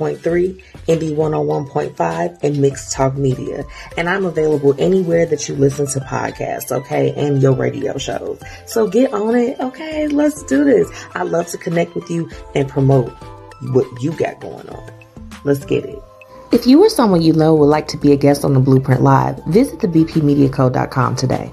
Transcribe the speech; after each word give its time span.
95.3, 0.00 0.62
Indie 0.86 1.14
101.5, 1.14 2.42
and 2.42 2.60
Mixed 2.60 2.92
Talk 2.92 3.16
Media. 3.16 3.64
And 3.96 4.08
I'm 4.08 4.24
available 4.24 4.74
anywhere 4.78 5.26
that 5.26 5.48
you 5.48 5.54
listen 5.54 5.86
to 5.88 6.00
podcasts, 6.00 6.72
okay, 6.72 7.12
and 7.14 7.42
your 7.42 7.52
radio 7.52 7.98
shows. 7.98 8.40
So 8.66 8.88
get 8.88 9.12
on 9.12 9.36
it, 9.36 9.60
okay? 9.60 10.08
Let's 10.08 10.42
do 10.44 10.64
this. 10.64 10.90
I 11.14 11.22
love 11.22 11.46
to 11.48 11.58
connect 11.58 11.94
with 11.94 12.10
you 12.10 12.30
and 12.54 12.68
promote 12.68 13.10
what 13.72 13.86
you 14.02 14.12
got 14.12 14.40
going 14.40 14.68
on. 14.68 14.92
Let's 15.44 15.64
get 15.64 15.84
it. 15.84 15.98
If 16.52 16.66
you 16.66 16.82
or 16.82 16.88
someone 16.88 17.22
you 17.22 17.32
know 17.32 17.54
would 17.54 17.66
like 17.66 17.86
to 17.88 17.96
be 17.96 18.12
a 18.12 18.16
guest 18.16 18.44
on 18.44 18.54
the 18.54 18.60
Blueprint 18.60 19.02
Live, 19.02 19.38
visit 19.46 19.78
thebpmediaco.com 19.78 21.16
today. 21.16 21.52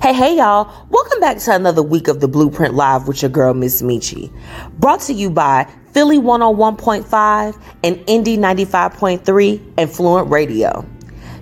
Hey, 0.00 0.12
hey, 0.12 0.36
y'all. 0.36 0.72
Welcome 0.90 1.18
back 1.18 1.38
to 1.38 1.52
another 1.52 1.82
week 1.82 2.06
of 2.06 2.20
the 2.20 2.28
Blueprint 2.28 2.72
Live 2.74 3.08
with 3.08 3.20
your 3.20 3.32
girl, 3.32 3.52
Miss 3.52 3.82
Metchi. 3.82 4.32
Brought 4.78 5.00
to 5.00 5.12
you 5.12 5.28
by 5.28 5.68
Philly 5.92 6.18
101.5 6.18 7.60
and 7.82 8.04
Indy 8.06 8.38
95.3 8.38 9.72
and 9.76 9.90
Fluent 9.90 10.30
Radio. 10.30 10.86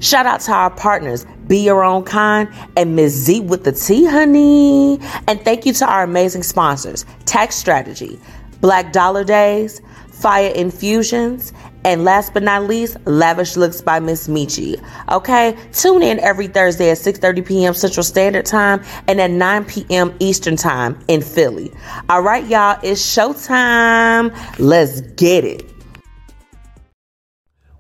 Shout 0.01 0.25
out 0.25 0.41
to 0.41 0.53
our 0.53 0.71
partners, 0.71 1.27
Be 1.47 1.59
Your 1.59 1.85
Own 1.85 2.05
Kind 2.05 2.49
and 2.79 2.97
Miss 2.97 3.13
Z 3.13 3.41
with 3.41 3.65
the 3.65 3.73
T, 3.73 4.07
honey. 4.07 5.01
And 5.29 5.39
thank 5.43 5.67
you 5.67 5.75
to 5.75 5.87
our 5.87 6.03
amazing 6.03 6.43
sponsors, 6.43 7.05
Tax 7.27 7.57
Strategy, 7.57 8.19
Black 8.63 8.91
Dollar 8.91 9.23
Days, 9.23 9.83
Fire 10.21 10.51
Infusions, 10.55 11.53
and 11.85 12.05
last 12.05 12.33
but 12.33 12.43
not 12.43 12.65
least, 12.65 12.97
Lavish 13.05 13.57
Looks 13.57 13.81
by 13.81 14.01
Miss 14.01 14.29
Metchi. 14.29 14.83
Okay, 15.13 15.57
tune 15.73 16.03
in 16.03 16.19
every 16.21 16.47
Thursday 16.49 16.91
at 16.91 16.99
6:30 16.99 17.47
p.m. 17.47 17.75
Central 17.75 18.03
Standard 18.03 18.47
Time 18.47 18.83
and 19.09 19.21
at 19.21 19.31
9 19.31 19.65
p.m. 19.67 20.17
Eastern 20.19 20.57
Time 20.57 20.99
in 21.09 21.21
Philly. 21.21 21.71
All 22.09 22.23
right, 22.23 22.47
y'all, 22.47 22.79
it's 22.83 23.01
showtime. 23.01 24.35
Let's 24.59 25.03
get 25.03 25.45
it. 25.45 25.65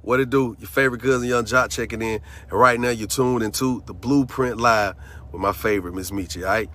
What 0.02 0.20
it 0.20 0.30
do? 0.30 0.54
Your 0.60 0.68
favorite 0.68 1.02
cousin 1.02 1.28
Yung 1.28 1.44
Joc 1.44 1.70
checking 1.70 2.02
in, 2.02 2.20
and 2.50 2.52
right 2.52 2.78
now 2.78 2.90
you're 2.90 3.08
tuned 3.08 3.42
into 3.42 3.82
the 3.86 3.94
Blueprint 3.94 4.58
Live 4.58 4.94
with 5.32 5.40
my 5.40 5.52
favorite 5.52 5.94
Miss 5.94 6.10
Metchi. 6.10 6.42
All 6.42 6.50
right, 6.50 6.70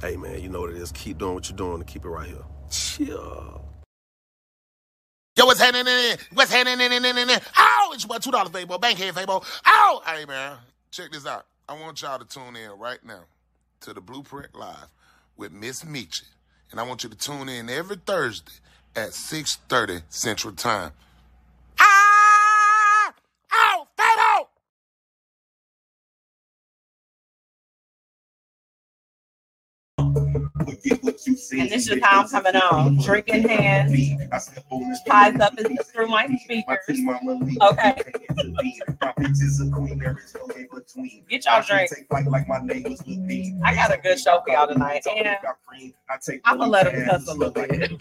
hey 0.00 0.16
man, 0.16 0.40
you 0.40 0.48
know 0.48 0.60
what 0.62 0.70
it 0.70 0.76
is. 0.76 0.90
Keep 0.90 1.18
doing 1.18 1.34
what 1.34 1.48
you're 1.48 1.56
doing 1.56 1.74
and 1.74 1.86
keep 1.86 2.04
it 2.04 2.08
right 2.08 2.28
here. 2.28 2.44
Chill. 2.70 3.61
Yo, 5.34 5.46
what's 5.46 5.60
happening? 5.60 6.18
What's 6.34 6.52
happening? 6.52 6.90
Oh, 7.56 7.90
it's 7.94 8.06
what 8.06 8.22
two 8.22 8.30
dollars, 8.30 8.50
Fabo. 8.50 8.78
Bankhead, 8.78 9.14
Fabo. 9.14 9.42
Oh, 9.64 10.02
hey 10.04 10.26
man, 10.26 10.58
check 10.90 11.10
this 11.10 11.26
out. 11.26 11.46
I 11.66 11.80
want 11.80 12.02
y'all 12.02 12.18
to 12.18 12.24
tune 12.26 12.54
in 12.54 12.70
right 12.72 13.02
now 13.02 13.24
to 13.80 13.94
the 13.94 14.02
Blueprint 14.02 14.54
Live 14.54 14.88
with 15.38 15.50
Miss 15.50 15.84
Metchi, 15.84 16.24
and 16.70 16.78
I 16.78 16.82
want 16.82 17.02
you 17.02 17.08
to 17.08 17.16
tune 17.16 17.48
in 17.48 17.70
every 17.70 17.96
Thursday 17.96 18.52
at 18.94 19.14
six 19.14 19.56
thirty 19.70 20.00
Central 20.10 20.52
Time. 20.52 20.92
Ah! 21.80 23.14
Oh, 23.54 23.81
And 30.66 31.70
this 31.70 31.88
is 31.88 32.00
how 32.02 32.22
I'm 32.22 32.28
coming 32.28 32.56
on. 32.56 32.96
Drinking 32.98 33.48
hands, 33.48 33.92
eyes 35.10 35.38
up 35.40 35.58
is 35.58 35.66
through 35.88 36.08
my 36.08 36.26
speakers. 36.44 36.78
Okay. 37.62 38.02
Get 41.28 41.44
y'all 41.44 41.62
drink. 41.62 41.90
I 43.64 43.74
got 43.74 43.92
a 43.92 43.98
good 44.02 44.18
show 44.18 44.40
for 44.44 44.52
y'all 44.52 44.66
tonight. 44.66 45.06
And 45.06 45.28
I'm 46.44 46.58
gonna 46.58 46.70
let 46.70 46.84
them 46.92 47.04
cuss 47.06 47.28
a 47.28 47.34
little 47.34 47.52
bit. 47.52 47.92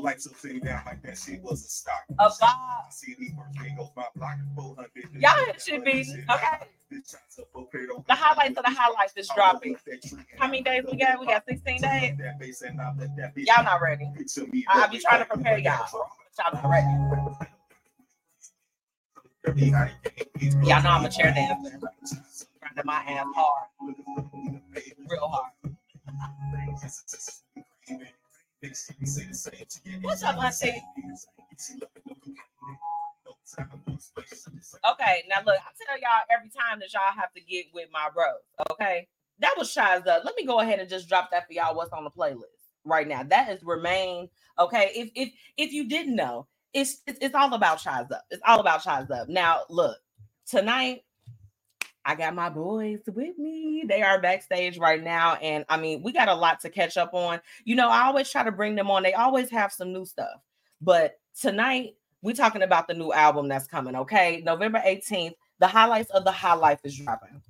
life 0.00 0.20
so 0.20 0.30
sitting 0.36 0.60
down 0.60 0.82
like 0.86 1.02
that 1.02 1.18
shit 1.18 1.42
was 1.42 1.64
a 1.64 1.68
stock. 1.68 2.04
A 2.18 2.28
vibe. 2.28 2.92
See 2.92 3.14
these 3.18 3.32
birthday 3.32 3.74
goes 3.76 3.90
my 3.96 4.04
block 4.16 4.36
and 4.38 4.56
400. 4.56 4.90
Y'all 5.18 5.34
should 5.58 5.84
be 5.84 6.04
okay. 6.28 6.66
The 8.06 8.14
highlights 8.14 8.58
of 8.58 8.64
the 8.64 8.70
highlights 8.70 9.14
is 9.16 9.30
dropping. 9.34 9.76
How 10.38 10.46
many 10.46 10.62
days 10.62 10.84
we 10.90 10.96
got? 10.98 11.20
We 11.20 11.26
got 11.26 11.44
16 11.48 11.80
days. 11.80 12.18
Y'all 13.36 13.64
not 13.64 13.80
ready. 13.80 14.08
I'll 14.68 14.90
be 14.90 14.98
trying 14.98 15.20
to 15.20 15.26
prepare 15.26 15.58
y'all. 15.58 15.86
Y'all 16.38 16.54
not 16.54 16.68
ready. 16.70 16.86
Y'all 20.64 20.82
know 20.82 20.90
I'm 20.90 21.04
a 21.04 21.10
chair 21.10 21.32
dancer. 21.34 21.78
Grinding 22.60 22.84
my 22.84 23.02
ass 23.08 23.26
hard. 23.34 23.68
Real 25.08 25.28
hard. 25.28 25.52
What's 28.62 30.22
up, 30.22 30.38
Auntie? 30.38 30.82
Okay, 34.88 35.24
now 35.28 35.42
look, 35.44 35.56
I 35.58 35.72
tell 35.84 35.98
y'all 35.98 36.22
every 36.30 36.48
time 36.48 36.78
that 36.78 36.92
y'all 36.92 37.02
have 37.16 37.32
to 37.34 37.40
get 37.40 37.66
with 37.74 37.88
my 37.92 38.08
bro. 38.14 38.24
Okay, 38.70 39.08
that 39.40 39.54
was 39.58 39.74
Shiza. 39.74 40.24
Let 40.24 40.36
me 40.36 40.46
go 40.46 40.60
ahead 40.60 40.78
and 40.78 40.88
just 40.88 41.08
drop 41.08 41.32
that 41.32 41.48
for 41.48 41.54
y'all. 41.54 41.74
What's 41.74 41.92
on 41.92 42.04
the 42.04 42.10
playlist 42.10 42.44
right 42.84 43.08
now? 43.08 43.24
That 43.24 43.50
is 43.50 43.64
remain. 43.64 44.28
Okay, 44.58 44.92
if 44.94 45.10
if 45.16 45.32
if 45.56 45.72
you 45.72 45.88
didn't 45.88 46.14
know, 46.14 46.46
it's 46.72 47.02
it's, 47.08 47.18
it's 47.20 47.34
all 47.34 47.52
about 47.54 47.78
Shiza. 47.78 48.20
It's 48.30 48.42
all 48.46 48.60
about 48.60 48.84
Shiza. 48.84 49.28
Now 49.28 49.62
look, 49.70 49.98
tonight 50.46 51.02
I 52.04 52.14
got 52.14 52.34
my 52.34 52.48
boys 52.48 53.00
with 53.06 53.38
me. 53.38 53.84
They 53.86 54.02
are 54.02 54.20
backstage 54.20 54.78
right 54.78 55.02
now. 55.02 55.34
And 55.36 55.64
I 55.68 55.76
mean, 55.76 56.02
we 56.02 56.12
got 56.12 56.28
a 56.28 56.34
lot 56.34 56.60
to 56.60 56.70
catch 56.70 56.96
up 56.96 57.14
on. 57.14 57.40
You 57.64 57.76
know, 57.76 57.88
I 57.88 58.02
always 58.06 58.30
try 58.30 58.42
to 58.42 58.52
bring 58.52 58.74
them 58.74 58.90
on. 58.90 59.02
They 59.02 59.14
always 59.14 59.50
have 59.50 59.72
some 59.72 59.92
new 59.92 60.04
stuff. 60.04 60.40
But 60.80 61.20
tonight, 61.40 61.94
we're 62.22 62.34
talking 62.34 62.62
about 62.62 62.88
the 62.88 62.94
new 62.94 63.12
album 63.12 63.48
that's 63.48 63.66
coming. 63.66 63.94
Okay. 63.96 64.42
November 64.44 64.82
18th, 64.84 65.34
the 65.60 65.66
highlights 65.66 66.10
of 66.10 66.24
the 66.24 66.32
High 66.32 66.54
Life 66.54 66.80
is 66.84 66.96
dropping. 66.96 67.40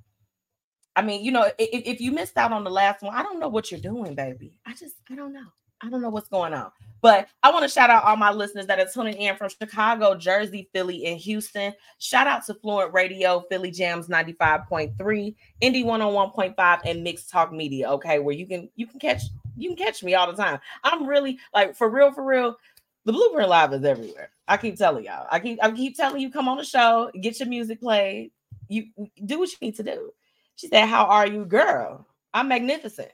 I 0.95 1.01
mean, 1.01 1.23
you 1.23 1.31
know, 1.31 1.43
if, 1.43 1.55
if 1.57 2.01
you 2.01 2.11
missed 2.11 2.37
out 2.37 2.51
on 2.51 2.63
the 2.63 2.69
last 2.69 3.01
one, 3.01 3.15
I 3.15 3.23
don't 3.23 3.39
know 3.39 3.49
what 3.49 3.71
you're 3.71 3.79
doing, 3.79 4.13
baby. 4.13 4.53
I 4.65 4.73
just, 4.73 4.95
I 5.09 5.15
don't 5.15 5.33
know. 5.33 5.47
I 5.81 5.89
don't 5.89 6.01
know 6.01 6.09
what's 6.09 6.29
going 6.29 6.53
on. 6.53 6.71
But 7.03 7.27
I 7.43 7.51
want 7.51 7.63
to 7.63 7.69
shout 7.69 7.89
out 7.89 8.05
all 8.05 8.15
my 8.15 8.31
listeners 8.31 8.65
that 8.67 8.79
are 8.79 8.87
tuning 8.87 9.17
in 9.17 9.35
from 9.35 9.49
Chicago, 9.49 10.15
Jersey, 10.15 10.69
Philly, 10.71 11.05
and 11.05 11.19
Houston. 11.19 11.73
Shout 11.99 12.27
out 12.27 12.45
to 12.45 12.53
Fluent 12.53 12.93
Radio, 12.93 13.43
Philly 13.49 13.71
Jams 13.71 14.07
95.3, 14.07 15.35
Indy 15.59 15.83
101.5, 15.83 16.79
and 16.85 17.03
Mixed 17.03 17.29
Talk 17.29 17.51
Media. 17.51 17.89
Okay, 17.91 18.19
where 18.19 18.33
you 18.33 18.47
can 18.47 18.69
you 18.77 18.87
can 18.87 19.01
catch 19.01 19.23
you 19.57 19.75
can 19.75 19.85
catch 19.85 20.01
me 20.01 20.15
all 20.15 20.31
the 20.31 20.41
time. 20.41 20.59
I'm 20.85 21.05
really 21.05 21.39
like 21.53 21.75
for 21.75 21.89
real, 21.89 22.13
for 22.13 22.23
real. 22.23 22.55
The 23.03 23.11
Blueprint 23.11 23.49
Live 23.49 23.73
is 23.73 23.83
everywhere. 23.83 24.29
I 24.47 24.55
keep 24.55 24.77
telling 24.77 25.03
y'all. 25.03 25.27
I 25.29 25.41
keep 25.41 25.59
I 25.61 25.71
keep 25.71 25.97
telling 25.97 26.21
you, 26.21 26.31
come 26.31 26.47
on 26.47 26.55
the 26.55 26.63
show, 26.63 27.11
get 27.19 27.37
your 27.37 27.49
music 27.49 27.81
played. 27.81 28.31
You 28.69 28.85
do 29.25 29.39
what 29.39 29.51
you 29.51 29.57
need 29.59 29.75
to 29.75 29.83
do. 29.83 30.13
She 30.55 30.69
said, 30.69 30.85
How 30.85 31.03
are 31.03 31.27
you, 31.27 31.43
girl? 31.43 32.07
I'm 32.33 32.47
magnificent. 32.47 33.11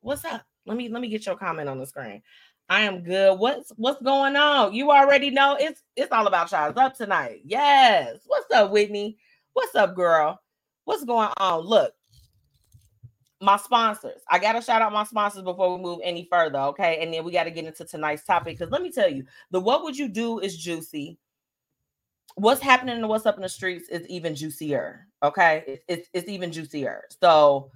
What's 0.00 0.24
up? 0.24 0.42
Let 0.66 0.76
me 0.76 0.88
let 0.88 1.00
me 1.00 1.08
get 1.08 1.26
your 1.26 1.36
comment 1.36 1.68
on 1.68 1.78
the 1.78 1.86
screen. 1.86 2.22
I 2.68 2.82
am 2.82 3.02
good. 3.02 3.38
What's 3.38 3.72
what's 3.76 4.00
going 4.00 4.36
on? 4.36 4.72
You 4.72 4.90
already 4.90 5.30
know 5.30 5.56
it's 5.58 5.82
it's 5.96 6.12
all 6.12 6.26
about 6.26 6.48
Child 6.50 6.78
up 6.78 6.96
tonight. 6.96 7.40
Yes. 7.44 8.18
What's 8.26 8.50
up, 8.52 8.70
Whitney? 8.70 9.18
What's 9.54 9.74
up, 9.74 9.96
girl? 9.96 10.40
What's 10.84 11.04
going 11.04 11.30
on? 11.38 11.60
Look, 11.62 11.92
my 13.40 13.56
sponsors. 13.56 14.20
I 14.28 14.38
gotta 14.38 14.62
shout 14.62 14.82
out 14.82 14.92
my 14.92 15.04
sponsors 15.04 15.42
before 15.42 15.76
we 15.76 15.82
move 15.82 16.00
any 16.04 16.28
further, 16.30 16.58
okay? 16.58 17.02
And 17.02 17.12
then 17.12 17.24
we 17.24 17.32
got 17.32 17.44
to 17.44 17.50
get 17.50 17.64
into 17.64 17.84
tonight's 17.84 18.24
topic 18.24 18.58
because 18.58 18.70
let 18.70 18.82
me 18.82 18.92
tell 18.92 19.10
you, 19.10 19.24
the 19.50 19.60
what 19.60 19.82
would 19.82 19.96
you 19.96 20.08
do 20.08 20.38
is 20.38 20.56
juicy. 20.56 21.18
What's 22.36 22.60
happening 22.60 22.96
and 22.96 23.08
what's 23.08 23.26
up 23.26 23.36
in 23.36 23.42
the 23.42 23.48
streets 23.48 23.88
is 23.88 24.06
even 24.06 24.36
juicier, 24.36 25.08
okay? 25.22 25.64
It's 25.66 25.84
it's, 25.88 26.08
it's 26.12 26.28
even 26.28 26.52
juicier. 26.52 27.02
So 27.20 27.72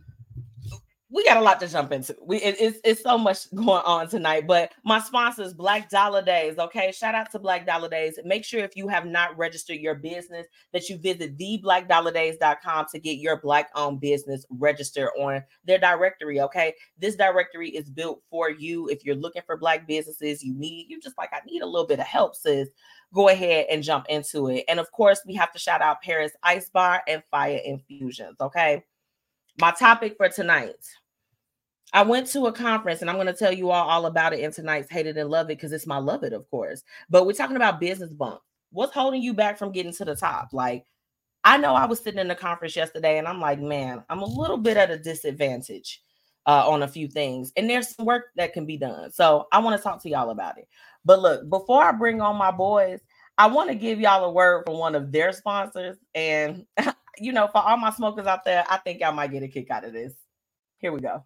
we 1.15 1.25
got 1.25 1.37
a 1.37 1.41
lot 1.41 1.61
to 1.61 1.69
jump 1.69 1.93
into. 1.93 2.17
We 2.21 2.39
it, 2.39 2.57
it's 2.59 2.81
it's 2.83 3.03
so 3.03 3.17
much 3.17 3.49
going 3.55 3.85
on 3.85 4.09
tonight. 4.09 4.49
But 4.49 4.73
my 4.85 4.99
sponsors, 4.99 5.55
Black 5.55 5.89
Dollar 5.89 6.23
Days. 6.23 6.59
Okay, 6.59 6.91
shout 6.91 7.15
out 7.15 7.31
to 7.31 7.39
Black 7.39 7.65
Dollar 7.65 7.89
Days. 7.89 8.19
Make 8.25 8.45
sure 8.45 8.65
if 8.65 8.77
you 8.77 8.89
have 8.89 9.07
not 9.07 9.39
registered 9.39 9.77
your 9.77 9.95
business 9.95 10.49
that 10.73 10.89
you 10.89 10.99
visit 10.99 11.39
theblackdollardays.com 11.39 12.87
to 12.91 12.99
get 12.99 13.19
your 13.19 13.41
black-owned 13.41 14.01
business 14.01 14.45
registered 14.51 15.11
on 15.17 15.45
their 15.65 15.79
directory. 15.79 16.41
Okay, 16.41 16.75
this 16.99 17.15
directory 17.15 17.71
is 17.71 17.89
built 17.89 18.21
for 18.29 18.51
you. 18.51 18.89
If 18.89 19.05
you're 19.05 19.15
looking 19.15 19.43
for 19.47 19.57
black 19.57 19.87
businesses, 19.87 20.43
you 20.43 20.53
need 20.53 20.87
you 20.89 21.01
just 21.01 21.17
like 21.17 21.31
I 21.33 21.39
need 21.47 21.63
a 21.63 21.67
little 21.67 21.87
bit 21.87 22.01
of 22.01 22.07
help, 22.07 22.35
sis. 22.35 22.71
Go 23.15 23.29
ahead 23.29 23.67
and 23.71 23.85
jump 23.85 24.07
into 24.09 24.49
it. 24.49 24.65
And 24.67 24.81
of 24.81 24.91
course, 24.91 25.21
we 25.25 25.35
have 25.35 25.53
to 25.53 25.61
shout 25.61 25.81
out 25.81 26.03
Paris 26.03 26.33
Ice 26.43 26.71
Bar 26.71 27.05
and 27.07 27.23
Fire 27.31 27.61
Infusions. 27.65 28.41
Okay. 28.41 28.83
My 29.61 29.71
topic 29.71 30.17
for 30.17 30.29
tonight 30.29 30.75
I 31.95 32.03
went 32.03 32.27
to 32.29 32.47
a 32.47 32.53
conference 32.53 33.01
and 33.01 33.09
I'm 33.09 33.17
going 33.17 33.29
to 33.29 33.33
tell 33.33 33.53
you 33.53 33.71
all, 33.71 33.89
all 33.89 34.07
about 34.07 34.35
it 34.35 34.41
in 34.41 34.51
tonight's 34.51 34.91
Hate 34.91 35.07
It 35.07 35.17
and 35.17 35.31
Love 35.31 35.47
It 35.47 35.57
because 35.57 35.73
it's 35.73 35.87
my 35.87 35.99
love 35.99 36.25
it, 36.25 36.33
of 36.33 36.51
course. 36.51 36.83
But 37.09 37.25
we're 37.25 37.33
talking 37.33 37.57
about 37.57 37.81
business 37.81 38.13
bump. 38.13 38.41
What's 38.73 38.93
holding 38.93 39.23
you 39.23 39.33
back 39.33 39.57
from 39.57 39.71
getting 39.71 39.93
to 39.93 40.05
the 40.05 40.17
top? 40.17 40.49
Like, 40.53 40.85
I 41.45 41.57
know 41.57 41.75
I 41.75 41.87
was 41.87 42.01
sitting 42.01 42.19
in 42.19 42.27
the 42.27 42.35
conference 42.35 42.75
yesterday 42.75 43.19
and 43.19 43.29
I'm 43.29 43.41
like, 43.41 43.61
man, 43.61 44.03
I'm 44.11 44.23
a 44.23 44.27
little 44.27 44.57
bit 44.57 44.77
at 44.77 44.91
a 44.91 44.99
disadvantage 44.99 46.03
uh, 46.47 46.69
on 46.69 46.83
a 46.83 46.89
few 46.89 47.09
things, 47.09 47.53
and 47.57 47.71
there's 47.71 47.95
some 47.95 48.05
work 48.05 48.27
that 48.37 48.53
can 48.53 48.67
be 48.67 48.77
done. 48.77 49.11
So 49.13 49.47
I 49.53 49.61
want 49.61 49.77
to 49.79 49.83
talk 49.83 50.03
to 50.03 50.11
y'all 50.11 50.31
about 50.31 50.59
it. 50.59 50.69
But 51.05 51.21
look, 51.21 51.49
before 51.49 51.83
I 51.83 51.93
bring 51.93 52.21
on 52.21 52.37
my 52.37 52.51
boys, 52.51 53.01
I 53.39 53.47
want 53.47 53.71
to 53.71 53.75
give 53.75 54.01
y'all 54.01 54.25
a 54.25 54.33
word 54.33 54.65
from 54.67 54.79
one 54.79 54.95
of 54.95 55.13
their 55.13 55.33
sponsors, 55.33 55.97
and 56.15 56.67
you 57.19 57.33
know, 57.33 57.47
for 57.47 57.59
all 57.59 57.77
my 57.77 57.91
smokers 57.91 58.27
out 58.27 58.45
there, 58.45 58.65
I 58.69 58.79
think 58.79 59.01
y'all 59.01 59.13
might 59.13 59.31
get 59.31 59.43
a 59.43 59.49
kick 59.49 59.71
out 59.71 59.85
of 59.85 59.93
this. 59.93 60.13
Here 60.79 60.93
we 60.93 61.01
go. 61.01 61.25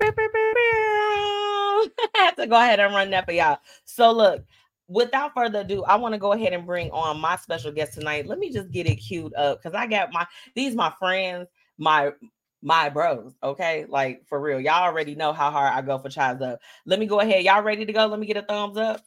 I 0.00 1.88
have 2.16 2.36
to 2.36 2.46
go 2.46 2.56
ahead 2.56 2.80
and 2.80 2.94
run 2.94 3.10
that 3.10 3.24
for 3.26 3.32
y'all. 3.32 3.58
So 3.84 4.12
look, 4.12 4.44
without 4.86 5.34
further 5.34 5.60
ado, 5.60 5.84
I 5.84 5.96
want 5.96 6.14
to 6.14 6.18
go 6.18 6.32
ahead 6.32 6.52
and 6.52 6.66
bring 6.66 6.90
on 6.90 7.20
my 7.20 7.36
special 7.36 7.72
guest 7.72 7.94
tonight. 7.94 8.26
Let 8.26 8.38
me 8.38 8.50
just 8.50 8.70
get 8.70 8.86
it 8.86 8.96
queued 8.96 9.34
up 9.34 9.62
because 9.62 9.74
I 9.74 9.86
got 9.86 10.12
my 10.12 10.26
these 10.54 10.74
my 10.74 10.92
friends, 10.98 11.48
my 11.78 12.12
my 12.62 12.88
bros. 12.88 13.34
Okay, 13.42 13.86
like 13.88 14.26
for 14.28 14.40
real, 14.40 14.60
y'all 14.60 14.84
already 14.84 15.14
know 15.14 15.32
how 15.32 15.50
hard 15.50 15.72
I 15.72 15.82
go 15.82 15.98
for 15.98 16.08
Chaz 16.08 16.42
up. 16.42 16.60
Let 16.86 16.98
me 16.98 17.06
go 17.06 17.20
ahead. 17.20 17.44
Y'all 17.44 17.62
ready 17.62 17.86
to 17.86 17.92
go? 17.92 18.06
Let 18.06 18.18
me 18.18 18.26
get 18.26 18.36
a 18.36 18.42
thumbs 18.42 18.76
up. 18.76 19.00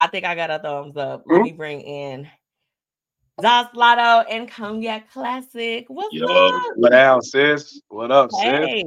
I 0.00 0.06
think 0.08 0.24
I 0.24 0.34
got 0.34 0.50
a 0.50 0.58
thumbs 0.58 0.96
up. 0.96 1.24
Let 1.26 1.38
hmm? 1.38 1.42
me 1.42 1.52
bring 1.52 1.80
in 1.80 2.28
Josh 3.42 3.68
Lotto 3.74 4.28
and 4.30 4.48
Cognac 4.48 5.10
Classic. 5.12 5.84
What's 5.88 6.14
Yo, 6.14 6.26
up? 6.26 6.62
what 6.76 6.92
out, 6.92 7.24
sis? 7.24 7.80
What 7.88 8.12
up, 8.12 8.30
sis? 8.30 8.42
Hey, 8.42 8.84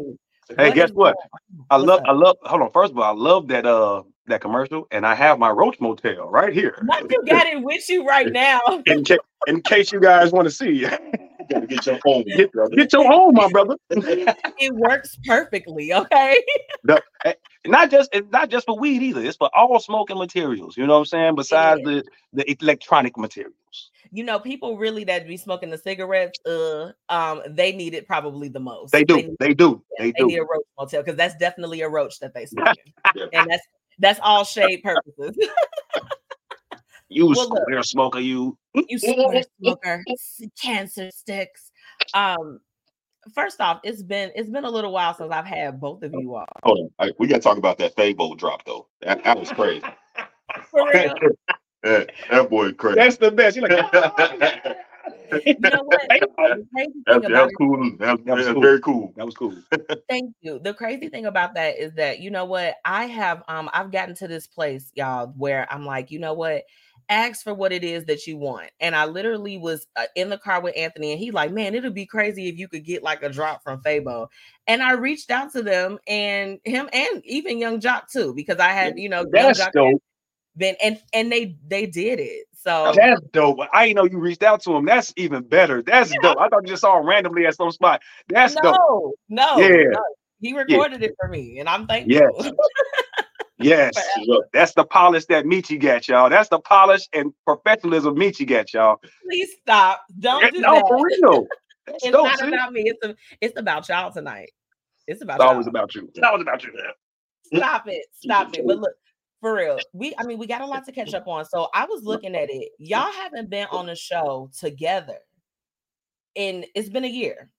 Hey, 0.57 0.67
what 0.67 0.75
guess 0.75 0.89
what? 0.91 1.15
going- 1.15 1.65
I 1.69 1.75
love. 1.75 2.01
I 2.05 2.13
love. 2.13 2.37
Hold 2.43 2.61
on. 2.61 2.71
First 2.71 2.93
of 2.93 2.97
all, 2.97 3.03
I 3.03 3.11
love 3.11 3.49
that 3.49 3.65
uh 3.65 4.03
that 4.27 4.39
commercial, 4.39 4.87
and 4.91 5.05
I 5.05 5.15
have 5.15 5.37
my 5.37 5.49
Roach 5.49 5.79
Motel 5.81 6.29
right 6.29 6.53
here. 6.53 6.81
Not 6.83 7.11
you 7.11 7.21
got 7.25 7.45
it 7.47 7.61
with 7.61 7.89
you 7.89 8.05
right 8.07 8.31
now. 8.31 8.61
in, 8.85 9.03
ca- 9.03 9.17
in 9.47 9.61
case 9.61 9.91
you 9.91 9.99
guys 9.99 10.31
want 10.31 10.45
to 10.45 10.51
see. 10.51 10.83
gotta 11.49 11.67
get 11.67 11.85
your 11.85 11.99
home, 12.05 12.23
Get, 12.35 12.51
get 12.71 12.93
your 12.93 13.05
home, 13.05 13.35
my 13.35 13.49
brother. 13.49 13.75
It 14.59 14.73
works 14.73 15.17
perfectly. 15.25 15.93
Okay. 15.93 16.37
not 17.65 17.91
just 17.91 18.09
it's 18.13 18.31
not 18.31 18.49
just 18.49 18.65
for 18.65 18.79
weed 18.79 19.03
either. 19.03 19.21
It's 19.23 19.37
for 19.37 19.49
all 19.53 19.79
smoking 19.79 20.17
materials. 20.17 20.77
You 20.77 20.87
know 20.87 20.93
what 20.93 20.99
I'm 20.99 21.05
saying? 21.05 21.35
Besides 21.35 21.81
the 21.83 22.03
the 22.33 22.49
electronic 22.63 23.17
materials. 23.17 23.91
You 24.11 24.23
know, 24.23 24.39
people 24.39 24.77
really 24.77 25.03
that 25.05 25.27
be 25.27 25.37
smoking 25.37 25.69
the 25.69 25.77
cigarettes, 25.77 26.39
uh, 26.45 26.91
um, 27.09 27.41
they 27.49 27.71
need 27.71 27.93
it 27.93 28.07
probably 28.07 28.49
the 28.49 28.59
most. 28.59 28.91
They 28.91 29.03
do. 29.03 29.17
need, 29.17 29.35
They 29.39 29.53
do. 29.53 29.83
They 29.97 30.11
they 30.17 30.23
need 30.23 30.37
a 30.37 30.41
roach 30.41 30.65
motel 30.77 31.01
because 31.01 31.17
that's 31.17 31.35
definitely 31.37 31.81
a 31.81 31.89
roach 31.89 32.19
that 32.19 32.33
they 32.33 32.45
smoking, 32.45 32.93
and 33.33 33.49
that's 33.49 33.63
that's 33.99 34.19
all 34.23 34.43
shade 34.43 34.83
purposes. 34.83 35.37
You 37.09 37.25
Well, 37.35 37.49
look. 37.49 37.61
square 37.63 37.83
smoker. 37.83 38.19
You. 38.19 38.57
you 38.73 38.99
square 38.99 39.43
smoker, 39.59 40.03
cancer 40.61 41.09
sticks. 41.11 41.71
Um, 42.13 42.59
first 43.33 43.61
off, 43.61 43.79
it's 43.83 44.03
been 44.03 44.31
it's 44.35 44.49
been 44.49 44.65
a 44.65 44.69
little 44.69 44.91
while 44.91 45.13
since 45.13 45.31
I've 45.31 45.45
had 45.45 45.79
both 45.79 46.03
of 46.03 46.13
you 46.13 46.35
all. 46.35 46.45
Hold 46.63 46.91
on. 46.99 47.11
We 47.19 47.27
got 47.27 47.37
to 47.37 47.41
talk 47.41 47.57
about 47.57 47.77
that 47.79 47.95
Fabo 47.95 48.37
drop, 48.37 48.65
though. 48.65 48.87
That, 49.01 49.23
that 49.23 49.39
was 49.39 49.51
crazy. 49.51 49.85
For 50.71 50.89
real. 50.93 51.13
That, 51.83 52.11
that 52.29 52.49
boy 52.49 52.73
crazy. 52.73 52.99
That's 52.99 53.17
the 53.17 53.31
best. 53.31 53.55
You're 53.55 53.67
like, 53.69 53.91
that, 53.91 54.77
You 55.45 55.55
know 55.59 55.83
what? 55.83 56.01
The 56.09 56.67
crazy 56.73 56.91
thing 56.91 57.03
that 57.05 57.25
about 57.25 57.45
was 57.45 57.53
cool. 57.57 57.91
That, 57.97 58.25
That 58.25 58.35
was 58.35 58.45
that's 58.45 58.53
cool. 58.53 58.61
very 58.61 58.79
cool. 58.79 59.13
that 59.15 59.25
was 59.25 59.35
cool. 59.35 59.55
Thank 60.09 60.33
you. 60.41 60.59
The 60.59 60.73
crazy 60.73 61.09
thing 61.09 61.25
about 61.25 61.55
that 61.55 61.77
is 61.77 61.93
that 61.95 62.19
you 62.19 62.31
know 62.31 62.45
what 62.45 62.75
I 62.85 63.05
have 63.05 63.43
um 63.47 63.69
I've 63.73 63.91
gotten 63.91 64.15
to 64.15 64.27
this 64.27 64.47
place 64.47 64.91
y'all 64.95 65.33
where 65.37 65.71
I'm 65.71 65.85
like, 65.85 66.11
you 66.11 66.19
know 66.19 66.33
what? 66.33 66.63
Ask 67.09 67.43
for 67.43 67.53
what 67.53 67.71
it 67.71 67.85
is 67.85 68.05
that 68.05 68.27
you 68.27 68.37
want. 68.37 68.69
And 68.81 68.93
I 68.93 69.05
literally 69.05 69.57
was 69.57 69.87
uh, 69.95 70.05
in 70.15 70.29
the 70.29 70.37
car 70.37 70.61
with 70.61 70.77
Anthony 70.77 71.11
and 71.11 71.19
he 71.19 71.31
like, 71.31 71.51
"Man, 71.51 71.73
it'd 71.73 71.93
be 71.93 72.05
crazy 72.05 72.47
if 72.49 72.57
you 72.57 72.67
could 72.67 72.83
get 72.83 73.01
like 73.01 73.23
a 73.23 73.29
drop 73.29 73.63
from 73.63 73.81
Fabo." 73.81 74.27
And 74.65 74.83
I 74.83 74.93
reached 74.93 75.31
out 75.31 75.53
to 75.53 75.63
them 75.63 75.99
and 76.05 76.59
him 76.65 76.89
and 76.91 77.21
even 77.25 77.59
Yung 77.59 77.79
Joc 77.79 78.11
too 78.11 78.33
because 78.33 78.57
I 78.57 78.69
had, 78.69 78.99
you 78.99 79.07
know, 79.07 79.25
Yung 79.33 79.53
Joc 79.53 79.71
dope. 79.71 80.01
Been 80.57 80.75
and 80.83 80.99
and 81.13 81.31
they 81.31 81.55
they 81.67 81.85
did 81.85 82.19
it. 82.19 82.47
So 82.53 82.91
That's 82.95 83.21
dope. 83.31 83.59
I 83.71 83.85
didn't 83.85 83.97
know 83.97 84.05
you 84.05 84.19
reached 84.19 84.43
out 84.43 84.61
to 84.63 84.75
him. 84.75 84.85
That's 84.85 85.13
even 85.15 85.43
better. 85.43 85.81
That's 85.81 86.11
dope. 86.21 86.37
I 86.39 86.49
thought 86.49 86.63
you 86.63 86.69
just 86.69 86.81
saw 86.81 86.99
him 86.99 87.07
randomly 87.07 87.45
at 87.45 87.55
some 87.55 87.71
spot. 87.71 88.01
That's 88.27 88.55
dope. 88.55 88.75
no, 88.75 89.13
no, 89.29 89.57
Yeah. 89.59 89.89
no. 89.91 90.03
He 90.41 90.53
recorded 90.53 91.01
it 91.03 91.13
for 91.19 91.29
me 91.29 91.59
and 91.59 91.69
I'm 91.69 91.87
thankful. 91.87 92.11
Yes. 92.13 92.51
Yes. 93.59 93.95
That's 94.53 94.73
the 94.73 94.85
polish 94.85 95.25
that 95.25 95.45
Metchi 95.45 95.79
got, 95.81 96.07
y'all. 96.07 96.29
That's 96.29 96.49
the 96.49 96.59
polish 96.59 97.07
and 97.13 97.33
professionalism 97.45 98.15
Metchi 98.15 98.47
got, 98.47 98.71
y'all. 98.73 98.97
Please 99.23 99.49
stop. 99.61 100.03
Don't 100.19 100.53
do 100.53 100.61
no, 100.61 100.75
that. 100.75 100.85
for 100.87 100.97
real. 101.03 101.47
That's 101.87 102.03
it's 102.03 102.11
dope. 102.11 102.25
not 102.25 102.47
about 102.47 102.73
me. 102.73 102.83
It's 102.85 103.03
a, 103.03 103.15
it's 103.41 103.59
about 103.59 103.89
y'all 103.89 104.11
tonight. 104.11 104.51
It's 105.07 105.23
about 105.23 105.35
It's 105.35 105.43
always 105.43 105.65
y'all. 105.65 105.69
about 105.71 105.95
you. 105.95 106.07
It's 106.13 106.19
always 106.23 106.41
about 106.43 106.63
you, 106.63 106.73
man. 106.73 106.91
Stop 107.55 107.87
it. 107.87 108.05
Stop 108.13 108.53
it. 108.55 108.61
But 108.67 108.77
look, 108.81 108.93
for 109.41 109.55
real, 109.55 109.79
we 109.93 110.13
I 110.17 110.23
mean 110.23 110.37
we 110.37 110.47
got 110.47 110.61
a 110.61 110.65
lot 110.65 110.85
to 110.85 110.91
catch 110.91 111.13
up 111.13 111.27
on. 111.27 111.45
So 111.45 111.69
I 111.73 111.85
was 111.85 112.03
looking 112.03 112.35
at 112.35 112.49
it. 112.49 112.69
Y'all 112.79 113.11
haven't 113.11 113.49
been 113.49 113.67
on 113.71 113.89
a 113.89 113.95
show 113.95 114.49
together. 114.57 115.17
And 116.35 116.65
it's 116.75 116.89
been 116.89 117.03
a 117.03 117.09
year. 117.09 117.49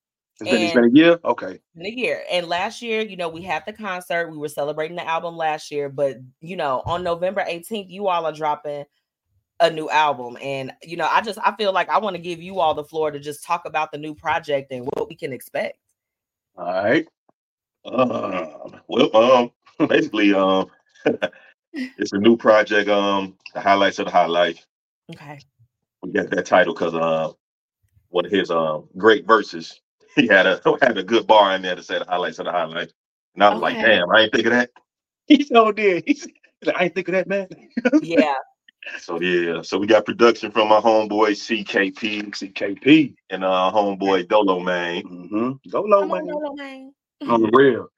It's 0.41 0.51
been, 0.51 0.63
it's 0.63 0.75
been 0.75 0.85
a 0.85 0.91
year. 0.93 1.19
Okay. 1.25 1.59
Been 1.75 1.87
a 1.87 1.91
year. 1.91 2.23
And 2.31 2.47
last 2.47 2.81
year, 2.81 3.01
you 3.01 3.17
know, 3.17 3.29
we 3.29 3.43
had 3.43 3.65
the 3.67 3.73
concert. 3.73 4.31
We 4.31 4.39
were 4.39 4.49
celebrating 4.49 4.97
the 4.97 5.07
album 5.07 5.37
last 5.37 5.71
year, 5.73 5.89
but 5.89 6.19
you 6.41 6.57
know, 6.57 6.83
on 6.87 7.03
November 7.03 7.45
18th, 7.49 7.91
you 7.91 8.07
all 8.07 8.25
are 8.25 8.33
dropping 8.33 8.85
a 9.61 9.71
new 9.71 9.91
album. 9.91 10.39
And 10.41 10.73
you 10.83 10.97
know, 10.97 11.09
I 11.11 11.21
just 11.21 11.39
I 11.45 11.55
feel 11.57 11.73
like 11.73 11.89
I 11.89 11.99
want 11.99 12.17
to 12.17 12.23
give 12.23 12.41
you 12.41 12.61
all 12.61 12.75
the 12.75 12.85
floor 12.85 13.11
to 13.11 13.19
just 13.19 13.45
talk 13.45 13.65
about 13.65 13.91
the 13.91 13.99
new 13.99 14.15
project 14.15 14.71
and 14.71 14.87
what 14.87 15.09
we 15.09 15.17
can 15.17 15.33
expect. 15.33 15.79
All 16.57 16.67
right. 16.67 17.07
Um, 17.85 18.81
well, 18.89 19.17
um, 19.17 19.51
basically, 19.89 20.35
um, 20.35 20.67
it's 21.99 22.13
a 22.13 22.19
new 22.19 22.37
project. 22.37 22.89
Um, 22.89 23.37
the 23.55 23.61
highlights 23.61 23.99
of 23.99 24.07
the 24.07 24.13
highlight. 24.13 24.65
Okay. 25.13 25.39
We 26.03 26.13
got 26.13 26.31
that 26.31 26.47
title 26.47 26.75
because 26.75 26.95
uh, 26.95 27.33
one 28.11 28.25
of 28.27 28.31
his 28.31 28.51
um 28.51 28.89
great 28.97 29.27
verses. 29.27 29.81
He 30.17 30.27
had 30.27 30.47
a 30.47 30.61
had 30.83 30.99
a 30.99 31.05
good 31.05 31.29
bar 31.29 31.55
in 31.55 31.63
there 31.63 31.77
to 31.77 31.83
say 31.83 31.99
the 31.99 32.05
highlights 32.05 32.41
of 32.41 32.47
the 32.47 32.53
highlight. 32.53 32.93
And 33.35 33.45
I 33.45 33.51
was 33.51 33.61
like, 33.61 33.77
damn, 33.77 34.11
I 34.11 34.23
ain't 34.23 34.33
think 34.33 34.47
of 34.47 34.53
that. 34.53 34.71
He 35.27 35.45
so 35.45 35.71
did. 35.71 36.05
He 36.07 36.15
said, 36.15 36.33
I 36.75 36.85
ain't 36.85 36.95
think 36.95 37.09
of 37.09 37.13
that, 37.13 37.29
man. 37.29 37.47
Yeah. 38.03 38.33
So 38.99 39.21
yeah, 39.21 39.61
so 39.63 39.79
we 39.79 39.87
got 39.87 40.07
production 40.07 40.51
from 40.51 40.69
my 40.69 40.81
homeboy 40.81 41.33
CKP 41.33 42.31
CKP. 42.31 43.15
and 43.31 43.45
uh 43.45 43.71
homeboy 43.73 44.29
Dolo 44.29 44.59
man. 44.61 45.03
Mm-hmm. 45.03 45.71
Go 45.71 45.83
low, 45.83 46.01
Come 46.01 46.13
on, 46.13 46.27
man. 46.27 46.35
Lolo, 46.35 46.55
man. 46.55 46.93
On 47.29 47.43
the 47.43 47.51
real. 47.53 47.89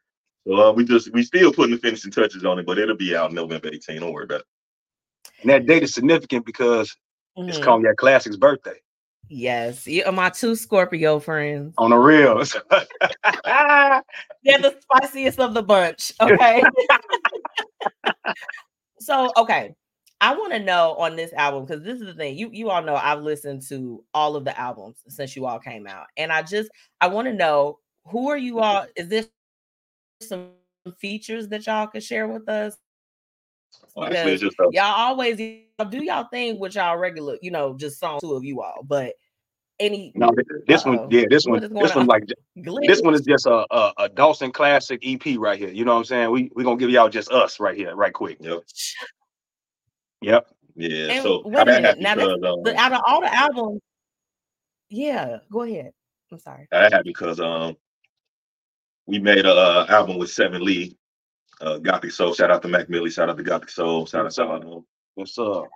So 0.47 0.54
uh, 0.54 0.73
we 0.73 0.85
just 0.85 1.12
we 1.12 1.23
still 1.23 1.52
putting 1.52 1.75
the 1.75 1.80
finishing 1.80 2.11
touches 2.11 2.44
on 2.44 2.59
it, 2.59 2.66
but 2.66 2.78
it'll 2.78 2.97
be 2.97 3.16
out 3.16 3.32
November 3.32 3.68
18. 3.73 4.00
Don't 4.00 4.12
worry 4.12 4.25
about 4.25 4.40
it. 4.40 4.47
And 5.42 5.50
that 5.50 5.66
date 5.66 5.82
is 5.82 5.94
significant 5.94 6.47
because 6.47 6.94
it's 7.37 7.59
Mhm. 7.59 7.64
Cognac 7.64 7.97
Classic's 7.97 8.37
birthday. 8.37 8.76
Yes, 9.28 9.87
you 9.87 10.02
are 10.04 10.12
my 10.12 10.30
two 10.30 10.56
Scorpio 10.56 11.20
friends. 11.20 11.75
On 11.78 11.90
the 11.90 11.97
real. 11.97 12.38
They're 14.42 14.59
the 14.59 14.76
spiciest 14.80 15.38
of 15.38 15.54
the 15.54 15.62
bunch. 15.62 16.12
Okay. 16.20 16.62
so 18.99 19.30
okay. 19.37 19.75
I 20.23 20.35
want 20.35 20.52
to 20.52 20.59
know 20.59 20.97
on 20.97 21.16
this 21.16 21.32
album 21.32 21.64
because 21.64 21.82
this 21.82 22.00
is 22.00 22.06
the 22.06 22.14
thing. 22.14 22.37
You 22.37 22.50
you 22.52 22.70
all 22.70 22.82
know 22.82 22.97
I've 22.97 23.23
listened 23.23 23.62
to 23.68 24.04
all 24.12 24.37
of 24.37 24.44
the 24.44 24.59
albums 24.59 24.99
since 25.09 25.37
you 25.37 25.47
all 25.47 25.59
came 25.59 25.87
out. 25.87 26.06
And 26.16 26.32
I 26.32 26.42
just 26.42 26.70
I 27.00 27.06
want 27.06 27.26
to 27.28 27.32
know 27.32 27.78
who 28.06 28.28
are 28.30 28.37
you 28.37 28.61
all? 28.61 28.87
Is 28.97 29.09
this 29.09 29.28
some 30.22 30.50
features 30.98 31.48
that 31.48 31.66
y'all 31.66 31.86
could 31.86 32.02
share 32.02 32.28
with 32.28 32.48
us? 32.48 32.76
Honestly, 33.96 34.32
it's 34.32 34.42
Because 34.42 34.56
just 34.56 34.60
a, 34.60 34.68
y'all 34.72 34.84
always 34.84 35.38
y'all 35.40 35.88
do 35.88 36.04
y'all 36.04 36.24
thing 36.30 36.58
with 36.58 36.74
y'all 36.74 36.96
regular, 36.96 37.38
you 37.42 37.50
know, 37.50 37.76
just 37.76 37.98
song 37.98 38.20
two 38.20 38.34
of 38.34 38.44
you 38.44 38.60
all. 38.62 38.82
But 38.84 39.14
any 39.78 40.12
no, 40.14 40.30
this 40.66 40.84
one, 40.84 40.98
Uh-oh. 40.98 41.08
yeah, 41.10 41.24
this 41.30 41.44
What 41.46 41.52
one, 41.52 41.62
is 41.64 41.68
going 41.70 41.82
this 41.84 41.94
one 41.94 42.02
on? 42.02 42.06
like 42.08 42.24
glitch? 42.58 42.86
this 42.86 43.00
one 43.02 43.14
is 43.14 43.22
just 43.22 43.46
a, 43.46 43.66
a 43.70 43.92
a 43.98 44.08
Dawson 44.08 44.52
classic 44.52 45.00
EP 45.04 45.38
right 45.38 45.58
here. 45.58 45.70
You 45.70 45.84
know 45.84 45.92
what 45.94 45.98
I'm 46.00 46.04
saying? 46.04 46.30
We 46.30 46.50
we 46.54 46.64
gonna 46.64 46.76
give 46.76 46.90
y'all 46.90 47.08
just 47.08 47.30
us 47.30 47.58
right 47.58 47.76
here, 47.76 47.94
right 47.96 48.12
quick. 48.12 48.38
yep, 48.40 48.62
Yep. 50.22 50.46
yeah. 50.76 51.10
And 51.12 51.22
so 51.22 51.42
wait 51.46 51.62
a 51.62 51.64
minute, 51.64 51.98
now 52.00 52.14
that's 52.14 52.34
because 52.34 52.74
um, 52.74 52.76
out 52.76 52.92
of 52.92 53.02
all 53.06 53.20
the 53.22 53.34
albums, 53.34 53.80
Yeah, 54.90 55.38
go 55.50 55.62
ahead. 55.62 55.92
I'm 56.30 56.38
sorry. 56.38 56.68
That 56.70 56.92
happened 56.92 57.04
because 57.06 57.40
um 57.40 57.76
we 59.11 59.19
made 59.19 59.45
a 59.45 59.52
uh, 59.52 59.87
album 59.88 60.19
with 60.19 60.31
Seven 60.31 60.64
Lee, 60.64 60.97
uh, 61.61 61.79
Gothic 61.79 62.12
Soul. 62.12 62.33
Shout 62.33 62.50
out 62.50 62.62
to 62.62 62.69
Mac 62.69 62.88
Millie. 62.88 63.11
Shout 63.11 63.29
out 63.29 63.37
to 63.37 63.43
Gothic 63.43 63.69
Soul. 63.71 64.07
Shout 64.07 64.25
out 64.38 64.62
to 64.62 64.85
What's 65.17 65.37
up? 65.38 65.69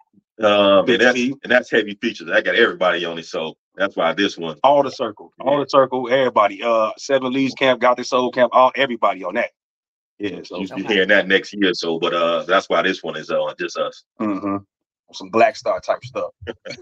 um 0.43 0.89
and 0.89 1.01
that's 1.01 1.19
and 1.21 1.39
that's 1.45 1.71
heavy 1.71 1.97
features. 2.01 2.29
I 2.31 2.41
got 2.41 2.55
everybody 2.57 3.05
on 3.05 3.19
it, 3.19 3.27
so 3.27 3.55
that's 3.77 3.97
why 3.97 4.13
this 4.15 4.37
one. 4.39 4.57
All 4.65 4.83
the 4.83 4.91
circle, 4.91 5.33
all 5.41 5.59
the 5.61 5.67
circle, 5.69 6.09
everybody. 6.11 6.63
Uh, 6.63 6.91
Seven 6.97 7.33
Leaves 7.33 7.55
Camp, 7.55 7.81
Gothic 7.81 8.07
Soul 8.07 8.31
Camp, 8.33 8.51
all 8.55 8.73
everybody 8.77 9.23
on 9.25 9.35
that. 9.35 9.51
Yeah, 10.19 10.41
so 10.45 10.59
You 10.59 10.67
should 10.67 10.77
be 10.77 10.83
Okay. 10.85 10.95
hearing 10.95 11.09
that 11.09 11.29
next 11.29 11.53
year. 11.55 11.73
So, 11.75 11.99
but 11.99 12.15
uh, 12.15 12.45
that's 12.45 12.69
why 12.69 12.83
this 12.83 13.03
one 13.03 13.17
is 13.17 13.31
uh 13.31 13.53
just 13.59 13.77
us. 13.77 14.05
hmm 14.19 14.57
some 15.13 15.29
Black 15.31 15.55
Star 15.55 15.81
type 15.81 16.05
stuff. 16.05 16.31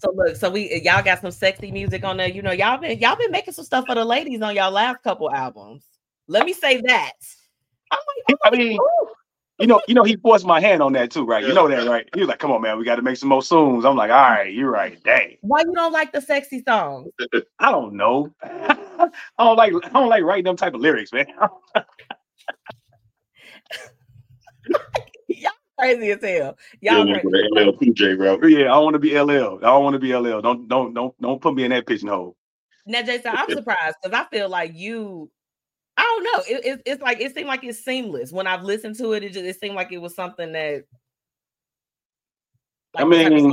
So 0.00 0.12
look, 0.14 0.36
so 0.36 0.50
we 0.50 0.82
y'all 0.84 1.02
got 1.02 1.20
some 1.20 1.30
sexy 1.30 1.70
music 1.72 2.04
on 2.04 2.16
there. 2.18 2.28
You 2.28 2.42
know, 2.42 2.50
y'all 2.52 2.78
been 2.78 2.98
y'all 2.98 3.16
been 3.16 3.30
making 3.30 3.54
some 3.54 3.64
stuff 3.64 3.86
for 3.86 3.94
the 3.94 4.04
ladies 4.04 4.42
on 4.42 4.54
y'all 4.54 4.70
last 4.70 5.02
couple 5.02 5.30
albums. 5.30 5.84
Let 6.28 6.44
me 6.46 6.52
say 6.52 6.80
that. 6.82 7.12
I'm 7.90 7.98
like, 8.28 8.38
I 8.44 8.50
mean, 8.56 8.78
ooh. 8.78 9.08
you 9.58 9.66
know, 9.66 9.80
you 9.88 9.94
know, 9.94 10.04
he 10.04 10.16
forced 10.16 10.44
my 10.44 10.60
hand 10.60 10.82
on 10.82 10.92
that 10.92 11.10
too, 11.10 11.24
right? 11.24 11.42
You 11.42 11.54
know 11.54 11.66
that, 11.68 11.88
right? 11.88 12.06
He 12.14 12.20
was 12.20 12.28
like, 12.28 12.38
"Come 12.38 12.52
on, 12.52 12.60
man, 12.60 12.76
we 12.78 12.84
got 12.84 12.96
to 12.96 13.02
make 13.02 13.16
some 13.16 13.30
more 13.30 13.42
songs." 13.42 13.86
I'm 13.86 13.96
like, 13.96 14.10
"All 14.10 14.16
right, 14.16 14.52
you're 14.52 14.70
right." 14.70 15.02
Dang, 15.02 15.38
why 15.40 15.60
you 15.60 15.72
don't 15.74 15.92
like 15.92 16.12
the 16.12 16.20
sexy 16.20 16.62
songs? 16.62 17.10
I 17.58 17.70
don't 17.70 17.94
know. 17.94 18.30
I 18.42 19.08
don't 19.38 19.56
like, 19.56 19.72
I 19.84 19.88
don't 19.88 20.10
like 20.10 20.22
writing 20.22 20.44
them 20.44 20.56
type 20.56 20.74
of 20.74 20.80
lyrics, 20.80 21.12
man. 21.12 21.26
Y'all 25.28 25.52
crazy 25.78 26.10
as 26.10 26.22
hell. 26.22 26.58
Yeah, 26.80 26.96
Y'all 26.96 27.06
went 27.08 27.22
crazy. 27.22 27.48
LL 27.52 27.72
Cool 27.72 27.94
J 27.94 28.14
route. 28.14 28.50
yeah, 28.50 28.74
I 28.74 28.78
want 28.78 28.94
to 28.94 28.98
be 28.98 29.18
LL. 29.18 29.58
I 29.58 29.66
don't 29.66 29.84
want 29.84 29.94
to 29.94 30.00
be 30.00 30.14
LL. 30.14 30.42
Don't, 30.42 30.68
don't, 30.68 30.92
don't, 30.92 31.18
don't 31.20 31.40
put 31.40 31.54
me 31.54 31.64
in 31.64 31.70
that 31.70 31.86
pigeonhole. 31.86 32.36
Now, 32.86 33.02
Jason, 33.02 33.32
I'm 33.34 33.50
surprised 33.50 33.96
because 34.02 34.18
I 34.18 34.24
feel 34.34 34.48
like 34.48 34.72
you. 34.74 35.30
I 35.98 36.02
don't 36.02 36.22
know. 36.22 36.56
It, 36.56 36.64
it, 36.64 36.82
it's 36.86 37.02
like 37.02 37.20
it 37.20 37.34
seemed 37.34 37.48
like 37.48 37.64
it's 37.64 37.84
seamless 37.84 38.30
when 38.30 38.46
I've 38.46 38.62
listened 38.62 38.94
to 38.98 39.14
it. 39.14 39.24
It 39.24 39.32
just 39.32 39.44
it 39.44 39.58
seemed 39.58 39.74
like 39.74 39.90
it 39.90 39.98
was 39.98 40.14
something 40.14 40.52
that. 40.52 40.84
I 42.94 43.02
type 43.02 43.04
of 43.04 43.08
mean. 43.08 43.52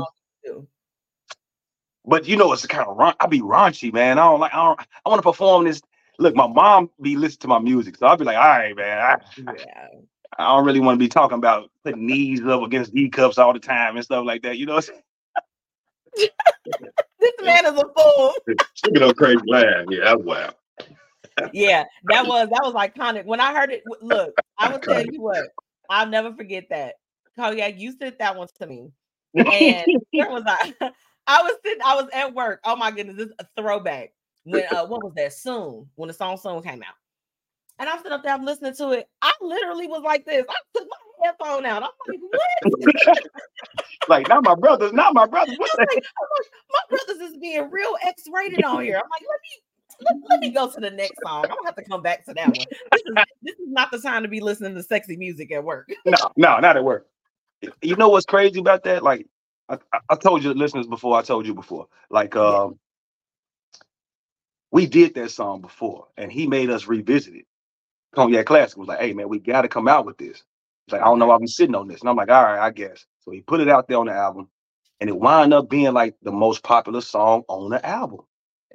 But 2.06 2.28
you 2.28 2.38
know, 2.38 2.54
it's 2.54 2.68
kind 2.68 2.88
of 2.88 2.96
raun- 2.96 3.16
I 3.20 3.26
be 3.26 3.42
raunchy, 3.42 3.92
man. 3.92 4.20
I 4.20 4.26
don't 4.26 4.40
like. 4.40 4.54
I 4.54 4.58
don't. 4.64 4.80
I 4.80 5.10
want 5.10 5.18
to 5.18 5.24
perform 5.24 5.66
this. 5.66 5.82
Look, 6.20 6.36
my 6.36 6.46
mom 6.46 6.92
be 7.02 7.18
listening 7.18 7.40
to 7.40 7.48
my 7.48 7.60
music, 7.60 7.98
so 7.98 8.06
I'll 8.06 8.16
be 8.16 8.26
like, 8.26 8.38
"All 8.38 8.44
right, 8.44 8.76
man. 8.76 9.00
I, 9.00 9.18
yeah. 9.58 9.88
I 10.38 10.56
don't 10.56 10.66
really 10.66 10.80
want 10.80 11.00
to 11.00 11.04
be 11.04 11.10
talking 11.10 11.40
about 11.40 11.72
putting 11.84 12.06
knees 12.06 12.42
up 12.46 12.62
against 12.62 12.94
D 12.94 13.10
cups 13.10 13.40
all 13.40 13.54
the 13.54 13.60
time 13.60 13.96
and 13.96 14.06
stuff 14.06 14.24
like 14.24 14.44
that." 14.44 14.60
You 14.60 14.68
know, 14.68 14.76
what 14.76 14.88
I'm 14.88 14.94
saying? 16.18 16.30
This 17.20 17.34
man 17.42 17.66
is 17.66 17.82
a 17.82 17.86
fool. 17.98 18.34
Speaking 18.76 19.02
of 19.02 19.16
crazy 19.16 19.42
laugh, 19.48 19.86
yeah, 19.90 20.04
that's 20.04 20.22
wild. 20.22 20.54
Yeah, 21.54 21.84
that 22.06 22.26
was 22.26 22.50
that 22.50 22.62
was 22.64 22.74
iconic. 22.74 23.26
When 23.26 23.40
I 23.40 23.54
heard 23.54 23.72
it, 23.72 23.84
look, 24.02 24.34
I 24.58 24.72
will 24.72 24.80
tell 24.80 25.06
you 25.06 25.22
what, 25.22 25.44
I'll 25.90 26.08
never 26.08 26.34
forget 26.34 26.66
that. 26.70 26.96
Cognac, 27.38 27.80
you 27.80 27.94
sent 27.98 28.20
that 28.20 28.36
one 28.36 28.48
to 28.60 28.68
me, 28.68 28.92
and 29.36 29.86
where 30.12 30.30
was 30.30 30.44
I? 30.46 30.74
I 31.28 31.42
was 31.42 31.56
sitting, 31.64 31.82
I 31.84 31.96
was 31.96 32.08
at 32.14 32.34
work. 32.34 32.60
Oh 32.64 32.76
my 32.76 32.92
goodness, 32.92 33.18
this 33.18 33.28
is 33.28 33.34
a 33.40 33.48
throwback. 33.58 34.14
When 34.44 34.64
uh, 34.72 34.86
what 34.86 35.04
was 35.04 35.14
that? 35.16 35.34
Soon, 35.34 35.88
when 35.96 36.08
the 36.08 36.14
song 36.14 36.38
"Soon" 36.38 36.62
came 36.62 36.84
out, 36.84 36.96
and 37.80 37.90
I'm 37.90 37.98
sitting 37.98 38.14
up 38.14 38.24
there, 38.24 38.34
I'm 38.34 38.46
listening 38.46 38.76
to 38.76 38.92
it. 38.92 39.10
I 39.22 39.32
literally 39.42 39.88
was 39.88 40.04
like 40.04 40.26
this. 40.26 40.46
I 40.48 40.56
took 40.78 40.88
my 40.88 41.28
headphone 41.28 41.66
out. 41.66 41.84
I'm 41.84 41.90
like, 42.08 42.20
what? 42.30 43.18
like, 44.08 44.30
not 44.30 44.44
my 44.46 44.56
brothers, 44.56 44.94
not 44.94 45.14
my 45.14 45.26
brothers. 45.26 45.58
What 45.58 45.70
like, 45.80 45.90
like, 45.90 46.04
my 46.72 46.98
brothers 46.98 47.30
is 47.32 47.38
being 47.38 47.70
real 47.72 47.96
X-rated 48.06 48.64
on 48.64 48.84
here. 48.84 48.98
I'm 48.98 49.10
like, 49.10 49.28
let 49.28 49.40
me 49.42 49.65
let, 50.02 50.16
let 50.30 50.40
me 50.40 50.50
go 50.50 50.70
to 50.70 50.80
the 50.80 50.92
next 50.92 51.22
song. 51.26 51.44
I'm 51.44 51.50
gonna 51.50 51.66
have 51.66 51.76
to 51.76 51.84
come 51.84 52.02
back 52.02 52.26
to 52.26 52.34
that 52.34 52.48
one. 52.48 52.66
This 52.92 53.02
is 53.06 53.16
this 53.42 53.56
is 53.56 53.68
not 53.68 53.92
the 53.92 54.00
time 54.00 54.24
to 54.24 54.30
be 54.30 54.40
listening 54.40 54.76
to 54.76 54.84
sexy 54.84 55.18
music 55.18 55.52
at 55.52 55.64
work. 55.64 55.90
no, 56.06 56.18
no, 56.36 56.60
not 56.60 56.78
at 56.78 56.84
work. 56.84 57.08
You 57.82 57.96
know 57.96 58.10
what's 58.10 58.26
crazy 58.26 58.60
about 58.60 58.84
that? 58.84 59.04
Like, 59.04 59.28
I, 59.70 59.78
I- 60.10 60.16
told 60.16 60.44
you 60.44 60.54
listeners 60.54 60.88
before. 60.88 61.18
I 61.18 61.22
told 61.22 61.48
you 61.48 61.54
before. 61.54 61.88
Like, 62.10 62.36
um, 62.36 62.78
we 64.72 64.86
did 64.86 65.16
that 65.16 65.32
song 65.32 65.62
before, 65.62 66.08
and 66.18 66.32
he 66.32 66.48
made 66.48 66.70
us 66.70 66.88
revisit 66.88 67.36
it. 67.36 67.46
Cognac 68.14 68.46
Classic 68.46 68.78
was 68.78 68.88
like, 68.88 69.00
"Hey, 69.00 69.14
man, 69.14 69.30
we 69.30 69.40
got 69.40 69.62
to 69.62 69.68
come 69.68 69.88
out 69.88 70.06
with 70.06 70.18
this." 70.18 70.44
He's 70.86 70.94
like, 70.94 71.02
"I 71.02 71.06
don't 71.06 71.20
know. 71.20 71.32
I've 71.32 71.40
been 71.40 71.48
sitting 71.48 71.76
on 71.76 71.88
this," 71.88 72.02
and 72.02 72.10
I'm 72.10 72.16
like, 72.16 72.30
"All 72.30 72.44
right, 72.44 72.60
I 72.60 72.72
guess." 72.72 73.06
So 73.22 73.32
he 73.32 73.42
put 73.42 73.62
it 73.62 73.70
out 73.70 73.88
there 73.88 73.98
on 73.98 74.06
the 74.08 74.14
album, 74.14 74.50
and 75.00 75.10
it 75.10 75.18
wound 75.18 75.54
up 75.54 75.70
being 75.70 75.94
like 75.94 76.16
the 76.22 76.32
most 76.32 76.64
popular 76.64 77.02
song 77.02 77.44
on 77.48 77.70
the 77.72 77.86
album. 77.86 78.20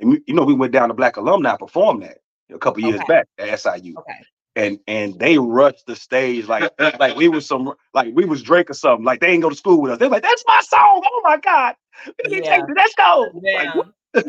And 0.01 0.11
we, 0.11 0.23
you 0.27 0.35
know, 0.35 0.45
we 0.45 0.55
went 0.55 0.73
down 0.75 0.89
to 0.91 0.95
Black 0.95 1.19
Alumni 1.19 1.57
performed 1.57 2.05
that 2.05 2.19
a 2.55 2.59
couple 2.59 2.83
years 2.83 3.03
Okay. 3.03 3.05
back 3.05 3.29
at 3.39 3.61
SIU 3.61 3.97
Okay. 3.99 4.21
and 4.57 4.79
and 4.87 5.19
they 5.19 5.39
rushed 5.39 5.87
the 5.87 5.97
stage 5.97 6.47
like 6.47 6.71
like 6.99 7.17
we 7.17 7.29
was 7.29 7.47
some 7.47 7.73
like 7.95 8.15
we 8.15 8.25
was 8.25 8.43
Drake 8.43 8.71
or 8.71 8.75
something. 8.75 9.05
Like 9.05 9.21
they 9.21 9.29
ain't 9.29 9.43
go 9.43 9.51
to 9.51 9.57
school 9.57 9.81
with 9.81 9.93
us. 9.93 9.99
They're 9.99 10.09
like, 10.09 10.23
that's 10.23 10.45
my 10.47 10.61
song. 10.63 11.03
Oh 11.05 11.21
my 11.25 11.39
god, 11.39 11.75
Yeah. 12.25 12.67
let's 12.77 12.95
go. 12.95 13.35
Yeah. 13.43 13.75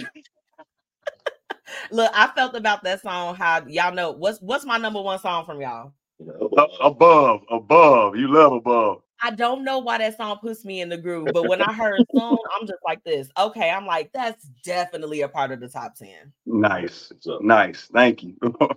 Look, 1.92 2.12
I 2.16 2.28
felt 2.36 2.56
about 2.56 2.84
that 2.84 3.02
song. 3.02 3.36
How 3.36 3.66
y'all 3.68 3.94
know 3.94 4.12
what's 4.12 4.40
what's 4.42 4.66
my 4.66 4.78
number 4.78 5.02
one 5.02 5.20
song 5.20 5.46
from 5.46 5.62
y'all? 5.62 5.94
You 6.20 6.28
know, 6.28 6.50
A- 6.58 6.86
above, 6.88 7.42
above. 7.52 8.18
You 8.18 8.34
love 8.34 8.54
above. 8.54 9.04
I 9.24 9.32
don't 9.32 9.64
know 9.64 9.80
why 9.80 10.00
that 10.00 10.18
song 10.18 10.38
puts 10.42 10.66
me 10.66 10.82
in 10.82 10.90
the 10.90 10.98
groove, 10.98 11.34
but 11.34 11.46
when 11.46 11.62
I 11.62 11.72
heard 11.74 12.02
"Soon," 12.12 12.38
I'm 12.60 12.66
just 12.68 12.80
like 12.84 13.04
this. 13.04 13.30
Okay, 13.38 13.70
I'm 13.70 13.86
like 13.86 14.12
that's 14.14 14.44
definitely 14.64 15.22
a 15.22 15.28
part 15.30 15.52
of 15.52 15.60
the 15.60 15.70
top 15.70 15.96
ten. 15.96 16.34
Nice, 16.46 17.12
it's, 17.12 17.28
uh, 17.28 17.38
nice. 17.42 17.88
Thank 17.94 18.24
you. 18.24 18.36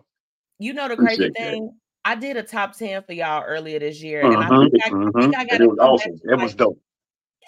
You 0.60 0.72
know 0.72 0.88
the 0.88 0.96
crazy 0.96 1.24
Appreciate 1.24 1.34
that. 1.34 1.50
thing. 1.50 1.72
I 2.04 2.14
did 2.14 2.36
a 2.36 2.42
top 2.42 2.76
ten 2.76 3.02
for 3.02 3.12
y'all 3.12 3.42
earlier 3.44 3.78
this 3.80 4.00
year, 4.02 4.22
and 4.22 4.34
I 4.34 4.48
Mhm, 4.48 4.70
think 4.70 4.84
I, 4.84 4.88
I 4.88 4.90
mhm. 4.92 5.22
think 5.22 5.36
I 5.36 5.44
got 5.46 5.60
it 5.60 5.68
was 5.68 5.78
awesome. 5.80 6.20
It 6.24 6.38
was 6.38 6.54
dope. 6.54 6.78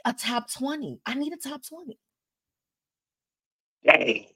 a 0.05 0.13
top 0.13 0.51
twenty. 0.53 0.99
I 1.07 1.15
need 1.15 1.33
a 1.33 1.37
top 1.37 1.63
twenty. 1.63 1.99
Dang. 3.85 4.27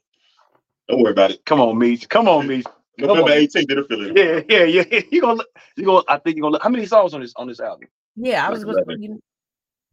Don't 0.87 1.01
worry 1.01 1.11
about 1.11 1.31
it. 1.31 1.45
Come 1.45 1.59
on, 1.59 1.77
Meech. 1.77 2.07
Come 2.09 2.27
on, 2.27 2.47
Meech. 2.47 2.65
Come 2.99 3.09
November 3.09 3.31
on. 3.31 3.37
18th, 3.37 3.71
it'll 3.71 3.83
fill 3.85 4.05
it. 4.15 4.17
Yeah, 4.17 4.57
yeah, 4.63 4.83
yeah. 4.91 5.01
You 5.11 5.21
gonna 5.21 5.43
you 5.75 5.85
gonna 5.85 6.03
I 6.07 6.17
think 6.17 6.35
you 6.37 6.41
gonna 6.43 6.59
how 6.61 6.69
many 6.69 6.85
songs 6.85 7.13
on 7.13 7.21
this 7.21 7.33
on 7.35 7.47
this 7.47 7.59
album? 7.59 7.87
Yeah, 8.15 8.45
I 8.47 8.49
was 8.49 8.63
to 8.63 8.69
11. 8.69 9.01
you- 9.01 9.21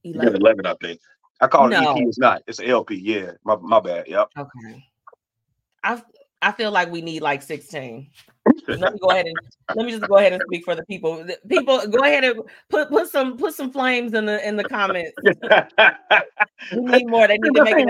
You 0.02 0.14
11. 0.14 0.36
11, 0.40 0.66
I 0.66 0.74
think. 0.82 1.00
I 1.40 1.46
call 1.46 1.66
it 1.66 1.70
No. 1.70 1.92
EP. 1.92 2.02
It's 2.02 2.18
not. 2.18 2.42
It's 2.46 2.58
an 2.58 2.66
LP. 2.66 2.96
Yeah. 2.96 3.32
My 3.44 3.56
my 3.56 3.80
bad. 3.80 4.08
Yep. 4.08 4.30
Okay. 4.38 4.84
I 5.84 6.02
I 6.42 6.52
feel 6.52 6.70
like 6.70 6.90
we 6.90 7.00
need 7.00 7.22
like 7.22 7.42
16. 7.42 8.08
let 8.68 8.92
me 8.94 8.98
go 9.00 9.10
ahead 9.10 9.26
and 9.26 9.36
let 9.76 9.86
me 9.86 9.92
just 9.92 10.08
go 10.08 10.16
ahead 10.18 10.32
and 10.32 10.42
speak 10.46 10.64
for 10.64 10.74
the 10.74 10.84
people. 10.86 11.24
People, 11.48 11.86
go 11.88 11.98
ahead 12.04 12.24
and 12.24 12.40
put 12.70 12.88
put 12.88 13.08
some 13.08 13.36
put 13.36 13.54
some 13.54 13.70
flames 13.70 14.14
in 14.14 14.26
the 14.26 14.46
in 14.46 14.56
the 14.56 14.64
comments. 14.64 15.12
We 16.72 16.80
need 16.80 17.06
more. 17.08 17.26
They 17.28 17.38
need 17.38 17.54
to 17.54 17.64
make 17.64 17.76
it 17.78 17.88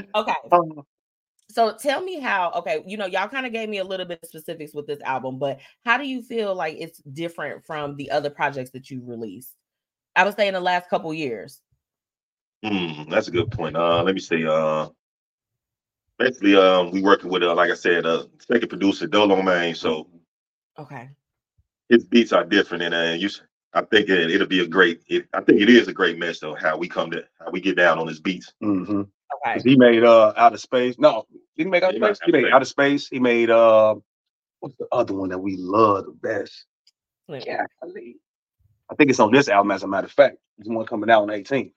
okay. 0.14 0.34
Um, 0.50 0.82
So 1.56 1.72
tell 1.74 2.02
me 2.02 2.20
how, 2.20 2.52
okay, 2.56 2.84
you 2.86 2.98
know, 2.98 3.06
y'all 3.06 3.30
kind 3.30 3.46
of 3.46 3.52
gave 3.52 3.70
me 3.70 3.78
a 3.78 3.84
little 3.84 4.04
bit 4.04 4.18
of 4.22 4.28
specifics 4.28 4.74
with 4.74 4.86
this 4.86 5.00
album, 5.00 5.38
but 5.38 5.58
how 5.86 5.96
do 5.96 6.06
you 6.06 6.20
feel 6.20 6.54
like 6.54 6.76
it's 6.78 6.98
different 6.98 7.64
from 7.64 7.96
the 7.96 8.10
other 8.10 8.28
projects 8.28 8.72
that 8.72 8.90
you've 8.90 9.08
released? 9.08 9.54
I 10.14 10.24
would 10.24 10.36
say 10.36 10.48
in 10.48 10.52
the 10.52 10.60
last 10.60 10.90
couple 10.90 11.14
years. 11.14 11.62
Hmm, 12.62 13.08
that's 13.08 13.28
a 13.28 13.30
good 13.30 13.50
point. 13.50 13.74
Uh, 13.74 14.02
let 14.02 14.14
me 14.14 14.20
see. 14.20 14.46
Uh, 14.46 14.88
basically, 16.18 16.56
um, 16.56 16.90
we 16.90 17.00
working 17.00 17.30
with, 17.30 17.42
uh, 17.42 17.54
like 17.54 17.70
I 17.70 17.74
said, 17.74 18.04
uh, 18.04 18.24
second 18.38 18.68
producer 18.68 19.06
Dolo 19.06 19.40
Man. 19.40 19.74
So 19.74 20.10
Okay. 20.78 21.08
His 21.88 22.04
beats 22.04 22.34
are 22.34 22.44
different, 22.44 22.82
and 22.82 22.94
uh, 22.94 23.16
you, 23.16 23.30
I 23.74 23.82
think 23.82 24.08
it, 24.08 24.30
it'll 24.30 24.46
be 24.46 24.60
a 24.60 24.66
great. 24.66 25.02
It, 25.08 25.26
I 25.34 25.40
think 25.42 25.60
it 25.60 25.68
is 25.68 25.88
a 25.88 25.92
great 25.92 26.18
mess 26.18 26.38
though. 26.40 26.54
How 26.54 26.76
we 26.78 26.88
come 26.88 27.10
to, 27.10 27.24
how 27.38 27.50
we 27.50 27.60
get 27.60 27.76
down 27.76 27.98
on 27.98 28.06
his 28.06 28.20
beats. 28.20 28.52
hmm 28.60 29.02
Okay. 29.44 29.60
He 29.68 29.76
made 29.76 30.04
uh 30.04 30.32
out 30.36 30.54
of 30.54 30.60
space. 30.60 30.96
No, 30.98 31.26
did 31.56 31.64
he 31.64 31.70
make 31.70 31.82
out 31.82 31.94
of 31.94 32.00
made 32.00 32.16
space? 32.16 32.26
He 32.26 32.32
made 32.32 32.52
out 32.52 32.62
of 32.62 32.68
space. 32.68 33.08
He 33.08 33.18
made 33.18 33.50
uh 33.50 33.96
what's 34.60 34.76
the 34.76 34.86
other 34.92 35.14
one 35.14 35.28
that 35.30 35.38
we 35.38 35.56
love 35.56 36.06
the 36.06 36.12
best? 36.12 36.64
Let- 37.28 37.44
Golly. 37.82 38.16
I 38.88 38.94
think 38.94 39.10
it's 39.10 39.18
on 39.20 39.32
this 39.32 39.48
album, 39.48 39.72
as 39.72 39.82
a 39.82 39.88
matter 39.88 40.06
of 40.06 40.12
fact. 40.12 40.36
There's 40.56 40.68
one 40.68 40.86
coming 40.86 41.10
out 41.10 41.22
on 41.22 41.28
18th. 41.28 41.72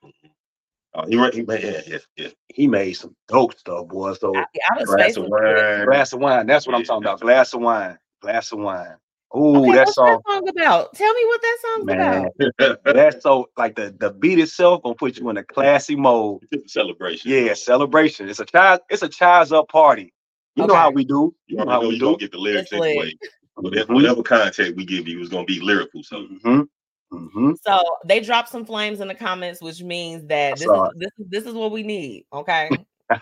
Uh, 0.93 1.05
he, 1.07 1.11
he 1.31 1.41
made, 1.43 1.63
yeah, 1.63 1.81
yeah, 1.87 1.97
yeah. 2.17 2.27
He 2.53 2.67
made 2.67 2.93
some 2.93 3.15
dope 3.27 3.55
stuff, 3.57 3.87
boy. 3.87 4.13
So 4.13 4.35
Out 4.37 4.45
out 4.71 4.85
Glass 4.85 5.17
of 5.17 5.25
wine. 5.27 5.85
glass 5.85 6.13
of 6.13 6.19
wine. 6.19 6.45
That's 6.47 6.65
what 6.67 6.75
I'm 6.75 6.81
Yeah. 6.81 6.85
talking 6.87 7.03
about. 7.03 7.19
Glass 7.21 7.53
of 7.53 7.61
wine. 7.61 7.97
Glass 8.21 8.51
of 8.51 8.59
wine. 8.59 8.95
Ooh, 9.35 9.57
Okay, 9.57 9.71
that 9.73 9.85
what's 9.85 9.95
song. 9.95 10.21
that 10.25 10.33
song 10.33 10.47
about? 10.49 10.93
Tell 10.95 11.13
me 11.13 11.25
what 11.25 11.41
that 11.41 11.57
song's 11.61 11.85
Man, 11.85 12.29
about. 12.57 12.83
that's 12.95 13.21
so 13.23 13.49
like 13.57 13.75
the 13.75 13.95
the 13.99 14.11
beat 14.11 14.39
itself 14.39 14.81
gonna 14.81 14.95
put 14.95 15.17
you 15.17 15.29
in 15.29 15.37
a 15.37 15.43
classy 15.43 15.95
mode. 15.95 16.47
It's 16.51 16.65
a 16.65 16.69
celebration. 16.69 17.29
Yeah, 17.31 17.53
celebration. 17.53 18.27
It's 18.27 18.39
a 18.39 18.45
child. 18.45 18.81
It's 18.89 19.03
a 19.03 19.09
child's 19.09 19.51
up 19.51 19.67
party. 19.69 20.13
You 20.55 20.65
know 20.65 20.75
how 20.75 20.89
we 20.89 21.05
do. 21.05 21.35
You 21.47 21.57
You 21.59 21.65
know 21.65 21.71
how 21.71 21.81
we 21.81 21.93
you 21.95 21.99
gonna 21.99 22.13
do. 22.13 22.19
get 22.19 22.31
the 22.31 22.39
lyrics 22.39 22.71
It's 22.71 22.79
lit. 22.79 22.91
anyway. 22.91 23.13
Whatever, 23.55 23.93
whatever 23.93 24.23
content 24.23 24.75
we 24.75 24.85
give 24.85 25.07
you 25.07 25.21
is 25.21 25.29
gonna 25.29 25.45
be 25.45 25.59
lyrical. 25.59 26.01
So 26.03 26.25
Mhm. 26.25 26.67
hmm 27.11 27.53
So 27.63 27.81
they 28.05 28.19
dropped 28.21 28.49
some 28.49 28.65
flames 28.65 28.99
in 28.99 29.07
the 29.07 29.15
comments, 29.15 29.61
which 29.61 29.83
means 29.83 30.25
that 30.27 30.57
this 30.57 30.67
is 30.67 30.81
this 30.95 31.11
is 31.19 31.25
this 31.29 31.45
is 31.45 31.53
what 31.53 31.71
we 31.71 31.83
need. 31.83 32.25
Okay. 32.33 32.69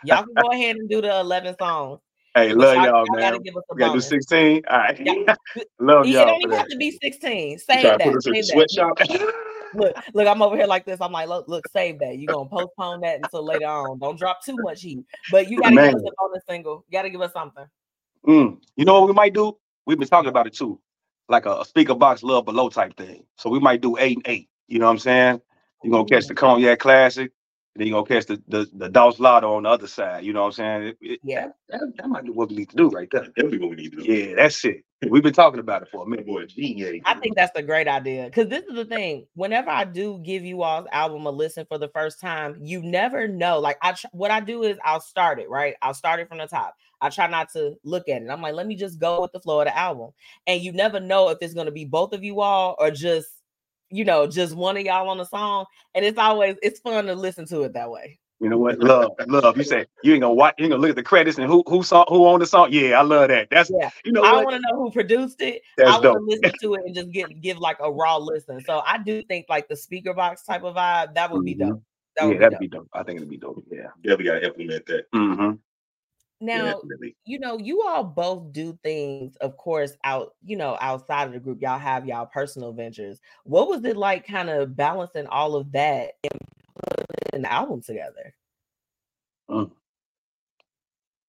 Y'all 0.04 0.24
can 0.24 0.36
go 0.36 0.52
ahead 0.52 0.76
and 0.78 0.90
do 0.90 1.02
the 1.02 1.20
11 1.20 1.56
songs. 1.60 2.00
Hey, 2.38 2.53
love 2.53 2.75
y'all, 2.75 2.86
y'all, 2.86 3.06
man. 3.12 3.20
gotta 3.22 3.39
give 3.39 3.58
us 3.58 3.63
a 3.70 3.75
We 3.75 3.79
gotta 3.79 3.89
do 3.89 3.94
bonus. 3.94 4.08
16. 4.08 4.62
All 4.70 4.77
right. 4.77 5.00
Y'all- 5.00 5.25
love 5.79 6.06
it 6.06 6.10
y'all 6.10 6.25
don't 6.27 6.41
even 6.41 6.58
have 6.58 6.67
to 6.67 6.77
be 6.77 6.91
16. 7.01 7.60
Save 7.60 7.82
to 7.82 7.89
put 7.91 7.98
that. 8.00 8.08
us 8.15 8.27
in 8.27 8.34
Save 8.44 8.46
that. 8.48 8.70
sweatshop? 8.70 9.00
Look, 9.74 9.96
look, 10.13 10.27
I'm 10.27 10.41
over 10.41 10.56
here 10.56 10.65
like 10.65 10.86
this. 10.86 11.01
I'm 11.01 11.12
like, 11.12 11.27
look, 11.27 11.48
look, 11.50 11.67
save 11.67 12.00
that. 12.00 12.17
You're 12.17 12.34
gonna 12.34 12.48
postpone 12.48 13.01
that 13.01 13.17
until 13.22 13.44
later 13.44 13.65
on. 13.65 14.00
Don't 14.00 14.17
drop 14.17 14.44
too 14.44 14.56
much 14.62 14.82
heat. 14.82 15.03
But 15.29 15.50
you 15.50 15.60
gotta 15.62 15.75
give 15.75 15.84
us 15.84 15.94
Man. 15.96 16.06
a 16.08 16.12
bonus 16.17 16.44
single. 16.48 16.86
You 16.88 16.98
gotta 16.98 17.10
give 17.10 17.20
us 17.20 17.34
something. 17.34 17.65
Mm. 18.25 18.60
You 18.77 18.86
know 18.86 19.01
what 19.01 19.08
we 19.10 19.13
might 19.13 19.34
do? 19.34 19.58
We've 19.86 20.00
been 20.00 20.08
talking 20.08 20.29
about 20.29 20.48
it 20.48 20.53
too, 20.53 20.79
like 21.27 21.46
a, 21.46 21.51
a 21.51 21.65
Speakerboxxx 21.65 22.24
love 22.24 22.46
below 22.46 22.70
type 22.70 22.96
thing. 22.96 23.25
So 23.38 23.50
we 23.50 23.60
might 23.60 23.82
do 23.82 23.98
eight 23.98 24.15
and 24.17 24.27
eight. 24.27 24.50
You 24.70 24.79
know 24.79 24.86
what 24.86 24.94
I'm 24.94 25.00
saying? 25.00 25.41
You're 25.84 25.91
gonna 25.91 26.06
catch 26.06 26.27
the 26.27 26.34
cognac 26.34 26.79
classic, 26.79 27.34
and 27.78 27.82
then 27.82 27.88
you're 27.90 28.04
gonna 28.04 28.20
catch 28.22 28.26
the 28.28 28.42
the, 28.48 28.68
the 28.74 28.90
Dos 28.90 29.20
Lotto 29.20 29.54
on 29.56 29.64
the 29.64 29.70
other 29.70 29.86
side. 29.88 30.24
You 30.26 30.34
know 30.34 30.42
what 30.42 30.48
I'm 30.48 30.52
saying? 30.54 30.84
It- 30.84 30.98
it- 31.02 31.20
Yeah. 31.24 31.50
that, 31.70 31.80
that, 31.80 31.94
that 31.98 32.10
might 32.10 32.24
be 32.24 32.32
what 32.32 32.50
we 32.50 32.56
need 32.56 32.70
to 32.72 32.76
do 32.76 32.90
right 32.90 33.08
there. 33.12 33.26
Definitely 33.26 33.60
what 33.60 33.70
we 33.70 33.76
need 33.76 33.92
to 33.94 34.04
do. 34.04 34.12
Yeah, 34.12 34.36
that's 34.36 34.66
it. 34.66 34.84
We've 35.12 35.22
been 35.22 35.34
talking 35.34 35.60
about 35.60 35.84
it 35.84 35.90
for 35.92 36.04
a 36.04 36.10
minute. 36.10 36.26
boy 36.26 36.48
Gene. 36.48 37.04
I 37.06 37.14
think 37.16 37.36
that's 37.36 37.56
a 37.56 37.62
great 37.62 37.88
idea 37.88 38.26
because 38.26 38.48
this 38.50 38.64
is 38.66 38.74
the 38.76 38.86
thing. 38.86 39.28
Whenever 39.36 39.70
I 39.70 39.84
do 39.86 40.20
give 40.26 40.44
you 40.44 40.64
all's 40.64 40.88
album 40.92 41.28
a 41.28 41.30
listen 41.30 41.68
for 41.70 41.78
the 41.78 41.90
first 41.90 42.20
time, 42.20 42.58
you 42.62 42.82
never 42.82 43.28
know. 43.28 43.60
Like 43.60 43.78
I, 43.84 43.92
tr- 43.92 44.08
what 44.12 44.32
I 44.32 44.40
do 44.40 44.64
is 44.64 44.80
I'll 44.84 45.00
start 45.00 45.40
it 45.40 45.50
right. 45.52 45.76
I'll 45.84 45.94
start 45.94 46.20
it 46.20 46.28
from 46.30 46.40
the 46.40 46.48
top. 46.48 46.76
I 47.00 47.10
try 47.12 47.28
not 47.28 47.52
to 47.54 47.76
look 47.84 48.10
at 48.10 48.24
it. 48.24 48.30
I'm 48.32 48.42
like, 48.42 48.56
let 48.56 48.66
me 48.66 48.76
just 48.76 49.00
go 49.00 49.22
with 49.22 49.32
the 49.34 49.40
flow 49.40 49.60
of 49.62 49.68
the 49.68 49.78
album, 49.78 50.12
and 50.48 50.62
you 50.64 50.72
never 50.72 51.00
know 51.00 51.30
if 51.30 51.38
it's 51.42 51.54
going 51.54 51.68
to 51.68 51.72
be 51.72 51.86
both 51.86 52.12
of 52.14 52.24
you 52.24 52.42
all 52.42 52.76
or 52.80 52.90
just, 52.90 53.30
you 53.89 54.06
know, 54.06 54.27
just 54.27 54.56
one 54.56 54.77
of 54.77 54.84
y'all 54.84 55.10
on 55.10 55.17
the 55.17 55.25
song. 55.25 55.65
And 55.96 56.06
it's 56.06 56.17
always 56.17 56.58
it's 56.62 56.79
fun 56.79 57.06
to 57.06 57.15
listen 57.15 57.46
to 57.48 57.63
it 57.63 57.74
that 57.74 57.89
way. 57.89 58.20
You 58.39 58.50
know 58.50 58.60
what? 58.60 58.77
Love, 58.79 59.13
love. 59.27 59.58
You 59.58 59.63
say 59.63 59.86
you 60.03 60.13
ain't 60.13 60.22
gonna 60.22 60.34
watch. 60.36 60.53
You 60.60 60.65
ain't 60.65 60.72
gonna 60.72 60.82
look 60.82 60.91
at 60.91 60.96
the 60.96 61.01
credits 61.03 61.39
and 61.39 61.48
who 61.48 61.63
who 61.67 61.82
saw 61.82 62.06
who 62.08 62.27
owned 62.27 62.41
the 62.41 62.46
song. 62.46 62.67
Yeah, 62.72 63.00
I 63.00 63.01
love 63.01 63.29
that. 63.29 63.50
That's 63.50 63.72
Yeah. 63.72 63.89
you 64.06 64.12
know 64.12 64.22
I 64.24 64.34
what? 64.34 64.46
want 64.46 64.56
to 64.58 64.62
know 64.70 64.79
who 64.84 64.91
produced 64.91 65.41
it. 65.41 65.63
That's 65.75 65.89
I 65.89 65.94
want 65.94 66.03
dope. 66.03 66.17
to 66.17 66.24
listen 66.24 66.51
to 66.62 66.74
it 66.75 66.82
and 66.86 66.96
just 66.96 67.12
get 67.12 67.41
give 67.41 67.58
like 67.58 67.77
a 67.79 67.91
raw 67.91 68.17
listen. 68.17 68.62
So 68.62 68.84
I 68.86 69.00
do 69.00 69.24
think 69.24 69.48
like 69.50 69.67
the 69.67 69.75
Speakerboxxx 69.75 70.46
type 70.46 70.63
of 70.63 70.75
vibe 70.75 71.15
that 71.15 71.32
would 71.32 71.44
be 71.46 71.56
Mhm. 71.56 71.70
dope. 71.70 71.84
That 72.15 72.24
Yeah, 72.24 72.27
would 72.27 72.34
be 72.34 72.39
that'd 72.39 72.51
dope. 72.51 72.60
be 72.60 72.67
dope. 72.67 72.88
I 72.94 73.03
think 73.03 73.17
it'd 73.17 73.29
be 73.29 73.38
dope. 73.38 73.63
Yeah. 73.72 73.88
Definitely 74.03 74.25
got 74.25 74.39
to 74.39 74.46
implement 74.46 74.86
that. 74.86 75.12
Mm-hmm. 75.15 75.51
Now, 76.39 76.82
you 77.25 77.39
know, 77.39 77.58
you 77.58 77.82
all 77.82 78.03
both 78.03 78.51
do 78.51 78.77
things, 78.84 79.36
of 79.38 79.58
course, 79.58 79.98
out, 80.03 80.36
you 80.46 80.56
know, 80.56 80.77
outside 80.79 81.27
of 81.27 81.34
the 81.34 81.39
group. 81.39 81.62
Y'all 81.62 81.79
have 81.79 82.06
y'all 82.06 82.27
personal 82.27 82.72
ventures. 82.74 83.20
What 83.44 83.67
was 83.67 83.84
it 83.86 83.98
like 83.98 84.27
kind 84.27 84.50
of 84.50 84.75
balancing 84.75 85.25
all 85.27 85.56
of 85.56 85.72
that 85.72 86.12
and 86.24 86.39
putting 87.32 87.39
an 87.39 87.46
album 87.46 87.82
together? 87.82 88.36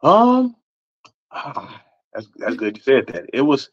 Um, 0.02 0.56
ah, 1.32 1.82
that's 2.12 2.28
that's 2.36 2.56
good. 2.56 2.76
You 2.76 2.82
said 2.82 3.06
that. 3.08 3.26
It 3.32 3.42
was. 3.42 3.70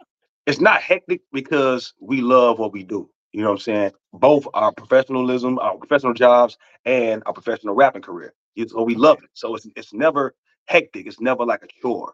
It's 0.47 0.61
not 0.61 0.81
hectic 0.81 1.21
because 1.33 1.93
we 1.99 2.21
love 2.21 2.59
what 2.59 2.71
we 2.71 2.83
do. 2.83 3.09
You 3.31 3.41
know 3.41 3.47
what 3.47 3.55
I'm 3.55 3.59
saying? 3.59 3.91
Both 4.13 4.47
our 4.53 4.71
professionalism, 4.71 5.59
our 5.59 5.75
professional 5.75 6.13
jobs, 6.13 6.57
and 6.85 7.23
our 7.25 7.33
professional 7.33 7.75
rapping 7.75 8.03
career. 8.03 8.33
It's, 8.55 8.71
so 8.71 8.83
we 8.83 8.95
love 8.95 9.17
it. 9.23 9.29
So 9.33 9.55
it's 9.55 9.67
it's 9.75 9.93
never 9.93 10.33
hectic. 10.67 11.07
It's 11.07 11.21
never 11.21 11.45
like 11.45 11.63
a 11.63 11.67
chore. 11.81 12.13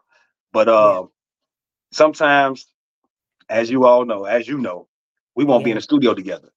But 0.52 0.68
uh, 0.68 1.04
sometimes, 1.92 2.66
as 3.48 3.70
you 3.70 3.86
all 3.86 4.04
know, 4.06 4.24
as 4.24 4.48
you 4.48 4.58
know, 4.58 4.88
we 5.36 5.44
won't 5.44 5.64
be 5.64 5.70
in 5.72 5.76
Yeah. 5.76 5.78
the 5.78 5.82
studio 5.82 6.14
together. 6.14 6.50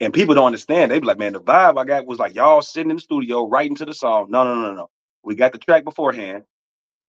And 0.00 0.12
people 0.12 0.34
don't 0.34 0.46
understand. 0.46 0.90
They 0.90 0.98
be 1.00 1.06
like, 1.06 1.18
man, 1.18 1.32
the 1.32 1.40
vibe 1.40 1.78
I 1.78 1.84
got 1.84 2.06
was 2.06 2.18
like 2.18 2.34
y'all 2.34 2.62
sitting 2.62 2.90
in 2.90 2.96
the 2.96 3.02
studio 3.02 3.48
writing 3.48 3.76
to 3.76 3.86
the 3.86 3.94
song. 3.94 4.30
No, 4.30 4.44
no, 4.44 4.54
no, 4.60 4.74
no. 4.74 4.90
We 5.22 5.34
got 5.34 5.52
the 5.52 5.58
track 5.58 5.84
beforehand, 5.84 6.44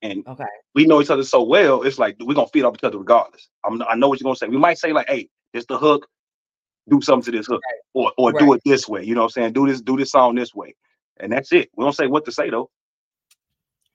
and 0.02 0.26
Okay. 0.28 0.46
we 0.76 0.86
know 0.86 1.02
each 1.02 1.10
other 1.12 1.24
so 1.24 1.44
well. 1.44 1.84
It's 1.84 2.00
like 2.00 2.18
we're 2.20 2.36
gonna 2.36 2.48
feed 2.48 2.64
off 2.66 2.76
each 2.76 2.84
other 2.86 3.00
regardless. 3.00 3.50
I'm, 3.65 3.82
I 3.84 3.96
know 3.96 4.10
what 4.10 4.20
you're 4.20 4.26
gonna 4.26 4.38
say. 4.38 4.48
We 4.48 4.58
might 4.58 4.80
say 4.80 4.94
like, 4.94 5.10
"Hey, 5.10 5.30
it's 5.54 5.68
the 5.68 5.78
hook. 5.80 6.08
Do 6.89 7.02
something 7.02 7.32
to 7.34 7.38
this 7.39 7.48
hook, 7.48 7.65
or 7.94 8.13
or 8.18 8.34
do 8.34 8.54
it 8.54 8.62
this 8.65 8.88
way." 8.88 9.04
You 9.04 9.15
know 9.15 9.22
what 9.22 9.38
I'm 9.38 9.44
saying? 9.44 9.54
Do 9.54 9.68
this, 9.68 9.82
do 9.82 9.98
this 9.98 10.12
song 10.12 10.36
this 10.36 10.56
way, 10.56 10.76
and 11.20 11.32
that's 11.32 11.54
it. 11.54 11.70
We 11.78 11.86
don't 11.86 11.94
say 11.96 12.08
what 12.08 12.26
to 12.26 12.32
say 12.34 12.50
though. 12.52 12.70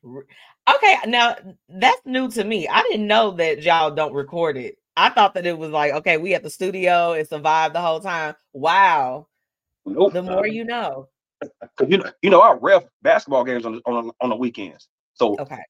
Okay, 0.05 0.97
now 1.07 1.37
that's 1.69 2.01
new 2.07 2.31
to 2.31 2.45
me. 2.45 2.69
I 2.69 2.83
didn't 2.83 3.07
know 3.07 3.33
that 3.33 3.62
y'all 3.62 3.91
don't 3.91 4.15
record 4.15 4.57
it. 4.57 4.77
I 4.97 5.11
thought 5.11 5.35
that 5.35 5.47
it 5.47 5.57
was 5.59 5.71
like, 5.71 5.93
okay, 5.93 6.19
we 6.19 6.35
at 6.35 6.43
the 6.43 6.51
studio, 6.51 7.12
and 7.15 7.29
vibe 7.29 7.73
the 7.73 7.81
whole 7.81 8.01
time. 8.01 8.35
Wow. 8.53 9.29
Nope. 9.87 10.12
The 10.15 10.23
more 10.23 10.47
you 10.47 10.65
know. 10.65 11.09
'Cause 11.77 11.88
you 11.91 11.99
know, 11.99 12.11
you 12.23 12.31
know, 12.31 12.41
I 12.41 12.57
ref 12.61 12.85
basketball 13.03 13.45
games 13.45 13.67
on 13.67 13.77
the, 13.77 13.83
on 13.87 14.11
on 14.21 14.31
the 14.31 14.37
weekends. 14.37 14.88
So 15.15 15.38
Okay. 15.41 15.61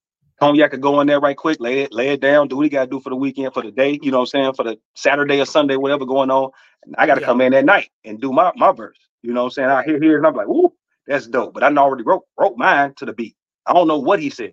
Cognac 0.40 0.73
could 0.73 0.81
go 0.83 1.01
in 1.01 1.07
there 1.07 1.21
right 1.21 1.37
quick, 1.37 1.61
lay 1.61 1.81
it, 1.81 1.92
lay 1.92 2.09
it 2.11 2.21
down, 2.21 2.49
do 2.49 2.57
what 2.57 2.64
he 2.64 2.71
got 2.71 2.85
to 2.85 2.90
do 2.90 3.01
for 3.01 3.11
the 3.11 3.16
weekend, 3.16 3.55
for 3.55 3.62
the 3.62 3.71
day. 3.73 3.99
You 4.03 4.11
know 4.11 4.18
what 4.18 4.35
I'm 4.35 4.42
saying? 4.42 4.55
For 4.55 4.64
the 4.64 4.79
Saturday 4.97 5.40
or 5.40 5.47
Sunday, 5.47 5.77
whatever 5.77 6.05
going 6.07 6.31
on. 6.31 6.51
And 6.85 6.95
I 6.99 7.07
got 7.07 7.16
to 7.16 7.21
Yeah. 7.23 7.27
come 7.29 7.40
in 7.40 7.55
at 7.55 7.64
night 7.64 7.90
and 8.05 8.21
do 8.21 8.33
my 8.33 8.53
my 8.57 8.73
verse. 8.73 8.99
You 9.23 9.33
know 9.33 9.42
what 9.42 9.47
I'm 9.49 9.53
saying? 9.53 9.71
I 9.71 9.85
hear 9.85 10.01
here 10.03 10.18
and 10.18 10.27
I'm 10.27 10.35
like, 10.35 10.49
ooh, 10.49 10.73
that's 11.07 11.27
dope. 11.29 11.55
But 11.55 11.62
I 11.64 11.75
already 11.75 12.05
wrote 12.05 12.25
wrote 12.38 12.57
mine 12.59 12.95
to 12.97 13.07
the 13.07 13.12
beat. 13.14 13.37
I 13.66 13.72
don't 13.72 13.88
know 13.88 13.98
what 13.98 14.20
he 14.20 14.31
said. 14.31 14.53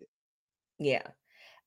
Yeah. 0.77 1.03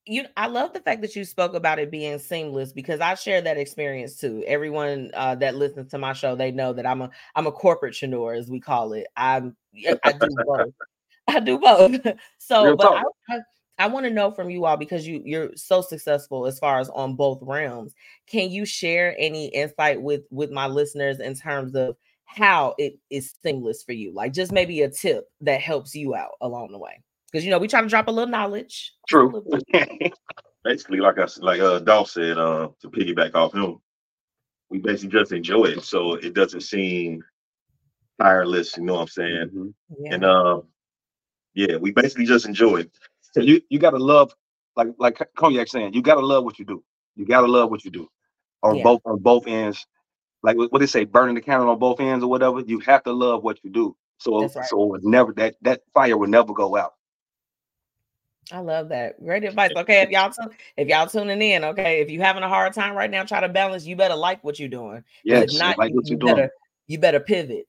You 0.04 0.24
I 0.36 0.48
love 0.48 0.72
the 0.72 0.80
fact 0.80 1.00
that 1.02 1.14
you 1.14 1.24
spoke 1.24 1.54
about 1.54 1.78
it 1.78 1.90
being 1.90 2.18
seamless 2.18 2.72
because 2.72 3.00
I 3.00 3.14
share 3.14 3.40
that 3.42 3.56
experience 3.56 4.16
too. 4.16 4.42
Everyone 4.46 5.12
uh, 5.14 5.36
that 5.36 5.54
listens 5.54 5.92
to 5.92 5.98
my 5.98 6.12
show, 6.12 6.34
they 6.34 6.50
know 6.50 6.72
that 6.72 6.86
I'm 6.86 7.02
a 7.02 7.10
I'm 7.36 7.46
a 7.46 7.52
corporate 7.52 7.94
chenor, 7.94 8.36
as 8.36 8.50
we 8.50 8.58
call 8.58 8.94
it. 8.94 9.06
I'm 9.16 9.56
I 10.02 10.12
do 10.12 10.28
both. 10.44 10.74
I 11.28 11.38
do 11.38 11.58
both. 11.58 12.00
so 12.38 12.64
Real 12.64 12.76
but 12.76 12.84
talk. 12.84 13.04
I, 13.28 13.36
I, 13.36 13.40
I 13.78 13.86
want 13.86 14.04
to 14.06 14.10
know 14.10 14.32
from 14.32 14.50
you 14.50 14.64
all 14.64 14.76
because 14.76 15.06
you 15.06 15.22
you're 15.24 15.50
so 15.54 15.80
successful 15.82 16.46
as 16.46 16.58
far 16.58 16.80
as 16.80 16.88
on 16.90 17.14
both 17.14 17.38
realms. 17.40 17.94
Can 18.26 18.50
you 18.50 18.64
share 18.64 19.14
any 19.18 19.48
insight 19.48 20.02
with 20.02 20.22
with 20.30 20.50
my 20.50 20.66
listeners 20.66 21.20
in 21.20 21.36
terms 21.36 21.76
of 21.76 21.96
how 22.24 22.74
it 22.76 22.98
is 23.08 23.34
seamless 23.44 23.84
for 23.84 23.92
you? 23.92 24.12
Like 24.12 24.32
just 24.32 24.50
maybe 24.50 24.82
a 24.82 24.90
tip 24.90 25.26
that 25.42 25.60
helps 25.60 25.94
you 25.94 26.16
out 26.16 26.32
along 26.40 26.72
the 26.72 26.78
way. 26.78 27.02
Because 27.32 27.44
you 27.44 27.50
know, 27.50 27.58
we 27.58 27.68
try 27.68 27.80
to 27.80 27.88
drop 27.88 28.08
a 28.08 28.10
little 28.10 28.30
knowledge. 28.30 28.92
True. 29.08 29.42
little 29.48 29.60
basically, 30.64 30.98
like 30.98 31.18
I 31.18 31.22
s- 31.22 31.38
like 31.40 31.60
uh 31.60 31.78
Dolph 31.78 32.10
said, 32.10 32.36
uh, 32.38 32.68
to 32.80 32.90
piggyback 32.90 33.34
off 33.34 33.54
him, 33.54 33.78
we 34.70 34.78
basically 34.78 35.18
just 35.18 35.32
enjoy 35.32 35.64
it, 35.64 35.82
so 35.82 36.14
it 36.14 36.34
doesn't 36.34 36.60
seem 36.60 37.22
tireless. 38.20 38.76
You 38.76 38.84
know 38.84 38.94
what 38.94 39.00
I'm 39.02 39.08
saying? 39.08 39.50
Mhm. 39.54 39.74
Yeah. 39.98 40.14
And 40.14 40.24
um, 40.24 40.62
yeah, 41.54 41.76
we 41.76 41.90
basically 41.92 42.26
just 42.26 42.46
enjoy 42.46 42.80
it. 42.80 42.90
So 43.32 43.40
you 43.40 43.62
you 43.70 43.78
gotta 43.78 43.98
love 43.98 44.34
like 44.76 44.88
like 44.98 45.18
Cognac 45.36 45.68
saying, 45.68 45.94
you 45.94 46.02
gotta 46.02 46.20
love 46.24 46.44
what 46.44 46.58
you 46.58 46.64
do. 46.64 46.84
You 47.16 47.24
gotta 47.26 47.46
love 47.46 47.70
what 47.70 47.84
you 47.84 47.90
do. 47.90 48.08
On 48.62 48.76
Yeah. 48.76 48.82
both 48.84 49.00
on 49.06 49.18
both 49.20 49.46
ends. 49.46 49.86
Like 50.42 50.56
what 50.56 50.70
what 50.72 50.80
they 50.80 50.86
say, 50.86 51.04
burning 51.04 51.34
the 51.34 51.40
candle 51.40 51.70
on 51.70 51.78
both 51.78 51.98
ends 52.00 52.22
or 52.24 52.28
whatever. 52.28 52.60
You 52.60 52.80
have 52.80 53.02
to 53.04 53.12
love 53.12 53.42
what 53.42 53.58
you 53.64 53.70
do. 53.70 53.96
So 54.18 54.40
right. 54.42 54.64
so 54.66 54.94
it 54.94 55.02
never 55.02 55.32
that 55.34 55.56
that 55.62 55.80
fire 55.94 56.16
would 56.16 56.30
never 56.30 56.52
go 56.52 56.76
out. 56.76 56.92
I 58.50 58.58
love 58.58 58.88
that. 58.88 59.22
Great 59.24 59.44
advice. 59.44 59.70
Okay, 59.76 60.02
if 60.02 60.10
y'all 60.10 60.30
tune, 60.30 60.50
if 60.76 60.88
y'all 60.88 61.06
tuning 61.06 61.40
in, 61.40 61.64
okay, 61.64 62.00
if 62.00 62.10
you're 62.10 62.22
having 62.24 62.42
a 62.42 62.48
hard 62.48 62.72
time 62.72 62.96
right 62.96 63.10
now, 63.10 63.22
try 63.24 63.40
to 63.40 63.48
balance. 63.48 63.86
You 63.86 63.94
better 63.96 64.16
like 64.16 64.42
what 64.42 64.58
you're 64.58 64.68
doing. 64.68 65.04
Yes, 65.24 65.52
not, 65.58 65.78
like 65.78 65.92
what 65.94 66.04
you 66.06 66.10
you're 66.10 66.18
doing. 66.18 66.34
better 66.34 66.50
you 66.86 66.98
better 66.98 67.20
pivot. 67.20 67.66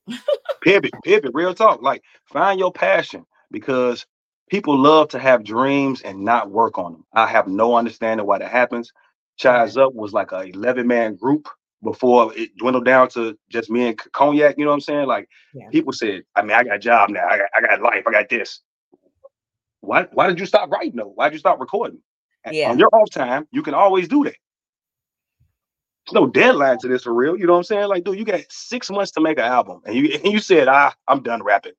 pivot, 0.62 0.92
pivot, 1.04 1.30
real 1.34 1.54
talk. 1.54 1.82
Like 1.82 2.02
find 2.26 2.58
your 2.58 2.72
passion 2.72 3.24
because 3.50 4.06
people 4.50 4.78
love 4.78 5.08
to 5.08 5.18
have 5.18 5.44
dreams 5.44 6.02
and 6.02 6.20
not 6.20 6.50
work 6.50 6.78
on 6.78 6.92
them. 6.92 7.04
I 7.12 7.26
have 7.26 7.46
no 7.46 7.74
understanding 7.74 8.26
why 8.26 8.38
that 8.38 8.50
happens. 8.50 8.92
Chiseup 9.40 9.94
was 9.94 10.12
like 10.12 10.32
a 10.32 10.42
11 10.42 10.86
man 10.86 11.16
group 11.16 11.48
before 11.82 12.32
it 12.36 12.56
dwindled 12.56 12.84
down 12.84 13.08
to 13.10 13.36
just 13.48 13.70
me 13.70 13.88
and 13.88 13.98
Cognac. 14.12 14.56
You 14.58 14.64
know 14.64 14.70
what 14.70 14.76
I'm 14.76 14.80
saying? 14.80 15.06
Like 15.06 15.28
Yeah. 15.54 15.68
people 15.70 15.92
said, 15.92 16.22
I 16.34 16.42
mean, 16.42 16.52
I 16.52 16.64
got 16.64 16.76
a 16.76 16.78
job 16.78 17.10
now. 17.10 17.26
I 17.28 17.38
got, 17.38 17.48
I 17.56 17.60
got 17.60 17.82
life. 17.82 18.04
I 18.06 18.10
got 18.12 18.28
this. 18.28 18.60
Why, 19.84 20.06
why 20.12 20.28
did 20.28 20.40
you 20.40 20.46
stop 20.46 20.70
writing 20.70 20.96
though? 20.96 21.12
Why 21.14 21.28
did 21.28 21.34
you 21.34 21.40
stop 21.40 21.60
recording? 21.60 22.00
Yeah. 22.50 22.70
On 22.70 22.78
your 22.78 22.90
off 22.92 23.10
time, 23.10 23.48
you 23.52 23.62
can 23.62 23.74
always 23.74 24.08
do 24.08 24.24
that. 24.24 24.34
There's 26.06 26.14
no 26.14 26.26
deadline 26.26 26.78
to 26.80 26.88
this 26.88 27.04
for 27.04 27.14
real. 27.14 27.38
You 27.38 27.46
know 27.46 27.54
what 27.54 27.60
I'm 27.60 27.64
saying? 27.64 27.88
Like, 27.88 28.04
dude, 28.04 28.18
you 28.18 28.24
got 28.24 28.40
six 28.50 28.90
months 28.90 29.12
to 29.12 29.22
make 29.22 29.38
an 29.38 29.44
album, 29.44 29.80
and 29.86 29.94
you 29.96 30.18
and 30.22 30.32
you 30.32 30.38
said, 30.38 30.68
ah, 30.68 30.94
I'm 31.08 31.22
done 31.22 31.42
rapping. 31.42 31.72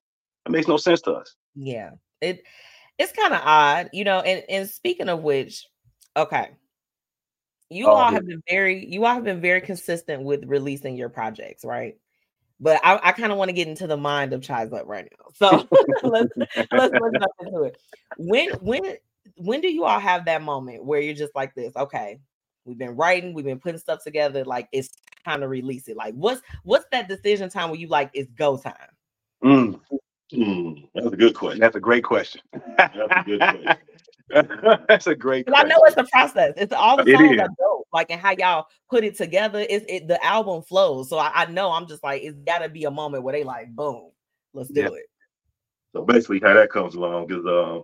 It 0.46 0.52
makes 0.52 0.68
no 0.68 0.78
sense 0.78 1.02
to 1.02 1.14
us. 1.14 1.36
Yeah. 1.56 1.92
It 2.22 2.44
it's 2.98 3.12
kind 3.12 3.34
of 3.34 3.42
odd, 3.44 3.90
you 3.94 4.04
know. 4.04 4.22
And 4.22 4.44
and 4.50 4.70
speaking 4.70 5.10
of 5.10 5.22
which, 5.22 5.68
okay. 6.18 6.52
You 7.70 7.88
Oh, 7.88 7.92
all 7.92 8.10
here 8.10 8.16
have 8.16 8.28
been 8.28 8.44
very 8.50 8.86
you 8.86 9.06
all 9.06 9.14
have 9.14 9.24
been 9.24 9.42
very 9.42 9.62
consistent 9.62 10.24
with 10.24 10.46
releasing 10.46 10.96
your 10.96 11.10
projects, 11.10 11.64
right? 11.64 11.96
But 12.60 12.80
I, 12.84 13.00
I 13.04 13.12
kind 13.12 13.32
of 13.32 13.38
want 13.38 13.50
to 13.50 13.54
get 13.54 13.68
into 13.68 13.88
the 13.88 13.98
mind 13.98 14.34
of 14.34 14.42
Chiseup 14.42 14.86
right 14.86 15.08
now. 15.20 15.32
So 15.34 15.68
let's 16.04 16.32
let's 16.72 16.94
let's 16.94 16.94
jump 16.94 17.32
into 17.42 17.64
it. 17.64 17.78
When 18.18 18.50
when 18.62 18.98
when 19.36 19.62
do 19.62 19.68
you 19.68 19.84
all 19.84 20.00
have 20.00 20.26
that 20.26 20.42
moment 20.42 20.86
where 20.86 21.02
you're 21.02 21.14
just 21.14 21.36
like 21.36 21.54
this? 21.56 21.76
Okay, 21.76 22.20
we've 22.64 22.78
been 22.78 22.96
writing, 22.96 23.34
we've 23.34 23.46
been 23.46 23.60
putting 23.60 23.80
stuff 23.80 24.04
together. 24.04 24.46
Like 24.46 24.70
it's 24.72 24.90
time 25.26 25.42
to 25.42 25.48
release 25.48 25.88
it? 25.88 25.98
Like, 25.98 26.14
what's 26.14 26.42
what's 26.64 26.86
that 26.92 27.10
decision 27.10 27.50
time 27.50 27.70
where 27.70 27.80
you 27.80 27.88
like 27.88 28.12
it's 28.14 28.32
go 28.32 28.58
time? 28.58 28.74
Mm, 29.44 29.80
Hmm, 30.34 30.74
that's 30.94 31.08
a 31.08 31.16
good 31.16 31.36
question. 31.36 31.60
that's 31.60 31.76
a 31.76 31.80
great 31.80 32.04
question. 32.04 32.42
That's 32.78 32.96
a 32.96 33.24
good 33.26 33.40
question. 33.40 33.78
that's 34.88 35.08
a 35.08 35.16
great. 35.16 35.48
I 35.54 35.64
know 35.64 35.78
it's 35.86 35.98
a 35.98 36.04
process. 36.12 36.54
It's 36.58 36.74
all 36.74 36.98
the 36.98 37.04
It 37.10 37.16
songs 37.18 37.36
is. 37.36 37.40
are 37.42 37.50
dope. 37.60 37.88
Like 37.94 38.10
and 38.12 38.20
how 38.20 38.32
y'all 38.38 38.66
put 38.90 39.04
it 39.04 39.16
together. 39.16 39.60
Is 39.60 39.84
it 39.88 40.08
the 40.08 40.24
album 40.26 40.64
flows. 40.64 41.10
So 41.10 41.18
I, 41.18 41.32
I 41.34 41.46
know 41.46 41.72
I'm 41.72 41.88
just 41.88 42.04
like 42.04 42.24
it's 42.24 42.38
gotta 42.40 42.68
be 42.68 42.86
a 42.86 42.92
moment 42.92 43.24
where 43.24 43.34
they 43.34 43.44
like 43.44 43.70
boom, 43.76 44.10
let's 44.54 44.70
do 44.70 44.82
Yeah. 44.82 44.88
it. 44.88 45.06
So 45.94 46.04
basically, 46.04 46.42
how 46.42 46.54
that 46.54 46.72
comes 46.72 46.96
along 46.96 47.32
is 47.32 47.46
um, 47.46 47.84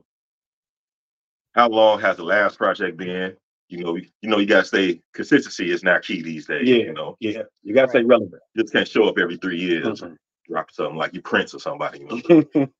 how 1.53 1.69
long 1.69 1.99
has 2.01 2.17
the 2.17 2.23
last 2.23 2.57
project 2.57 2.97
been? 2.97 3.35
You 3.69 3.83
know, 3.83 3.95
you, 3.95 4.07
you 4.21 4.29
know, 4.29 4.39
you 4.39 4.45
gotta 4.47 4.65
stay. 4.65 5.01
Consistency 5.13 5.71
is 5.71 5.83
not 5.83 6.03
key 6.03 6.21
these 6.21 6.45
days. 6.47 6.67
Yeah. 6.67 6.75
You 6.77 6.93
know, 6.93 7.15
Yeah, 7.19 7.43
you 7.63 7.73
gotta 7.73 7.89
stay 7.89 8.03
relevant. 8.03 8.41
you 8.53 8.63
just 8.63 8.73
can't 8.73 8.87
show 8.87 9.07
up 9.07 9.17
every 9.17 9.37
three 9.37 9.59
years 9.59 10.01
Mhm. 10.01 10.17
And 10.51 10.55
drop 10.55 10.71
something 10.71 10.97
like 10.97 11.13
you 11.13 11.21
Prince 11.21 11.53
or 11.53 11.59
somebody. 11.59 11.99
You 11.99 12.07
know, 12.07 12.43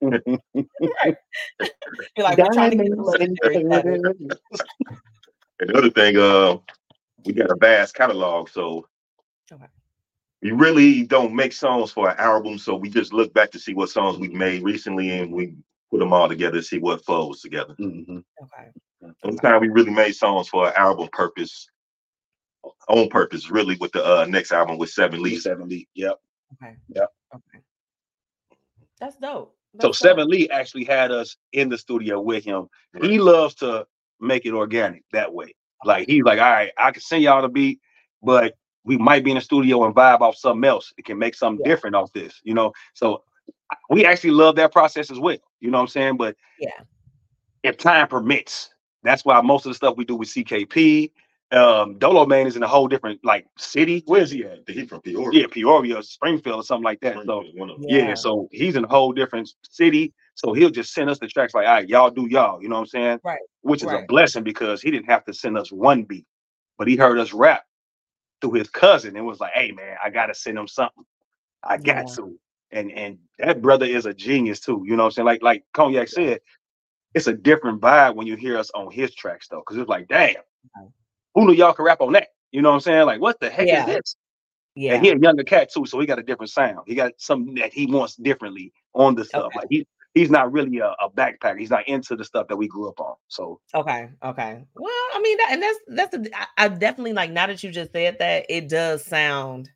You're 2.16 2.24
like 2.24 2.38
we're 2.38 2.52
trying 2.52 2.70
to 2.72 2.76
get 2.76 2.90
the 2.90 4.36
and 5.60 5.70
the 5.70 5.78
other 5.78 5.90
thing, 5.90 6.16
uh, 6.16 6.56
we 7.24 7.32
got 7.32 7.50
a 7.50 7.56
vast 7.56 7.94
catalog, 7.94 8.48
so 8.48 8.86
Okay. 9.52 9.66
we 10.40 10.52
really 10.52 11.02
don't 11.02 11.34
make 11.34 11.52
songs 11.52 11.92
for 11.92 12.08
an 12.10 12.16
album. 12.18 12.58
So 12.58 12.74
we 12.74 12.88
just 12.88 13.12
look 13.12 13.32
back 13.34 13.50
to 13.52 13.58
see 13.58 13.74
what 13.74 13.90
songs 13.90 14.18
we've 14.18 14.32
made 14.32 14.62
recently, 14.62 15.10
and 15.10 15.32
we 15.32 15.54
put 15.90 15.98
them 15.98 16.12
all 16.12 16.28
together 16.28 16.56
to 16.58 16.62
see 16.62 16.78
what 16.78 17.04
flows 17.04 17.40
together. 17.42 17.74
Mhm. 17.78 18.24
Okay. 18.42 18.70
Only 19.24 19.38
time 19.38 19.60
we 19.60 19.68
really 19.68 19.90
made 19.90 20.12
songs 20.12 20.48
for 20.48 20.68
an 20.68 20.74
album 20.76 21.08
purpose, 21.12 21.68
on 22.88 23.08
purpose, 23.08 23.50
really 23.50 23.76
with 23.76 23.92
the 23.92 24.04
uh, 24.04 24.24
next 24.26 24.52
album 24.52 24.78
with 24.78 24.90
Seven 24.90 25.22
Lee 25.22 25.30
Leaves. 25.32 25.42
Seven 25.44 25.68
Lee. 25.68 25.86
Yep. 25.94 26.18
Okay. 26.54 26.76
Yep. 26.88 27.08
Okay. 27.34 27.64
That's 29.00 29.16
dope. 29.16 29.56
So 29.80 29.88
That's 29.88 29.98
Seven. 29.98 30.28
Lee 30.28 30.48
actually 30.50 30.84
had 30.84 31.10
us 31.10 31.36
in 31.52 31.68
the 31.68 31.78
studio 31.78 32.20
with 32.20 32.44
him. 32.44 32.68
He 33.00 33.18
loves 33.18 33.54
to 33.56 33.86
make 34.20 34.44
it 34.44 34.52
organic 34.52 35.02
that 35.12 35.32
way. 35.32 35.54
Like 35.84 36.06
he's 36.08 36.22
like, 36.24 36.38
all 36.38 36.50
right, 36.50 36.70
I 36.78 36.90
can 36.90 37.00
send 37.02 37.22
y'all 37.22 37.42
the 37.42 37.48
beat, 37.48 37.80
but 38.22 38.54
we 38.84 38.96
might 38.98 39.24
be 39.24 39.30
in 39.30 39.36
the 39.36 39.40
studio 39.40 39.84
and 39.84 39.94
vibe 39.94 40.20
off 40.20 40.36
something 40.36 40.68
else. 40.68 40.92
It 40.98 41.04
can 41.04 41.18
make 41.18 41.34
something 41.34 41.64
Yeah. 41.64 41.72
different 41.72 41.96
off 41.96 42.12
this, 42.12 42.40
you 42.44 42.54
know. 42.54 42.72
So 42.94 43.24
we 43.88 44.04
actually 44.04 44.32
love 44.32 44.56
that 44.56 44.72
process 44.72 45.10
as 45.10 45.18
well. 45.18 45.38
You 45.60 45.70
know 45.70 45.78
what 45.78 45.82
I'm 45.82 45.88
saying? 45.88 46.16
But 46.18 46.36
Yeah. 46.58 46.80
if 47.62 47.78
time 47.78 48.08
permits, 48.08 48.74
that's 49.02 49.24
why 49.24 49.40
most 49.40 49.66
of 49.66 49.70
the 49.70 49.74
stuff 49.74 49.96
we 49.96 50.04
do 50.04 50.16
with 50.16 50.28
CKP. 50.28 51.12
Um, 51.52 51.98
Dolo 51.98 52.24
Man 52.24 52.46
is 52.46 52.56
in 52.56 52.62
a 52.62 52.68
whole 52.68 52.88
different 52.88 53.20
like 53.24 53.46
city. 53.58 54.02
Where 54.06 54.22
is 54.22 54.30
he 54.30 54.44
at? 54.44 54.60
He 54.66 54.86
from 54.86 55.02
Peoria. 55.02 55.40
Yeah, 55.42 55.46
Peoria, 55.50 56.02
Springfield, 56.02 56.60
or 56.60 56.62
something 56.64 56.84
like 56.84 57.00
that. 57.00 57.14
So 57.26 57.44
One 57.54 57.70
of 57.70 57.80
them. 57.80 57.86
yeah. 57.88 58.08
Yeah. 58.08 58.14
so 58.14 58.48
he's 58.50 58.74
in 58.76 58.84
a 58.84 58.88
whole 58.88 59.12
different 59.12 59.52
city. 59.62 60.14
So 60.34 60.54
he'll 60.54 60.70
just 60.70 60.94
send 60.94 61.10
us 61.10 61.18
the 61.18 61.28
tracks 61.28 61.52
like, 61.54 61.66
all 61.66 61.74
right, 61.74 61.88
y'all 61.88 62.10
do 62.10 62.26
y'all. 62.30 62.62
You 62.62 62.68
know 62.70 62.76
what 62.76 62.80
I'm 62.82 62.86
saying? 62.86 63.20
Right, 63.22 63.38
Which 63.60 63.82
is 63.82 63.92
a 63.92 64.02
blessing 64.08 64.42
because 64.44 64.80
he 64.80 64.90
didn't 64.90 65.10
have 65.10 65.24
to 65.26 65.34
send 65.34 65.58
us 65.58 65.70
one 65.70 66.04
beat, 66.04 66.26
but 66.78 66.88
he 66.88 66.96
heard 66.96 67.18
us 67.18 67.34
rap 67.34 67.64
through 68.40 68.52
his 68.54 68.70
cousin 68.70 69.16
and 69.16 69.26
was 69.26 69.40
like, 69.40 69.52
hey 69.52 69.72
man, 69.72 69.96
I 70.02 70.08
gotta 70.10 70.34
send 70.34 70.56
him 70.58 70.66
something. 70.68 71.04
I 71.62 71.76
got 71.76 72.08
Yeah. 72.08 72.14
to. 72.16 72.38
And 72.70 72.90
and 72.92 73.18
that 73.38 73.60
brother 73.60 73.84
is 73.84 74.06
a 74.06 74.14
genius 74.14 74.58
too. 74.60 74.82
You 74.86 74.96
know 74.96 75.02
what 75.02 75.08
I'm 75.08 75.12
saying? 75.12 75.26
Like 75.26 75.42
like 75.42 75.64
Cognac 75.74 76.08
said, 76.08 76.40
it's 77.14 77.26
a 77.26 77.34
different 77.34 77.82
vibe 77.82 78.14
when 78.14 78.26
you 78.26 78.36
hear 78.36 78.56
us 78.56 78.70
on 78.74 78.90
his 78.90 79.14
tracks 79.14 79.48
though. 79.48 79.60
Cause 79.62 79.76
it's 79.76 79.88
like, 79.88 80.08
damn, 80.08 80.36
who 81.34 81.46
knew 81.46 81.52
y'all 81.54 81.72
could 81.72 81.84
rap 81.84 82.00
on 82.00 82.12
that? 82.12 82.28
You 82.50 82.62
know 82.62 82.70
what 82.70 82.76
I'm 82.76 82.80
saying? 82.80 83.06
Like, 83.06 83.20
what 83.20 83.40
the 83.40 83.48
heck 83.50 83.66
Yeah. 83.68 83.86
is 83.88 83.94
this? 83.96 84.16
Yeah. 84.74 84.94
And 84.94 85.04
he 85.04 85.10
a 85.12 85.18
younger 85.18 85.44
cat 85.44 85.70
too, 85.72 85.84
so 85.86 86.00
he 86.00 86.06
got 86.06 86.18
a 86.18 86.22
different 86.22 86.50
sound. 86.50 86.80
He 86.86 86.94
got 86.94 87.12
something 87.18 87.54
that 87.56 87.72
he 87.74 87.86
wants 87.86 88.16
differently 88.16 88.72
on 88.94 89.14
the 89.14 89.24
stuff. 89.24 89.44
Okay. 89.46 89.58
Like 89.58 89.66
he 89.70 89.86
he's 90.14 90.30
not 90.30 90.50
really 90.52 90.78
a, 90.78 90.94
a 91.00 91.10
backpacker. 91.10 91.58
He's 91.58 91.70
not 91.70 91.86
into 91.88 92.16
the 92.16 92.24
stuff 92.24 92.48
that 92.48 92.56
we 92.56 92.68
grew 92.68 92.88
up 92.88 92.98
on. 93.00 93.14
So 93.28 93.60
Okay. 93.74 94.08
Okay. 94.24 94.64
Well, 94.74 94.92
I 95.14 95.20
mean, 95.22 95.36
that, 95.38 95.48
and 95.52 95.62
that's 95.62 95.78
that's 95.88 96.14
a, 96.16 96.38
I, 96.40 96.46
I 96.64 96.68
definitely 96.68 97.12
like 97.12 97.30
now 97.30 97.46
that 97.48 97.62
you 97.62 97.70
just 97.70 97.92
said 97.92 98.18
that, 98.18 98.46
it 98.48 98.68
does 98.68 99.04
sound. 99.04 99.70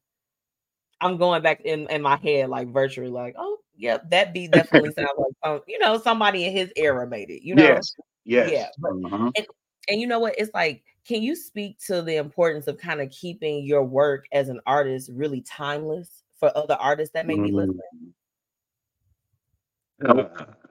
I'm 1.03 1.19
going 1.19 1.43
back 1.43 1.61
in 1.63 1.89
in 1.91 2.01
my 2.01 2.17
head 2.17 2.49
like 2.49 2.73
virtually, 2.73 3.09
like, 3.11 3.35
oh, 3.39 3.59
yep, 3.77 4.09
that 4.11 4.33
beat 4.33 4.51
definitely 4.51 4.93
sounds 4.97 5.11
like 5.19 5.33
um, 5.43 5.61
you 5.69 5.79
know 5.79 5.99
somebody 5.99 6.47
in 6.47 6.53
his 6.53 6.73
era 6.75 7.07
made 7.07 7.29
it. 7.29 7.43
You 7.43 7.55
know, 7.55 7.63
yes, 7.65 7.93
yes. 8.25 8.51
Yeah, 8.51 8.69
but- 8.79 8.93
Mhm. 8.93 9.33
and 9.89 10.01
you 10.01 10.07
know 10.07 10.21
what? 10.21 10.37
It's 10.39 10.51
like, 10.55 10.83
can 11.07 11.23
you 11.23 11.37
speak 11.37 11.79
to 11.87 12.03
the 12.03 12.17
importance 12.17 12.67
of 12.67 12.79
kind 12.79 13.01
of 13.01 13.11
keeping 13.11 13.65
your 13.65 13.85
work 13.85 14.27
as 14.33 14.49
an 14.49 14.61
artist 14.67 15.11
really 15.13 15.41
timeless 15.43 16.23
for 16.39 16.51
other 16.57 16.75
artists 16.75 17.13
that 17.15 17.27
may 17.27 17.37
be 17.37 17.53
Mhm. 17.53 17.55
listening? 17.55 18.15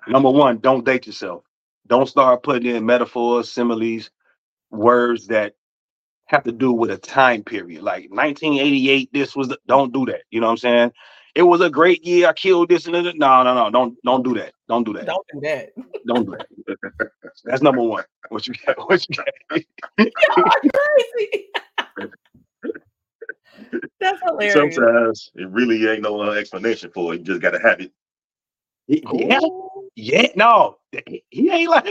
Number 0.07 0.29
one, 0.29 0.59
don't 0.59 0.85
date 0.85 1.07
yourself. 1.07 1.43
Don't 1.87 2.07
start 2.07 2.43
putting 2.43 2.75
in 2.75 2.85
metaphors, 2.85 3.51
similes, 3.51 4.11
words 4.71 5.27
that 5.27 5.55
have 6.27 6.43
to 6.43 6.51
do 6.51 6.71
with 6.71 6.91
a 6.91 6.97
time 6.97 7.43
period. 7.43 7.81
Like 7.83 8.11
1988, 8.11 9.13
this 9.13 9.35
was 9.35 9.47
the, 9.47 9.59
don't 9.67 9.93
do 9.93 10.05
that. 10.07 10.23
You 10.31 10.41
know 10.41 10.47
what 10.47 10.51
I'm 10.51 10.57
saying? 10.57 10.93
It 11.35 11.43
was 11.43 11.59
a 11.59 11.69
great 11.69 12.05
year. 12.05 12.29
I 12.29 12.33
killed 12.33 12.69
this 12.69 12.85
and 12.85 12.95
that. 12.95 13.17
No, 13.17 13.43
no, 13.43 13.53
no. 13.53 13.69
Don't 13.69 13.97
don't 14.03 14.23
do 14.23 14.33
that. 14.35 14.53
Don't 14.69 14.85
do 14.85 14.93
that. 14.93 15.05
Don't 15.05 15.27
do 15.33 15.41
that. 15.41 15.69
Don't 16.07 16.25
do 16.25 16.37
that. 16.37 17.09
That's 17.43 17.61
number 17.61 17.81
one. 17.81 18.05
What 18.29 18.47
you 18.47 18.53
got? 18.65 18.77
What 18.87 19.05
you 19.09 19.15
got? 19.15 19.27
Y'all 19.99 20.45
are 20.45 20.61
crazy. 20.73 21.47
That's 23.99 24.21
hilarious. 24.23 24.75
Sometimes 24.75 25.31
it 25.35 25.49
really 25.49 25.87
ain't 25.87 26.01
no 26.01 26.21
uh, 26.21 26.31
explanation 26.31 26.91
for 26.93 27.13
it. 27.13 27.19
You 27.19 27.25
just 27.25 27.41
gotta 27.41 27.59
have 27.61 27.81
it. 27.81 27.91
Yeah, 28.87 29.39
yeah, 29.95 30.27
no, 30.35 30.77
he 31.07 31.23
he 31.29 31.49
ain't 31.49 31.69
like 31.69 31.85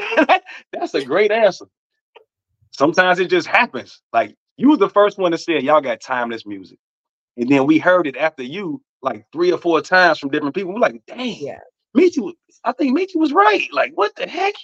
that's 0.73 0.95
a 0.95 1.05
great 1.05 1.33
answer. 1.33 1.67
Sometimes 2.71 3.19
it 3.19 3.29
just 3.29 3.49
happens. 3.49 4.01
Like 4.13 4.37
you 4.57 4.69
was 4.69 4.79
the 4.79 4.89
first 4.89 5.19
one 5.19 5.33
to 5.33 5.39
say 5.39 5.59
y'all 5.59 5.81
got 5.81 6.01
timeless 6.01 6.47
music, 6.47 6.79
and 7.37 7.49
then 7.49 7.67
we 7.67 7.79
heard 7.79 8.07
it 8.07 8.17
after 8.17 8.45
you 8.45 8.81
like 9.05 9.27
three 9.33 9.53
or 9.53 9.59
four 9.59 9.81
times 9.81 10.19
from 10.19 10.31
different 10.31 10.55
people. 10.55 10.73
We're 10.73 10.81
like, 10.81 11.03
dang, 11.07 11.37
Yeah. 11.39 11.61
Metchi, 11.97 12.33
I 12.65 12.73
think 12.73 12.99
Metchi 12.99 13.17
was 13.17 13.33
right. 13.33 13.69
Like, 13.73 13.93
what 13.95 14.15
the 14.17 14.27
heck? 14.27 14.55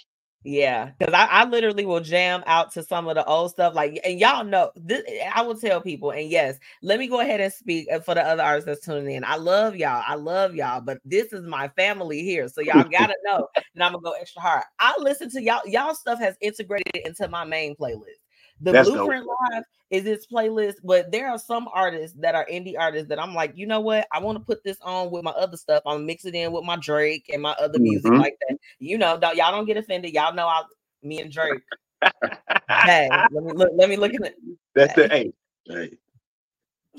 Yeah, 0.43 0.89
because 0.97 1.13
I, 1.13 1.27
I 1.27 1.45
literally 1.45 1.85
will 1.85 1.99
jam 1.99 2.43
out 2.47 2.71
to 2.71 2.81
some 2.83 3.07
of 3.07 3.13
the 3.13 3.23
old 3.25 3.51
stuff. 3.51 3.75
Like, 3.75 3.99
and 4.03 4.19
y'all 4.19 4.43
know, 4.43 4.71
this, 4.75 5.03
I 5.35 5.43
will 5.43 5.55
tell 5.55 5.81
people. 5.81 6.09
And 6.11 6.27
yes, 6.31 6.57
let 6.81 6.97
me 6.97 7.07
go 7.07 7.19
ahead 7.19 7.39
and 7.39 7.53
speak 7.53 7.87
uh, 7.93 7.99
for 7.99 8.15
the 8.15 8.23
other 8.23 8.41
artists 8.41 8.65
that's 8.65 8.83
tuning 8.83 9.15
in. 9.15 9.23
I 9.23 9.35
love 9.35 9.75
y'all. 9.75 10.03
I 10.05 10.15
love 10.15 10.55
y'all, 10.55 10.81
but 10.81 10.97
this 11.05 11.31
is 11.31 11.45
my 11.45 11.67
family 11.69 12.23
here, 12.23 12.47
so 12.47 12.61
y'all 12.61 12.89
gotta 12.89 13.15
know 13.23 13.47
that 13.53 13.85
I'm 13.85 13.91
gonna 13.91 14.01
go 14.01 14.13
extra 14.13 14.41
hard. 14.41 14.63
I 14.79 14.95
listen 14.97 15.29
to 15.29 15.43
y'all. 15.43 15.61
Y'all 15.67 15.93
stuff 15.93 16.17
has 16.17 16.35
integrated 16.41 17.05
into 17.05 17.27
my 17.27 17.45
main 17.45 17.75
playlist. 17.75 18.20
The 18.63 18.71
That's 18.71 18.87
dope. 18.87 18.97
Blueprint 18.97 19.25
Live 19.25 19.63
is 19.89 20.03
this 20.03 20.27
playlist, 20.27 20.75
but 20.83 21.11
there 21.11 21.29
are 21.29 21.39
some 21.39 21.67
artists 21.73 22.15
that 22.19 22.35
are 22.35 22.45
indie 22.45 22.75
artists 22.77 23.09
that 23.09 23.19
I'm 23.19 23.33
like, 23.33 23.53
you 23.55 23.65
know 23.65 23.79
what? 23.79 24.07
I 24.11 24.19
want 24.19 24.37
to 24.37 24.43
put 24.43 24.63
this 24.63 24.77
on 24.81 25.09
with 25.09 25.23
my 25.23 25.31
other 25.31 25.57
stuff. 25.57 25.81
I'm 25.85 26.05
mix 26.05 26.25
it 26.25 26.35
in 26.35 26.51
with 26.51 26.63
my 26.63 26.75
Drake 26.77 27.29
and 27.33 27.41
my 27.41 27.53
other 27.53 27.79
music 27.79 28.11
Mhm. 28.11 28.19
like 28.19 28.37
that. 28.47 28.57
You 28.79 28.97
know, 28.97 29.17
don't, 29.17 29.35
y'all 29.35 29.51
don't 29.51 29.65
get 29.65 29.77
offended. 29.77 30.13
Y'all 30.13 30.33
know 30.33 30.47
I, 30.47 30.63
me 31.01 31.21
and 31.21 31.31
Drake. 31.31 31.61
hey, 32.69 33.09
let 33.31 33.43
me 33.43 33.51
look. 33.53 33.71
Let 33.75 33.89
me 33.89 33.97
look 33.97 34.13
at 34.13 34.21
it. 34.21 34.35
That's 34.75 34.93
the 34.93 35.07
hey. 35.07 35.33
Hey, 35.65 35.97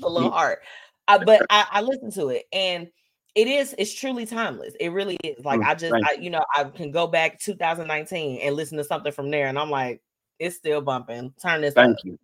A 0.01 0.09
little 0.09 0.31
art, 0.31 0.59
uh, 1.07 1.23
but 1.25 1.45
I, 1.49 1.65
I 1.71 1.81
listen 1.81 2.11
to 2.11 2.29
it 2.29 2.45
and. 2.51 2.89
It 3.35 3.47
is. 3.47 3.73
It's 3.79 3.91
truly 3.91 4.27
timeless. 4.27 4.75
It 4.79 4.89
really 4.89 5.17
is. 5.23 5.43
Like 5.43 5.59
Mm, 5.59 5.65
I 5.65 5.73
just, 5.73 5.91
I, 5.91 6.17
you 6.21 6.29
know, 6.29 6.43
I 6.55 6.65
can 6.65 6.91
go 6.91 7.07
back 7.07 7.39
2019 7.39 8.41
and 8.43 8.55
listen 8.55 8.77
to 8.77 8.83
something 8.83 9.11
from 9.11 9.31
there, 9.31 9.47
and 9.47 9.57
I'm 9.57 9.71
like, 9.71 10.03
it's 10.39 10.55
still 10.55 10.81
bumping. 10.81 11.33
Turn 11.41 11.61
this 11.61 11.73
Thank 11.73 11.97
up. 11.97 12.05
you. 12.05 12.19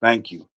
Thank 0.00 0.30
you. 0.30 0.48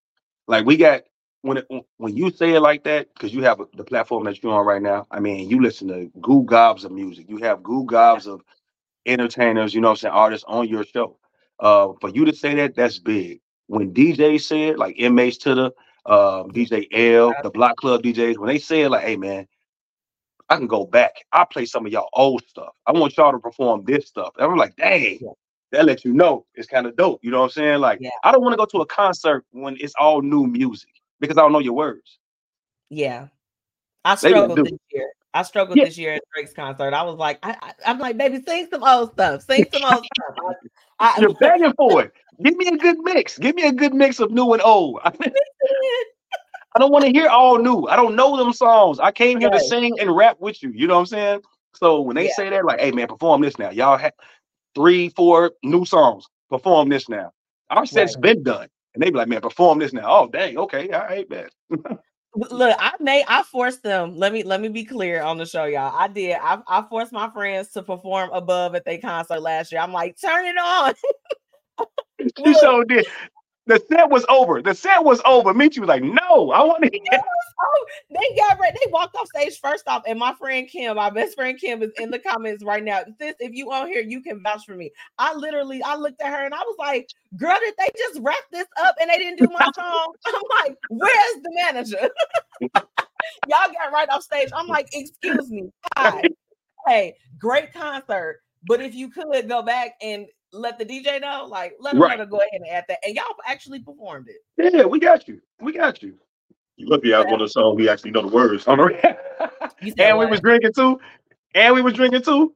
Like 0.48 0.66
we 0.66 0.78
got 0.78 1.04
when 1.42 1.58
it, 1.58 1.68
when 1.98 2.16
you 2.16 2.32
say 2.32 2.54
it 2.54 2.62
like 2.62 2.84
that, 2.86 3.14
because 3.14 3.34
you 3.34 3.44
have 3.44 3.60
a, 3.60 3.66
the 3.76 3.84
platform 3.84 4.24
that 4.26 4.42
you're 4.42 4.54
on 4.54 4.66
right 4.66 4.82
now. 4.82 5.06
I 5.12 5.20
mean, 5.20 5.50
you 5.50 5.62
listen 5.62 5.88
to 5.90 6.12
goo 6.22 6.44
gobs 6.44 6.86
of 6.86 6.92
music. 6.92 7.30
You 7.30 7.38
have 7.38 7.64
goo 7.64 7.86
gobs 7.86 8.28
of 8.28 8.42
entertainers, 9.06 9.74
you 9.74 9.82
know 9.82 9.90
what 9.90 9.94
I'm 9.94 9.98
saying, 9.98 10.14
artists 10.14 10.46
on 10.48 10.68
your 10.68 10.84
show. 10.86 11.18
Uh, 11.60 11.90
for 12.02 12.10
you 12.10 12.26
to 12.26 12.36
say 12.36 12.56
that, 12.56 12.76
that's 12.76 13.00
big. 13.00 13.42
When 13.68 13.94
DJ 13.94 14.42
said, 14.42 14.78
like 14.78 14.96
inmates 14.98 15.38
to 15.40 15.56
the 15.56 15.66
um, 16.06 16.52
DJ 16.52 16.88
L, 17.16 17.34
the 17.44 17.50
Block 17.50 17.78
Club 17.78 18.04
DJs, 18.04 18.38
when 18.38 18.48
they 18.48 18.60
said 18.60 18.92
like, 18.92 19.04
hey 19.04 19.16
man, 19.16 19.48
I 20.50 20.58
can 20.58 20.68
go 20.68 20.86
back. 20.86 21.14
I 21.32 21.46
play 21.46 21.66
some 21.66 21.86
of 21.86 21.92
y'all 21.92 22.10
old 22.14 22.44
stuff. 22.48 22.74
I 22.86 22.92
want 22.92 23.16
y'all 23.18 23.32
to 23.32 23.40
perform 23.40 23.84
this 23.86 24.08
stuff. 24.08 24.34
And 24.38 24.52
I'm 24.52 24.58
like, 24.58 24.76
dang. 24.76 25.20
That 25.74 25.86
lets 25.86 26.06
you 26.06 26.14
know 26.14 26.46
it's 26.56 26.68
kind 26.68 26.86
of 26.88 26.96
dope. 26.96 27.20
You 27.24 27.32
know 27.32 27.40
what 27.40 27.46
I'm 27.46 27.50
saying? 27.52 27.80
Like, 27.80 28.00
Yeah. 28.00 28.12
I 28.24 28.32
don't 28.32 28.42
want 28.42 28.54
to 28.54 28.58
go 28.58 28.66
to 28.66 28.82
a 28.82 28.86
concert 28.86 29.44
when 29.52 29.76
it's 29.80 29.94
all 30.00 30.22
new 30.22 30.48
music 30.48 30.90
because 31.20 31.38
I 31.38 31.42
don't 31.42 31.52
know 31.52 31.60
your 31.60 31.74
words. 31.74 32.20
Yeah. 32.90 33.28
I 34.06 34.16
struggled 34.16 34.58
this 34.66 34.80
year. 34.92 35.12
I 35.34 35.42
struggled 35.42 35.78
Yeah. 35.78 35.86
this 35.86 35.98
year 35.98 36.14
at 36.14 36.24
Drake's 36.34 36.54
concert. 36.54 36.94
I 36.94 37.02
was 37.04 37.18
like, 37.18 37.40
I, 37.42 37.74
I'm 37.86 37.98
like, 37.98 38.18
baby, 38.18 38.42
sing 38.46 38.68
some 38.72 38.84
old 38.84 39.14
stuff. 39.14 39.42
Sing 39.42 39.66
some 39.74 39.84
old 39.84 40.06
stuff. 40.06 40.56
I, 41.00 41.18
I, 41.18 41.18
You're 41.22 41.34
begging 41.34 41.74
for 41.78 42.04
it. 42.04 42.14
Give 42.44 42.56
me 42.56 42.68
a 42.68 42.78
good 42.78 43.00
mix. 43.00 43.40
Give 43.40 43.56
me 43.56 43.64
a 43.64 43.72
good 43.72 43.94
mix 43.96 44.20
of 44.20 44.32
new 44.32 44.54
and 44.54 44.62
old. 44.62 45.00
I 45.04 46.80
don't 46.80 46.92
want 46.92 47.06
to 47.06 47.12
hear 47.12 47.30
all 47.30 47.58
new. 47.58 47.86
I 47.88 47.96
don't 47.96 48.16
know 48.16 48.38
them 48.38 48.54
songs. 48.54 49.00
I 49.00 49.12
came 49.12 49.40
here 49.40 49.50
to 49.50 49.60
sing 49.60 50.00
and 50.00 50.16
rap 50.16 50.38
with 50.40 50.62
you. 50.62 50.72
You 50.72 50.88
know 50.88 50.96
what 50.96 51.02
I'm 51.02 51.06
saying? 51.08 51.42
So 51.74 52.02
when 52.02 52.16
they 52.16 52.26
Yeah. 52.26 52.36
say 52.36 52.50
that, 52.50 52.66
like, 52.66 52.80
hey 52.80 52.92
man, 52.92 53.08
perform 53.08 53.42
this 53.42 53.58
now. 53.58 53.70
Y'all 53.72 53.98
have 53.98 54.14
three, 54.76 55.10
four 55.10 55.52
new 55.64 55.86
songs. 55.86 56.26
Perform 56.50 56.90
this 56.90 57.10
now. 57.10 57.32
Our 57.70 57.86
set's 57.86 58.16
been 58.18 58.44
done. 58.44 58.68
And 58.94 59.02
they 59.02 59.10
be 59.10 59.18
like, 59.18 59.28
man, 59.28 59.42
perform 59.42 59.80
this 59.80 59.94
now. 59.94 60.06
Oh, 60.06 60.28
dang, 60.28 60.58
okay, 60.58 60.90
all 60.92 61.02
right, 61.02 61.28
man. 61.30 61.50
Look, 62.36 62.76
I 62.80 62.94
made 63.00 63.26
I 63.28 63.44
forced 63.44 63.84
them. 63.84 64.18
Let 64.18 64.34
me 64.34 64.44
let 64.44 64.60
me 64.60 64.68
be 64.68 64.86
clear 64.86 65.22
on 65.22 65.38
the 65.38 65.46
show, 65.46 65.66
y'all. 65.66 65.96
I 65.96 66.08
did. 66.08 66.38
I, 66.42 66.60
I 66.68 66.84
forced 66.90 67.12
my 67.12 67.30
friends 67.32 67.70
to 67.72 67.84
perform 67.84 68.32
above 68.32 68.74
at 68.74 68.86
their 68.86 68.98
concert 68.98 69.40
last 69.40 69.72
year. 69.72 69.82
I'm 69.82 69.94
like, 69.94 70.20
turn 70.20 70.46
it 70.46 70.58
on. 70.58 70.94
You 72.46 72.54
so 72.56 72.84
did. 72.84 73.06
The 73.66 73.82
set 73.88 74.10
was 74.10 74.26
over. 74.28 74.62
The 74.62 74.76
set 74.76 75.04
was 75.04 75.22
over. 75.26 75.54
Metchi 75.54 75.80
was 75.80 75.88
like, 75.88 76.04
no, 76.04 76.52
I 76.52 76.64
want 76.64 76.84
to 76.84 76.90
hear. 76.92 77.22
Oh, 77.66 77.86
they 78.10 78.36
got 78.36 78.60
ready. 78.60 78.78
They 78.84 78.92
walked 78.92 79.16
off 79.16 79.28
stage 79.28 79.60
first 79.60 79.88
off, 79.88 80.04
and 80.08 80.20
my 80.20 80.34
friend 80.34 80.68
Kim, 80.68 80.98
my 80.98 81.10
best 81.10 81.36
friend 81.36 81.58
Kim, 81.58 81.82
is 81.82 81.92
in 81.98 82.12
the 82.12 82.20
comments 82.20 82.64
right 82.64 82.84
now. 82.84 83.04
Sis, 83.20 83.36
if 83.40 83.54
you 83.54 83.72
on 83.72 83.88
here, 83.88 84.02
you 84.02 84.22
can 84.22 84.44
vouch 84.44 84.66
for 84.66 84.76
me. 84.76 84.92
I 85.18 85.34
literally, 85.34 85.82
I 85.82 85.96
looked 85.96 86.22
at 86.22 86.34
her 86.34 86.46
and 86.46 86.54
I 86.54 86.60
was 86.60 86.76
like, 86.80 87.08
"Girl, 87.38 87.58
did 87.62 87.76
they 87.78 87.90
just 87.98 88.20
wrap 88.22 88.44
this 88.52 88.68
up 88.82 88.96
and 89.00 89.10
they 89.10 89.18
didn't 89.18 89.38
do 89.38 89.50
my 89.50 89.66
song?" 89.74 90.14
I'm 90.28 90.42
like, 90.66 90.78
"Where's 90.90 91.44
the 91.44 91.52
manager?" 91.56 92.10
Y'all 93.48 93.74
got 93.74 93.94
right 93.94 94.10
off 94.10 94.24
stage. 94.24 94.50
I'm 94.56 94.68
like, 94.68 94.90
"Excuse 94.94 95.50
me, 95.52 95.70
hi, 95.98 96.26
hey, 96.88 97.16
great 97.40 97.74
concert, 97.74 98.42
but 98.68 98.82
if 98.82 98.96
you 98.96 99.10
could 99.10 99.48
go 99.48 99.62
back 99.62 99.96
and 100.02 100.28
let 100.54 100.78
the 100.80 100.86
DJ 100.86 101.20
know, 101.20 101.46
like, 101.50 101.74
let 101.80 101.94
them 101.94 102.02
Right. 102.04 102.18
know 102.18 102.26
to 102.26 102.30
go 102.30 102.38
ahead 102.38 102.50
and 102.54 102.68
add 102.70 102.86
that." 102.88 103.00
And 103.06 103.16
y'all 103.16 103.26
actually 103.46 103.80
performed 103.82 104.28
it. 104.30 104.74
Yeah, 104.74 104.86
we 104.86 105.00
got 105.00 105.28
you. 105.28 105.42
We 105.60 105.74
got 105.74 106.02
you. 106.04 106.16
You 106.78 106.88
lucky 106.88 107.14
I 107.14 107.20
was 107.20 107.26
one 107.26 107.34
of 107.42 107.48
the 107.48 107.50
songs 107.50 107.78
we 107.78 107.88
actually 107.90 108.12
know 108.12 108.22
the 108.22 108.34
words. 108.34 108.64
Oh, 108.68 108.72
on 108.72 108.78
the 108.80 109.18
You 109.82 109.92
said 109.92 110.10
and 110.10 110.20
we 110.20 110.26
was 110.26 110.40
drinking 110.42 110.72
too. 110.76 111.00
And 111.56 111.76
we 111.76 111.82
was 111.82 111.94
drinking 111.94 112.24
too. 112.24 112.54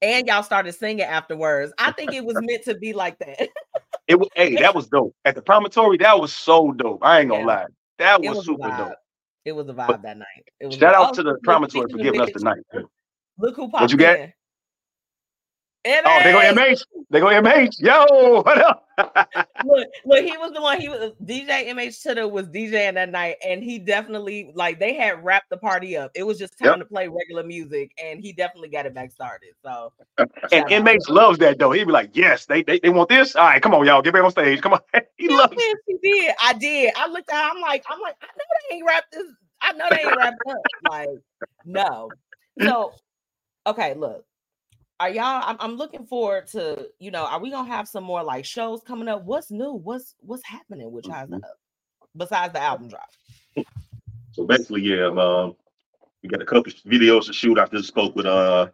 and 0.00 0.26
y'all 0.26 0.42
started 0.42 0.72
singing 0.72 1.04
afterwards. 1.04 1.72
I 1.78 1.92
think 1.92 2.12
it 2.12 2.24
was 2.24 2.36
meant 2.40 2.64
to 2.64 2.74
be 2.74 2.92
like 2.92 3.18
that. 3.18 3.48
It 4.08 4.18
was 4.18 4.28
hey, 4.34 4.56
that 4.56 4.74
was 4.74 4.88
dope. 4.88 5.14
At 5.24 5.34
the 5.34 5.42
promontory, 5.42 5.96
that 5.98 6.18
was 6.18 6.34
so 6.34 6.72
dope. 6.72 7.04
I 7.04 7.20
ain't 7.20 7.28
gonna 7.28 7.42
Yeah. 7.42 7.46
lie. 7.46 7.66
That 7.98 8.20
was, 8.22 8.36
was 8.38 8.46
super 8.46 8.68
dope. 8.76 8.94
It 9.44 9.52
was 9.52 9.68
a 9.68 9.74
vibe 9.74 10.02
that 10.02 10.16
night. 10.18 10.26
It 10.60 10.66
was 10.66 10.76
Shout 10.76 10.94
a- 10.94 10.98
out 10.98 11.10
oh, 11.10 11.14
to 11.14 11.22
the 11.22 11.34
promontory 11.44 11.88
for 11.90 11.98
giving 11.98 12.20
us 12.20 12.30
the 12.32 12.40
night. 12.40 12.58
Look 13.38 13.56
who 13.56 13.62
popped 13.68 13.72
What 13.72 13.80
popped 13.80 13.92
you 13.92 13.98
got? 13.98 14.18
In. 15.84 16.04
Oh, 16.04 16.20
they 16.22 16.32
go 16.32 16.40
MH! 16.40 16.78
MH. 16.78 16.82
They 17.10 17.20
go 17.20 17.26
MH. 17.26 17.80
Yo, 17.80 18.42
what 18.42 18.58
up? 18.58 18.88
Look, 19.62 19.88
look, 20.04 20.24
he 20.24 20.36
was 20.38 20.52
the 20.52 20.62
one. 20.62 20.80
He 20.80 20.88
was 20.88 21.12
DJ 21.24 21.68
MH 21.68 22.02
Titter 22.02 22.28
was 22.28 22.48
DJing 22.48 22.94
that 22.94 23.10
night, 23.10 23.36
and 23.46 23.62
he 23.62 23.78
definitely 23.78 24.52
like 24.54 24.80
they 24.80 24.94
had 24.94 25.24
wrapped 25.24 25.50
the 25.50 25.58
party 25.58 25.96
up. 25.96 26.12
It 26.14 26.24
was 26.24 26.38
just 26.38 26.58
time 26.58 26.78
Yep. 26.78 26.80
to 26.80 26.84
play 26.84 27.08
regular 27.08 27.44
music, 27.44 27.92
and 28.02 28.20
he 28.20 28.32
definitely 28.32 28.70
got 28.70 28.86
it 28.86 28.94
back 28.94 29.12
started. 29.12 29.54
So 29.64 29.92
and. 30.52 30.66
MH 30.68 31.08
loves 31.10 31.38
that 31.38 31.58
though. 31.58 31.72
He'd 31.72 31.86
be 31.86 31.92
like, 31.92 32.10
yes, 32.14 32.46
they, 32.46 32.62
they 32.62 32.80
they 32.80 32.90
want 32.90 33.08
this. 33.08 33.36
All 33.36 33.44
right, 33.46 33.62
come 33.62 33.74
on, 33.74 33.86
y'all, 33.86 34.02
get 34.02 34.12
back 34.14 34.24
on 34.24 34.30
stage. 34.32 34.60
Come 34.62 34.74
on. 34.74 34.80
he 35.16 35.28
Yeah, 35.28 35.36
loves 35.36 35.54
yes, 35.56 35.76
he 35.86 35.98
did. 36.02 36.34
I 36.42 36.52
did. 36.54 36.92
I 36.96 37.08
looked 37.08 37.30
at. 37.30 37.36
her, 37.44 37.50
I'm 37.54 37.60
like, 37.60 37.84
I'm 37.88 38.00
like, 38.00 38.16
I 38.22 38.26
know 38.26 38.44
they 38.70 38.76
ain't 38.76 38.86
wrapped 38.86 39.12
this. 39.12 39.26
I 39.62 39.72
know 39.72 39.90
they 39.90 40.06
ain't 40.06 40.16
wrapped 40.16 40.40
up. 40.50 40.66
Like, 40.82 41.08
no. 41.64 42.16
So, 42.64 42.94
okay, 43.66 43.94
look. 43.94 44.24
Are 45.02 45.10
y'all? 45.10 45.42
I'm, 45.44 45.56
I'm 45.58 45.74
looking 45.74 46.06
forward 46.06 46.46
to. 46.52 46.86
You 47.00 47.10
know, 47.10 47.24
are 47.24 47.40
we 47.40 47.50
gonna 47.50 47.68
have 47.68 47.88
some 47.88 48.04
more 48.04 48.22
like 48.22 48.44
shows 48.44 48.82
coming 48.84 49.08
up? 49.08 49.24
What's 49.24 49.50
new? 49.50 49.72
What's 49.72 50.14
what's 50.20 50.44
happening 50.44 50.92
with 50.92 51.06
Chiseup 51.06 51.40
besides 52.16 52.52
the 52.52 52.62
album 52.62 52.86
drop? 52.86 53.10
So 54.30 54.46
basically, 54.46 54.82
yeah, 54.82 55.06
um, 55.06 55.56
we 56.22 56.28
got 56.28 56.40
a 56.40 56.44
couple 56.44 56.70
videos 56.86 57.26
to 57.26 57.32
shoot. 57.32 57.58
I 57.58 57.66
just 57.66 57.88
spoke 57.88 58.14
with 58.14 58.26
uh 58.26 58.68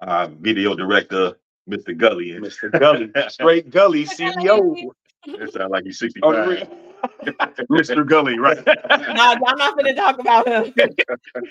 our 0.00 0.26
video 0.26 0.74
director, 0.74 1.36
Mr. 1.70 1.96
Gully. 1.96 2.32
And 2.32 2.44
Mr. 2.44 2.76
Gully, 2.76 3.12
straight 3.28 3.70
Gully 3.70 4.06
CEO. 4.06 4.90
It 5.26 5.52
sounds 5.52 5.70
like 5.70 5.84
he's 5.84 6.00
Oh, 6.22 6.32
65. 6.32 6.48
real. 6.48 6.68
Mr. 7.70 8.06
Gully, 8.06 8.38
right? 8.38 8.58
No, 8.66 8.74
y'all 8.74 9.56
not 9.56 9.76
gonna 9.76 9.94
talk 9.94 10.18
about 10.18 10.46
him. 10.46 10.72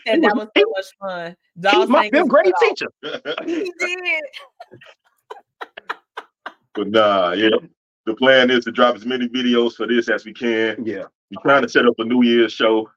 and 0.06 0.24
that 0.24 0.36
was 0.36 0.48
so 0.56 0.64
much 0.76 0.86
fun. 1.00 1.36
He's 1.56 1.64
Dog 1.64 1.90
my 1.90 2.04
sang 2.04 2.12
fifth 2.12 2.28
grade 2.28 2.54
teacher. 2.62 2.88
He 3.46 3.72
did. 3.80 4.24
but 6.76 6.90
nah, 6.90 7.32
yeah. 7.32 7.50
The 8.06 8.16
plan 8.16 8.50
is 8.50 8.66
to 8.66 8.72
drop 8.72 8.96
as 8.96 9.06
many 9.06 9.28
videos 9.28 9.74
for 9.74 9.86
this 9.88 10.10
as 10.10 10.26
we 10.26 10.34
can. 10.34 10.84
Yeah. 10.86 11.04
We're 11.32 11.42
trying 11.44 11.62
to 11.64 11.70
set 11.70 11.86
up 11.86 11.94
a 12.00 12.04
New 12.04 12.24
Year's 12.24 12.54
show. 12.54 12.90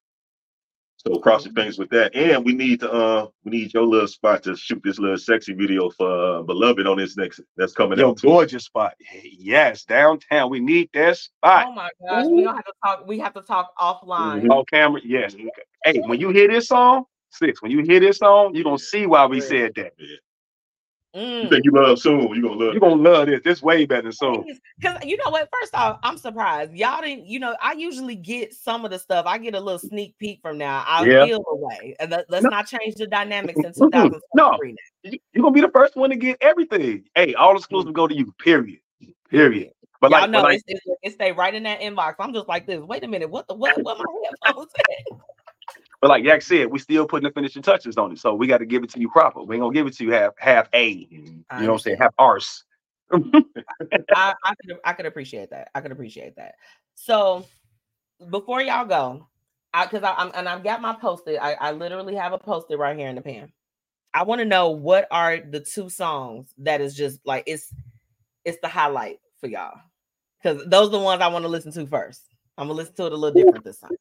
So 1.05 1.19
cross 1.19 1.45
your 1.45 1.53
fingers 1.55 1.79
with 1.79 1.91
that. 1.91 2.15
And 2.15 2.45
we 2.45 2.55
need 2.55 2.81
to 2.81 2.91
uh 2.93 3.27
we 3.45 3.51
need 3.51 3.75
your 3.75 3.85
little 3.85 4.07
spot 4.07 4.43
to 4.45 4.57
shoot 4.57 4.81
this 4.85 4.99
little 5.01 5.19
sexy 5.19 5.53
video 5.53 5.91
for 5.91 6.39
uh, 6.39 6.43
Beloved 6.43 6.87
on 6.87 6.99
this 6.99 7.17
next 7.17 7.41
that's 7.57 7.73
coming 7.73 7.99
Yo, 7.99 8.11
out. 8.11 8.19
too. 8.19 8.29
gorgeous 8.29 8.65
spot. 8.67 8.95
Yes, 9.25 9.85
downtown. 9.85 10.49
We 10.51 10.61
need 10.61 10.91
that 10.95 11.17
spot. 11.17 11.67
Oh 11.69 11.73
my 11.73 11.91
gosh, 12.07 12.27
we 12.27 12.45
don't 12.45 12.55
have 12.55 12.65
to 12.65 12.73
talk. 12.85 13.07
We 13.07 13.19
have 13.19 13.35
to 13.35 13.43
talk 13.43 13.73
offline. 13.79 14.49
On 14.49 14.65
camera, 14.67 15.01
yes. 15.05 15.35
Hey, 15.85 15.99
when 16.01 16.21
you 16.21 16.31
hear 16.31 16.47
this 16.47 16.69
song, 16.69 17.05
six. 17.31 17.61
When 17.63 17.73
you 17.73 17.83
hear 17.83 17.99
this 17.99 18.19
song, 18.19 18.55
you're 18.55 18.65
gonna 18.65 18.79
see 18.79 19.07
why 19.07 19.27
we 19.27 19.41
said 19.41 19.73
that. 19.77 19.93
You 19.99 20.17
Mm. 21.15 21.51
think 21.51 21.65
you 21.65 21.73
love 21.73 21.99
soon, 21.99 22.21
you're 22.35 22.41
gonna 22.43 22.55
love 22.55 22.73
You're 22.73 22.81
gonna 22.81 22.95
love 22.95 23.27
this. 23.27 23.41
This 23.45 23.63
way 23.63 23.85
better 23.85 24.03
than 24.03 24.13
soon. 24.13 24.47
Because 24.79 25.05
you 25.05 25.19
know 25.19 25.31
what? 25.31 25.49
First 25.61 25.75
off, 25.75 25.99
I'm 26.03 26.17
surprised. 26.17 26.73
Y'all 26.73 27.03
didn't, 27.03 27.27
you 27.27 27.39
know, 27.39 27.55
I 27.61 27.73
usually 27.73 28.15
get 28.15 28.55
some 28.55 28.85
of 28.87 28.91
the 28.91 28.99
stuff. 28.99 29.27
I 29.27 29.37
get 29.37 29.55
a 29.55 29.61
little 29.61 29.79
sneak 29.79 30.17
peek 30.19 30.41
from 30.41 30.57
now. 30.57 30.83
I'll 30.87 31.07
Yeah. 31.07 31.27
feel 31.27 31.45
away. 31.51 31.97
And 32.01 32.11
let, 32.11 32.33
us 32.33 32.43
No. 32.43 32.49
not 32.49 32.67
change 32.67 32.95
the 32.95 33.07
dynamics 33.07 33.59
in 33.59 33.73
Mm-mm. 33.73 33.93
2023 33.93 34.73
now. 34.73 34.79
You- 35.11 35.19
You're 35.35 35.43
gonna 35.43 35.53
be 35.53 35.61
the 35.61 35.71
first 35.71 35.97
one 35.97 36.09
to 36.11 36.17
get 36.17 36.39
everything. 36.41 37.05
Hey, 37.15 37.35
all 37.35 37.57
exclusive 37.57 37.93
go 37.93 38.07
to 38.09 38.15
you. 38.15 38.33
Period. 38.39 38.79
Period. 39.29 39.73
But 40.01 40.11
Y'all 40.11 40.21
like, 40.23 40.31
know 40.31 40.39
but 40.39 40.45
like 40.53 40.63
it's, 40.67 40.83
it's, 40.87 40.97
it 41.03 41.13
stay 41.13 41.31
right 41.33 41.55
in 41.55 41.63
that 41.65 41.81
inbox. 41.81 42.15
I'm 42.19 42.33
just 42.33 42.49
like 42.49 42.67
this. 42.67 42.81
Wait 42.81 43.05
a 43.05 43.09
minute. 43.09 43.31
What 43.31 43.47
the 43.49 43.55
what? 43.55 43.81
What 43.83 43.99
my 43.99 44.05
headphones 44.45 44.73
at? 44.79 45.19
But 46.03 46.09
like 46.09 46.25
Yak 46.25 46.43
said, 46.43 46.67
we 46.67 46.81
still 46.81 47.07
putting 47.07 47.29
the 47.29 47.33
finishing 47.33 47.63
touches 47.63 47.97
on 47.97 48.11
it. 48.11 48.19
So 48.19 48.35
we 48.35 48.49
got 48.49 48.59
to 48.59 48.67
give 48.67 48.83
it 48.83 48.91
to 48.91 49.01
you 49.01 49.09
proper. 49.09 49.41
We 49.45 49.55
ain't 49.55 49.63
gonna 49.63 49.73
give 49.73 49.87
it 49.87 49.95
to 49.99 50.05
you 50.05 50.11
half 50.11 50.33
half 50.37 50.69
A. 50.73 50.89
You 51.09 51.45
I 51.49 51.61
know 51.61 51.69
what 51.69 51.73
I'm 51.75 51.79
saying? 51.79 51.99
Half 51.99 52.15
arse. 52.19 52.65
I, 53.15 54.35
I 54.45 54.55
could 54.57 54.79
I 54.85 54.93
could 54.95 55.07
appreciate 55.07 55.51
that. 55.51 55.69
I 55.77 55.81
could 55.81 55.93
appreciate 55.93 56.35
that. 56.37 56.57
So 56.97 57.47
before 58.31 58.61
y'all 58.61 58.85
go, 58.85 59.29
I 59.73 59.85
because 59.85 60.03
I, 60.03 60.15
I'm 60.15 60.33
and 60.35 60.49
I've 60.49 60.65
got 60.65 60.83
my 60.83 60.93
posted. 60.93 61.39
I, 61.41 61.53
I 61.53 61.71
literally 61.71 62.17
have 62.17 62.33
a 62.33 62.39
posted 62.39 62.81
right 62.81 62.99
here 62.99 63.09
in 63.09 63.15
the 63.15 63.23
pan. 63.23 63.53
I 64.13 64.25
want 64.25 64.41
to 64.41 64.45
know 64.45 64.71
what 64.71 65.07
are 65.13 65.39
the 65.39 65.61
two 65.61 65.89
songs 65.89 66.53
that 66.59 66.81
is 66.81 66.97
just 66.97 67.21
like 67.25 67.45
it's 67.47 67.73
it's 68.45 68.59
the 68.61 68.69
highlight 68.69 69.21
for 69.41 69.47
y'all 69.47 69.79
because 70.43 70.65
those 70.67 70.89
are 70.89 70.93
the 70.93 70.99
ones 70.99 71.23
I 71.23 71.29
want 71.29 71.45
to 71.45 71.49
listen 71.49 71.71
to 71.73 71.87
first. 71.87 72.23
I'm 72.59 72.67
gonna 72.67 72.77
listen 72.77 72.95
to 72.97 73.07
it 73.07 73.13
a 73.13 73.17
little 73.17 73.37
different 73.37 73.65
this 73.65 73.79
time. 73.79 73.93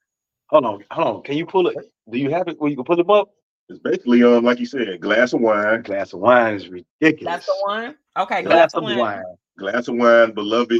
Hold 0.51 0.65
on, 0.65 0.83
hold 0.91 1.17
on. 1.17 1.23
Can 1.23 1.37
you 1.37 1.45
pull 1.45 1.67
it? 1.67 1.75
Do 2.11 2.17
you 2.17 2.29
have 2.31 2.47
it 2.47 2.59
where 2.59 2.69
you 2.69 2.75
can 2.75 2.85
pull 2.85 2.97
them 2.97 3.09
up? 3.09 3.29
It's 3.69 3.79
basically 3.79 4.21
um 4.23 4.43
like 4.43 4.59
you 4.59 4.65
said, 4.65 4.99
glass 4.99 5.31
of 5.33 5.39
wine, 5.41 5.81
glass 5.83 6.11
of 6.13 6.19
wine 6.19 6.55
is 6.55 6.67
ridiculous. 6.69 7.33
That's 7.33 7.45
the 7.45 7.55
wine. 7.65 7.95
Okay, 8.17 8.41
Glass 8.43 8.73
glass 8.73 8.73
of 8.73 8.83
of 8.83 8.89
wine. 8.89 8.97
wine. 8.99 9.23
glass 9.57 9.87
of 9.87 9.95
wine, 9.95 10.31
beloved. 10.33 10.79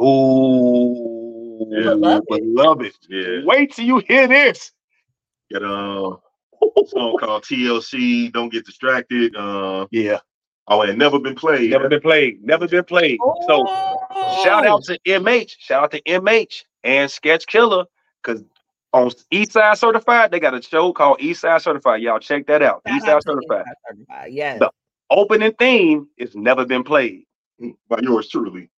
Ooh, 0.00 1.66
Yeah. 1.70 1.90
Beloved. 1.90 2.24
beloved. 2.28 2.92
Yeah. 3.08 3.40
Wait 3.44 3.72
till 3.74 3.84
you 3.84 4.02
hear 4.08 4.26
this. 4.28 4.72
Got 5.52 5.62
um, 5.64 6.18
a 6.62 6.86
song 6.86 7.16
called 7.20 7.44
TLC, 7.44 8.32
Don't 8.32 8.50
Get 8.50 8.64
Distracted. 8.64 9.34
Uh, 9.36 9.86
Yeah, 9.90 10.18
oh, 10.68 10.82
and 10.82 10.98
never 10.98 11.18
been 11.18 11.34
played. 11.34 11.70
never 11.70 11.88
been 11.88 12.00
played. 12.00 12.42
Never 12.42 12.66
been 12.66 12.84
played. 12.84 13.18
So 13.46 13.64
shout 14.42 14.66
out 14.66 14.84
to 14.84 14.98
MH. 15.06 15.54
Shout 15.58 15.84
out 15.84 15.90
to 15.92 16.02
MH 16.02 16.64
and 16.84 17.10
Sketch 17.10 17.46
Killer 17.46 17.84
because 18.22 18.42
on 18.96 19.10
East 19.30 19.52
Side 19.52 19.76
Certified 19.78 20.30
they 20.30 20.40
got 20.40 20.54
a 20.54 20.62
show 20.62 20.92
called 20.92 21.20
East 21.20 21.42
Side 21.42 21.60
Certified. 21.60 22.00
Y'all 22.02 22.18
check 22.18 22.46
that 22.46 22.62
out. 22.62 22.82
Shout 22.86 22.96
East 22.96 23.06
Side 23.06 23.22
Certified. 23.22 23.58
Inside 23.60 23.74
Certified. 23.88 24.32
Yes. 24.32 24.58
The 24.60 24.70
opening 25.10 25.52
theme 25.58 26.08
is 26.16 26.34
never 26.34 26.64
been 26.64 26.82
played. 26.82 27.24
Mm, 27.60 27.76
by 27.88 27.98
yours 28.02 28.28
truly. 28.28 28.70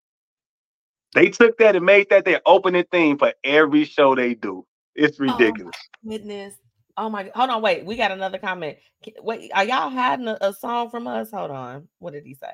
They 1.13 1.29
took 1.29 1.57
that 1.59 1.75
and 1.75 1.85
made 1.85 2.09
that 2.09 2.25
their 2.25 2.41
opening 2.45 2.85
theme 2.91 3.17
for 3.17 3.33
every 3.43 3.85
show 3.85 4.15
they 4.15 4.33
do. 4.33 4.65
It's 4.95 5.19
Oh, 5.19 5.23
ridiculous. 5.23 5.75
goodness. 6.07 6.55
Oh 6.97 7.09
my 7.09 7.31
hold 7.35 7.51
on, 7.51 7.61
wait. 7.61 7.85
We 7.85 7.95
got 7.95 8.11
another 8.11 8.39
comment. 8.39 8.77
Wait, 9.21 9.51
are 9.53 9.63
y'all 9.63 9.89
hiding 9.91 10.27
a, 10.27 10.37
a 10.41 10.51
song 10.53 10.89
from 10.89 11.05
us? 11.05 11.29
Hold 11.31 11.51
on. 11.51 11.87
What 11.99 12.13
did 12.13 12.25
he 12.25 12.33
say? 12.33 12.51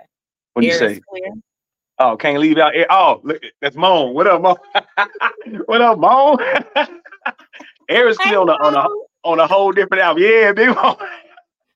What 0.53 0.61
do 0.63 0.67
you 0.67 0.73
say? 0.73 0.99
Oh, 1.99 2.17
can't 2.17 2.39
leave 2.39 2.57
out 2.57 2.75
air. 2.75 2.87
Oh, 2.89 3.21
look, 3.23 3.41
that's 3.61 3.75
Moan. 3.75 4.13
What 4.13 4.27
up, 4.27 4.41
Moan? 4.41 4.55
what 5.65 5.81
up, 5.81 5.97
Moan? 5.99 6.37
air 7.89 8.07
is 8.07 8.17
clear 8.17 8.39
on 8.39 8.49
a, 8.49 8.53
on 8.53 8.75
a 8.75 8.87
on 9.27 9.39
a 9.39 9.47
whole 9.47 9.71
different 9.71 10.03
album. 10.03 10.23
Yeah, 10.23 10.51
big 10.53 10.75
Moan. 10.75 10.95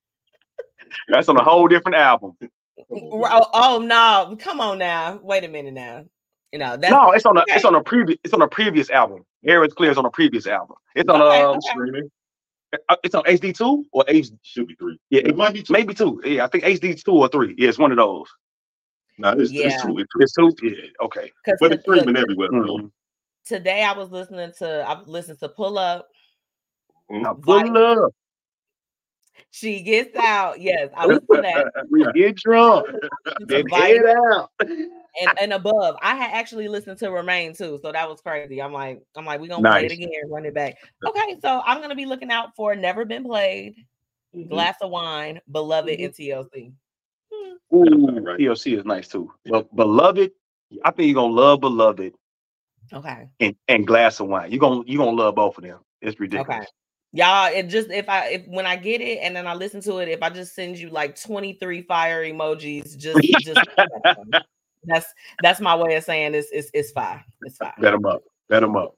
that's 1.10 1.30
on 1.30 1.38
a 1.38 1.44
whole 1.44 1.68
different 1.68 1.96
album. 1.96 2.38
Oh, 2.92 3.46
oh, 3.54 3.80
no, 3.80 4.36
come 4.40 4.62
on 4.62 4.78
now. 4.78 5.20
Wait 5.22 5.44
a 5.44 5.48
minute 5.48 5.74
now. 5.74 6.06
You 6.54 6.60
know 6.60 6.78
that's 6.78 6.92
no, 6.92 7.12
it's 7.12 7.26
on 7.26 7.36
a 7.36 7.42
okay. 7.42 7.56
it's 7.56 7.66
on 7.66 7.76
a 7.76 7.84
previous 7.84 8.18
it's 8.24 8.34
on 8.34 8.42
a 8.42 8.48
previous 8.48 8.90
album. 8.90 9.26
Air 9.46 9.66
is 9.66 9.74
Clear 9.74 9.92
is 9.92 9.98
on 9.98 10.06
a 10.06 10.10
previous 10.10 10.48
album. 10.48 10.78
It's 10.96 11.10
on 11.10 11.22
Okay, 11.22 11.42
um, 11.42 11.50
okay. 11.58 11.60
Streaming 11.72 12.10
uh, 12.90 12.96
it's 13.04 13.16
on 13.16 13.24
HD 13.24 13.56
two 13.56 13.86
or 13.92 14.04
H. 14.08 14.30
should 14.44 14.68
be 14.68 14.76
three. 14.76 15.00
Yeah, 15.10 15.22
It 15.26 15.36
might 15.38 15.54
be 15.54 15.64
two. 15.64 15.74
maybe 15.74 15.94
two. 15.94 16.22
Yeah, 16.24 16.46
I 16.46 16.48
think 16.48 16.64
HD 16.64 17.02
two 17.02 17.12
or 17.14 17.28
three. 17.28 17.56
Yeah, 17.58 17.70
it's 17.70 17.78
one 17.78 17.92
of 17.92 17.98
those. 17.98 18.28
No, 19.18 19.32
it's, 19.32 19.52
Yeah. 19.52 19.68
it's 19.68 19.82
two. 19.84 19.98
It's 19.98 20.10
It's 20.20 20.34
two. 20.34 20.54
Yeah, 20.64 21.06
okay. 21.06 21.32
But 21.60 21.74
it's 21.74 21.82
streaming 21.84 22.18
everywhere. 22.18 22.50
Mhm. 22.50 22.92
Though. 23.50 23.58
today 23.58 23.84
I 23.84 23.94
was 23.94 24.10
listening 24.12 24.52
to 24.60 24.86
I 24.88 25.00
listened 25.06 25.40
to 25.40 25.50
Pull 25.50 25.78
Up. 25.78 26.08
Now, 27.10 27.34
Vice. 27.36 27.68
pull 27.68 27.78
up. 27.78 28.12
She 29.52 29.82
gets 29.82 30.16
out. 30.18 30.60
Yes, 30.60 30.90
I 30.96 31.06
listened 31.06 31.28
to 31.32 31.42
that. 31.42 31.72
We 31.92 32.06
get 32.14 32.36
drunk. 32.36 32.88
Listened 32.88 33.12
to 33.40 33.46
Then 33.46 33.64
Vice 33.70 34.00
out. 34.30 34.50
and, 34.60 35.32
and 35.42 35.54
above. 35.54 35.96
I 36.02 36.16
had 36.16 36.32
actually 36.34 36.68
listened 36.68 36.98
to 37.00 37.12
Remain 37.12 37.54
too, 37.56 37.80
so 37.82 37.92
that 37.92 38.10
was 38.10 38.20
crazy. 38.22 38.62
I'm 38.62 38.74
like, 38.74 39.02
I'm 39.16 39.26
like, 39.26 39.40
we're 39.40 39.48
gonna 39.48 39.68
play 39.70 39.86
it 39.86 39.92
again, 39.92 40.10
run 40.30 40.46
it 40.46 40.54
back. 40.54 40.76
Okay, 41.08 41.38
so 41.42 41.62
I'm 41.66 41.82
gonna 41.82 41.96
be 41.96 42.06
looking 42.06 42.32
out 42.32 42.50
for 42.56 42.76
Never 42.76 43.06
Been 43.06 43.24
Played, 43.24 43.76
Mm-hmm. 44.36 44.50
Glass 44.50 44.76
of 44.82 44.92
Wine, 44.92 45.40
Beloved, 45.52 45.90
and 46.00 46.14
TLC. 46.14 46.74
Ooh, 47.74 48.20
Right. 48.22 48.40
TLC 48.40 48.78
is 48.78 48.84
nice 48.86 49.08
too. 49.08 49.32
But 49.46 49.74
beloved, 49.76 50.32
I 50.84 50.92
think 50.92 51.08
you're 51.08 51.16
gonna 51.16 51.34
love 51.34 51.62
beloved 51.62 52.14
Okay. 52.94 53.28
and, 53.40 53.56
and 53.68 53.86
glass 53.88 54.20
of 54.20 54.28
wine. 54.28 54.52
You're 54.52 54.60
gonna 54.60 54.84
you're 54.86 55.04
gonna 55.04 55.18
love 55.18 55.36
both 55.36 55.58
of 55.58 55.64
them. 55.64 55.80
It's 56.02 56.20
ridiculous. 56.20 56.58
Okay. 56.58 56.68
Y'all, 57.14 57.52
it 57.52 57.64
just 57.64 57.90
if 57.90 58.10
I 58.10 58.28
if 58.30 58.48
when 58.48 58.66
I 58.66 58.76
get 58.76 59.02
it 59.02 59.20
and 59.22 59.36
then 59.36 59.48
I 59.48 59.54
listen 59.54 59.82
to 59.82 59.98
it, 60.00 60.10
if 60.10 60.22
I 60.22 60.30
just 60.30 60.54
send 60.54 60.78
you 60.78 60.90
like 60.90 61.20
23 61.20 61.82
fire 61.84 62.24
emojis, 62.24 62.98
just 62.98 63.22
just 63.40 63.62
that's 64.84 65.14
that's 65.42 65.60
my 65.62 65.76
way 65.76 65.96
of 65.96 66.04
saying 66.04 66.36
it's 66.36 66.50
it's 66.52 66.70
it's 66.74 66.92
fine. 66.92 67.24
It's 67.42 67.58
fine. 67.58 67.72
Bet 67.80 67.94
them 67.94 68.06
up. 68.06 68.24
Bet 68.50 68.62
them 68.62 68.76
up. 68.76 68.96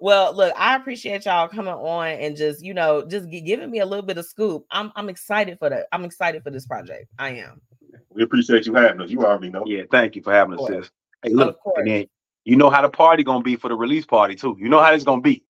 Well, 0.00 0.34
look, 0.34 0.52
I 0.58 0.74
appreciate 0.76 1.24
y'all 1.24 1.48
coming 1.48 1.72
on 1.72 2.08
and 2.08 2.36
just 2.36 2.62
you 2.62 2.74
know 2.74 3.06
just 3.06 3.30
gi- 3.30 3.40
giving 3.42 3.70
me 3.70 3.78
a 3.78 3.86
little 3.86 4.04
bit 4.04 4.18
of 4.18 4.26
scoop. 4.26 4.66
I'm 4.70 4.92
I'm 4.96 5.08
excited 5.08 5.58
for 5.58 5.70
that. 5.70 5.86
I'm 5.92 6.04
excited 6.04 6.42
for 6.42 6.50
this 6.50 6.66
project. 6.66 7.06
I 7.18 7.30
am. 7.30 7.60
We 8.10 8.22
appreciate 8.22 8.66
you 8.66 8.74
having 8.74 9.00
us. 9.00 9.10
You 9.10 9.24
already 9.24 9.50
know. 9.50 9.64
Yeah, 9.66 9.82
thank 9.90 10.16
you 10.16 10.22
for 10.22 10.32
having 10.32 10.58
us, 10.58 10.66
sis. 10.66 10.90
Hey, 11.22 11.30
look, 11.30 11.56
Of 11.56 11.60
course. 11.60 11.78
and 11.78 11.88
then 11.88 12.06
you 12.44 12.56
know 12.56 12.70
how 12.70 12.82
the 12.82 12.88
party 12.88 13.22
gonna 13.22 13.42
be 13.42 13.56
for 13.56 13.68
the 13.68 13.74
release 13.76 14.06
party 14.06 14.34
too. 14.34 14.56
You 14.58 14.68
know 14.68 14.80
how 14.80 14.92
it's 14.92 15.04
gonna 15.04 15.20
be. 15.22 15.42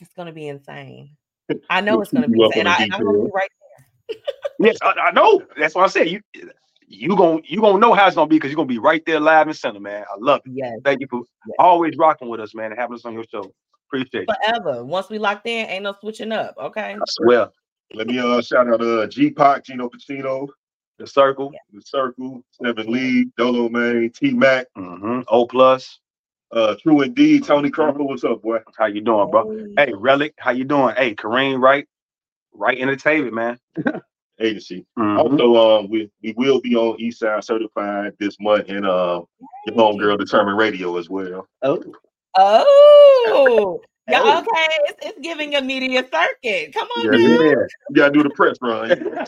It's 0.00 0.12
gonna 0.14 0.32
be 0.32 0.48
insane. 0.48 1.16
I 1.70 1.80
know 1.80 2.00
it's 2.00 2.12
gonna 2.12 2.28
be 2.28 2.42
insane. 2.42 2.60
And, 2.60 2.68
I, 2.68 2.82
I'm 2.82 2.88
gonna 2.90 3.04
be 3.04 3.18
details. 3.18 3.30
right. 3.34 3.50
Yes, 4.58 4.76
I, 4.82 4.92
I 4.92 5.10
know. 5.12 5.42
That's 5.58 5.74
what 5.74 5.84
I 5.84 5.88
said. 5.88 6.08
You 6.08 6.20
you 6.86 7.16
gonna 7.16 7.40
you 7.44 7.60
gonna 7.60 7.78
know 7.78 7.94
how 7.94 8.06
it's 8.06 8.16
gonna 8.16 8.28
be 8.28 8.36
because 8.36 8.50
you're 8.50 8.56
gonna 8.56 8.66
be 8.68 8.78
right 8.78 9.04
there 9.06 9.20
live 9.20 9.46
and 9.48 9.56
center, 9.56 9.80
man. 9.80 10.02
I 10.02 10.14
love 10.18 10.40
it. 10.44 10.52
Yes, 10.54 10.78
Thank 10.84 11.00
you 11.00 11.06
for 11.08 11.20
Yes. 11.46 11.56
always 11.58 11.96
rocking 11.96 12.28
with 12.28 12.40
us, 12.40 12.54
man, 12.54 12.70
and 12.70 12.78
having 12.78 12.94
us 12.94 13.04
on 13.04 13.14
your 13.14 13.24
show. 13.24 13.52
Appreciate 13.88 14.28
you. 14.28 14.34
forever. 14.42 14.84
Once 14.84 15.08
we 15.10 15.18
locked 15.18 15.46
in, 15.46 15.66
ain't 15.68 15.82
no 15.84 15.94
switching 16.00 16.32
up. 16.32 16.54
Okay. 16.58 16.94
I 16.94 17.04
swear. 17.06 17.48
Let 17.94 18.06
me 18.06 18.18
uh 18.18 18.40
shout 18.40 18.68
out 18.68 18.80
uh 18.82 19.06
G 19.06 19.30
Pac, 19.30 19.64
Gino 19.64 19.88
Pacino, 19.88 20.48
The 20.98 21.06
circle. 21.06 21.52
The 21.72 21.80
Circle, 21.82 22.42
Seven 22.52 22.90
Lee, 22.90 23.26
Dolo 23.36 23.68
Man, 23.68 24.10
T 24.10 24.32
Mac, 24.32 24.66
Mm-hmm. 24.76 25.20
O 25.28 25.46
plus. 25.46 26.00
Uh 26.54 26.74
True 26.76 27.02
Indeed, 27.02 27.44
Tony 27.44 27.70
Crawford. 27.70 28.02
What's 28.02 28.24
up, 28.24 28.42
boy? 28.42 28.58
How 28.78 28.86
you 28.86 29.00
doing, 29.00 29.30
bro? 29.30 29.66
Hey, 29.76 29.92
Relic, 29.94 30.34
how 30.38 30.52
you 30.52 30.64
doing? 30.64 30.94
Hey, 30.96 31.14
Kareem, 31.14 31.60
right? 31.60 31.86
Right 32.52 32.78
entertainment, 32.78 33.34
man. 33.34 33.58
Agency. 34.40 34.84
Mhm. 34.98 35.18
Also, 35.18 35.56
um, 35.80 35.88
we 35.90 36.10
we 36.22 36.32
will 36.36 36.60
be 36.60 36.74
on 36.76 36.98
Eastside 36.98 37.44
Certified 37.44 38.12
this 38.18 38.36
month 38.40 38.68
and 38.68 38.84
uh 38.86 39.22
your 39.66 39.76
homegirl 39.76 40.18
Determined 40.18 40.58
Radio 40.58 40.96
as 40.96 41.08
well. 41.10 41.46
Oh. 41.62 41.82
Oh, 42.36 43.80
yeah. 44.08 44.20
Oh. 44.22 44.38
Okay, 44.40 44.76
it's, 44.88 45.06
it's 45.06 45.18
giving 45.20 45.54
a 45.54 45.62
media 45.62 46.02
circuit. 46.12 46.72
Come 46.74 46.88
on, 46.98 47.04
Yeah, 47.04 47.10
now. 47.28 47.42
yeah. 47.42 47.48
Yeah. 47.50 47.54
You 47.90 47.94
gotta 47.96 48.12
do 48.12 48.22
the 48.22 48.30
press 48.30 48.56
run. 48.62 49.18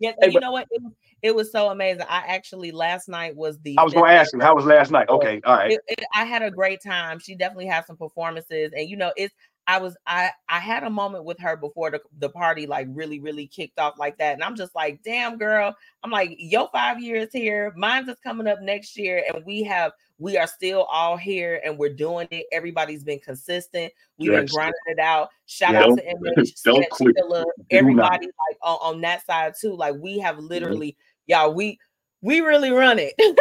Yes, 0.00 0.16
Hey, 0.20 0.26
you 0.26 0.32
but- 0.34 0.40
know 0.42 0.50
what? 0.52 0.66
It, 0.72 0.82
was- 0.82 0.92
it 1.24 1.34
was 1.34 1.50
so 1.50 1.70
amazing. 1.70 2.02
I 2.02 2.18
actually 2.28 2.70
last 2.70 3.08
night 3.08 3.34
was 3.34 3.58
the. 3.60 3.76
I 3.78 3.82
was 3.82 3.94
gonna 3.94 4.12
ask 4.12 4.34
you, 4.34 4.40
how 4.40 4.54
was 4.54 4.66
last 4.66 4.90
night? 4.90 5.08
Okay, 5.08 5.40
all 5.46 5.56
right. 5.56 5.72
it, 5.72 5.80
it- 5.88 6.04
I 6.14 6.26
had 6.26 6.42
a 6.42 6.50
great 6.50 6.82
time. 6.82 7.18
She 7.18 7.34
definitely 7.34 7.66
had 7.66 7.86
some 7.86 7.96
performances, 7.96 8.72
and 8.76 8.88
you 8.88 8.98
know, 8.98 9.10
it's 9.16 9.34
I 9.66 9.78
was 9.78 9.96
I 10.06 10.32
I 10.50 10.58
had 10.58 10.84
a 10.84 10.90
moment 10.90 11.24
with 11.24 11.40
her 11.40 11.56
before 11.56 11.90
the, 11.90 12.00
the 12.18 12.28
party 12.28 12.66
like 12.66 12.88
really 12.90 13.20
really 13.20 13.46
kicked 13.46 13.78
off 13.78 13.94
like 13.98 14.18
that, 14.18 14.34
and 14.34 14.44
I'm 14.44 14.54
just 14.54 14.74
like, 14.74 15.00
damn 15.02 15.38
girl, 15.38 15.74
I'm 16.02 16.10
like, 16.10 16.36
your 16.38 16.68
five 16.70 17.00
years 17.00 17.30
here, 17.32 17.72
mine's 17.74 18.08
is 18.08 18.20
coming 18.22 18.46
up 18.46 18.60
next 18.60 18.98
year, 18.98 19.24
and 19.32 19.42
we 19.46 19.62
have 19.62 19.92
we 20.18 20.36
are 20.36 20.46
still 20.46 20.84
all 20.84 21.16
here 21.16 21.60
and 21.64 21.76
we're 21.76 21.92
doing 21.92 22.28
it. 22.30 22.46
Everybody's 22.52 23.02
been 23.02 23.18
consistent. 23.18 23.92
We've 24.16 24.30
been 24.30 24.46
grinding 24.46 24.74
it 24.86 24.98
out. 25.00 25.30
Shout 25.46 25.72
Yeah, 25.72 25.84
out 25.84 25.98
to 25.98 26.04
MH, 26.04 26.62
don't 26.64 26.76
Sketch, 26.76 26.90
quit. 26.90 27.16
Killer, 27.16 27.40
not. 27.40 27.66
everybody 27.70 28.26
like 28.26 28.58
on, 28.62 28.78
on 28.80 29.00
that 29.00 29.26
side 29.26 29.54
too. 29.60 29.74
Like 29.74 29.96
we 29.98 30.18
have 30.20 30.36
mm-hmm. 30.36 30.46
literally, 30.46 30.96
y'all, 31.26 31.54
we 31.54 31.78
we 32.22 32.40
really 32.40 32.70
run 32.70 32.98
it. 32.98 33.14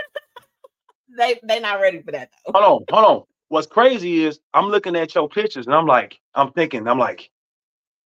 they 1.18 1.40
they 1.44 1.60
not 1.60 1.80
ready 1.82 2.02
for 2.02 2.12
that 2.12 2.30
though. 2.46 2.60
Hold 2.60 2.66
on, 2.90 2.96
hold 2.96 3.18
on. 3.20 3.24
What's 3.50 3.68
crazy 3.68 4.24
is 4.24 4.40
I'm 4.54 4.66
looking 4.68 4.96
at 4.96 5.14
your 5.14 5.30
pictures 5.30 5.68
and 5.68 5.76
I'm 5.76 5.86
like, 5.86 6.20
I'm 6.34 6.52
thinking, 6.54 6.88
I'm 6.88 6.98
like, 6.98 7.30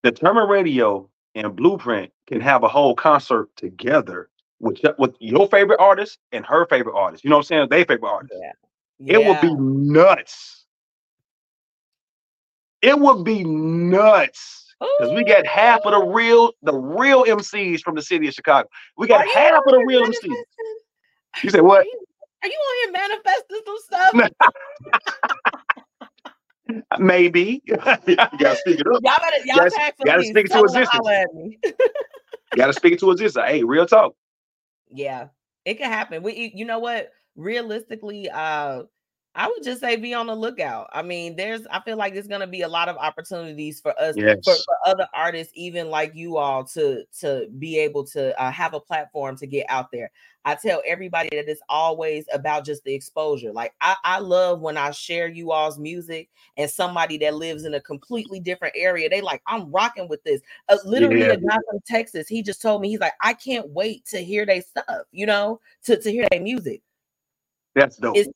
the 0.03 0.11
Determined 0.11 0.49
Radio 0.49 1.09
and 1.35 1.55
Blueprint 1.55 2.11
can 2.27 2.41
have 2.41 2.63
a 2.63 2.67
whole 2.67 2.95
concert 2.95 3.49
together 3.55 4.29
with 4.59 4.79
with 4.97 5.15
your 5.19 5.47
favorite 5.47 5.79
artist 5.79 6.19
and 6.31 6.45
her 6.45 6.65
favorite 6.67 6.95
artist. 6.95 7.23
You 7.23 7.29
know 7.29 7.37
what 7.37 7.51
I'm 7.51 7.67
saying? 7.67 7.67
They 7.69 7.83
favorite 7.83 8.09
artist. 8.09 8.33
It 8.99 9.23
would 9.23 9.41
be 9.41 9.53
nuts. 9.55 10.65
It 12.81 12.99
would 12.99 13.23
be 13.23 13.43
nuts. 13.43 14.66
Because 14.79 15.13
we 15.13 15.23
got 15.23 15.45
half 15.47 15.81
of 15.85 15.91
the 15.91 16.05
real, 16.05 16.51
the 16.61 16.73
real 16.73 17.23
MCs 17.25 17.81
from 17.81 17.95
the 17.95 18.01
city 18.01 18.27
of 18.27 18.33
Chicago. 18.33 18.67
We 18.97 19.07
got 19.07 19.27
half 19.27 19.61
of 19.65 19.71
the 19.73 19.83
real 19.87 20.03
MCs. 20.05 20.35
You 21.43 21.49
said 21.49 21.61
what? 21.61 21.81
Are 21.81 21.83
you, 21.83 21.99
are 22.43 22.47
you 22.49 22.53
on 22.55 22.75
here 22.83 22.91
manifesting 23.09 23.61
some 23.65 23.77
stuff? 23.83 24.31
Maybe. 26.99 27.61
you 27.65 27.75
gotta 27.77 28.55
speak 28.57 28.79
it 28.79 28.87
up. 28.87 29.01
Y'all 29.01 29.17
better 29.19 29.37
y'all 29.45 29.57
Gotta- 29.69 29.93
gotta 30.05 30.23
speak 30.23 30.45
it 30.45 30.47
to 30.47 30.53
Tell 30.53 30.61
her 30.63 30.67
to 30.67 30.79
existence. 30.81 30.89
holler. 30.93 31.25
Got 32.55 32.67
to 32.67 32.73
speak 32.73 32.93
it 32.93 32.99
to 33.01 33.11
existence. 33.11 33.45
Hey, 33.45 33.63
real 33.63 33.85
talk. 33.85 34.13
yeah, 34.89 35.27
it 35.65 35.75
could 35.75 35.87
happen. 35.87 36.23
We 36.23 36.51
you 36.55 36.63
know 36.65 36.79
what? 36.79 37.11
Realistically, 37.35 38.29
uh 38.29 38.83
I 39.37 39.47
would 39.47 39.63
just 39.63 39.81
say 39.81 39.95
be 39.97 40.15
on 40.15 40.25
the 40.27 40.35
lookout. 40.35 40.89
I 40.91 41.03
mean, 41.03 41.35
there's 41.35 41.65
I 41.67 41.79
feel 41.81 41.95
like 41.95 42.13
there's 42.13 42.27
gonna 42.27 42.47
be 42.47 42.63
a 42.63 42.67
lot 42.67 42.89
of 42.89 42.97
opportunities 42.97 43.79
for 43.79 43.93
us 44.01 44.15
Yes. 44.17 44.39
for, 44.43 44.55
for 44.55 44.75
other 44.85 45.07
artists, 45.13 45.53
even 45.55 45.89
like 45.91 46.15
you 46.15 46.37
all, 46.37 46.63
to 46.65 47.05
to 47.19 47.47
be 47.59 47.77
able 47.79 48.03
to 48.07 48.37
uh, 48.41 48.51
have 48.51 48.73
a 48.73 48.79
platform 48.79 49.37
to 49.37 49.45
get 49.45 49.67
out 49.69 49.91
there. 49.91 50.09
I 50.43 50.55
tell 50.55 50.81
everybody 50.87 51.29
that 51.33 51.47
it's 51.49 51.61
always 51.69 52.25
about 52.33 52.65
just 52.65 52.83
the 52.83 52.93
exposure. 52.95 53.51
Like 53.51 53.73
I, 53.79 53.95
I 54.03 54.19
love 54.19 54.61
when 54.61 54.75
I 54.75 54.89
share 54.91 55.27
you 55.27 55.51
all's 55.51 55.77
music 55.77 56.29
and 56.55 56.69
somebody 56.71 57.17
that 57.19 57.35
lives 57.35 57.65
in 57.65 57.73
a 57.75 57.81
completely 57.81 58.39
different 58.39 58.73
area, 58.75 59.07
they 59.09 59.21
like, 59.21 59.41
I'm 59.45 59.69
rocking 59.71 60.07
with 60.07 60.23
this. 60.23 60.41
Uh, 60.69 60.77
literally, 60.85 61.19
Yeah. 61.19 61.33
a 61.33 61.37
guy 61.37 61.57
from 61.69 61.79
Texas, 61.85 62.27
he 62.27 62.41
just 62.41 62.61
told 62.61 62.81
me 62.81 62.89
he's 62.89 63.01
like, 63.01 63.13
I 63.21 63.33
can't 63.33 63.69
wait 63.69 64.05
to 64.07 64.19
hear 64.19 64.45
their 64.45 64.61
stuff, 64.61 64.85
you 65.11 65.25
know, 65.27 65.59
to 65.83 65.97
to 66.01 66.11
hear 66.11 66.25
their 66.31 66.41
music 66.41 66.81
That's 67.75 67.97
dope. 67.97 68.15
It's- 68.17 68.33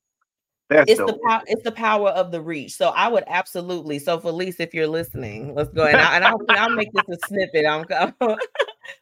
That's 0.72 0.90
it's 0.90 1.00
dope. 1.00 1.08
the 1.08 1.20
power 1.26 1.42
it's 1.46 1.64
the 1.64 1.72
power 1.72 2.10
of 2.10 2.32
the 2.32 2.42
reach 2.42 2.74
so 2.74 2.90
i 2.90 3.08
would 3.08 3.24
absolutely 3.28 4.00
so 4.00 4.20
felice 4.20 4.60
if 4.60 4.74
you're 4.74 4.88
listening 4.88 5.54
let's 5.54 5.70
go 5.70 5.86
and, 5.86 5.98
I, 5.98 6.16
and 6.16 6.26
I'll, 6.26 6.40
I'll 6.50 6.70
make 6.70 6.92
this 6.94 7.04
a 7.10 7.28
snippet 7.28 7.66
i'm 7.66 7.86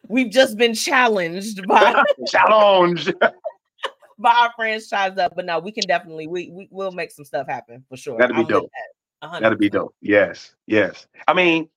we've 0.08 0.32
just 0.32 0.58
been 0.58 0.74
challenged 0.74 1.66
by 1.68 2.04
Challenge. 2.28 3.14
by 4.20 4.32
our 4.32 4.52
franchise 4.56 5.18
up 5.18 5.34
but 5.36 5.46
no 5.46 5.60
we 5.60 5.72
can 5.72 5.86
definitely 5.88 6.28
we, 6.28 6.50
we 6.50 6.68
will 6.72 6.92
make 6.92 7.12
some 7.12 7.24
stuff 7.24 7.48
happen 7.48 7.86
for 7.88 7.96
sure 7.96 8.18
That'd 8.18 8.36
be 8.36 8.42
I'm 8.42 8.48
dope. 8.48 8.70
that, 8.72 8.96
100%. 9.24 9.42
That'd 9.42 9.60
be 9.60 9.70
dope. 9.70 9.96
Yes, 10.02 10.56
yes. 10.68 11.08
I 11.28 11.34
mean, 11.34 11.70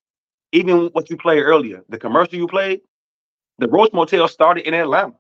even 0.52 0.86
what 0.92 1.10
you 1.10 1.16
played 1.16 1.40
earlier, 1.40 1.82
the 1.88 1.98
commercial 1.98 2.36
you 2.36 2.46
played, 2.46 2.80
the 3.58 3.68
Roach 3.68 3.92
Motel 3.92 4.28
started 4.28 4.66
in 4.66 4.74
Atlanta, 4.74 5.14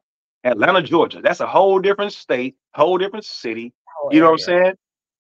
Atlanta, 0.44 0.82
Georgia. 0.82 1.20
That's 1.22 1.40
a 1.40 1.46
whole 1.46 1.78
different 1.78 2.12
state, 2.12 2.56
whole 2.74 2.98
different 2.98 3.24
city. 3.24 3.72
You 4.10 4.20
know 4.20 4.26
what 4.26 4.32
I'm 4.32 4.38
saying? 4.38 4.72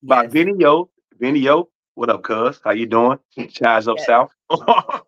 By 0.02 0.22
Yes. 0.24 0.32
Vinny 0.32 0.54
Yo, 0.58 0.90
Vinny 1.18 1.40
Yo. 1.40 1.68
What 1.94 2.10
up, 2.10 2.22
cuz? 2.22 2.60
How 2.64 2.72
you 2.72 2.86
doing? 2.86 3.18
Chaz 3.38 3.86
up 3.88 3.98
Yes. 3.98 4.06
south. 4.06 4.30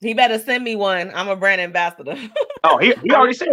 he 0.00 0.12
better 0.14 0.38
send 0.38 0.62
me 0.62 0.76
one 0.76 1.10
i'm 1.14 1.28
a 1.28 1.34
brand 1.36 1.58
ambassador 1.60 2.14
oh, 2.64 2.76
he, 2.78 2.92
he 3.02 3.10
already 3.12 3.32
said 3.32 3.48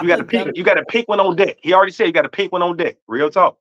you 0.00 0.08
got 0.08 0.16
to 0.16 0.24
put 0.24 0.30
pick. 0.46 0.56
You 0.56 0.64
got 0.64 0.74
to 0.74 0.84
pick 0.84 1.08
one 1.08 1.20
on 1.20 1.36
deck. 1.36 1.56
He 1.62 1.72
already 1.72 1.92
said 1.92 2.06
you 2.08 2.12
got 2.12 2.22
to 2.22 2.28
pick 2.28 2.50
one 2.50 2.62
on 2.62 2.76
deck. 2.76 2.96
Real 3.06 3.30
talk. 3.30 3.58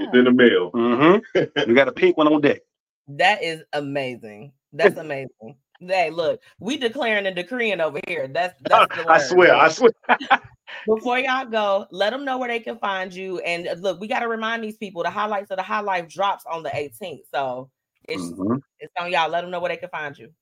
It's 0.00 0.12
in 0.12 0.24
the 0.24 0.32
mail. 0.32 0.72
Mm-hmm. 0.72 1.68
you 1.70 1.74
got 1.76 1.84
to 1.84 1.92
pick 1.92 2.16
one 2.16 2.26
on 2.26 2.40
deck. 2.40 2.62
that 3.08 3.42
is 3.44 3.62
amazing 3.72 4.52
that's 4.72 4.96
amazing 4.96 5.56
Hey, 5.88 6.10
look, 6.10 6.40
we 6.60 6.76
declaring 6.76 7.26
and 7.26 7.36
decreeing 7.36 7.80
over 7.80 8.00
here. 8.06 8.28
That's 8.28 8.54
that's 8.68 8.94
the 8.96 9.04
I 9.08 9.18
swear, 9.18 9.54
I 9.54 9.68
swear. 9.68 9.92
Before 10.86 11.18
y'all 11.18 11.46
go, 11.46 11.86
let 11.90 12.10
them 12.10 12.24
know 12.24 12.38
where 12.38 12.48
they 12.48 12.60
can 12.60 12.78
find 12.78 13.12
you. 13.12 13.38
And 13.40 13.68
uh, 13.68 13.72
look, 13.78 14.00
we 14.00 14.08
got 14.08 14.20
to 14.20 14.28
remind 14.28 14.64
these 14.64 14.76
people 14.76 15.02
the 15.02 15.10
highlights 15.10 15.50
of 15.50 15.56
the 15.58 15.62
high 15.62 15.80
life 15.80 16.08
drops 16.08 16.44
on 16.50 16.62
the 16.62 16.70
18th. 16.70 17.22
So 17.32 17.70
it's 18.08 18.22
Mhm. 18.22 18.60
it's 18.80 18.92
on 18.98 19.10
y'all. 19.12 19.28
Let 19.28 19.42
them 19.42 19.50
know 19.50 19.60
where 19.60 19.68
they 19.70 19.76
can 19.76 19.90
find 19.90 20.16
you. 20.16 20.32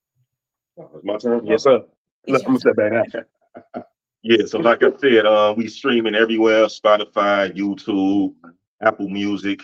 It's 0.76 1.04
my 1.04 1.16
turn. 1.18 1.44
Yes, 1.46 1.64
sir. 1.64 1.84
Let 2.26 2.48
me 2.48 2.58
step 2.58 2.76
back. 2.76 3.06
Yeah, 4.22 4.44
so 4.46 4.58
like 4.58 4.82
I 4.82 4.90
said, 4.98 5.24
uh, 5.24 5.54
we 5.56 5.66
streaming 5.68 6.14
everywhere: 6.14 6.66
Spotify, 6.66 7.54
YouTube, 7.56 8.34
Apple 8.82 9.08
Music, 9.08 9.60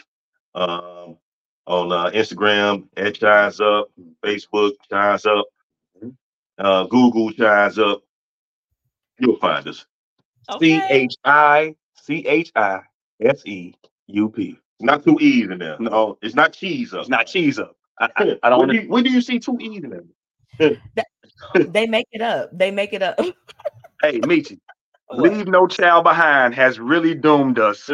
um, 0.55 1.18
on 1.66 1.93
uh, 1.93 2.11
Instagram 2.11 2.89
at 2.97 3.14
Chiseup, 3.14 3.87
Facebook 4.24 4.72
Chiseup, 4.91 5.45
uh, 6.59 6.84
Google 6.84 7.30
Chiseup. 7.30 8.00
You'll 9.18 9.36
find 9.36 9.66
us. 9.66 9.86
C 10.61 10.82
Okay. 10.82 10.86
H 10.90 11.16
I 11.24 11.74
C 11.94 12.26
H 12.26 12.52
I 12.57 12.80
S 13.20 13.42
E 13.46 13.74
U 14.09 14.28
P. 14.30 14.59
Not 14.80 15.04
two 15.04 15.16
E's 15.20 15.48
in 15.50 15.59
there. 15.59 15.76
No. 15.78 15.90
No, 15.90 16.18
it's 16.22 16.34
not 16.34 16.52
cheese 16.52 16.92
up. 16.94 17.00
It's 17.00 17.09
not 17.09 17.26
cheese 17.26 17.59
up. 17.59 17.76
I, 17.98 18.09
I, 18.16 18.38
I 18.42 18.50
don't 18.50 18.59
When 18.59 18.68
want 18.68 18.70
do, 18.70 18.76
you, 18.82 18.88
when 18.88 19.04
do 19.04 19.11
you 19.11 19.20
see 19.20 19.38
two 19.38 19.57
E's 19.61 19.82
in 19.84 19.90
there? 20.59 20.76
They 21.54 21.86
make 21.86 22.07
it 22.12 22.20
up. 22.22 22.50
They 22.57 22.70
make 22.70 22.92
it 22.92 23.02
up. 23.02 23.18
Hey, 24.02 24.20
Metchi, 24.20 24.59
What? 25.07 25.32
leave 25.32 25.46
no 25.48 25.66
child 25.66 26.04
behind 26.04 26.54
has 26.54 26.78
really 26.78 27.14
doomed 27.14 27.59
us. 27.59 27.88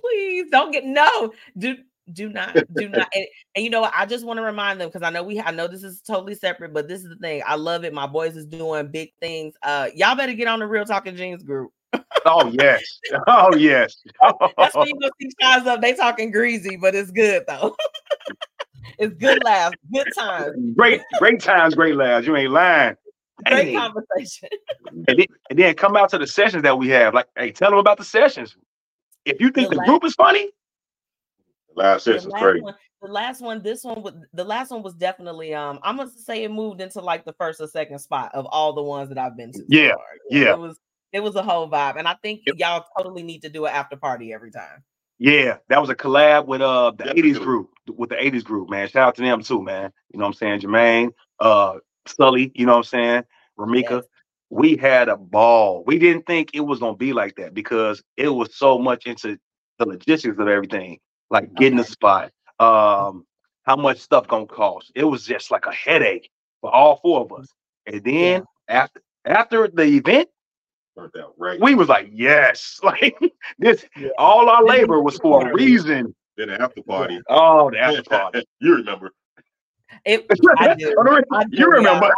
Please 0.00 0.46
don't 0.50 0.72
get 0.72 0.84
no. 0.84 1.32
Do 1.56 1.76
do 2.12 2.28
not 2.28 2.56
do 2.74 2.88
not. 2.88 3.08
And, 3.14 3.26
and 3.54 3.64
you 3.64 3.70
know 3.70 3.80
what? 3.82 3.92
I 3.96 4.06
just 4.06 4.24
want 4.24 4.38
to 4.38 4.42
remind 4.42 4.80
them 4.80 4.88
because 4.88 5.02
I 5.02 5.10
know 5.10 5.22
we 5.22 5.40
I 5.40 5.50
know 5.50 5.66
this 5.66 5.82
is 5.84 6.00
totally 6.00 6.34
separate, 6.34 6.72
but 6.72 6.88
this 6.88 7.02
is 7.02 7.08
the 7.08 7.16
thing. 7.16 7.42
I 7.46 7.56
love 7.56 7.84
it. 7.84 7.92
My 7.92 8.06
boys 8.06 8.36
is 8.36 8.46
doing 8.46 8.88
big 8.88 9.12
things. 9.20 9.54
Uh, 9.62 9.88
y'all 9.94 10.16
better 10.16 10.32
get 10.32 10.48
on 10.48 10.58
the 10.60 10.66
Real 10.66 10.84
Talking 10.84 11.16
Jeans 11.16 11.42
group. 11.42 11.70
Oh 12.24 12.50
yes. 12.60 12.82
Oh 13.26 13.54
yes. 13.56 14.02
That's 14.56 14.74
when 14.74 14.88
you 14.88 14.98
go 15.00 15.10
see 15.20 15.30
Chiseup. 15.42 15.80
They 15.80 15.94
talking 15.94 16.30
greasy, 16.30 16.76
but 16.76 16.94
it's 16.94 17.10
good 17.10 17.44
though. 17.46 17.76
it's 18.98 19.14
good 19.16 19.42
laughs, 19.44 19.76
good 19.92 20.06
times, 20.16 20.74
great, 20.76 21.00
great 21.18 21.40
times, 21.40 21.74
great 21.74 21.96
laughs. 21.96 22.26
You 22.26 22.36
ain't 22.36 22.50
lying. 22.52 22.96
great 23.46 23.68
Hey, 23.68 23.74
conversation. 23.74 24.48
and, 25.08 25.18
then, 25.18 25.26
and 25.50 25.58
then 25.58 25.74
come 25.74 25.96
out 25.96 26.10
to 26.10 26.18
the 26.18 26.26
sessions 26.26 26.62
that 26.62 26.76
we 26.76 26.88
have. 26.88 27.14
Like, 27.14 27.26
hey, 27.36 27.52
tell 27.52 27.70
them 27.70 27.78
about 27.78 27.98
the 27.98 28.04
sessions. 28.04 28.56
If 29.24 29.40
you 29.40 29.50
think 29.50 29.70
The 29.70 29.76
group 29.76 30.04
is 30.04 30.14
funny, 30.14 30.50
Last 31.76 32.04
the 32.04 32.14
session's 32.14 32.32
last 32.32 32.42
crazy. 32.42 32.60
one, 32.62 32.74
the 33.02 33.08
last 33.08 33.40
one, 33.40 33.62
this 33.62 33.84
one 33.84 34.02
was 34.02 34.14
the 34.32 34.44
last 34.44 34.70
one 34.70 34.82
was 34.82 34.94
definitely 34.94 35.54
um 35.54 35.78
I'm 35.82 35.96
gonna 35.96 36.10
say 36.10 36.44
it 36.44 36.50
moved 36.50 36.80
into 36.80 37.00
like 37.00 37.24
the 37.24 37.32
first 37.34 37.60
or 37.60 37.66
second 37.68 37.98
spot 38.00 38.30
of 38.34 38.46
all 38.46 38.72
the 38.72 38.82
ones 38.82 39.08
that 39.08 39.18
I've 39.18 39.36
been 39.36 39.52
to. 39.52 39.64
Yeah, 39.68 39.94
far. 39.94 40.04
yeah. 40.30 40.52
It 40.52 40.58
was 40.58 40.78
it 41.12 41.20
was 41.20 41.34
a 41.36 41.42
whole 41.42 41.68
vibe. 41.70 41.96
And 41.98 42.06
I 42.06 42.14
think 42.22 42.42
y'all 42.56 42.84
totally 42.96 43.22
need 43.22 43.42
to 43.42 43.48
do 43.48 43.66
an 43.66 43.72
after 43.74 43.96
party 43.96 44.32
every 44.32 44.50
time. 44.50 44.82
yeah, 45.18 45.56
that 45.68 45.80
was 45.80 45.90
a 45.90 45.94
collab 45.94 46.46
with 46.46 46.60
uh 46.60 46.90
the 46.92 47.04
Definitely. 47.04 47.32
80s 47.32 47.40
group, 47.40 47.70
with 47.96 48.10
the 48.10 48.16
80s 48.16 48.44
group, 48.44 48.68
man. 48.70 48.88
Shout 48.88 49.08
out 49.08 49.14
to 49.16 49.22
them 49.22 49.42
too, 49.42 49.62
man. 49.62 49.92
You 50.12 50.18
know 50.18 50.24
what 50.26 50.30
I'm 50.30 50.34
saying? 50.34 50.60
Jermaine, 50.60 51.10
uh, 51.40 51.74
Sully, 52.06 52.52
you 52.54 52.66
know 52.66 52.72
what 52.72 52.78
I'm 52.78 52.84
saying? 52.84 53.24
Ramika. 53.58 53.90
Yes. 53.90 54.04
We 54.52 54.76
had 54.76 55.08
a 55.08 55.16
ball. 55.16 55.84
We 55.86 55.98
didn't 55.98 56.26
think 56.26 56.50
it 56.54 56.60
was 56.60 56.80
gonna 56.80 56.96
be 56.96 57.12
like 57.12 57.36
that 57.36 57.54
because 57.54 58.02
it 58.16 58.28
was 58.28 58.56
so 58.56 58.78
much 58.78 59.06
into 59.06 59.38
the 59.78 59.86
logistics 59.86 60.38
of 60.38 60.48
everything, 60.48 60.98
like 61.30 61.54
getting 61.54 61.78
a 61.78 61.84
spot, 61.84 62.32
um, 62.58 63.26
how 63.64 63.76
much 63.76 63.98
stuff 63.98 64.26
gonna 64.28 64.46
cost. 64.46 64.92
It 64.94 65.04
was 65.04 65.24
just 65.24 65.50
like 65.50 65.66
a 65.66 65.72
headache 65.72 66.30
for 66.60 66.74
all 66.74 66.96
four 67.02 67.20
of 67.22 67.32
us. 67.32 67.48
And 67.86 68.02
then 68.04 68.44
after 68.68 69.00
after 69.24 69.68
the 69.68 69.84
event, 69.84 70.28
Turned 70.98 71.12
out 71.20 71.34
right. 71.38 71.60
we 71.60 71.74
was 71.74 71.88
like, 71.88 72.08
yes, 72.12 72.80
like 72.82 73.16
this, 73.58 73.84
Yeah. 73.96 74.08
all 74.18 74.48
our 74.48 74.64
labor 74.64 75.00
was 75.02 75.16
for 75.18 75.48
a 75.48 75.54
reason. 75.54 76.14
Then 76.36 76.48
the 76.48 76.60
after 76.60 76.82
party. 76.82 77.20
Oh, 77.28 77.70
the 77.70 77.78
after 77.78 78.02
party. 78.08 78.44
you 78.60 78.76
remember? 78.76 79.12
It 80.04 80.26
I 80.58 80.74
do. 80.74 80.94
I 81.32 81.44
do, 81.44 81.56
you 81.56 81.70
remember? 81.70 82.10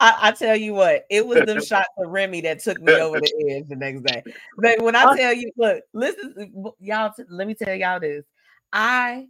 Y'all. 0.00 0.14
I, 0.14 0.28
I 0.28 0.32
tell 0.32 0.56
you 0.56 0.74
what, 0.74 1.04
it 1.10 1.26
was 1.26 1.44
them 1.44 1.60
shots 1.64 1.88
of 1.98 2.10
Remy 2.10 2.42
that 2.42 2.60
took 2.60 2.80
me 2.80 2.92
over 2.92 3.18
the 3.20 3.54
edge 3.56 3.68
the 3.68 3.76
next 3.76 4.02
day. 4.02 4.22
But 4.56 4.82
when 4.82 4.96
I 4.96 5.16
tell 5.16 5.32
you, 5.32 5.50
look, 5.56 5.82
listen, 5.92 6.52
y'all, 6.80 7.12
t- 7.16 7.24
let 7.28 7.46
me 7.46 7.54
tell 7.54 7.74
y'all 7.74 8.00
this. 8.00 8.24
I 8.72 9.26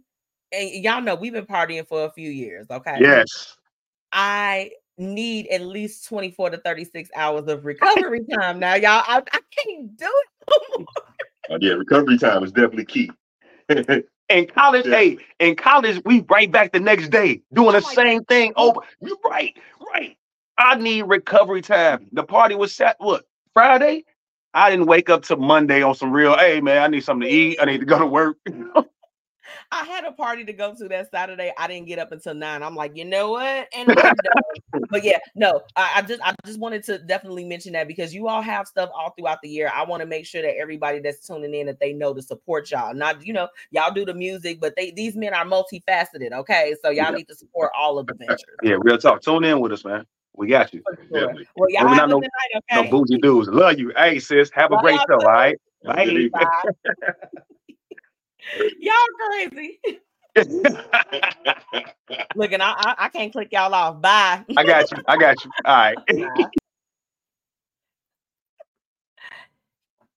and 0.51 0.69
y'all 0.83 1.01
know 1.01 1.15
we've 1.15 1.33
been 1.33 1.45
partying 1.45 1.87
for 1.87 2.05
a 2.05 2.11
few 2.11 2.29
years, 2.29 2.67
okay? 2.71 2.99
Yes. 3.01 3.57
I 4.11 4.71
need 4.97 5.47
at 5.47 5.61
least 5.61 6.07
24 6.07 6.51
to 6.51 6.57
36 6.57 7.09
hours 7.15 7.47
of 7.47 7.65
recovery 7.65 8.21
time 8.33 8.59
now, 8.59 8.75
y'all. 8.75 9.03
I, 9.05 9.21
I 9.31 9.39
can't 9.51 9.95
do 9.97 10.05
it. 10.05 10.87
Uh, 11.49 11.57
yeah, 11.61 11.73
recovery 11.73 12.17
time 12.17 12.43
is 12.43 12.51
definitely 12.51 12.85
key. 12.85 13.11
In 14.29 14.45
college, 14.47 14.85
Yeah. 14.85 14.97
hey, 14.97 15.17
in 15.39 15.55
college, 15.55 16.01
we 16.03 16.19
right 16.29 16.51
back 16.51 16.73
the 16.73 16.81
next 16.81 17.11
day 17.11 17.41
doing 17.53 17.71
the 17.71 17.77
Oh 17.77 17.81
my 17.81 17.93
same 17.93 18.25
thing 18.25 18.51
over. 18.57 18.81
You 19.01 19.17
right, 19.23 19.31
right. 19.31 19.57
I 20.57 20.75
need 20.75 21.03
recovery 21.03 21.61
time. 21.61 22.07
The 22.11 22.23
party 22.23 22.55
was 22.55 22.73
set 22.73 22.95
what 22.99 23.25
Friday. 23.53 24.05
I 24.53 24.71
didn't 24.71 24.87
wake 24.87 25.09
up 25.09 25.23
to 25.25 25.35
Monday 25.35 25.83
on 25.83 25.93
some 25.93 26.11
real. 26.11 26.35
Hey 26.37 26.61
man, 26.61 26.81
I 26.81 26.87
need 26.87 27.03
something 27.03 27.27
to 27.27 27.33
eat. 27.33 27.59
I 27.61 27.65
need 27.65 27.79
to 27.79 27.85
go 27.85 27.99
to 27.99 28.05
work. 28.07 28.37
I 29.71 29.83
had 29.85 30.05
a 30.05 30.11
party 30.11 30.43
to 30.45 30.53
go 30.53 30.73
to 30.75 30.87
that 30.87 31.11
Saturday. 31.11 31.53
I 31.57 31.67
didn't 31.67 31.87
get 31.87 31.99
up 31.99 32.11
until 32.11 32.33
nine. 32.33 32.63
I'm 32.63 32.75
like, 32.75 32.95
you 32.95 33.05
know 33.05 33.31
what? 33.31 33.67
And 33.75 33.89
but 34.89 35.03
yeah, 35.03 35.19
no, 35.35 35.61
I, 35.75 35.93
I 35.97 36.01
just 36.01 36.21
I 36.23 36.33
just 36.45 36.59
wanted 36.59 36.83
to 36.85 36.99
definitely 36.99 37.43
mention 37.43 37.73
that 37.73 37.87
because 37.87 38.13
you 38.13 38.27
all 38.27 38.41
have 38.41 38.67
stuff 38.67 38.89
all 38.93 39.13
throughout 39.17 39.39
the 39.41 39.49
year. 39.49 39.71
I 39.73 39.83
want 39.83 40.01
to 40.01 40.05
make 40.07 40.25
sure 40.25 40.41
that 40.41 40.57
everybody 40.57 40.99
that's 40.99 41.25
tuning 41.27 41.53
in 41.53 41.67
that 41.67 41.79
they 41.79 41.93
know 41.93 42.13
to 42.13 42.21
support 42.21 42.71
y'all. 42.71 42.93
Not 42.93 43.25
you 43.25 43.33
know, 43.33 43.49
y'all 43.71 43.93
do 43.93 44.05
the 44.05 44.13
music, 44.13 44.59
but 44.61 44.75
they 44.75 44.91
these 44.91 45.15
men 45.15 45.33
are 45.33 45.45
multifaceted. 45.45 46.31
Okay, 46.31 46.75
so 46.81 46.89
y'all 46.89 47.11
Yeah. 47.11 47.11
need 47.11 47.27
to 47.27 47.35
support 47.35 47.71
all 47.77 47.99
of 47.99 48.07
the 48.07 48.13
ventures. 48.13 48.57
yeah, 48.63 48.75
real 48.79 48.97
talk. 48.97 49.21
Tune 49.21 49.43
in 49.43 49.59
with 49.59 49.71
us, 49.73 49.83
man. 49.83 50.05
We 50.37 50.47
got 50.47 50.73
you. 50.73 50.83
Sure. 50.85 50.95
Definitely. 51.21 51.47
Well, 51.55 51.69
y'all 51.71 51.87
have 51.87 52.09
no- 52.09 52.21
good 52.21 52.29
night. 52.53 52.63
No 52.75 52.83
bougie 52.89 53.17
dudes. 53.17 53.49
Love 53.49 53.79
you. 53.79 53.91
Hey 53.97 54.19
sis, 54.19 54.51
have 54.53 54.71
a 54.71 54.75
Love 54.75 54.83
great 54.83 54.99
show. 55.09 55.19
All 55.19 55.25
right. 55.25 55.57
Bye. 55.83 56.29
Bye. 56.31 56.63
y'all 58.79 58.93
crazy. 59.49 59.79
Look, 62.35 62.51
and 62.51 62.61
I, 62.61 62.71
I 62.71 62.95
I 62.99 63.09
can't 63.09 63.31
click 63.31 63.49
y'all 63.51 63.73
off. 63.73 63.99
Bye. 63.99 64.45
I 64.55 64.63
got 64.63 64.91
you. 64.91 64.97
I 65.07 65.17
got 65.17 65.43
you. 65.43 65.51
All 65.65 65.75
right. 65.75 65.97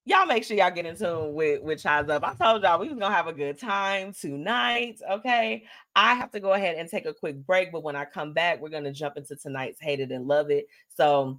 Y'all 0.07 0.27
make 0.27 0.45
sure 0.45 0.57
y'all 0.57 0.71
get 0.71 0.87
in 0.87 0.97
tune 0.97 1.35
with 1.35 1.63
with 1.63 1.83
Chiseup. 1.83 2.25
I 2.25 2.35
told 2.35 2.63
y'all 2.63 2.81
we 2.81 2.89
was 2.89 2.99
gonna 2.99 3.15
have 3.15 3.27
a 3.27 3.33
good 3.35 3.59
time 3.59 4.13
tonight. 4.13 4.99
Okay. 5.09 5.65
I 5.95 6.15
have 6.15 6.31
to 6.33 6.41
go 6.41 6.55
ahead 6.55 6.77
and 6.77 6.89
take 6.89 7.05
a 7.05 7.13
quick 7.13 7.37
break, 7.47 7.71
but 7.71 7.83
when 7.83 7.97
I 7.97 8.07
come 8.07 8.33
back, 8.33 8.61
we're 8.61 8.71
gonna 8.71 8.93
jump 8.93 9.19
into 9.19 9.37
tonight's 9.37 9.81
Hate 9.81 10.01
It 10.01 10.11
and 10.11 10.27
Love 10.27 10.51
It. 10.51 10.67
So 10.89 11.39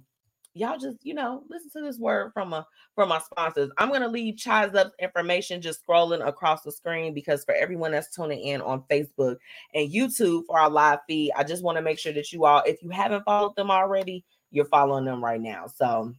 y'all 0.54 0.78
just 0.78 0.98
you 1.02 1.14
know 1.14 1.42
listen 1.48 1.70
to 1.70 1.80
this 1.80 1.98
word 1.98 2.30
from 2.32 2.52
a 2.52 2.64
from 2.94 3.08
my 3.08 3.18
sponsors. 3.18 3.70
I'm 3.78 3.90
gonna 3.90 4.08
leave 4.08 4.36
Chiseup's 4.36 4.92
information 5.00 5.60
just 5.60 5.84
scrolling 5.84 6.26
across 6.26 6.62
the 6.62 6.70
screen 6.70 7.14
because 7.14 7.44
for 7.44 7.54
everyone 7.54 7.90
that's 7.90 8.14
tuning 8.14 8.40
in 8.40 8.60
on 8.62 8.84
Facebook 8.90 9.36
and 9.74 9.90
YouTube 9.90 10.44
for 10.46 10.58
our 10.60 10.70
live 10.70 11.00
feed, 11.08 11.32
I 11.36 11.42
just 11.42 11.64
want 11.64 11.78
to 11.78 11.82
make 11.82 11.98
sure 11.98 12.12
that 12.12 12.32
you 12.32 12.44
all, 12.44 12.62
if 12.64 12.80
you 12.82 12.90
haven't 12.90 13.24
followed 13.24 13.56
them 13.56 13.72
already, 13.72 14.24
you're 14.52 14.66
following 14.66 15.04
them 15.04 15.24
right 15.24 15.40
now. 15.40 15.66
So 15.66 16.12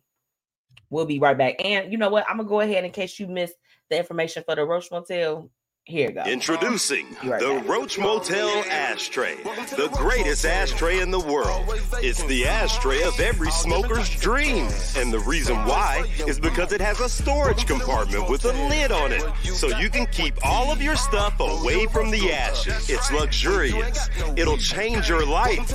we'll 0.93 1.05
be 1.05 1.19
right 1.19 1.37
back. 1.37 1.55
And 1.63 1.91
you 1.91 1.97
know 1.97 2.09
what? 2.09 2.25
I'm 2.29 2.37
gonna 2.37 2.47
go 2.47 2.61
ahead 2.61 2.85
in 2.85 2.91
case 2.91 3.19
you 3.19 3.27
missed 3.27 3.55
the 3.89 3.97
information 3.97 4.43
for 4.45 4.55
the 4.55 4.63
Roach 4.63 4.89
Motel. 4.91 5.49
Here 5.85 6.07
you 6.07 6.15
go. 6.15 6.23
Introducing 6.23 7.05
right 7.25 7.41
the 7.41 7.55
back. 7.55 7.67
Roach 7.67 7.99
Motel 7.99 8.47
Ashtray, 8.69 9.35
the 9.43 9.89
greatest 9.91 10.45
ashtray 10.45 11.01
in 11.01 11.11
the 11.11 11.19
world. 11.19 11.65
It's 11.95 12.23
the 12.23 12.47
ashtray 12.47 13.03
of 13.03 13.19
every 13.19 13.51
smoker's 13.51 14.09
dream. 14.09 14.69
And 14.95 15.11
the 15.11 15.19
reason 15.19 15.57
why 15.65 16.05
is 16.25 16.39
because 16.39 16.71
it 16.71 16.79
has 16.79 17.01
a 17.01 17.09
storage 17.09 17.65
compartment 17.65 18.29
with 18.29 18.45
a 18.45 18.53
lid 18.69 18.93
on 18.93 19.11
it. 19.11 19.25
So 19.43 19.77
you 19.77 19.89
can 19.89 20.05
keep 20.05 20.35
all 20.45 20.71
of 20.71 20.81
your 20.81 20.95
stuff 20.95 21.37
away 21.41 21.85
from 21.87 22.11
the 22.11 22.31
ashes. 22.31 22.89
It's 22.89 23.11
luxurious. 23.11 24.07
It'll 24.37 24.57
change 24.57 25.09
your 25.09 25.25
life. 25.25 25.67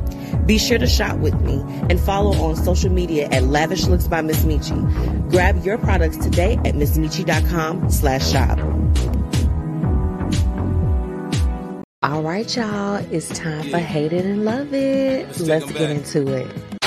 Be 0.47 0.59
sure 0.59 0.79
to 0.79 0.87
shop 0.87 1.19
with 1.19 1.39
me 1.43 1.61
and 1.91 2.01
follow 2.01 2.35
on 2.43 2.57
social 2.57 2.91
media 2.91 3.29
at 3.31 3.45
Lavish 3.45 3.87
Looks 3.87 4.07
by 4.09 4.21
Miss 4.23 4.45
Metchi. 4.45 5.31
Grab 5.31 5.65
your 5.65 5.79
products 5.79 6.17
today 6.17 6.55
at 6.65 6.75
mzmetchi.com 6.75 7.91
slash 7.91 8.31
shop. 8.31 8.59
All 12.01 12.23
right, 12.23 12.57
y'all, 12.57 12.97
it's 13.13 13.29
time 13.37 13.69
for 13.71 13.79
Hate 13.79 14.13
It 14.13 14.25
and 14.25 14.45
Love 14.45 14.73
It. 14.73 15.27
Let's 15.27 15.41
Let's 15.41 15.73
get 15.73 15.75
back. 15.75 15.91
into 15.91 16.33
it. 16.33 16.78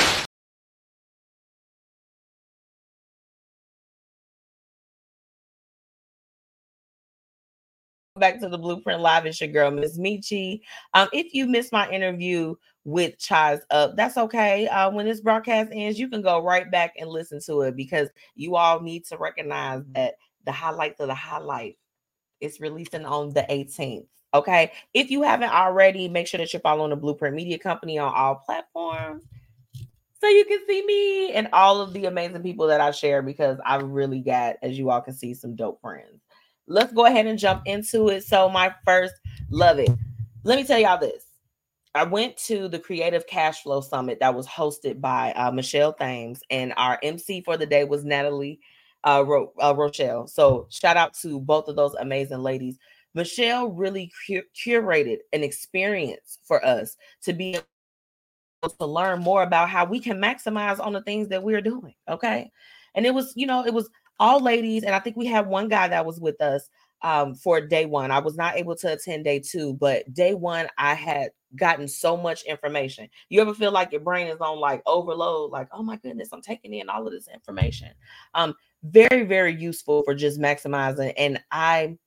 Back 8.22 8.40
to 8.42 8.50
the 8.50 8.58
Blueprint 8.60 9.02
Live. 9.02 9.26
It's 9.26 9.42
your 9.42 9.50
girl, 9.50 9.72
Miss 9.72 9.98
Metchi. 9.98 10.62
Um, 10.94 11.08
if 11.12 11.34
you 11.34 11.48
missed 11.48 11.72
my 11.72 11.90
interview 11.90 12.54
with 12.84 13.18
Chaz 13.18 13.62
Up, 13.72 13.96
that's 13.96 14.16
okay. 14.16 14.68
Uh, 14.68 14.92
when 14.92 15.08
this 15.08 15.22
broadcast 15.22 15.72
ends, 15.74 15.98
you 15.98 16.08
can 16.08 16.22
go 16.22 16.44
right 16.44 16.70
back 16.70 16.94
and 17.00 17.10
listen 17.10 17.40
to 17.48 17.62
it 17.62 17.76
because 17.76 18.10
you 18.36 18.56
all 18.56 18.80
need 18.80 19.06
to 19.06 19.18
recognize 19.18 19.82
that 19.96 20.14
the 20.46 20.52
highlights 20.52 21.00
of 21.00 21.08
the 21.08 21.16
highlight 21.16 21.80
is 22.42 22.60
releasing 22.60 23.06
on 23.06 23.34
the 23.34 23.42
18th. 23.50 24.06
Okay. 24.36 24.72
If 24.94 25.10
you 25.10 25.24
haven't 25.24 25.50
already, 25.50 26.08
make 26.08 26.28
sure 26.28 26.38
that 26.38 26.54
you're 26.54 26.60
following 26.60 26.92
the 26.92 26.98
Blueprint 26.98 27.36
Media 27.36 27.58
Company 27.58 27.98
on 27.98 28.14
all 28.14 28.36
platforms 28.36 29.24
so 30.22 30.28
you 30.30 30.46
can 30.46 30.60
see 30.68 30.86
me 30.86 31.32
and 31.32 31.48
all 31.52 31.82
of 31.82 31.94
the 31.94 32.06
amazing 32.06 32.44
people 32.44 32.68
that 32.68 32.80
I 32.80 32.92
share 32.92 33.24
because 33.24 33.58
I 33.66 33.78
really 33.78 34.20
got, 34.20 34.58
as 34.62 34.78
you 34.78 34.92
all 34.92 35.02
can 35.02 35.16
see, 35.16 35.34
some 35.34 35.56
dope 35.56 35.82
friends. 35.82 36.22
Let's 36.72 36.94
go 36.94 37.06
ahead 37.06 37.26
and 37.26 37.38
jump 37.38 37.64
into 37.66 38.08
it. 38.08 38.24
So, 38.24 38.48
my 38.50 38.74
first 38.86 39.14
love 39.50 39.78
it. 39.78 39.90
Let 40.44 40.58
me 40.58 40.64
tell 40.64 40.80
y'all 40.80 40.98
this. 40.98 41.26
I 41.94 42.04
went 42.04 42.38
to 42.46 42.70
the 42.70 42.80
Creative 42.80 43.28
Cash 43.28 43.64
Flow 43.64 43.82
Summit 43.82 44.20
that 44.22 44.34
was 44.34 44.48
hosted 44.48 45.02
by 45.02 45.34
uh, 45.34 45.52
Michelle 45.52 45.92
Thames, 45.92 46.42
and 46.50 46.74
our 46.78 46.98
MC 47.04 47.42
for 47.42 47.58
the 47.58 47.66
day 47.66 47.84
was 47.84 48.06
Natalie 48.06 48.62
uh, 49.04 49.24
Ro- 49.28 49.52
uh, 49.62 49.76
Rochelle. 49.76 50.28
So, 50.28 50.68
shout 50.70 50.96
out 50.96 51.14
to 51.16 51.42
both 51.42 51.68
of 51.68 51.76
those 51.76 51.94
amazing 51.96 52.40
ladies. 52.40 52.78
Michelle 53.14 53.68
really 53.68 54.10
cu- 54.26 54.44
curated 54.56 55.18
an 55.34 55.44
experience 55.44 56.40
for 56.46 56.66
us 56.66 56.96
to 57.24 57.34
be 57.34 57.58
able 58.64 58.76
to 58.80 58.86
learn 58.86 59.20
more 59.20 59.44
about 59.44 59.70
how 59.70 59.84
we 59.84 60.00
can 60.00 60.22
maximize 60.22 60.80
on 60.80 60.94
the 60.94 61.02
things 61.02 61.28
that 61.28 61.44
we're 61.44 61.62
doing. 61.62 61.96
Okay. 62.08 62.50
And 62.96 63.06
it 63.06 63.14
was, 63.14 63.34
you 63.36 63.46
know, 63.46 63.66
it 63.66 63.74
was 63.74 63.90
all 64.22 64.40
ladies. 64.40 64.84
And 64.84 64.94
I 64.94 65.00
think 65.00 65.18
we 65.18 65.26
had 65.26 65.48
one 65.48 65.68
guy 65.68 65.88
that 65.88 66.06
was 66.06 66.20
with 66.20 66.40
us 66.40 66.70
um, 67.02 67.34
for 67.34 67.60
day 67.60 67.86
one. 67.86 68.12
I 68.12 68.20
was 68.20 68.38
not 68.38 68.56
able 68.56 68.76
to 68.78 68.94
attend 68.94 69.24
day 69.24 69.40
two, 69.40 69.74
but 69.74 70.14
day 70.14 70.36
one, 70.36 70.68
I 70.78 70.94
had 70.94 71.32
gotten 71.56 71.88
so 71.88 72.16
much 72.16 72.44
information. 72.44 73.10
You 73.30 73.42
ever 73.42 73.56
feel 73.56 73.72
like 73.72 73.92
your 73.92 74.02
brain 74.02 74.28
is 74.28 74.40
on 74.40 74.60
like 74.60 74.84
overload? 74.86 75.52
Like, 75.52 75.68
oh 75.74 75.82
my 75.82 75.98
goodness, 75.98 76.30
I'm 76.32 76.42
taking 76.42 76.74
in 76.74 76.88
all 76.88 77.06
of 77.06 77.12
this 77.12 77.28
information. 77.34 77.90
Um, 78.36 78.54
very, 78.84 79.24
very 79.24 79.56
useful 79.56 80.04
for 80.04 80.14
just 80.14 80.40
maximizing. 80.40 81.14
And 81.18 81.42
I, 81.52 81.98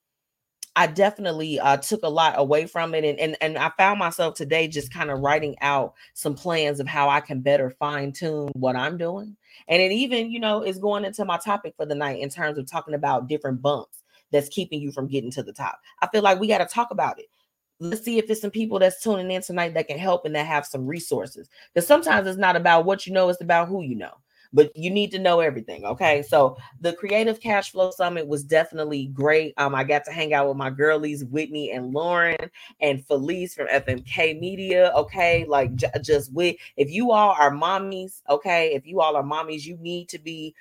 I 0.76 0.88
definitely 0.88 1.60
uh, 1.60 1.76
took 1.76 2.02
a 2.02 2.08
lot 2.08 2.34
away 2.36 2.66
from 2.66 2.94
it, 2.94 3.04
and, 3.04 3.16
and 3.20 3.36
and 3.40 3.56
I 3.56 3.70
found 3.78 4.00
myself 4.00 4.34
today 4.34 4.66
just 4.66 4.92
kind 4.92 5.08
of 5.08 5.20
writing 5.20 5.54
out 5.60 5.94
some 6.14 6.34
plans 6.34 6.80
of 6.80 6.88
how 6.88 7.08
I 7.08 7.20
can 7.20 7.42
better 7.42 7.70
fine 7.70 8.10
tune 8.10 8.48
what 8.54 8.74
I'm 8.74 8.98
doing, 8.98 9.36
and 9.68 9.80
it 9.80 9.92
even 9.92 10.30
you 10.30 10.40
know 10.40 10.62
is 10.62 10.78
going 10.78 11.04
into 11.04 11.24
my 11.24 11.38
topic 11.38 11.74
for 11.76 11.86
the 11.86 11.94
night 11.94 12.20
in 12.20 12.28
terms 12.28 12.58
of 12.58 12.66
talking 12.66 12.94
about 12.94 13.28
different 13.28 13.62
bumps 13.62 14.02
that's 14.30 14.48
keeping 14.48 14.80
you 14.80 14.90
from 14.90 15.06
getting 15.06 15.30
to 15.30 15.42
the 15.42 15.52
top. 15.52 15.78
I 16.02 16.08
feel 16.08 16.22
like 16.22 16.40
we 16.40 16.48
got 16.48 16.58
to 16.58 16.66
talk 16.66 16.90
about 16.90 17.18
it. 17.18 17.26
Let's 17.80 18.04
see 18.04 18.18
if 18.18 18.26
there's 18.26 18.40
some 18.40 18.50
people 18.50 18.78
that's 18.78 19.02
tuning 19.02 19.30
in 19.30 19.42
tonight 19.42 19.74
that 19.74 19.88
can 19.88 19.98
help 19.98 20.24
and 20.24 20.34
that 20.34 20.46
have 20.46 20.66
some 20.66 20.86
resources. 20.86 21.48
Because 21.72 21.86
sometimes 21.86 22.26
it's 22.26 22.38
not 22.38 22.56
about 22.56 22.84
what 22.84 23.06
you 23.06 23.12
know; 23.12 23.28
it's 23.28 23.40
about 23.40 23.68
who 23.68 23.82
you 23.82 23.96
know. 23.96 24.14
But 24.54 24.74
you 24.76 24.90
need 24.90 25.10
to 25.10 25.18
know 25.18 25.40
everything. 25.40 25.84
Okay, 25.84 26.22
so 26.22 26.56
the 26.80 26.94
Creative 26.94 27.40
Cash 27.40 27.72
Flow 27.72 27.90
Summit 27.90 28.26
was 28.26 28.44
definitely 28.44 29.06
great. 29.08 29.52
Um, 29.58 29.74
I 29.74 29.84
got 29.84 30.04
to 30.06 30.12
hang 30.12 30.32
out 30.32 30.48
with 30.48 30.56
my 30.56 30.70
girlies, 30.70 31.24
Whitney 31.24 31.72
and 31.72 31.92
Lauren 31.92 32.38
and 32.80 33.04
Felice 33.04 33.54
from 33.54 33.66
FMK 33.70 34.40
Media. 34.40 34.92
Okay, 34.96 35.44
like 35.46 35.74
j- 35.74 35.88
just 36.02 36.32
with 36.32 36.56
if 36.76 36.90
you 36.90 37.10
all 37.10 37.34
are 37.38 37.50
mommies, 37.50 38.22
okay, 38.30 38.72
if 38.74 38.86
you 38.86 39.00
all 39.00 39.16
are 39.16 39.24
mommies, 39.24 39.64
you 39.66 39.76
need 39.78 40.08
to 40.10 40.18
be 40.18 40.54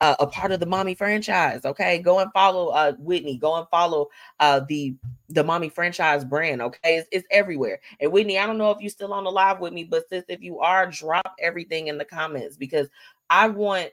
uh, 0.00 0.16
a 0.18 0.26
part 0.26 0.52
of 0.52 0.60
the 0.60 0.66
mommy 0.66 0.94
franchise. 0.94 1.64
Okay, 1.64 1.98
go 1.98 2.18
and 2.18 2.30
follow 2.32 2.68
uh, 2.68 2.92
Whitney. 2.98 3.38
Go 3.38 3.56
and 3.56 3.66
follow 3.70 4.08
uh, 4.40 4.60
the 4.68 4.94
the 5.30 5.42
mommy 5.42 5.68
franchise 5.68 6.24
brand. 6.24 6.60
Okay, 6.60 6.96
it's, 6.96 7.08
it's 7.10 7.26
everywhere. 7.30 7.80
And 8.00 8.12
Whitney, 8.12 8.38
I 8.38 8.46
don't 8.46 8.58
know 8.58 8.70
if 8.70 8.80
you're 8.80 8.90
still 8.90 9.12
on 9.14 9.24
the 9.24 9.30
live 9.30 9.60
with 9.60 9.72
me, 9.72 9.84
but 9.84 10.08
sis, 10.08 10.24
if 10.28 10.42
you 10.42 10.60
are, 10.60 10.90
drop 10.90 11.34
everything 11.40 11.86
in 11.88 11.96
the 11.98 12.04
comments 12.04 12.56
because 12.56 12.88
I 13.30 13.48
want 13.48 13.90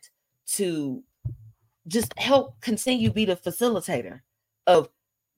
to 0.53 1.03
just 1.88 2.17
help 2.17 2.59
continue 2.61 3.11
be 3.11 3.25
the 3.25 3.36
facilitator 3.36 4.21
of 4.67 4.89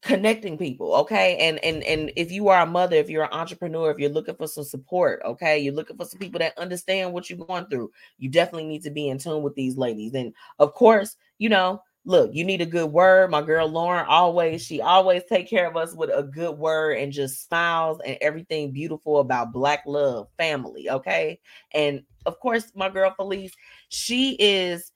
connecting 0.02 0.58
people 0.58 0.94
okay? 0.96 1.38
And 1.38 1.64
and 1.64 1.82
and 1.84 2.12
if 2.18 2.32
you 2.32 2.50
are 2.50 2.62
a 2.62 2.66
mother 2.66 2.98
if 2.98 3.10
you're 3.10 3.24
an 3.24 3.32
entrepreneur 3.32 3.90
if 3.92 3.98
you're 4.00 4.10
looking 4.10 4.36
for 4.36 4.48
some 4.48 4.66
support 4.66 5.22
okay? 5.24 5.60
You're 5.60 5.74
looking 5.74 5.96
for 5.96 6.06
some 6.06 6.20
people 6.20 6.40
that 6.40 6.58
understand 6.58 7.14
what 7.14 7.30
you're 7.30 7.40
going 7.46 7.68
through 7.68 7.92
you 8.18 8.30
definitely 8.30 8.68
need 8.68 8.84
to 8.84 8.92
be 8.92 9.08
in 9.08 9.18
tune 9.18 9.44
with 9.44 9.56
these 9.56 9.78
ladies. 9.78 10.14
And 10.14 10.34
of 10.60 10.74
course 10.74 11.16
you 11.38 11.48
know 11.48 11.82
look 12.06 12.32
you 12.34 12.44
need 12.44 12.62
a 12.62 12.66
good 12.66 12.92
word. 12.92 13.32
My 13.32 13.42
girl 13.42 13.68
lauren 13.68 14.06
always 14.08 14.66
she 14.66 14.82
always 14.82 15.24
take 15.30 15.50
care 15.50 15.68
of 15.68 15.78
us 15.78 15.94
with 15.96 16.10
a 16.14 16.24
good 16.24 16.58
word 16.58 16.98
and 16.98 17.12
just 17.12 17.46
smiles 17.48 18.02
and 18.06 18.18
everything 18.22 18.72
beautiful 18.72 19.20
about 19.20 19.54
black 19.54 19.84
love 19.86 20.28
family 20.38 20.90
okay? 20.90 21.40
And 21.72 22.04
of 22.26 22.40
course 22.40 22.72
my 22.76 22.90
girl 22.90 23.14
felice 23.16 23.54
she 23.90 24.36
is 24.40 24.92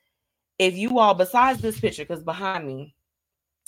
if 0.59 0.75
you 0.75 0.99
all 0.99 1.13
besides 1.13 1.61
this 1.61 1.79
picture 1.79 2.03
because 2.03 2.23
behind 2.23 2.67
me 2.67 2.95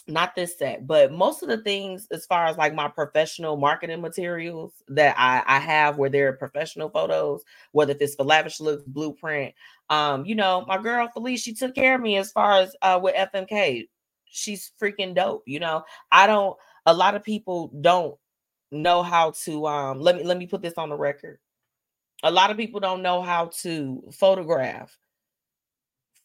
not 0.10 0.36
this 0.36 0.58
set, 0.58 0.86
but 0.88 1.12
most 1.12 1.44
of 1.44 1.50
the 1.50 1.58
things 1.60 2.08
as 2.12 2.26
far 2.26 2.46
as 2.46 2.58
like 2.58 2.74
my 2.74 2.88
professional 2.88 3.58
marketing 3.58 4.02
materials 4.02 4.74
that 4.88 5.16
I, 5.18 5.44
I 5.46 5.60
have 5.60 5.98
where 5.98 6.10
they're 6.10 6.34
professional 6.34 6.90
photos, 6.90 7.44
whether 7.72 7.92
if 7.92 8.02
it's 8.02 8.16
for 8.16 8.24
lavish 8.24 8.60
looks, 8.60 8.84
blueprint. 8.84 9.54
Um, 9.90 10.26
you 10.26 10.36
know, 10.36 10.66
my 10.68 10.82
girl 10.82 11.08
Felice, 11.14 11.42
she 11.42 11.54
took 11.54 11.76
care 11.76 11.96
of 11.96 12.02
me 12.02 12.18
as 12.18 12.32
far 12.32 12.60
as 12.60 12.76
uh 12.82 13.00
with 13.02 13.16
FMK. 13.16 13.88
She's 14.26 14.72
freaking 14.82 15.16
dope. 15.16 15.44
You 15.46 15.60
know, 15.60 15.84
I 16.12 16.28
don't 16.28 16.58
a 16.86 16.94
lot 16.94 17.16
of 17.16 17.24
people 17.24 17.72
don't 17.82 18.16
know 18.72 19.02
how 19.04 19.32
to 19.44 19.66
um 19.68 20.00
let 20.00 20.16
me 20.16 20.24
let 20.24 20.38
me 20.38 20.48
put 20.48 20.62
this 20.62 20.76
on 20.78 20.90
the 20.90 20.98
record. 20.98 21.40
A 22.24 22.32
lot 22.32 22.52
of 22.52 22.58
people 22.58 22.80
don't 22.80 23.02
know 23.02 23.22
how 23.22 23.50
to 23.62 24.04
photograph 24.14 24.98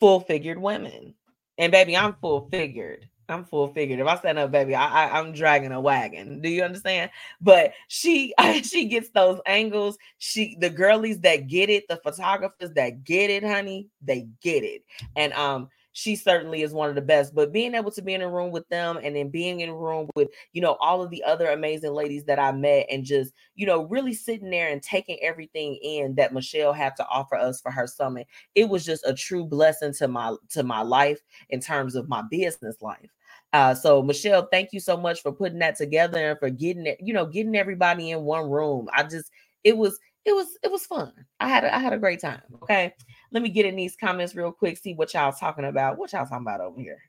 full 0.01 0.21
figured 0.21 0.59
women. 0.59 1.15
And 1.57 1.71
baby, 1.73 1.97
I'm 1.97 2.15
full 2.21 2.49
figured. 2.51 3.09
I'm 3.29 3.45
full 3.45 3.69
figured. 3.69 4.01
If 4.01 4.07
I 4.07 4.17
stand 4.17 4.39
up, 4.39 4.51
baby, 4.51 4.75
I, 4.75 5.07
I 5.07 5.19
I'm 5.19 5.33
dragging 5.33 5.73
a 5.73 5.81
wagon. 5.81 6.41
Do 6.41 6.49
you 6.49 6.63
understand? 6.63 7.11
But 7.41 7.73
she 7.89 8.35
she 8.63 8.87
gets 8.87 9.11
those 9.11 9.41
angles. 9.47 9.97
She 10.19 10.57
the 10.61 10.71
girlies 10.71 11.21
that 11.21 11.47
get 11.47 11.71
it, 11.71 11.89
the 11.89 11.97
photographers 11.97 12.73
that 12.73 13.05
get 13.05 13.31
it, 13.31 13.45
honey, 13.45 13.89
they 14.03 14.27
get 14.43 14.65
it. 14.65 14.85
And 15.17 15.33
um 15.33 15.69
she 15.95 16.17
certainly 16.17 16.63
is 16.63 16.75
one 16.75 16.91
of 16.91 16.97
the 16.97 17.03
best. 17.03 17.35
But 17.35 17.53
being 17.53 17.75
able 17.75 17.93
to 17.93 18.03
be 18.03 18.15
in 18.15 18.23
a 18.23 18.31
room 18.31 18.53
with 18.53 18.69
them 18.71 18.99
and 19.03 19.17
then 19.17 19.31
being 19.31 19.61
in 19.61 19.71
a 19.71 19.77
room 19.77 20.11
with, 20.17 20.29
you 20.53 20.63
know, 20.63 20.77
all 20.81 21.03
of 21.03 21.11
the 21.11 21.25
other 21.25 21.49
amazing 21.51 21.95
ladies 21.95 22.27
that 22.27 22.39
I 22.41 22.53
met 22.53 22.87
and 22.91 23.05
just, 23.05 23.33
you 23.57 23.67
know, 23.67 23.85
really 23.87 24.15
sitting 24.15 24.51
there 24.51 24.71
and 24.71 24.83
taking 24.83 25.19
everything 25.23 25.77
in 25.83 26.17
that 26.17 26.35
Michelle 26.35 26.75
had 26.75 26.97
to 26.99 27.09
offer 27.09 27.37
us 27.37 27.63
for 27.63 27.73
her 27.73 27.89
summit, 27.89 28.29
it 28.55 28.69
was 28.69 28.85
just 28.85 29.07
a 29.07 29.15
true 29.15 29.47
blessing 29.47 29.95
to 29.95 30.09
my 30.09 30.37
to 30.51 30.65
my 30.65 30.83
life 30.83 31.21
in 31.51 31.61
terms 31.61 31.97
of 31.97 32.09
my 32.09 32.23
business 32.31 32.77
life. 32.83 33.11
Uh, 33.53 33.75
so 33.75 34.03
Michelle, 34.03 34.49
thank 34.53 34.73
you 34.75 34.81
so 34.81 34.97
much 34.97 35.23
for 35.23 35.33
putting 35.33 35.61
that 35.61 35.77
together 35.77 36.31
and 36.33 36.41
for 36.41 36.51
getting 36.51 36.87
it, 36.87 36.99
you 37.01 37.15
know, 37.15 37.27
getting 37.27 37.57
everybody 37.57 38.13
in 38.13 38.23
one 38.25 38.51
room. 38.51 38.89
I 38.95 39.05
just, 39.05 39.31
it 39.65 39.77
was, 39.77 39.99
it 40.27 40.35
was, 40.35 40.49
it 40.65 40.73
was 40.73 40.87
fun. 40.87 41.13
I 41.41 41.49
had, 41.49 41.65
a, 41.65 41.75
I 41.75 41.81
had 41.81 41.95
a 41.95 41.99
great 41.99 42.21
time. 42.21 42.43
Okay, 42.65 42.95
let 43.35 43.43
me 43.43 43.51
get 43.51 43.67
in 43.67 43.75
these 43.75 43.97
comments 43.97 44.35
real 44.37 44.53
quick, 44.53 44.79
see 44.79 44.95
what 44.95 45.13
y'all 45.13 45.33
talking 45.33 45.65
about. 45.65 45.99
What 45.99 46.13
y'all 46.13 46.25
talking 46.25 46.47
about 46.47 46.61
over 46.61 46.81
here? 46.81 47.03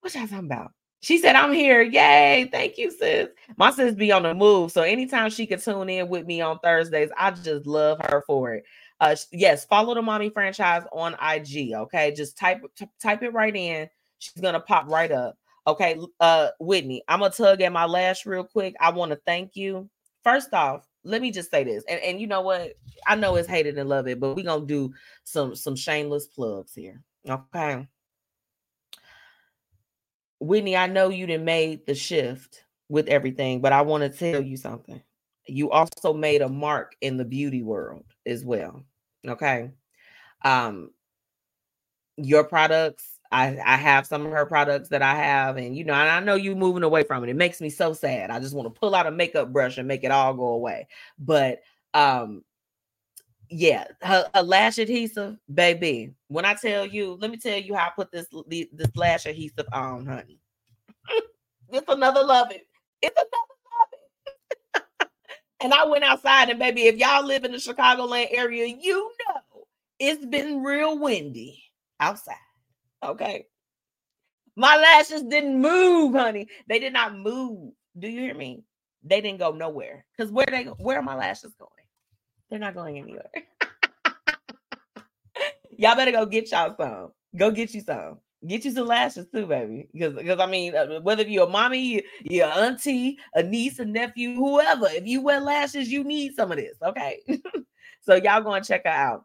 What 0.00 0.12
y'all 0.14 0.26
talking 0.26 0.46
about? 0.46 0.72
She 1.00 1.18
said, 1.18 1.36
I'm 1.36 1.52
here. 1.52 1.80
Yay. 1.80 2.48
Thank 2.50 2.76
you, 2.76 2.90
sis. 2.90 3.28
My 3.56 3.70
sis 3.70 3.94
be 3.94 4.10
on 4.10 4.24
the 4.24 4.34
move. 4.34 4.72
So 4.72 4.82
anytime 4.82 5.30
she 5.30 5.46
could 5.46 5.62
tune 5.62 5.88
in 5.88 6.08
with 6.08 6.26
me 6.26 6.40
on 6.40 6.58
Thursdays, 6.58 7.10
I 7.16 7.30
just 7.30 7.66
love 7.66 7.98
her 8.00 8.24
for 8.26 8.54
it. 8.54 8.64
Uh 8.98 9.14
yes, 9.30 9.64
follow 9.66 9.94
the 9.94 10.02
mommy 10.02 10.30
franchise 10.30 10.82
on 10.90 11.14
IG. 11.22 11.74
Okay. 11.74 12.12
Just 12.12 12.36
type 12.36 12.62
t- 12.76 12.88
type 13.00 13.22
it 13.22 13.32
right 13.32 13.54
in. 13.54 13.88
She's 14.18 14.40
gonna 14.40 14.58
pop 14.58 14.88
right 14.88 15.12
up. 15.12 15.36
Okay. 15.66 16.00
Uh 16.18 16.48
Whitney, 16.58 17.02
I'm 17.06 17.20
gonna 17.20 17.32
tug 17.32 17.60
at 17.60 17.72
my 17.72 17.84
lash 17.84 18.24
real 18.26 18.42
quick. 18.44 18.74
I 18.80 18.90
want 18.90 19.12
to 19.12 19.20
thank 19.26 19.54
you. 19.54 19.88
First 20.24 20.54
off, 20.54 20.88
let 21.06 21.22
me 21.22 21.30
just 21.30 21.50
say 21.50 21.64
this. 21.64 21.84
And, 21.88 22.00
and 22.00 22.20
you 22.20 22.26
know 22.26 22.42
what? 22.42 22.72
I 23.06 23.14
know 23.14 23.36
it's 23.36 23.48
hated 23.48 23.78
and 23.78 23.88
love 23.88 24.08
it, 24.08 24.20
but 24.20 24.34
we're 24.34 24.42
gonna 24.42 24.66
do 24.66 24.92
some 25.24 25.54
some 25.54 25.76
shameless 25.76 26.26
plugs 26.26 26.74
here. 26.74 27.02
Okay. 27.28 27.86
Whitney, 30.40 30.76
I 30.76 30.86
know 30.86 31.08
you 31.08 31.26
didn't 31.26 31.44
made 31.44 31.86
the 31.86 31.94
shift 31.94 32.64
with 32.88 33.08
everything, 33.08 33.60
but 33.60 33.72
I 33.72 33.82
want 33.82 34.02
to 34.02 34.32
tell 34.32 34.42
you 34.42 34.56
something. 34.56 35.00
You 35.46 35.70
also 35.70 36.12
made 36.12 36.42
a 36.42 36.48
mark 36.48 36.94
in 37.00 37.16
the 37.16 37.24
beauty 37.24 37.62
world 37.62 38.04
as 38.26 38.44
well. 38.44 38.84
Okay. 39.26 39.70
Um, 40.44 40.90
your 42.16 42.44
products, 42.44 43.15
I, 43.32 43.58
I 43.64 43.76
have 43.76 44.06
some 44.06 44.24
of 44.24 44.32
her 44.32 44.46
products 44.46 44.88
that 44.90 45.02
I 45.02 45.14
have, 45.14 45.56
and 45.56 45.76
you 45.76 45.84
know, 45.84 45.94
and 45.94 46.08
I 46.08 46.20
know 46.20 46.34
you 46.34 46.54
moving 46.54 46.82
away 46.82 47.02
from 47.02 47.24
it. 47.24 47.30
It 47.30 47.36
makes 47.36 47.60
me 47.60 47.70
so 47.70 47.92
sad. 47.92 48.30
I 48.30 48.38
just 48.38 48.54
want 48.54 48.72
to 48.72 48.78
pull 48.78 48.94
out 48.94 49.06
a 49.06 49.10
makeup 49.10 49.52
brush 49.52 49.78
and 49.78 49.88
make 49.88 50.04
it 50.04 50.10
all 50.10 50.34
go 50.34 50.48
away. 50.48 50.86
But 51.18 51.62
um, 51.94 52.44
yeah, 53.48 53.86
her, 54.02 54.28
her 54.34 54.42
lash 54.42 54.78
adhesive, 54.78 55.36
baby. 55.52 56.14
When 56.28 56.44
I 56.44 56.54
tell 56.54 56.86
you, 56.86 57.18
let 57.20 57.30
me 57.30 57.36
tell 57.36 57.58
you 57.58 57.74
how 57.74 57.86
I 57.86 57.90
put 57.94 58.10
this 58.12 58.26
this 58.46 58.96
lash 58.96 59.26
adhesive 59.26 59.66
on, 59.72 60.06
honey. 60.06 60.40
it's 61.70 61.88
another 61.88 62.24
love 62.24 62.50
it. 62.50 62.66
It's 63.02 63.16
another 63.16 63.56
love 63.76 64.82
it. 65.02 65.08
and 65.60 65.74
I 65.74 65.84
went 65.84 66.04
outside, 66.04 66.50
and 66.50 66.58
baby, 66.58 66.82
if 66.82 66.96
y'all 66.96 67.24
live 67.24 67.44
in 67.44 67.52
the 67.52 67.58
Chicagoland 67.58 68.28
area, 68.30 68.66
you 68.66 69.12
know 69.28 69.64
it's 69.98 70.24
been 70.26 70.62
real 70.62 70.98
windy 70.98 71.62
outside. 72.00 72.36
Okay. 73.04 73.46
My 74.56 74.76
lashes 74.76 75.22
didn't 75.22 75.60
move, 75.60 76.14
honey. 76.14 76.48
They 76.68 76.78
did 76.78 76.92
not 76.92 77.16
move. 77.16 77.72
Do 77.98 78.08
you 78.08 78.20
hear 78.20 78.34
me? 78.34 78.64
They 79.02 79.20
didn't 79.20 79.38
go 79.38 79.52
nowhere. 79.52 80.04
Because 80.16 80.32
where 80.32 80.46
they 80.50 80.64
where 80.64 80.98
are 80.98 81.02
my 81.02 81.14
lashes 81.14 81.54
going? 81.58 81.70
They're 82.48 82.58
not 82.58 82.74
going 82.74 82.98
anywhere. 82.98 83.30
y'all 85.76 85.96
better 85.96 86.12
go 86.12 86.26
get 86.26 86.50
y'all 86.50 86.74
some. 86.78 87.12
Go 87.36 87.50
get 87.50 87.74
you 87.74 87.82
some. 87.82 88.18
Get 88.46 88.64
you 88.64 88.70
some 88.70 88.86
lashes 88.86 89.26
too, 89.32 89.46
baby. 89.46 89.88
Because 89.92 90.14
because 90.14 90.40
I 90.40 90.46
mean, 90.46 90.74
uh, 90.74 91.00
whether 91.00 91.22
you're 91.22 91.46
a 91.46 91.50
mommy, 91.50 92.02
your 92.22 92.46
auntie, 92.46 93.18
a 93.34 93.42
niece, 93.42 93.78
a 93.78 93.84
nephew, 93.84 94.34
whoever, 94.34 94.86
if 94.88 95.06
you 95.06 95.20
wear 95.20 95.40
lashes, 95.40 95.90
you 95.90 96.04
need 96.04 96.34
some 96.34 96.50
of 96.50 96.58
this. 96.58 96.76
Okay. 96.82 97.20
so 98.02 98.14
y'all 98.14 98.42
go 98.42 98.54
and 98.54 98.64
check 98.64 98.84
her 98.84 98.90
out. 98.90 99.24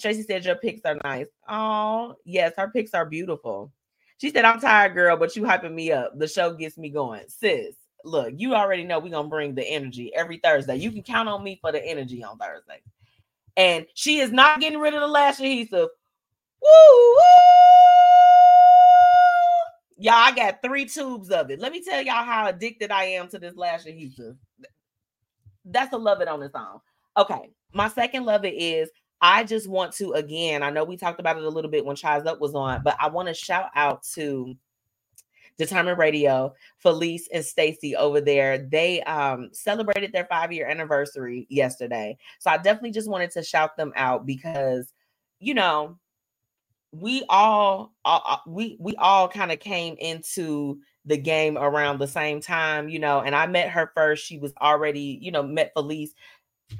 Tracy 0.00 0.22
said 0.22 0.44
your 0.44 0.56
pics 0.56 0.82
are 0.84 0.98
nice. 1.04 1.26
Oh, 1.48 2.16
yes, 2.24 2.52
her 2.56 2.68
pics 2.68 2.94
are 2.94 3.06
beautiful. 3.06 3.72
She 4.18 4.30
said, 4.30 4.44
I'm 4.44 4.60
tired, 4.60 4.94
girl, 4.94 5.16
but 5.16 5.36
you 5.36 5.42
hyping 5.42 5.74
me 5.74 5.92
up. 5.92 6.18
The 6.18 6.26
show 6.26 6.52
gets 6.52 6.76
me 6.76 6.90
going. 6.90 7.22
Sis, 7.28 7.76
look, 8.04 8.32
you 8.36 8.54
already 8.54 8.82
know 8.82 8.98
we're 8.98 9.10
gonna 9.10 9.28
bring 9.28 9.54
the 9.54 9.64
energy 9.64 10.12
every 10.14 10.38
Thursday. 10.38 10.76
You 10.76 10.90
can 10.90 11.02
count 11.02 11.28
on 11.28 11.44
me 11.44 11.58
for 11.60 11.70
the 11.70 11.84
energy 11.84 12.24
on 12.24 12.36
Thursday. 12.38 12.80
And 13.56 13.86
she 13.94 14.18
is 14.18 14.32
not 14.32 14.60
getting 14.60 14.80
rid 14.80 14.94
of 14.94 15.00
the 15.00 15.06
lash 15.06 15.38
adhesive. 15.38 15.88
Woo! 16.60 16.68
woo! 16.68 17.22
Y'all, 20.00 20.14
I 20.14 20.32
got 20.34 20.62
three 20.62 20.86
tubes 20.86 21.30
of 21.30 21.50
it. 21.50 21.60
Let 21.60 21.72
me 21.72 21.82
tell 21.82 22.02
y'all 22.02 22.24
how 22.24 22.48
addicted 22.48 22.90
I 22.90 23.04
am 23.04 23.28
to 23.28 23.38
this 23.38 23.56
lash 23.56 23.86
adhesive. 23.86 24.36
That's 25.64 25.92
a 25.92 25.96
love 25.96 26.20
it 26.20 26.28
on 26.28 26.42
its 26.42 26.54
own. 26.54 26.80
Okay, 27.16 27.50
my 27.72 27.88
second 27.88 28.24
love 28.24 28.44
it 28.44 28.54
is 28.54 28.90
I 29.20 29.44
just 29.44 29.68
want 29.68 29.92
to 29.94 30.12
again. 30.12 30.62
I 30.62 30.70
know 30.70 30.84
we 30.84 30.96
talked 30.96 31.20
about 31.20 31.36
it 31.36 31.44
a 31.44 31.48
little 31.48 31.70
bit 31.70 31.84
when 31.84 31.96
Chiseup 31.96 32.40
was 32.40 32.54
on, 32.54 32.82
but 32.82 32.96
I 33.00 33.08
want 33.08 33.28
to 33.28 33.34
shout 33.34 33.70
out 33.74 34.02
to 34.14 34.56
Determined 35.58 35.98
Radio, 35.98 36.54
Felice 36.78 37.28
and 37.32 37.44
Stacy 37.44 37.96
over 37.96 38.20
there. 38.20 38.58
They 38.58 39.02
um, 39.02 39.50
celebrated 39.52 40.12
their 40.12 40.26
five 40.26 40.52
year 40.52 40.68
anniversary 40.68 41.46
yesterday. 41.50 42.16
So 42.38 42.50
I 42.50 42.58
definitely 42.58 42.92
just 42.92 43.10
wanted 43.10 43.32
to 43.32 43.42
shout 43.42 43.76
them 43.76 43.92
out 43.96 44.24
because, 44.24 44.92
you 45.40 45.54
know, 45.54 45.98
we 46.92 47.24
all, 47.28 47.92
all 48.04 48.42
we 48.46 48.76
we 48.80 48.94
all 48.96 49.28
kind 49.28 49.52
of 49.52 49.58
came 49.58 49.96
into 49.98 50.78
the 51.04 51.16
game 51.16 51.58
around 51.58 51.98
the 51.98 52.06
same 52.06 52.40
time, 52.40 52.88
you 52.88 52.98
know, 52.98 53.20
and 53.20 53.34
I 53.34 53.46
met 53.46 53.70
her 53.70 53.90
first. 53.94 54.24
She 54.24 54.38
was 54.38 54.52
already, 54.60 55.18
you 55.20 55.32
know, 55.32 55.42
met 55.42 55.72
Felice 55.74 56.14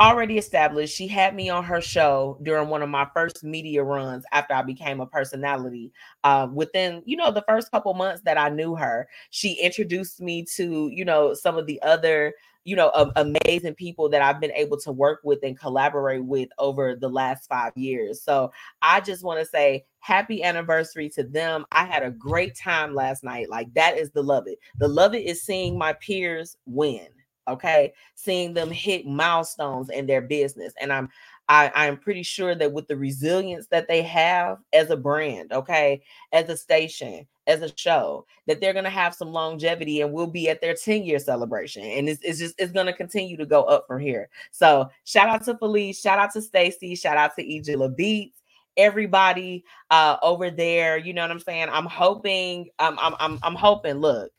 already 0.01 0.39
established. 0.39 0.95
She 0.95 1.09
had 1.09 1.35
me 1.35 1.49
on 1.49 1.65
her 1.65 1.81
show 1.81 2.39
during 2.43 2.69
one 2.69 2.83
of 2.83 2.89
my 2.89 3.07
first 3.15 3.43
media 3.43 3.83
runs 3.83 4.25
after 4.33 4.55
I 4.55 4.63
became 4.63 5.01
a 5.01 5.07
personality. 5.07 5.93
Uh, 6.25 6.49
within, 6.53 7.03
you 7.05 7.17
know, 7.17 7.31
the 7.31 7.45
first 7.49 7.71
couple 7.71 7.95
months 7.95 8.23
that 8.25 8.39
I 8.39 8.49
knew 8.49 8.75
her, 8.77 9.09
she 9.31 9.55
introduced 9.55 10.21
me 10.21 10.45
to, 10.57 10.89
you 10.93 11.05
know, 11.05 11.35
some 11.35 11.57
of 11.57 11.67
the 11.67 11.81
other, 11.83 12.35
you 12.65 12.77
know, 12.77 12.91
um, 12.95 13.13
amazing 13.17 13.75
people 13.75 14.09
that 14.11 14.23
I've 14.23 14.41
been 14.41 14.53
able 14.53 14.79
to 14.81 14.93
work 14.93 15.21
with 15.25 15.39
and 15.43 15.59
collaborate 15.59 16.25
with 16.25 16.51
over 16.59 16.95
the 16.95 17.09
last 17.09 17.49
five 17.49 17.73
years. 17.77 18.23
So 18.23 18.53
I 18.83 19.01
just 19.01 19.25
want 19.25 19.41
to 19.41 19.47
say 19.47 19.85
happy 20.01 20.43
anniversary 20.43 21.09
to 21.11 21.25
them. 21.25 21.65
I 21.73 21.85
had 21.85 22.03
a 22.03 22.11
great 22.11 22.57
time 22.57 22.95
last 22.95 23.25
night. 23.25 23.49
Like 23.49 23.73
that 23.75 23.97
is 23.97 24.11
the 24.11 24.23
love 24.23 24.47
it. 24.47 24.59
The 24.79 24.89
love 24.89 25.15
it 25.15 25.25
is 25.25 25.43
seeing 25.43 25.79
my 25.79 25.95
peers 25.95 26.57
win 26.67 27.09
okay 27.49 27.93
seeing 28.15 28.55
them 28.55 28.71
hit 28.71 29.07
milestones 29.07 29.91
in 29.91 30.07
their 30.07 30.23
business 30.23 30.73
and 30.81 30.93
i'm 30.93 31.09
I, 31.49 31.73
i'm 31.75 31.97
pretty 31.97 32.23
sure 32.23 32.55
that 32.55 32.73
with 32.73 32.89
the 32.89 32.97
resilience 32.97 33.67
that 33.69 33.89
they 33.89 34.03
have 34.03 34.59
as 34.73 34.91
a 34.91 34.97
brand 34.97 35.53
okay 35.53 36.03
as 36.33 36.49
a 36.49 36.57
station 36.57 37.27
as 37.49 37.63
a 37.63 37.77
show 37.77 38.27
that 38.47 38.61
they're 38.61 38.75
to 38.85 38.91
have 38.91 39.15
some 39.15 39.33
longevity 39.33 40.03
and 40.03 40.13
we'll 40.13 40.27
be 40.27 40.49
at 40.51 40.61
their 40.61 40.75
10 40.75 41.03
year 41.03 41.19
celebration 41.19 41.83
and 41.83 42.09
it's, 42.09 42.23
it's 42.23 42.39
just 42.39 42.55
it's 42.59 42.73
to 42.87 42.93
continue 42.93 43.37
to 43.37 43.47
go 43.47 43.65
up 43.65 43.87
from 43.89 44.01
here. 44.01 44.29
So 44.53 44.89
shout 45.05 45.29
out 45.29 45.45
to 45.47 45.57
felice 45.57 46.01
shout 46.01 46.19
out 46.19 46.33
to 46.35 46.43
stacy 46.43 46.95
shout 46.95 47.17
out 47.17 47.35
to 47.37 47.45
ejila 47.45 47.97
beats 47.97 48.43
everybody 48.77 49.65
uh 49.91 50.19
over 50.23 50.51
there 50.51 50.99
you 50.99 51.13
know 51.13 51.23
what 51.23 51.31
i'm 51.31 51.41
saying? 51.41 51.69
I'm 51.73 51.87
hoping 51.87 52.69
um, 52.79 52.99
i'm 53.01 53.15
i'm 53.19 53.39
i'm 53.43 53.55
hoping 53.55 53.97
look 53.97 54.31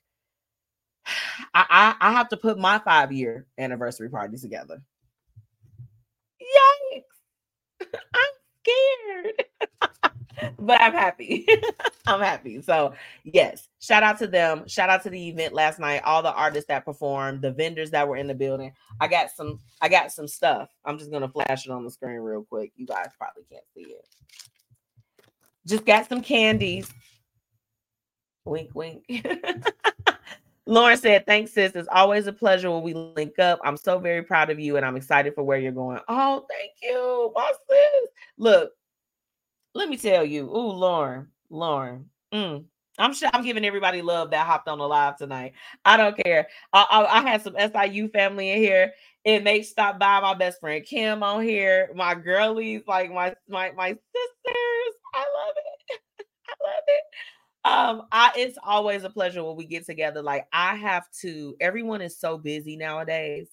I, 1.53 1.95
I, 1.99 2.10
I 2.10 2.12
have 2.14 2.30
to 2.30 2.38
put 2.38 2.57
my 2.57 2.80
five 2.80 3.12
year 3.12 3.45
anniversary 3.57 4.10
party 4.10 4.38
together. 4.38 4.82
Yikes! 6.41 7.03
I'm 8.14 8.32
scared, 8.64 10.53
but 10.60 10.82
I'm 10.82 10.93
happy. 10.93 11.47
I'm 12.07 12.22
happy. 12.22 12.62
So 12.62 12.93
yes, 13.24 13.68
shout 13.80 14.03
out 14.03 14.20
to 14.20 14.28
them. 14.28 14.68
Shout 14.68 14.89
out 14.89 15.03
to 15.03 15.10
the 15.10 15.30
event 15.30 15.53
last 15.53 15.80
night. 15.80 16.01
All 16.03 16.22
the 16.22 16.34
artists 16.34 16.68
that 16.68 16.86
performed, 16.86 17.41
the 17.41 17.51
vendors 17.51 17.91
that 17.91 18.07
were 18.07 18.18
in 18.18 18.28
the 18.28 18.36
building. 18.36 18.74
I 18.99 19.07
got 19.07 19.32
some. 19.32 19.60
I 19.82 19.89
got 19.89 20.12
some 20.12 20.28
stuff. 20.28 20.70
I'm 20.86 20.97
just 20.97 21.12
gonna 21.12 21.30
flash 21.30 21.66
it 21.66 21.72
on 21.72 21.84
the 21.84 21.91
screen 21.91 22.20
real 22.20 22.43
quick. 22.43 22.72
You 22.76 22.86
guys 22.86 23.10
probably 23.18 23.43
can't 23.51 23.64
see 23.76 23.82
it. 23.82 24.05
Just 25.66 25.86
got 25.86 26.07
some 26.10 26.22
candies. 26.22 26.89
Wink, 28.45 28.72
wink. 28.74 29.03
Lauren 30.70 30.97
said, 30.97 31.26
Thanks, 31.26 31.51
sis. 31.51 31.72
It's 31.74 31.89
always 31.91 32.28
a 32.28 32.34
pleasure 32.34 32.70
when 32.70 32.84
we 32.84 32.93
link 32.93 33.39
up. 33.39 33.59
I'm 33.63 33.76
so 33.76 33.97
very 33.97 34.22
proud 34.22 34.51
of 34.51 34.59
you 34.59 34.78
and 34.78 34.86
I'm 34.86 34.95
excited 34.95 35.34
for 35.34 35.41
where 35.41 35.57
you're 35.57 35.72
going. 35.72 35.99
Oh, 36.07 36.45
thank 36.47 36.74
you, 36.84 37.32
my 37.36 37.51
sis. 37.67 38.09
Look, 38.38 38.72
let 39.74 39.89
me 39.89 39.97
tell 39.97 40.24
you. 40.24 40.43
Ooh, 40.43 40.72
Lauren, 40.72 41.28
Lauren. 41.49 42.05
Mm, 42.32 42.65
I'm 42.99 43.13
sure 43.15 43.32
I'm 43.34 43.43
giving 43.43 43.65
everybody 43.65 44.03
love 44.03 44.30
that 44.30 44.45
hopped 44.45 44.67
on 44.67 44.78
the 44.78 44.88
live 44.88 45.17
tonight. 45.17 45.53
I 45.86 45.97
don't 45.97 46.15
care. 46.24 46.47
I, 46.72 46.86
I, 46.88 47.17
I 47.17 47.22
had 47.24 47.41
some 47.41 47.55
SIU 47.57 48.09
family 48.09 48.51
in 48.51 48.59
here. 48.59 48.93
It 49.26 49.43
makes 49.43 49.70
stop 49.70 49.97
by 49.97 50.20
my 50.20 50.36
best 50.36 50.59
friend 50.59 50.86
Kim 50.86 51.24
on 51.24 51.41
here. 51.41 51.89
My 51.95 52.13
girlies, 52.13 52.84
like 52.88 53.11
my 53.11 53.36
my 53.47 53.72
my 53.72 53.88
sisters. 53.89 54.93
I 55.15 55.20
love 55.20 55.55
it. 55.57 55.99
I 56.47 56.53
love 56.63 56.84
it 56.88 57.01
um 57.66 58.03
i 58.12 58.32
it's 58.36 58.57
always 58.64 59.03
a 59.03 59.10
pleasure 59.10 59.43
when 59.43 59.55
we 59.57 59.66
get 59.66 59.86
together 59.86 60.22
like 60.22 60.47
i 60.53 60.76
have 60.76 61.10
to 61.12 61.55
everyone 61.60 62.01
is 62.01 62.18
so 62.18 62.38
busy 62.38 62.78
nowadays. 62.78 63.49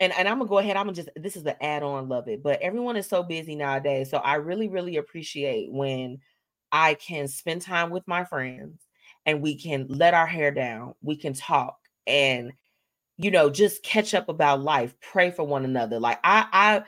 And 0.00 0.12
and 0.14 0.26
i'm 0.28 0.38
gonna 0.38 0.48
go 0.48 0.58
ahead 0.58 0.76
i'm 0.76 0.86
gonna 0.86 0.96
just 0.96 1.10
this 1.14 1.36
is 1.36 1.44
the 1.44 1.62
add-on 1.62 2.08
love 2.08 2.26
it 2.26 2.42
but 2.42 2.60
everyone 2.60 2.96
is 2.96 3.06
so 3.06 3.22
busy 3.22 3.54
nowadays 3.54 4.10
so 4.10 4.18
i 4.18 4.34
really 4.34 4.68
really 4.68 4.96
appreciate 4.96 5.70
when 5.70 6.18
i 6.72 6.94
can 6.94 7.28
spend 7.28 7.62
time 7.62 7.90
with 7.90 8.06
my 8.08 8.24
friends 8.24 8.82
and 9.26 9.40
we 9.42 9.56
can 9.56 9.86
let 9.88 10.12
our 10.12 10.26
hair 10.26 10.50
down 10.50 10.94
we 11.02 11.14
can 11.14 11.34
talk 11.34 11.78
and 12.08 12.52
you 13.16 13.30
know 13.30 13.48
just 13.48 13.84
catch 13.84 14.12
up 14.12 14.28
about 14.28 14.60
life 14.60 14.92
pray 15.00 15.30
for 15.30 15.44
one 15.44 15.64
another 15.64 16.00
like 16.00 16.18
i 16.24 16.46
i 16.52 16.82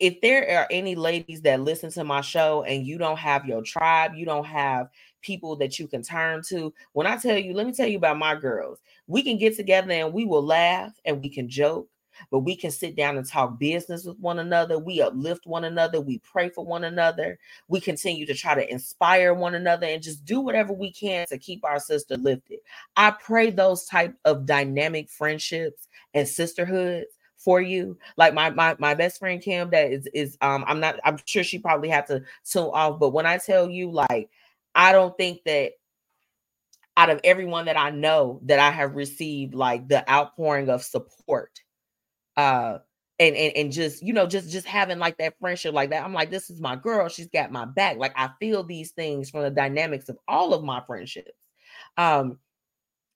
if 0.00 0.20
there 0.22 0.58
are 0.58 0.66
any 0.70 0.94
ladies 0.94 1.42
that 1.42 1.60
listen 1.60 1.90
to 1.90 2.04
my 2.04 2.22
show 2.22 2.62
and 2.62 2.86
you 2.86 2.96
don't 2.96 3.18
have 3.18 3.44
your 3.44 3.62
tribe, 3.62 4.14
you 4.14 4.24
don't 4.24 4.46
have 4.46 4.88
people 5.20 5.56
that 5.56 5.78
you 5.78 5.86
can 5.86 6.02
turn 6.02 6.42
to. 6.48 6.72
When 6.92 7.06
I 7.06 7.16
tell 7.16 7.38
you, 7.38 7.54
let 7.54 7.66
me 7.66 7.72
tell 7.72 7.86
you 7.86 7.98
about 7.98 8.18
my 8.18 8.34
girls. 8.34 8.78
We 9.06 9.22
can 9.22 9.38
get 9.38 9.56
together 9.56 9.92
and 9.92 10.12
we 10.12 10.24
will 10.24 10.44
laugh 10.44 10.92
and 11.04 11.22
we 11.22 11.28
can 11.28 11.48
joke 11.48 11.88
but 12.30 12.40
we 12.40 12.56
can 12.56 12.70
sit 12.70 12.96
down 12.96 13.16
and 13.16 13.26
talk 13.26 13.58
business 13.58 14.04
with 14.04 14.18
one 14.18 14.38
another. 14.38 14.78
We 14.78 15.00
uplift 15.00 15.46
one 15.46 15.64
another. 15.64 16.00
We 16.00 16.18
pray 16.18 16.48
for 16.48 16.64
one 16.64 16.84
another. 16.84 17.38
We 17.68 17.80
continue 17.80 18.26
to 18.26 18.34
try 18.34 18.54
to 18.54 18.70
inspire 18.70 19.34
one 19.34 19.54
another 19.54 19.86
and 19.86 20.02
just 20.02 20.24
do 20.24 20.40
whatever 20.40 20.72
we 20.72 20.92
can 20.92 21.26
to 21.28 21.38
keep 21.38 21.64
our 21.64 21.78
sister 21.78 22.16
lifted. 22.16 22.58
I 22.96 23.12
pray 23.12 23.50
those 23.50 23.86
type 23.86 24.14
of 24.24 24.46
dynamic 24.46 25.08
friendships 25.08 25.88
and 26.14 26.28
sisterhoods 26.28 27.06
for 27.36 27.60
you. 27.60 27.96
Like 28.16 28.34
my 28.34 28.50
my 28.50 28.76
my 28.78 28.94
best 28.94 29.18
friend 29.18 29.40
Kim, 29.40 29.70
that 29.70 29.90
is 29.90 30.06
is 30.12 30.36
um 30.42 30.64
I'm 30.66 30.80
not 30.80 30.96
I'm 31.04 31.18
sure 31.24 31.42
she 31.42 31.58
probably 31.58 31.88
had 31.88 32.06
to 32.08 32.22
tune 32.44 32.70
off, 32.74 32.98
but 32.98 33.10
when 33.10 33.26
I 33.26 33.38
tell 33.38 33.70
you 33.70 33.90
like 33.90 34.28
I 34.74 34.92
don't 34.92 35.16
think 35.16 35.40
that 35.44 35.72
out 36.96 37.10
of 37.10 37.20
everyone 37.24 37.66
that 37.66 37.78
I 37.78 37.90
know 37.90 38.40
that 38.44 38.58
I 38.58 38.70
have 38.70 38.94
received 38.94 39.54
like 39.54 39.88
the 39.88 40.08
outpouring 40.10 40.68
of 40.68 40.82
support 40.82 41.60
uh 42.36 42.78
and, 43.18 43.36
and 43.36 43.56
and 43.56 43.72
just 43.72 44.02
you 44.02 44.12
know 44.12 44.26
just 44.26 44.50
just 44.50 44.66
having 44.66 44.98
like 44.98 45.18
that 45.18 45.34
friendship 45.40 45.74
like 45.74 45.90
that 45.90 46.04
i'm 46.04 46.14
like 46.14 46.30
this 46.30 46.48
is 46.48 46.60
my 46.60 46.74
girl 46.76 47.08
she's 47.08 47.28
got 47.28 47.52
my 47.52 47.64
back. 47.64 47.98
Like 47.98 48.12
i 48.16 48.30
feel 48.40 48.62
these 48.62 48.92
things 48.92 49.30
from 49.30 49.42
the 49.42 49.50
dynamics 49.50 50.08
of 50.08 50.18
all 50.26 50.54
of 50.54 50.64
my 50.64 50.80
friendships. 50.86 51.32
Um 51.96 52.38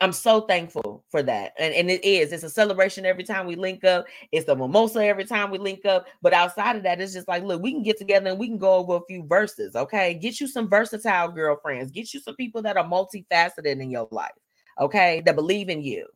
i'm 0.01 0.13
so 0.13 0.43
thankful 0.43 1.05
for 1.11 1.23
that 1.23 1.53
and, 1.59 1.73
and 1.75 1.91
it 1.91 2.05
is 2.05 2.33
it's 2.33 2.43
a 2.43 2.51
celebration 2.51 3.07
every 3.07 3.25
time 3.25 3.47
we 3.47 3.55
link 3.55 3.85
up 3.85 4.05
it's 4.33 4.49
a 4.49 4.57
mimosa 4.57 5.05
every 5.05 5.25
time 5.25 5.51
we 5.51 5.59
link 5.59 5.85
up 5.85 6.07
but 6.21 6.33
outside 6.33 6.77
of 6.77 6.83
that 6.83 7.01
it's 7.01 7.13
just 7.13 7.29
like 7.29 7.43
look 7.43 7.63
we 7.63 7.73
can 7.73 7.83
get 7.83 7.99
together 7.99 8.31
and 8.31 8.39
we 8.39 8.49
can 8.49 8.59
go 8.59 8.75
over 8.75 8.97
a 8.97 9.07
few 9.07 9.25
verses 9.27 9.77
okay 9.77 10.15
get 10.15 10.41
you 10.41 10.47
some 10.47 10.69
versatile 10.69 11.31
girlfriends 11.31 11.91
get 11.91 12.13
you 12.13 12.21
some 12.21 12.35
people 12.37 12.61
that 12.61 12.77
are 12.77 12.89
multifaceted 12.89 13.81
in 13.81 13.91
your 13.91 14.09
life 14.11 14.33
okay 14.81 15.23
that 15.25 15.37
believe 15.37 15.69
in 15.69 15.81
you 15.81 16.07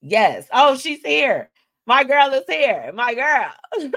yes 0.00 0.46
oh 0.52 0.76
she's 0.76 1.00
here 1.00 1.50
my 1.86 2.04
girl 2.04 2.32
is 2.32 2.44
here. 2.48 2.90
My 2.94 3.14
girl. 3.14 3.92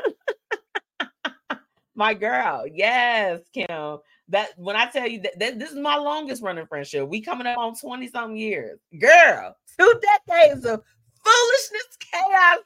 my 1.96 2.14
girl. 2.14 2.66
Yes, 2.72 3.42
Kim. 3.54 4.00
That 4.30 4.50
when 4.58 4.76
I 4.76 4.88
tell 4.88 5.08
you 5.08 5.22
that, 5.22 5.40
that, 5.40 5.60
this 5.60 5.72
is 5.72 5.78
my 5.78 5.96
longest 5.96 6.44
running 6.44 6.66
friendship. 6.68 7.08
We 7.08 7.22
coming 7.22 7.48
up 7.48 7.58
on 7.58 7.76
20 7.76 8.08
something 8.10 8.38
years. 8.38 8.80
Girl, 9.00 9.56
two 9.80 10.02
decades 10.28 10.66
of 10.66 10.82
foolishness, 11.24 11.98
chaos, 12.12 12.60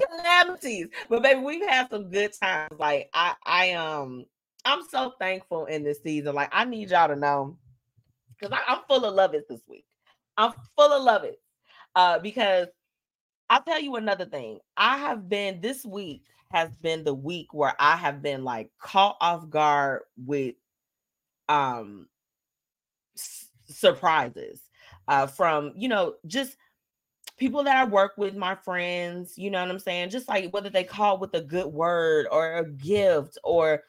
calamities. 0.10 0.88
But 1.08 1.22
baby, 1.22 1.40
we've 1.40 1.68
had 1.68 1.88
some 1.88 2.10
good 2.10 2.32
times. 2.38 2.74
Like 2.78 3.08
I 3.14 3.34
I 3.46 3.72
um 3.72 4.26
I'm 4.64 4.82
so 4.90 5.14
thankful 5.18 5.66
in 5.66 5.82
this 5.82 6.02
season. 6.02 6.34
Like 6.34 6.50
I 6.52 6.64
need 6.64 6.90
y'all 6.90 7.08
to 7.08 7.16
know 7.16 7.56
because 8.38 8.56
I'm 8.68 8.80
full 8.88 9.04
of 9.04 9.14
love 9.14 9.34
it 9.34 9.48
this 9.48 9.62
week. 9.66 9.86
I'm 10.36 10.52
full 10.76 10.92
of 10.92 11.02
love 11.02 11.24
it. 11.24 11.40
Uh, 11.94 12.18
because 12.18 12.68
I'll 13.50 13.62
tell 13.62 13.80
you 13.80 13.96
another 13.96 14.24
thing. 14.24 14.58
I 14.76 14.96
have 14.98 15.28
been 15.28 15.60
this 15.60 15.84
week 15.84 16.24
has 16.52 16.76
been 16.76 17.04
the 17.04 17.14
week 17.14 17.52
where 17.52 17.74
I 17.78 17.96
have 17.96 18.22
been 18.22 18.44
like 18.44 18.70
caught 18.78 19.16
off 19.20 19.48
guard 19.50 20.02
with 20.16 20.54
um 21.48 22.08
s- 23.16 23.48
surprises 23.68 24.60
uh 25.08 25.26
from 25.26 25.72
you 25.76 25.88
know 25.88 26.14
just 26.26 26.56
people 27.38 27.64
that 27.64 27.76
I 27.76 27.84
work 27.84 28.12
with, 28.16 28.36
my 28.36 28.54
friends, 28.54 29.36
you 29.36 29.50
know 29.50 29.60
what 29.60 29.70
I'm 29.70 29.78
saying? 29.78 30.10
Just 30.10 30.28
like 30.28 30.52
whether 30.52 30.70
they 30.70 30.84
call 30.84 31.18
with 31.18 31.34
a 31.34 31.40
good 31.40 31.66
word 31.66 32.26
or 32.30 32.58
a 32.58 32.70
gift 32.70 33.38
or 33.42 33.82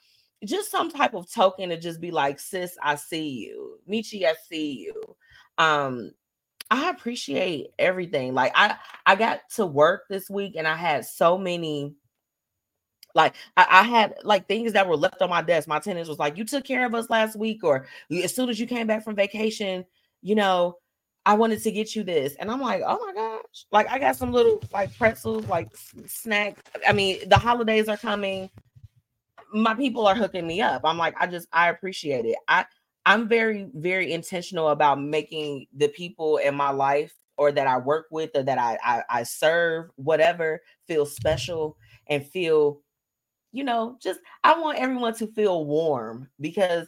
just 0.44 0.72
some 0.72 0.90
type 0.90 1.14
of 1.14 1.32
token 1.32 1.70
to 1.70 1.80
just 1.80 2.02
be 2.02 2.12
like, 2.12 2.40
sis, 2.40 2.76
I 2.82 2.96
see 2.96 3.30
you. 3.30 3.78
Metchi, 3.90 4.26
I 4.26 4.34
see 4.50 4.74
you. 4.74 5.16
Um, 5.58 6.12
I 6.72 6.90
appreciate 6.90 7.68
everything. 7.78 8.34
Like 8.34 8.52
I 8.56 8.76
I 9.06 9.16
got 9.16 9.42
to 9.56 9.66
work 9.66 10.06
this 10.10 10.30
week 10.30 10.56
and 10.58 10.68
I 10.68 10.76
had 10.76 11.06
so 11.06 11.38
many 11.38 11.94
like 13.14 13.36
I, 13.58 13.68
I, 13.70 13.84
had 13.84 14.16
like 14.24 14.48
things 14.48 14.74
that 14.74 14.88
were 14.88 14.98
left 14.98 15.22
on 15.22 15.30
my 15.30 15.42
desk. 15.42 15.68
My 15.68 15.80
tenants 15.80 16.10
was 16.10 16.20
like, 16.20 16.38
"You 16.38 16.46
took 16.46 16.64
care 16.64 16.86
of 16.86 16.96
us 16.96 17.10
last 17.10 17.36
week," 17.36 17.64
or 17.64 17.86
as 18.12 18.36
soon 18.36 18.50
as 18.50 18.60
you 18.60 18.68
came 18.68 18.88
back 18.88 19.04
from 19.04 19.16
vacation, 19.16 19.86
you 20.22 20.36
know, 20.36 20.78
I 21.26 21.36
wanted 21.36 21.62
to 21.64 21.72
get 21.72 21.96
you 21.96 22.04
this, 22.04 22.36
and 22.36 22.50
I'm 22.50 22.62
like, 22.62 22.82
"Oh 22.86 23.00
my 23.06 23.14
gosh!" 23.14 23.66
Like 23.72 23.90
I 23.90 24.00
got 24.00 24.16
some 24.16 24.32
little 24.32 24.62
like 24.74 24.96
pretzels, 24.98 25.48
like 25.48 25.70
snack. 26.06 26.58
I 26.88 26.94
mean, 26.94 27.30
the 27.30 27.38
holidays 27.38 27.88
are 27.88 27.98
coming. 27.98 28.50
My 29.54 29.76
people 29.76 30.08
are 30.08 30.16
hooking 30.16 30.48
me 30.48 30.62
up. 30.62 30.82
I'm 30.84 30.98
like, 30.98 31.16
I 31.20 31.28
just 31.28 31.48
I 31.54 31.70
appreciate 31.70 32.26
it. 32.26 32.38
I 32.48 32.66
I'm 33.06 33.28
very, 33.28 33.68
very 33.74 34.14
intentional 34.14 34.70
about 34.70 35.02
making 35.02 35.68
the 35.76 35.90
people 35.90 36.38
in 36.38 36.56
my 36.56 36.70
life 36.70 37.14
or 37.38 37.52
that 37.52 37.68
I 37.68 37.78
work 37.78 38.08
with 38.12 38.32
or 38.36 38.44
that 38.44 38.58
I, 38.58 38.78
I, 38.84 39.04
I 39.10 39.24
serve, 39.24 39.90
whatever, 39.96 40.62
feel 40.88 41.06
special 41.06 41.78
and 42.08 42.26
feel, 42.26 42.82
you 43.54 43.64
know, 43.64 43.98
just 44.02 44.20
I 44.44 44.60
want 44.60 44.80
everyone 44.80 45.16
to 45.16 45.28
feel 45.28 45.64
warm 45.66 46.28
because 46.42 46.88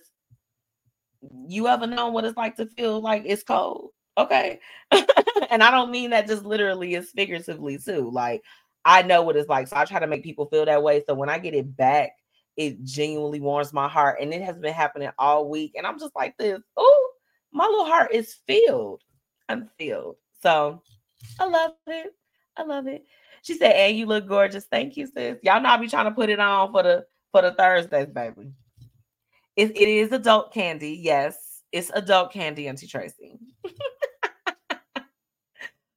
you 1.47 1.68
ever 1.68 1.88
know 1.88 2.09
what 2.09 2.26
it's 2.26 2.36
like 2.36 2.55
to 2.57 2.66
feel 2.66 2.99
like 2.99 3.24
it's 3.26 3.43
cold. 3.43 3.91
Okay. 4.18 4.59
and 4.91 5.63
I 5.63 5.72
don't 5.72 5.91
mean 5.91 6.09
that 6.09 6.28
just 6.28 6.43
literally, 6.43 6.95
it's 6.95 7.11
figuratively 7.11 7.78
too. 7.78 8.09
Like 8.11 8.41
I 8.84 9.03
know 9.03 9.22
what 9.22 9.36
it's 9.36 9.47
like. 9.47 9.68
So 9.68 9.78
I 9.78 9.86
try 9.86 9.99
to 9.99 10.07
make 10.07 10.24
people 10.24 10.47
feel 10.47 10.66
that 10.66 10.84
way. 10.84 11.03
So 11.07 11.13
when 11.13 11.30
I 11.30 11.38
get 11.38 11.53
it 11.53 11.78
back, 11.78 12.11
it 12.57 12.84
genuinely 12.84 13.41
warms 13.41 13.72
my 13.72 13.88
heart. 13.88 14.18
And 14.20 14.34
it 14.34 14.41
has 14.41 14.57
been 14.57 14.74
happening 14.74 15.09
all 15.20 15.47
week. 15.47 15.74
And 15.78 15.86
I'm 15.86 15.99
just 15.99 16.16
like 16.16 16.36
this. 16.38 16.61
Oh, 16.78 17.11
my 17.51 17.66
little 17.66 17.86
heart 17.86 18.11
is 18.11 18.36
filled. 18.47 19.01
I'm 19.49 19.70
filled. 19.78 20.16
So 20.41 20.82
I 21.39 21.45
love 21.45 21.74
it. 21.88 22.13
I 22.57 22.63
love 22.63 22.88
it. 22.88 23.05
She 23.46 23.54
said, 23.54 23.74
and 23.74 23.96
you 23.96 24.08
look 24.08 24.28
gorgeous. 24.28 24.66
Thank 24.66 24.98
you, 24.98 25.06
sis. 25.06 25.38
Y'all 25.43 25.62
know 25.62 25.70
I 25.70 25.78
be 25.78 25.88
trying 25.88 26.06
to 26.06 26.12
put 26.12 26.32
it 26.32 26.39
on 26.39 26.72
for 26.72 26.82
the 26.82 27.06
for 27.32 27.43
the 27.43 27.52
Thursdays, 27.52 28.08
baby. 28.08 28.54
It, 29.56 29.78
it 29.78 29.88
is 29.88 30.12
adult 30.12 30.52
candy. 30.52 31.00
Yes, 31.00 31.62
it's 31.72 31.91
adult 31.93 32.34
candy, 32.34 32.68
Auntie 32.68 32.88
Tracy. 32.88 33.38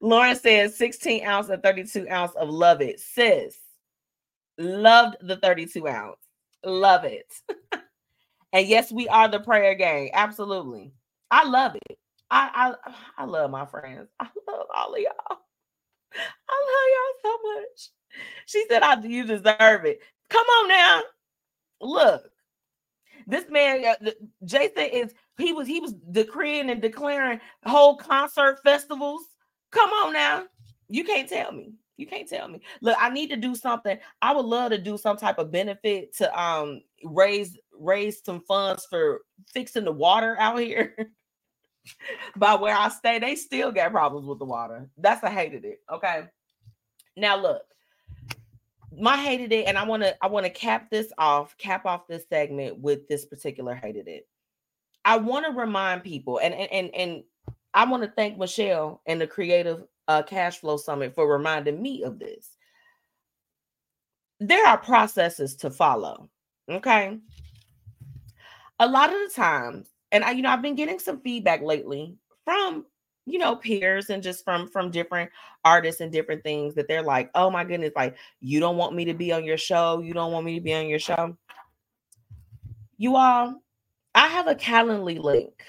Lauren 0.03 0.37
says 0.37 0.77
16 0.77 1.25
ounce 1.25 1.49
and 1.49 1.63
32 1.63 2.07
ounce 2.11 2.33
of 2.33 2.51
love 2.51 2.83
it. 2.83 3.01
Sis, 3.01 3.57
loved 4.59 5.17
the 5.23 5.37
32 5.37 5.89
ounce. 5.89 6.21
Love 6.67 7.05
it. 7.05 7.33
and 8.53 8.67
yes, 8.69 8.93
we 8.93 9.09
are 9.09 9.27
the 9.27 9.41
prayer 9.41 9.75
gang. 9.75 10.11
Absolutely. 10.13 10.93
I 11.31 11.49
love 11.49 11.77
it. 11.77 11.99
I 12.31 12.75
I 12.85 12.93
I 13.23 13.25
love 13.25 13.51
my 13.51 13.65
friends. 13.65 14.11
I 14.21 14.29
love 14.47 14.67
all 14.75 14.93
of 14.93 15.01
y'all. 15.01 15.39
I 16.49 16.65
love 16.69 16.89
y'all 16.95 17.33
so 17.33 17.61
much. 17.61 17.91
She 18.47 18.65
said, 18.69 18.83
"I 18.83 19.01
you 19.03 19.25
deserve 19.25 19.85
it." 19.85 20.01
Come 20.31 20.47
on 20.47 20.69
now. 20.69 21.03
Look, 21.81 22.31
this 23.27 23.49
man, 23.51 23.85
uh, 23.85 24.11
Jason 24.45 24.85
is 24.85 25.15
he 25.37 25.53
was 25.53 25.67
he 25.67 25.81
was 25.81 25.95
decreeing 26.11 26.71
and 26.71 26.83
declaring 26.83 27.41
whole 27.65 27.97
concert 27.97 28.61
festivals. 28.65 29.23
Come 29.71 29.91
on 29.91 30.13
now, 30.13 30.45
you 30.89 31.05
can't 31.05 31.29
tell 31.29 31.53
me. 31.53 31.73
You 31.99 32.07
can't 32.07 32.29
tell 32.29 32.49
me. 32.49 32.61
Look, 32.81 32.97
I 32.99 33.11
need 33.11 33.29
to 33.31 33.37
do 33.37 33.55
something. 33.55 33.99
I 34.23 34.33
would 34.33 34.47
love 34.47 34.71
to 34.71 34.79
do 34.79 34.97
some 34.97 35.17
type 35.17 35.39
of 35.39 35.51
benefit 35.51 36.17
to 36.17 36.41
um 36.41 36.81
raise 37.05 37.59
raise 37.79 38.25
some 38.25 38.41
funds 38.41 38.87
for 38.89 39.21
fixing 39.53 39.85
the 39.85 39.93
water 39.93 40.37
out 40.39 40.59
here. 40.59 40.97
By 42.37 42.55
where 42.55 42.77
I 42.77 42.89
stay, 42.89 43.19
they 43.19 43.35
still 43.35 43.73
got 43.73 43.93
problems 43.93 44.27
with 44.27 44.39
the 44.39 44.45
water. 44.45 44.89
That's 44.97 45.23
I 45.25 45.31
hated 45.31 45.65
it. 45.65 45.81
Okay. 45.93 46.25
Now 47.17 47.37
look, 47.37 47.63
my 48.97 49.17
hated 49.17 49.53
it, 49.53 49.67
and 49.67 49.79
I 49.79 49.85
want 49.85 50.03
to 50.03 50.17
I 50.23 50.29
want 50.29 50.47
to 50.47 50.51
cap 50.51 50.91
this 50.91 51.13
off, 51.19 51.57
cap 51.59 51.87
off 51.87 52.07
this 52.07 52.25
segment 52.29 52.79
with 52.79 53.09
this 53.09 53.25
particular 53.25 53.75
hated 53.75 54.09
it. 54.09 54.29
I 55.05 55.17
want 55.17 55.47
to 55.47 55.53
remind 55.53 56.03
people, 56.03 56.39
and 56.39 56.55
and 56.55 56.71
and 56.73 56.95
and 56.95 57.25
I 57.75 57.85
want 57.85 58.03
to 58.03 58.11
thank 58.11 58.39
Michelle 58.39 59.03
and 59.07 59.21
the 59.21 59.27
creative 59.27 59.85
uh, 60.09 60.23
cash 60.23 60.59
flow 60.59 60.77
summit 60.77 61.15
for 61.15 61.31
reminding 61.31 61.81
me 61.81 62.03
of 62.03 62.19
this. 62.19 62.57
There 64.41 64.67
are 64.67 64.79
processes 64.79 65.57
to 65.57 65.71
follow. 65.71 66.29
Okay. 66.71 67.19
A 68.81 68.87
lot 68.87 69.13
of 69.13 69.19
the 69.19 69.35
times, 69.35 69.89
and 70.13 70.25
I, 70.25 70.33
you 70.33 70.43
know, 70.43 70.51
I've 70.51 70.63
been 70.63 70.75
getting 70.75 70.99
some 70.99 71.21
feedback 71.21 71.63
lately 71.63 72.17
from 72.45 72.87
you 73.27 73.39
know 73.39 73.57
peers 73.57 74.09
and 74.11 74.23
just 74.23 74.43
from 74.43 74.69
from 74.69 74.91
different 74.91 75.31
artists 75.65 76.01
and 76.01 76.11
different 76.11 76.43
things 76.43 76.75
that 76.75 76.89
they're 76.89 77.03
like 77.03 77.31
oh 77.35 77.51
my 77.51 77.63
goodness 77.63 77.93
like 77.95 78.17
you 78.41 78.59
don't 78.59 78.79
want 78.79 78.95
me 78.95 79.05
to 79.05 79.13
be 79.13 79.33
on 79.33 79.45
your 79.45 79.59
show 79.59 80.01
you 80.01 80.15
don't 80.15 80.33
want 80.33 80.47
me 80.47 80.55
to 80.55 80.63
be 80.63 80.73
on 80.73 80.89
your 80.89 80.99
show 80.99 81.37
you 82.97 83.17
all 83.17 83.61
i 84.15 84.27
have 84.29 84.47
a 84.47 84.55
calendly 84.55 85.23
link 85.23 85.63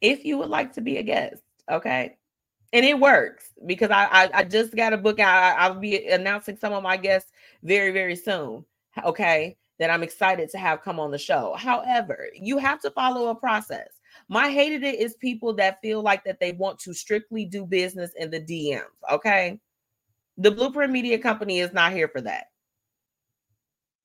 if 0.00 0.24
you 0.24 0.36
would 0.38 0.50
like 0.50 0.72
to 0.72 0.80
be 0.80 0.96
a 0.96 1.04
guest 1.04 1.40
okay 1.70 2.18
and 2.72 2.84
it 2.84 2.98
works 2.98 3.50
because 3.66 3.90
I 3.90 4.04
I, 4.10 4.30
I 4.34 4.44
just 4.44 4.74
got 4.74 4.92
a 4.92 4.98
book 4.98 5.18
out. 5.18 5.42
I, 5.42 5.52
I'll 5.52 5.74
be 5.74 6.06
announcing 6.08 6.56
some 6.56 6.72
of 6.72 6.82
my 6.82 6.96
guests 6.96 7.32
very 7.62 7.90
very 7.92 8.16
soon. 8.16 8.64
Okay, 9.04 9.56
that 9.78 9.90
I'm 9.90 10.02
excited 10.02 10.50
to 10.50 10.58
have 10.58 10.82
come 10.82 10.98
on 10.98 11.10
the 11.10 11.18
show. 11.18 11.54
However, 11.56 12.28
you 12.34 12.58
have 12.58 12.80
to 12.80 12.90
follow 12.90 13.28
a 13.28 13.34
process. 13.34 13.88
My 14.28 14.50
hated 14.50 14.82
it 14.82 14.98
is 14.98 15.14
people 15.14 15.54
that 15.54 15.80
feel 15.80 16.02
like 16.02 16.24
that 16.24 16.40
they 16.40 16.52
want 16.52 16.78
to 16.80 16.92
strictly 16.92 17.44
do 17.44 17.64
business 17.64 18.10
in 18.16 18.30
the 18.30 18.40
DMs. 18.40 18.84
Okay, 19.10 19.60
the 20.36 20.50
Blueprint 20.50 20.92
Media 20.92 21.18
Company 21.18 21.60
is 21.60 21.72
not 21.72 21.92
here 21.92 22.08
for 22.08 22.20
that. 22.22 22.46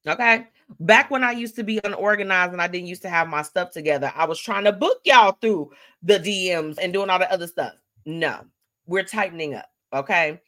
Okay. 0.07 0.47
Back 0.79 1.11
when 1.11 1.23
I 1.23 1.31
used 1.31 1.55
to 1.55 1.63
be 1.63 1.79
unorganized 1.83 2.53
and 2.53 2.61
I 2.61 2.67
didn't 2.67 2.87
used 2.87 3.03
to 3.03 3.09
have 3.09 3.27
my 3.27 3.41
stuff 3.41 3.71
together, 3.71 4.11
I 4.15 4.25
was 4.25 4.39
trying 4.39 4.63
to 4.65 4.71
book 4.71 4.99
y'all 5.05 5.37
through 5.39 5.71
the 6.01 6.19
DMs 6.19 6.77
and 6.81 6.91
doing 6.91 7.09
all 7.09 7.19
the 7.19 7.31
other 7.31 7.47
stuff. 7.47 7.73
No, 8.05 8.41
we're 8.85 9.03
tightening 9.03 9.53
up. 9.53 9.69
Okay. 9.93 10.41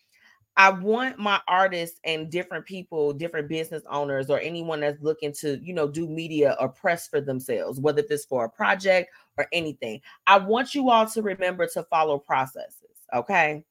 I 0.57 0.69
want 0.69 1.19
my 1.19 1.41
artists 1.47 1.99
and 2.05 2.31
different 2.31 2.65
people, 2.65 3.11
different 3.11 3.49
business 3.49 3.83
owners, 3.89 4.29
or 4.29 4.39
anyone 4.39 4.79
that's 4.79 5.01
looking 5.01 5.33
to, 5.33 5.59
you 5.61 5.73
know, 5.73 5.87
do 5.87 6.07
media 6.07 6.55
or 6.59 6.69
press 6.69 7.07
for 7.07 7.19
themselves, 7.19 7.79
whether 7.79 8.01
it's 8.09 8.25
for 8.25 8.45
a 8.45 8.49
project 8.49 9.09
or 9.37 9.47
anything. 9.51 9.99
I 10.27 10.37
want 10.37 10.73
you 10.73 10.89
all 10.89 11.07
to 11.07 11.21
remember 11.21 11.67
to 11.67 11.83
follow 11.83 12.17
processes. 12.17 12.81
Okay. 13.13 13.63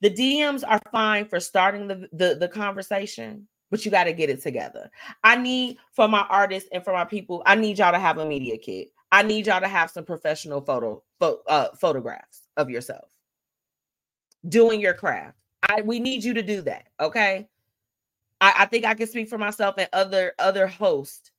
The 0.00 0.10
DMs 0.10 0.62
are 0.66 0.80
fine 0.92 1.26
for 1.26 1.40
starting 1.40 1.88
the, 1.88 2.08
the, 2.12 2.36
the 2.36 2.48
conversation, 2.48 3.48
but 3.70 3.84
you 3.84 3.90
got 3.90 4.04
to 4.04 4.12
get 4.12 4.30
it 4.30 4.42
together. 4.42 4.90
I 5.24 5.36
need 5.36 5.76
for 5.92 6.08
my 6.08 6.24
artists 6.30 6.68
and 6.72 6.82
for 6.82 6.92
my 6.92 7.04
people, 7.04 7.42
I 7.44 7.54
need 7.54 7.78
y'all 7.78 7.92
to 7.92 7.98
have 7.98 8.18
a 8.18 8.24
media 8.24 8.56
kit. 8.56 8.92
I 9.10 9.22
need 9.24 9.46
y'all 9.46 9.60
to 9.60 9.68
have 9.68 9.90
some 9.90 10.04
professional 10.04 10.60
photo, 10.60 11.02
pho- 11.18 11.42
uh, 11.48 11.68
photographs 11.74 12.42
of 12.56 12.70
yourself 12.70 13.08
doing 14.46 14.80
your 14.80 14.94
craft. 14.94 15.36
I 15.68 15.82
we 15.82 16.00
need 16.00 16.24
you 16.24 16.34
to 16.34 16.42
do 16.42 16.62
that. 16.62 16.86
Okay. 17.00 17.48
I, 18.40 18.54
I 18.58 18.66
think 18.66 18.84
I 18.84 18.94
can 18.94 19.08
speak 19.08 19.28
for 19.28 19.38
myself 19.38 19.74
and 19.78 19.88
other 19.92 20.32
other 20.38 20.66
hosts, 20.66 21.30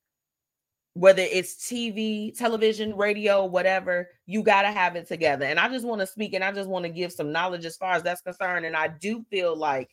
whether 0.94 1.22
it's 1.22 1.54
TV, 1.54 2.36
television, 2.36 2.96
radio, 2.96 3.44
whatever, 3.44 4.08
you 4.26 4.42
got 4.42 4.62
to 4.62 4.70
have 4.70 4.96
it 4.96 5.08
together. 5.08 5.46
And 5.46 5.58
I 5.58 5.68
just 5.68 5.86
want 5.86 6.00
to 6.00 6.06
speak 6.06 6.34
and 6.34 6.44
I 6.44 6.52
just 6.52 6.68
want 6.68 6.84
to 6.84 6.90
give 6.90 7.12
some 7.12 7.32
knowledge 7.32 7.64
as 7.64 7.76
far 7.76 7.92
as 7.92 8.02
that's 8.02 8.20
concerned. 8.20 8.66
And 8.66 8.76
I 8.76 8.88
do 8.88 9.24
feel 9.30 9.56
like 9.56 9.90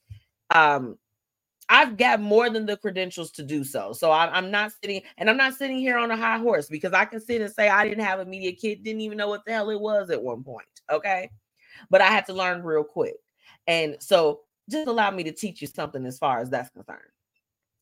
um 0.54 0.98
I've 1.70 1.98
got 1.98 2.22
more 2.22 2.50
than 2.50 2.66
the 2.66 2.78
credentials 2.78 3.32
to 3.32 3.44
do 3.44 3.66
so. 3.66 3.92
So 3.92 4.10
I, 4.10 4.38
am 4.38 4.52
not 4.52 4.72
sitting, 4.82 5.02
and 5.18 5.30
I'm 5.30 5.36
not 5.36 5.54
sitting 5.54 5.80
here 5.80 5.98
on 5.98 6.12
a 6.12 6.16
high 6.16 6.38
horse 6.38 6.70
because 6.70 6.94
I 6.94 7.04
can 7.04 7.20
sit 7.20 7.42
and 7.42 7.54
say 7.54 7.68
I 7.68 7.86
didn't 7.86 8.06
have 8.06 8.22
a 8.22 8.26
media 8.26 8.54
kit, 8.54 8.84
didn't 8.84 9.02
even 9.02 9.18
know 9.18 9.28
what 9.28 9.44
the 9.44 9.52
hell 9.52 9.70
it 9.70 9.80
was 9.80 10.10
at 10.10 10.24
one 10.24 10.44
point. 10.46 10.66
Okay 10.90 11.30
but 11.90 12.02
I 12.02 12.08
had 12.08 12.26
to 12.28 12.34
learn 12.34 12.64
real 12.64 12.84
quick. 12.84 13.16
And 13.68 13.98
so 14.00 14.42
just 14.70 14.88
allow 14.88 15.12
me 15.12 15.24
to 15.24 15.32
teach 15.32 15.62
you 15.62 15.68
something 15.68 16.06
as 16.06 16.18
far 16.18 16.40
as 16.40 16.50
that's 16.50 16.70
concerned. 16.70 17.02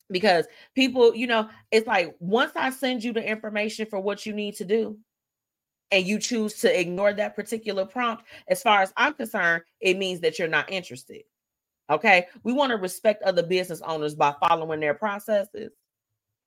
Because 0.10 0.46
people, 0.76 1.16
you 1.16 1.28
know, 1.28 1.50
it's 1.72 1.88
like 1.88 2.16
once 2.20 2.52
I 2.56 2.70
send 2.70 3.04
you 3.04 3.12
the 3.12 3.28
information 3.28 3.88
for 3.88 4.00
what 4.00 4.26
you 4.26 4.34
need 4.34 4.56
to 4.56 4.66
do, 4.66 4.98
and 5.92 6.06
you 6.06 6.20
choose 6.20 6.56
to 6.56 6.80
ignore 6.80 7.14
that 7.14 7.36
particular 7.36 7.86
prompt, 7.86 8.24
as 8.48 8.62
far 8.62 8.82
as 8.82 8.92
I'm 8.98 9.14
concerned, 9.14 9.64
it 9.80 9.98
means 9.98 10.20
that 10.22 10.40
you're 10.40 10.48
not 10.48 10.72
interested. 10.72 11.22
Okay. 11.90 12.28
We 12.44 12.54
want 12.54 12.72
to 12.72 12.78
respect 12.78 13.24
other 13.24 13.44
business 13.44 13.82
owners 13.82 14.16
by 14.16 14.34
following 14.40 14.80
their 14.80 14.96
processes. 14.96 15.72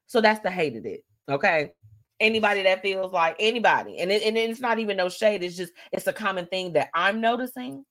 So 0.06 0.20
that's 0.20 0.40
the 0.40 0.50
hated 0.50 0.86
it. 0.86 1.04
Okay 1.28 1.72
anybody 2.20 2.62
that 2.62 2.82
feels 2.82 3.12
like 3.12 3.36
anybody. 3.38 3.98
And, 3.98 4.10
it, 4.10 4.22
and 4.22 4.36
it's 4.36 4.60
not 4.60 4.78
even 4.78 4.96
no 4.96 5.08
shade. 5.08 5.42
It's 5.42 5.56
just 5.56 5.72
it's 5.92 6.06
a 6.06 6.12
common 6.12 6.46
thing 6.46 6.72
that 6.72 6.90
i'm 6.94 7.20
noticing 7.20 7.84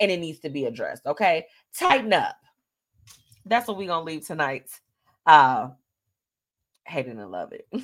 and 0.00 0.10
it 0.10 0.20
needs 0.20 0.40
to 0.40 0.50
be 0.50 0.66
addressed 0.66 1.06
okay? 1.06 1.46
Tighten 1.76 2.12
up. 2.12 2.36
That's 3.44 3.68
what 3.68 3.76
we're 3.76 3.88
gonna 3.88 4.04
leave 4.04 4.26
tonight. 4.26 4.68
Uh 5.24 5.70
hating 6.84 7.18
and 7.18 7.30
love 7.30 7.52
it. 7.52 7.66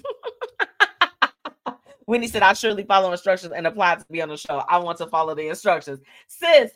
He 2.08 2.26
said 2.28 2.42
i 2.42 2.52
surely 2.52 2.84
follow 2.84 3.10
instructions 3.10 3.54
and 3.56 3.66
apply 3.66 3.94
to 3.94 4.04
be 4.10 4.20
on 4.20 4.28
the 4.28 4.36
show. 4.36 4.62
I 4.68 4.76
want 4.78 4.98
to 4.98 5.06
follow 5.06 5.34
the 5.34 5.48
instructions. 5.48 6.00
Sis 6.26 6.72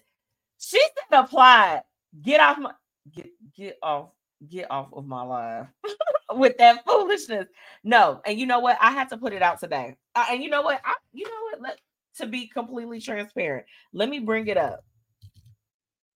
she 0.59 0.81
said 1.11 1.21
apply. 1.25 1.83
Get 2.23 2.41
off 2.41 2.59
my 2.59 2.73
get 3.13 3.31
get 3.55 3.79
off 3.83 4.11
get 4.49 4.71
off 4.71 4.89
of 4.93 5.07
my 5.07 5.23
life 5.23 5.67
with 6.35 6.57
that 6.59 6.85
foolishness. 6.87 7.47
No, 7.85 8.21
and 8.27 8.39
you 8.39 8.47
know 8.47 8.61
what? 8.61 8.79
I 8.81 8.91
had 8.91 9.09
to 9.11 9.17
put 9.17 9.33
it 9.33 9.43
out 9.43 9.61
today. 9.61 9.97
Uh, 10.15 10.27
and 10.31 10.43
you 10.43 10.51
know 10.51 10.63
what? 10.63 10.81
I, 10.85 10.95
you 11.13 11.25
know 11.25 11.43
what? 11.51 11.61
Let 11.61 11.81
to 12.19 12.27
be 12.27 12.47
completely 12.47 13.01
transparent. 13.01 13.67
Let 13.93 14.09
me 14.09 14.19
bring 14.19 14.47
it 14.49 14.57
up, 14.57 14.85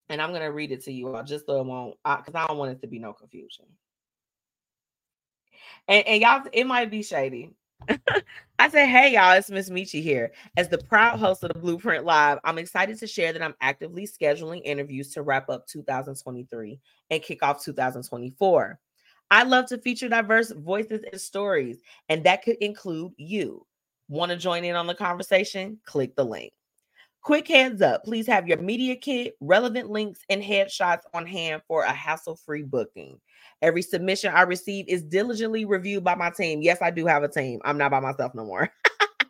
and 0.08 0.20
I'm 0.20 0.32
gonna 0.32 0.52
read 0.52 0.72
it 0.72 0.84
to 0.84 0.92
you. 0.92 1.14
I 1.14 1.22
just 1.22 1.46
so 1.46 1.60
it 1.60 1.66
won't, 1.66 1.96
because 2.04 2.34
I, 2.34 2.44
I 2.44 2.46
don't 2.46 2.58
want 2.58 2.72
it 2.72 2.80
to 2.82 2.88
be 2.88 2.98
no 2.98 3.12
confusion. 3.12 3.66
And, 5.88 6.06
and 6.06 6.22
y'all, 6.22 6.42
it 6.52 6.66
might 6.66 6.90
be 6.90 7.02
shady. 7.02 7.54
I 8.59 8.68
said, 8.68 8.87
hey 8.87 9.14
y'all, 9.14 9.33
it's 9.33 9.51
Miss 9.51 9.70
Metchi 9.70 10.03
here. 10.03 10.33
As 10.57 10.68
the 10.68 10.78
proud 10.78 11.18
host 11.18 11.43
of 11.43 11.53
the 11.53 11.59
Blueprint 11.59 12.05
Live, 12.05 12.39
I'm 12.45 12.59
excited 12.59 12.99
to 12.99 13.07
share 13.07 13.33
that 13.33 13.43
I'm 13.43 13.55
actively 13.61 14.07
scheduling 14.07 14.62
interviews 14.64 15.12
to 15.14 15.22
wrap 15.22 15.49
up 15.49 15.66
2023 15.66 16.78
and 17.11 17.22
kick 17.22 17.43
off 17.43 17.64
2024. 17.64 18.78
I 19.31 19.43
love 19.45 19.66
to 19.66 19.78
feature 19.78 20.09
diverse 20.09 20.51
voices 20.51 21.05
and 21.11 21.20
stories, 21.20 21.78
and 22.09 22.24
that 22.24 22.43
could 22.43 22.57
include 22.61 23.12
you. 23.16 23.66
Want 24.09 24.31
to 24.31 24.37
join 24.37 24.64
in 24.64 24.74
on 24.74 24.87
the 24.87 24.95
conversation? 24.95 25.78
Click 25.87 26.16
the 26.16 26.24
link. 26.24 26.53
Quick 27.22 27.49
heads 27.49 27.83
up 27.83 28.03
please 28.03 28.26
have 28.26 28.49
your 28.49 28.59
media 28.59 28.97
kit, 28.97 29.37
relevant 29.41 29.91
links, 29.91 30.20
and 30.31 30.43
headshots 30.43 31.03
on 31.12 31.26
hand 31.26 31.62
for 31.68 31.83
a 31.83 31.93
hassle 31.93 32.37
free 32.37 32.62
booking. 32.62 33.20
Every 33.62 33.82
submission 33.82 34.32
I 34.32 34.42
receive 34.42 34.88
is 34.88 35.02
diligently 35.02 35.64
reviewed 35.64 36.02
by 36.02 36.14
my 36.14 36.30
team. 36.30 36.62
Yes, 36.62 36.80
I 36.80 36.90
do 36.90 37.06
have 37.06 37.22
a 37.22 37.28
team. 37.28 37.61
I'm 37.64 37.76
not 37.76 37.90
by 37.90 38.00
myself 38.00 38.34
no 38.34 38.44
more. 38.44 38.70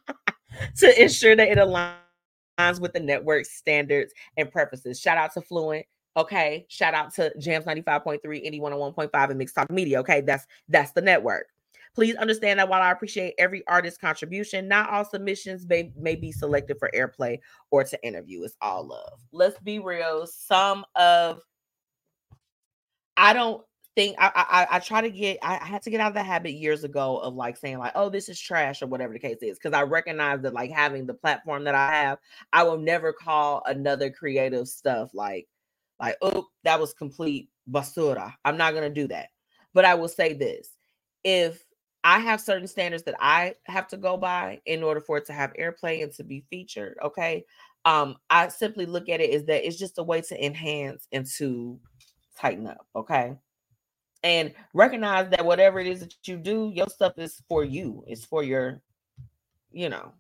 to 0.77 1.03
ensure 1.03 1.35
that 1.35 1.49
it 1.49 1.59
aligns 1.59 2.81
with 2.81 2.93
the 2.93 3.01
network 3.01 3.45
standards 3.47 4.13
and 4.37 4.51
preferences. 4.51 5.01
Shout 5.01 5.19
out 5.19 5.33
to 5.35 5.41
Fluent. 5.41 5.87
Okay. 6.17 6.67
Shout 6.69 6.95
out 6.95 7.15
to 7.15 7.33
Jams 7.39 7.65
95.3, 7.65 8.21
Indie 8.25 8.61
101.5, 8.61 9.31
and 9.31 9.39
Mixed 9.39 9.55
Talk 9.55 9.71
Media. 9.71 10.01
Okay. 10.01 10.21
That's 10.21 10.47
that's 10.69 10.93
the 10.93 11.01
network. 11.01 11.47
Please 11.95 12.15
understand 12.17 12.61
that 12.61 12.69
while 12.69 12.83
I 12.83 12.93
appreciate 12.93 13.35
every 13.37 13.67
artist's 13.67 13.99
contribution, 13.99 14.69
not 14.69 14.91
all 14.91 15.05
submissions 15.05 15.67
may, 15.67 15.93
may 15.97 16.15
be 16.15 16.31
selected 16.31 16.79
for 16.79 16.89
airplay 16.95 17.41
or 17.73 17.83
to 17.83 18.07
interview. 18.07 18.45
It's 18.45 18.57
all 18.61 18.87
love. 18.87 19.19
Let's 19.33 19.59
be 19.59 19.81
real. 19.81 20.27
Some 20.27 20.85
of 20.95 21.43
I 23.17 23.33
don't 23.33 23.63
I, 24.19 24.31
I 24.35 24.67
I 24.77 24.79
try 24.79 25.01
to 25.01 25.11
get 25.11 25.39
I, 25.43 25.57
I 25.57 25.65
had 25.65 25.83
to 25.83 25.91
get 25.91 26.01
out 26.01 26.09
of 26.09 26.15
the 26.15 26.23
habit 26.23 26.53
years 26.53 26.85
ago 26.85 27.19
of 27.19 27.35
like 27.35 27.57
saying 27.57 27.79
like 27.79 27.93
oh 27.95 28.09
this 28.09 28.29
is 28.29 28.41
trash 28.41 28.83
or 28.83 28.87
whatever 28.87 29.13
the 29.13 29.19
case 29.19 29.39
is 29.43 29.59
because 29.59 29.77
I 29.77 29.83
recognize 29.83 30.41
that 30.43 30.55
like 30.55 30.71
having 30.71 31.07
the 31.07 31.15
platform 31.15 31.65
that 31.65 31.75
I 31.75 31.93
have 31.93 32.19
I 32.53 32.63
will 32.63 32.79
never 32.79 33.13
call 33.13 33.63
another 33.67 34.11
creative 34.11 34.69
stuff 34.69 35.11
like 35.13 35.49
like 36.01 36.17
oh 36.23 36.47
that 36.65 36.81
was 36.81 36.93
complete 36.95 37.49
basura 37.71 38.33
I'm 38.45 38.57
not 38.57 38.75
gonna 38.75 38.91
do 38.91 39.09
that. 39.09 39.29
But 39.75 39.85
I 39.85 39.95
will 39.95 40.09
say 40.09 40.33
this 40.33 40.71
if 41.23 41.65
I 42.03 42.19
have 42.19 42.41
certain 42.41 42.67
standards 42.67 43.03
that 43.05 43.17
I 43.21 43.55
have 43.67 43.87
to 43.89 43.99
go 43.99 44.17
by 44.17 44.61
in 44.67 44.83
order 44.83 45.01
for 45.01 45.19
it 45.19 45.27
to 45.27 45.33
have 45.33 45.53
airplay 45.55 46.03
and 46.03 46.13
to 46.15 46.25
be 46.25 46.45
featured 46.49 46.97
okay 47.05 47.45
um 47.85 48.17
I 48.31 48.49
simply 48.49 48.87
look 48.87 49.09
at 49.09 49.21
it 49.21 49.31
is 49.31 49.45
that 49.47 49.67
it's 49.67 49.79
just 49.79 49.99
a 49.99 50.03
way 50.03 50.23
to 50.23 50.45
enhance 50.45 51.07
and 51.13 51.27
to 51.39 51.79
tighten 52.39 52.67
up 52.67 52.87
okay 52.97 53.37
and 54.23 54.53
recognize 54.75 55.29
that 55.31 55.45
whatever 55.45 55.81
it 55.81 55.87
is 55.87 56.01
that 56.01 56.15
you 56.25 56.37
do, 56.37 56.71
your 56.75 56.89
stuff 56.89 57.19
is 57.19 57.43
for 57.49 57.65
you. 57.65 58.05
It's 58.07 58.25
for 58.25 58.43
your, 58.43 58.81
you 59.73 59.89
know, 59.89 60.13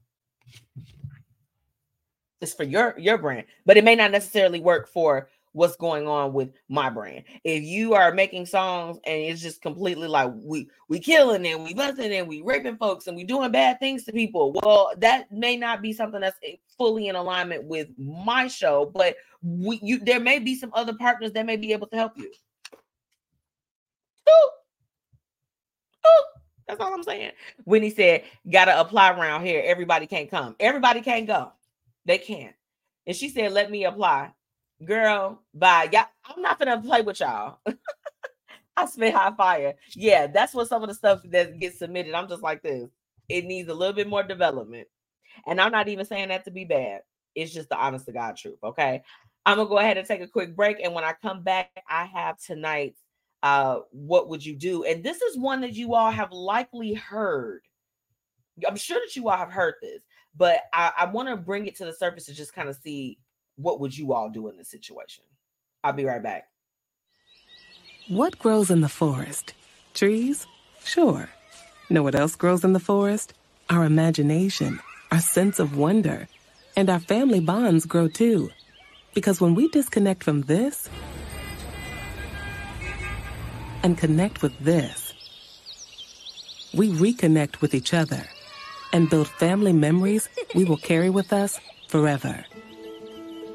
it's 2.40 2.54
for 2.54 2.64
your 2.64 2.94
your 2.98 3.18
brand, 3.18 3.46
but 3.66 3.76
it 3.76 3.84
may 3.84 3.94
not 3.94 4.10
necessarily 4.10 4.60
work 4.60 4.88
for 4.88 5.28
what's 5.52 5.76
going 5.76 6.06
on 6.06 6.32
with 6.32 6.52
my 6.68 6.88
brand. 6.88 7.24
If 7.44 7.62
you 7.64 7.94
are 7.94 8.14
making 8.14 8.46
songs 8.46 8.98
and 9.04 9.20
it's 9.20 9.42
just 9.42 9.60
completely 9.60 10.08
like 10.08 10.32
we 10.36 10.68
we 10.88 11.00
killing 11.00 11.44
and 11.46 11.64
we 11.64 11.74
busting 11.74 12.12
and 12.12 12.28
we 12.28 12.40
raping 12.42 12.76
folks 12.76 13.06
and 13.06 13.16
we 13.16 13.24
doing 13.24 13.50
bad 13.50 13.78
things 13.80 14.04
to 14.04 14.12
people, 14.12 14.52
well, 14.52 14.92
that 14.98 15.30
may 15.32 15.56
not 15.56 15.82
be 15.82 15.92
something 15.92 16.20
that's 16.20 16.38
fully 16.78 17.08
in 17.08 17.16
alignment 17.16 17.64
with 17.64 17.88
my 17.98 18.46
show, 18.46 18.90
but 18.94 19.16
we 19.42 19.78
you 19.82 19.98
there 19.98 20.20
may 20.20 20.38
be 20.38 20.54
some 20.54 20.70
other 20.74 20.94
partners 20.94 21.32
that 21.32 21.46
may 21.46 21.56
be 21.56 21.72
able 21.72 21.86
to 21.88 21.96
help 21.96 22.16
you. 22.16 22.30
Ooh. 24.30 24.50
Ooh. 26.06 26.24
That's 26.68 26.80
all 26.80 26.94
I'm 26.94 27.02
saying. 27.02 27.32
When 27.64 27.82
he 27.82 27.90
said, 27.90 28.24
gotta 28.48 28.78
apply 28.78 29.10
around 29.10 29.44
here, 29.44 29.62
everybody 29.64 30.06
can't 30.06 30.30
come. 30.30 30.54
Everybody 30.60 31.00
can't 31.00 31.26
go. 31.26 31.52
They 32.04 32.18
can't. 32.18 32.54
And 33.06 33.16
she 33.16 33.28
said, 33.28 33.52
let 33.52 33.70
me 33.70 33.84
apply. 33.84 34.32
Girl, 34.84 35.42
bye. 35.52 35.88
Y'all, 35.92 36.06
I'm 36.24 36.40
not 36.40 36.58
gonna 36.58 36.80
play 36.80 37.02
with 37.02 37.20
y'all. 37.20 37.58
I 38.76 38.86
spit 38.86 39.14
high 39.14 39.32
fire. 39.36 39.74
Yeah, 39.94 40.26
that's 40.28 40.54
what 40.54 40.68
some 40.68 40.82
of 40.82 40.88
the 40.88 40.94
stuff 40.94 41.20
that 41.26 41.58
gets 41.58 41.78
submitted. 41.78 42.14
I'm 42.14 42.28
just 42.28 42.42
like 42.42 42.62
this. 42.62 42.88
It 43.28 43.44
needs 43.44 43.68
a 43.68 43.74
little 43.74 43.94
bit 43.94 44.08
more 44.08 44.22
development. 44.22 44.88
And 45.46 45.60
I'm 45.60 45.72
not 45.72 45.88
even 45.88 46.06
saying 46.06 46.28
that 46.28 46.44
to 46.44 46.50
be 46.50 46.64
bad. 46.64 47.02
It's 47.34 47.52
just 47.52 47.68
the 47.68 47.76
honest 47.76 48.06
to 48.06 48.12
God 48.12 48.36
truth. 48.36 48.58
Okay. 48.62 49.02
I'm 49.44 49.56
gonna 49.56 49.68
go 49.68 49.78
ahead 49.78 49.98
and 49.98 50.06
take 50.06 50.20
a 50.20 50.28
quick 50.28 50.54
break. 50.54 50.78
And 50.82 50.94
when 50.94 51.04
I 51.04 51.14
come 51.20 51.42
back, 51.42 51.70
I 51.88 52.04
have 52.06 52.38
tonight's 52.38 53.00
uh 53.42 53.80
what 53.90 54.28
would 54.28 54.44
you 54.44 54.56
do? 54.56 54.84
And 54.84 55.02
this 55.02 55.20
is 55.22 55.38
one 55.38 55.60
that 55.62 55.74
you 55.74 55.94
all 55.94 56.10
have 56.10 56.32
likely 56.32 56.94
heard. 56.94 57.62
I'm 58.66 58.76
sure 58.76 58.98
that 58.98 59.16
you 59.16 59.28
all 59.28 59.36
have 59.36 59.52
heard 59.52 59.74
this, 59.80 60.02
but 60.36 60.60
I, 60.72 60.92
I 60.98 61.04
want 61.06 61.28
to 61.28 61.36
bring 61.36 61.66
it 61.66 61.76
to 61.76 61.84
the 61.84 61.92
surface 61.92 62.26
to 62.26 62.34
just 62.34 62.54
kind 62.54 62.68
of 62.68 62.76
see 62.76 63.18
what 63.56 63.80
would 63.80 63.96
you 63.96 64.12
all 64.12 64.28
do 64.28 64.48
in 64.48 64.56
this 64.56 64.70
situation. 64.70 65.24
I'll 65.82 65.92
be 65.92 66.04
right 66.04 66.22
back. 66.22 66.44
What 68.08 68.38
grows 68.38 68.70
in 68.70 68.80
the 68.80 68.88
forest? 68.88 69.54
Trees? 69.94 70.46
Sure. 70.84 71.28
Know 71.88 72.02
what 72.02 72.14
else 72.14 72.36
grows 72.36 72.64
in 72.64 72.72
the 72.72 72.80
forest? 72.80 73.34
Our 73.68 73.84
imagination, 73.84 74.80
our 75.10 75.20
sense 75.20 75.58
of 75.58 75.76
wonder, 75.76 76.28
and 76.76 76.90
our 76.90 77.00
family 77.00 77.40
bonds 77.40 77.86
grow 77.86 78.08
too. 78.08 78.50
Because 79.14 79.40
when 79.40 79.54
we 79.54 79.68
disconnect 79.68 80.22
from 80.22 80.42
this 80.42 80.88
and 83.82 83.96
connect 83.96 84.42
with 84.42 84.58
this, 84.58 85.14
we 86.74 86.92
reconnect 86.92 87.60
with 87.60 87.74
each 87.74 87.94
other 87.94 88.22
and 88.92 89.10
build 89.10 89.28
family 89.28 89.72
memories 89.72 90.28
we 90.54 90.64
will 90.64 90.76
carry 90.76 91.10
with 91.10 91.32
us 91.32 91.60
forever. 91.88 92.44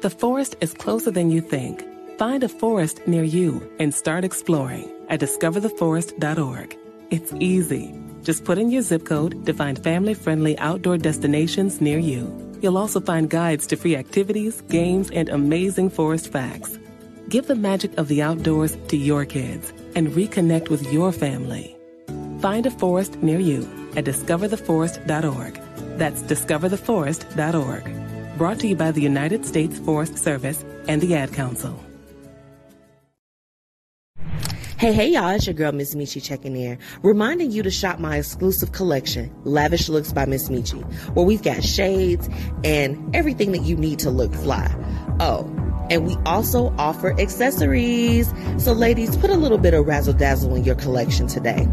The 0.02 0.10
forest 0.10 0.56
is 0.60 0.74
closer 0.74 1.10
than 1.10 1.30
you 1.30 1.40
think. 1.40 1.84
Find 2.18 2.42
a 2.42 2.48
forest 2.48 3.06
near 3.06 3.24
you 3.24 3.70
and 3.78 3.94
start 3.94 4.24
exploring 4.24 4.90
at 5.08 5.20
discovertheforest.org. 5.20 6.76
It's 7.10 7.32
easy. 7.34 7.94
Just 8.22 8.44
put 8.44 8.58
in 8.58 8.70
your 8.70 8.82
zip 8.82 9.04
code 9.04 9.46
to 9.46 9.54
find 9.54 9.82
family 9.82 10.14
friendly 10.14 10.58
outdoor 10.58 10.98
destinations 10.98 11.80
near 11.80 11.98
you. 11.98 12.34
You'll 12.60 12.78
also 12.78 13.00
find 13.00 13.30
guides 13.30 13.66
to 13.68 13.76
free 13.76 13.96
activities, 13.96 14.62
games, 14.62 15.10
and 15.10 15.28
amazing 15.28 15.90
forest 15.90 16.32
facts. 16.32 16.78
Give 17.28 17.46
the 17.46 17.56
magic 17.56 17.96
of 17.98 18.08
the 18.08 18.22
outdoors 18.22 18.76
to 18.88 18.96
your 18.96 19.24
kids 19.24 19.72
and 19.94 20.08
reconnect 20.08 20.68
with 20.68 20.92
your 20.92 21.12
family. 21.12 21.76
Find 22.40 22.66
a 22.66 22.70
forest 22.70 23.16
near 23.22 23.40
you 23.40 23.62
at 23.96 24.04
discovertheforest.org. 24.04 25.60
That's 25.98 26.22
discovertheforest.org. 26.22 28.38
Brought 28.38 28.60
to 28.60 28.68
you 28.68 28.76
by 28.76 28.92
the 28.92 29.00
United 29.00 29.44
States 29.44 29.78
Forest 29.78 30.18
Service 30.18 30.64
and 30.86 31.00
the 31.00 31.14
Ad 31.14 31.32
Council. 31.32 31.82
Hey, 34.78 34.92
hey, 34.92 35.08
y'all, 35.08 35.30
it's 35.30 35.46
your 35.46 35.54
girl, 35.54 35.72
Miss 35.72 35.94
Metchi 35.94 36.22
checking 36.22 36.54
in, 36.54 36.78
reminding 37.02 37.50
you 37.50 37.62
to 37.62 37.70
shop 37.70 37.98
my 37.98 38.18
exclusive 38.18 38.72
collection, 38.72 39.34
Lavish 39.42 39.88
Looks 39.88 40.12
by 40.12 40.26
Miss 40.26 40.50
Metchi, 40.50 40.84
where 41.14 41.24
we've 41.24 41.42
got 41.42 41.64
shades 41.64 42.28
and 42.62 43.16
everything 43.16 43.52
that 43.52 43.62
you 43.62 43.74
need 43.74 43.98
to 44.00 44.10
look 44.10 44.34
fly. 44.34 44.70
Oh, 45.18 45.50
and 45.90 46.06
we 46.06 46.16
also 46.26 46.74
offer 46.78 47.18
accessories. 47.20 48.32
So, 48.58 48.72
ladies, 48.72 49.16
put 49.16 49.30
a 49.30 49.36
little 49.36 49.58
bit 49.58 49.74
of 49.74 49.86
razzle 49.86 50.14
dazzle 50.14 50.54
in 50.54 50.64
your 50.64 50.74
collection 50.74 51.26
today. 51.26 51.68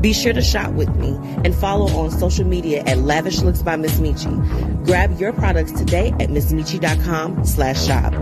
Be 0.00 0.12
sure 0.12 0.32
to 0.32 0.42
shop 0.42 0.72
with 0.72 0.94
me 0.96 1.16
and 1.44 1.54
follow 1.54 1.86
on 1.98 2.10
social 2.10 2.46
media 2.46 2.82
at 2.86 2.98
Lavish 2.98 3.40
Looks 3.40 3.62
by 3.62 3.76
Miss 3.76 3.98
Metchi. 3.98 4.84
Grab 4.84 5.18
your 5.18 5.32
products 5.32 5.72
today 5.72 6.08
at 6.20 6.28
mzmetchi.com 6.28 7.44
slash 7.44 7.86
shop. 7.86 8.12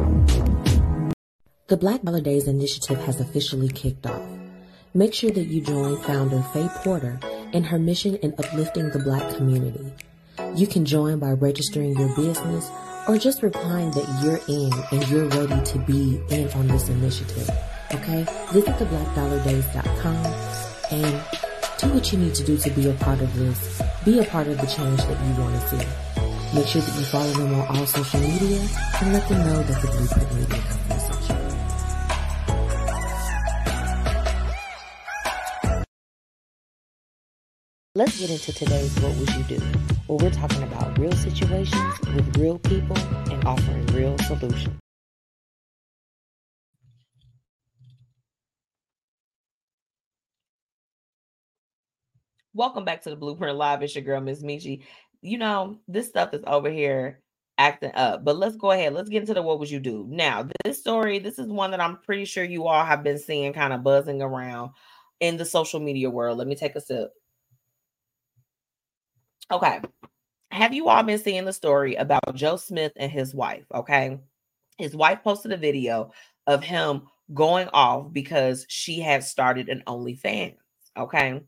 The 1.66 1.76
Black 1.76 2.03
Dollar 2.03 2.20
Days 2.20 2.47
initiative 2.47 3.03
has 3.05 3.20
officially 3.20 3.68
kicked 3.68 4.07
off. 4.07 4.22
Make 4.92 5.14
sure 5.14 5.30
that 5.30 5.47
you 5.47 5.61
join 5.61 5.97
founder 6.03 6.42
Faye 6.53 6.68
Porter 6.76 7.18
in 7.53 7.64
her 7.64 7.78
mission 7.78 8.16
in 8.16 8.34
uplifting 8.38 8.90
the 8.90 8.99
black 8.99 9.34
community. 9.36 9.92
You 10.57 10.66
can 10.66 10.84
join 10.84 11.18
by 11.18 11.32
registering 11.32 11.99
your 11.99 12.14
business 12.14 12.70
or 13.09 13.18
just 13.18 13.42
replying 13.42 13.90
that 13.92 14.07
you're 14.22 14.40
in 14.48 14.72
and 14.92 15.09
you're 15.11 15.28
ready 15.28 15.62
to 15.64 15.78
be 15.78 16.20
in 16.30 16.50
on 16.52 16.66
this 16.68 16.88
initiative. 16.88 17.50
Okay? 17.92 18.26
Visit 18.52 18.78
the 18.78 18.84
theblackdollardays.com 18.84 20.26
and 20.90 21.22
do 21.78 21.88
what 21.94 22.12
you 22.12 22.18
need 22.18 22.34
to 22.34 22.44
do 22.44 22.57
to 22.57 22.70
be 22.70 22.88
a 22.88 22.94
part 22.94 23.20
of 23.20 23.34
this. 23.38 23.82
Be 24.05 24.18
a 24.18 24.24
part 24.24 24.46
of 24.46 24.61
the 24.61 24.66
change 24.66 25.00
that 25.00 25.26
you 25.26 25.42
want 25.42 25.55
to 25.61 25.68
see. 25.68 25.86
Make 26.55 26.66
sure 26.66 26.82
that 26.82 26.98
you 26.98 27.05
follow 27.07 27.32
them 27.32 27.55
on 27.55 27.76
all 27.76 27.86
social 27.86 28.20
media 28.20 28.66
and 29.00 29.12
let 29.12 29.28
them 29.28 29.46
know 29.46 29.62
that 29.62 29.82
the 29.82 29.88
Blueprint 29.88 30.34
Media 30.34 30.62
Company 30.62 31.13
Let's 37.97 38.18
get 38.18 38.28
into 38.28 38.53
today's 38.53 38.92
What 38.99 39.14
Would 39.18 39.30
You 39.36 39.45
Do? 39.45 39.64
Where 40.09 40.18
we're 40.18 40.30
talking 40.32 40.64
about 40.64 40.99
real 40.99 41.12
situations 41.12 42.01
with 42.12 42.36
real 42.36 42.59
people 42.59 42.99
and 43.30 43.45
offering 43.45 43.86
real 43.86 44.18
solutions. 44.18 44.74
Welcome 52.53 52.84
back 52.84 53.03
to 53.03 53.11
the 53.11 53.16
Blueprint 53.16 53.57
Live. 53.57 53.80
It's 53.82 53.95
your 53.95 54.03
girl, 54.03 54.20
Miss 54.20 54.42
Metchi. 54.42 54.82
You 55.20 55.38
know, 55.38 55.78
this 55.86 56.09
stuff 56.09 56.34
is 56.34 56.42
over 56.49 56.72
here 56.72 57.20
acting 57.59 57.92
up, 57.95 58.24
but 58.24 58.36
let's 58.36 58.57
go 58.57 58.72
ahead. 58.72 58.92
Let's 58.92 59.09
get 59.09 59.20
into 59.20 59.34
the 59.34 59.42
what 59.42 59.61
would 59.61 59.70
you 59.70 59.78
do. 59.78 60.05
Now, 60.09 60.49
this 60.64 60.80
story, 60.80 61.20
this 61.20 61.38
is 61.38 61.47
one 61.47 61.70
that 61.70 61.80
I'm 61.80 61.99
pretty 61.99 62.24
sure 62.24 62.42
you 62.42 62.66
all 62.66 62.84
have 62.84 63.05
been 63.05 63.20
seeing 63.20 63.53
kind 63.53 63.72
of 63.72 63.84
buzzing 63.84 64.20
around 64.20 64.72
in 65.20 65.36
the 65.36 65.45
social 65.45 65.78
media 65.78 66.11
world. 66.11 66.38
Let 66.38 66.49
me 66.49 66.57
take 66.57 66.74
a 66.74 66.80
sip. 66.80 67.12
Okay. 69.51 69.80
Have 70.51 70.72
you 70.72 70.88
all 70.88 71.03
been 71.03 71.18
seeing 71.18 71.45
the 71.45 71.53
story 71.53 71.97
about 71.97 72.34
Joe 72.34 72.57
Smith 72.57 72.92
and 72.97 73.11
his 73.11 73.34
wife? 73.34 73.64
Okay. 73.74 74.18
His 74.78 74.95
wife 74.95 75.22
posted 75.22 75.53
a 75.53 75.57
video 75.57 76.12
of 76.47 76.62
him 76.62 77.03
going 77.32 77.68
off 77.72 78.12
because 78.12 78.66
she 78.68 79.01
had 79.01 79.24
started 79.24 79.68
an 79.68 79.82
OnlyFans. 79.86 80.57
Okay. 80.97 81.42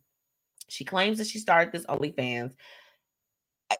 She 0.68 0.84
claims 0.84 1.18
that 1.18 1.26
she 1.28 1.38
started 1.38 1.72
this 1.72 1.86
OnlyFans. 1.86 2.52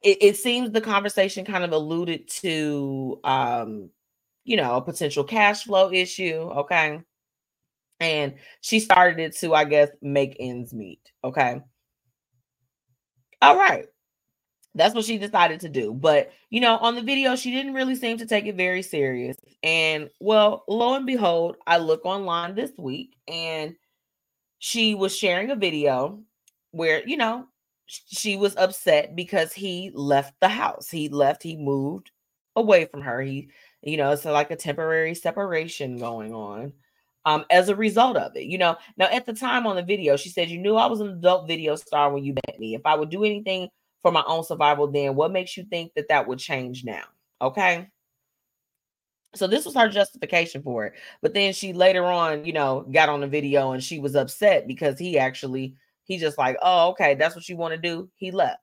It, 0.02 0.18
it 0.20 0.36
seems 0.36 0.70
the 0.70 0.80
conversation 0.80 1.44
kind 1.44 1.64
of 1.64 1.72
alluded 1.72 2.28
to, 2.28 3.20
um, 3.24 3.90
you 4.44 4.56
know, 4.56 4.76
a 4.76 4.82
potential 4.82 5.24
cash 5.24 5.64
flow 5.64 5.90
issue. 5.92 6.34
Okay. 6.34 7.00
And 7.98 8.34
she 8.60 8.80
started 8.80 9.18
it 9.20 9.36
to, 9.38 9.54
I 9.54 9.64
guess, 9.64 9.88
make 10.02 10.36
ends 10.38 10.72
meet. 10.74 11.00
Okay. 11.24 11.60
All 13.42 13.56
right. 13.56 13.86
That's 14.76 14.94
what 14.94 15.06
she 15.06 15.18
decided 15.18 15.60
to 15.60 15.68
do. 15.68 15.92
But, 15.92 16.30
you 16.50 16.60
know, 16.60 16.76
on 16.76 16.94
the 16.94 17.02
video, 17.02 17.34
she 17.34 17.50
didn't 17.50 17.72
really 17.72 17.96
seem 17.96 18.18
to 18.18 18.26
take 18.26 18.44
it 18.46 18.56
very 18.56 18.82
serious. 18.82 19.36
And, 19.62 20.10
well, 20.20 20.64
lo 20.68 20.94
and 20.94 21.06
behold, 21.06 21.56
I 21.66 21.78
look 21.78 22.04
online 22.04 22.54
this 22.54 22.72
week 22.76 23.16
and 23.26 23.74
she 24.58 24.94
was 24.94 25.16
sharing 25.16 25.50
a 25.50 25.56
video 25.56 26.20
where, 26.72 27.06
you 27.08 27.16
know, 27.16 27.46
she 27.86 28.36
was 28.36 28.54
upset 28.56 29.16
because 29.16 29.52
he 29.52 29.90
left 29.94 30.34
the 30.40 30.48
house. 30.48 30.90
He 30.90 31.08
left, 31.08 31.42
he 31.42 31.56
moved 31.56 32.10
away 32.54 32.84
from 32.84 33.00
her. 33.00 33.22
He, 33.22 33.48
you 33.82 33.96
know, 33.96 34.10
it's 34.10 34.24
like 34.26 34.50
a 34.50 34.56
temporary 34.56 35.14
separation 35.14 35.96
going 35.96 36.34
on 36.34 36.72
um, 37.24 37.44
as 37.50 37.68
a 37.70 37.76
result 37.76 38.16
of 38.16 38.36
it. 38.36 38.44
You 38.44 38.58
know, 38.58 38.76
now 38.98 39.06
at 39.06 39.24
the 39.24 39.32
time 39.32 39.66
on 39.66 39.76
the 39.76 39.82
video, 39.82 40.16
she 40.16 40.28
said, 40.28 40.50
You 40.50 40.58
knew 40.58 40.76
I 40.76 40.86
was 40.86 41.00
an 41.00 41.08
adult 41.08 41.48
video 41.48 41.76
star 41.76 42.12
when 42.12 42.24
you 42.24 42.34
met 42.34 42.58
me. 42.58 42.74
If 42.74 42.84
I 42.84 42.94
would 42.94 43.10
do 43.10 43.24
anything 43.24 43.68
for 44.02 44.12
my 44.12 44.22
own 44.26 44.44
survival, 44.44 44.86
then 44.86 45.14
what 45.14 45.32
makes 45.32 45.56
you 45.56 45.64
think 45.64 45.92
that 45.94 46.08
that 46.08 46.26
would 46.26 46.38
change 46.38 46.84
now? 46.84 47.02
Okay. 47.40 47.88
So 49.34 49.46
this 49.46 49.64
was 49.64 49.74
her 49.74 49.88
justification 49.88 50.62
for 50.62 50.86
it. 50.86 50.94
But 51.20 51.34
then 51.34 51.52
she 51.52 51.72
later 51.72 52.04
on, 52.04 52.44
you 52.44 52.52
know, 52.52 52.86
got 52.90 53.08
on 53.08 53.20
the 53.20 53.26
video 53.26 53.72
and 53.72 53.82
she 53.82 53.98
was 53.98 54.14
upset 54.14 54.66
because 54.66 54.98
he 54.98 55.18
actually, 55.18 55.74
he 56.04 56.18
just 56.18 56.38
like, 56.38 56.56
oh, 56.62 56.90
okay, 56.90 57.14
that's 57.14 57.34
what 57.34 57.48
you 57.48 57.56
want 57.56 57.74
to 57.74 57.80
do. 57.80 58.08
He 58.16 58.30
left. 58.30 58.60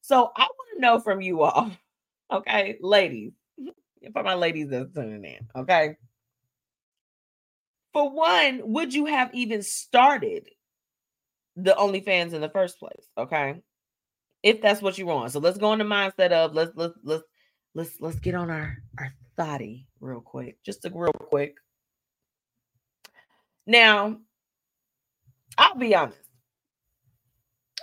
So 0.00 0.30
I 0.36 0.42
want 0.42 0.68
to 0.74 0.80
know 0.80 1.00
from 1.00 1.20
you 1.20 1.42
all, 1.42 1.70
okay, 2.32 2.78
ladies, 2.80 3.32
for 4.12 4.22
my 4.22 4.34
ladies 4.34 4.68
that's 4.68 4.94
tuning 4.94 5.24
in, 5.24 5.48
okay. 5.56 5.96
For 7.92 8.10
one, 8.10 8.60
would 8.64 8.94
you 8.94 9.06
have 9.06 9.30
even 9.34 9.62
started 9.62 10.48
the 11.56 11.72
OnlyFans 11.72 12.32
in 12.32 12.40
the 12.40 12.48
first 12.48 12.78
place? 12.78 13.08
Okay 13.16 13.60
if 14.44 14.60
that's 14.60 14.82
what 14.82 14.98
you 14.98 15.06
want. 15.06 15.32
So 15.32 15.40
let's 15.40 15.56
go 15.58 15.72
in 15.72 15.78
the 15.80 15.84
mindset 15.86 16.30
of 16.30 16.54
let's 16.54 16.70
let's 16.76 16.94
let's 17.02 17.24
let's 17.74 17.96
let's 17.98 18.18
get 18.20 18.34
on 18.34 18.50
our 18.50 18.76
our 18.98 19.12
thoughty 19.36 19.88
real 20.00 20.20
quick, 20.20 20.62
just 20.62 20.84
a 20.84 20.90
real 20.94 21.10
quick. 21.12 21.56
Now, 23.66 24.18
I'll 25.56 25.76
be 25.76 25.96
honest. 25.96 26.18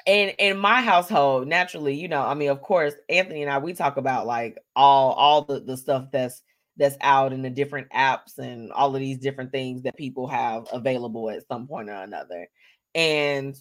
And 0.05 0.34
in 0.38 0.57
my 0.57 0.82
household, 0.82 1.47
naturally, 1.47 1.95
you 1.95 2.07
know, 2.07 2.22
I 2.22 2.36
mean, 2.36 2.49
of 2.49 2.62
course, 2.62 2.93
Anthony 3.09 3.41
and 3.41 3.51
I 3.51 3.57
we 3.57 3.74
talk 3.74 3.97
about 3.97 4.28
like 4.28 4.57
all 4.76 5.14
all 5.14 5.41
the 5.43 5.59
the 5.59 5.76
stuff 5.76 6.09
that's 6.12 6.43
that's 6.78 6.97
out 7.01 7.34
in 7.34 7.41
the 7.41 7.49
different 7.49 7.89
apps 7.89 8.38
and 8.38 8.72
all 8.72 8.95
of 8.95 9.01
these 9.01 9.18
different 9.18 9.51
things 9.51 9.82
that 9.84 9.97
people 9.97 10.28
have 10.28 10.68
available 10.72 11.30
at 11.32 11.47
some 11.47 11.68
point 11.68 11.89
or 11.89 11.93
another. 11.93 12.47
And 12.93 13.55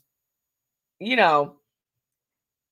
you 0.99 1.17
know, 1.17 1.60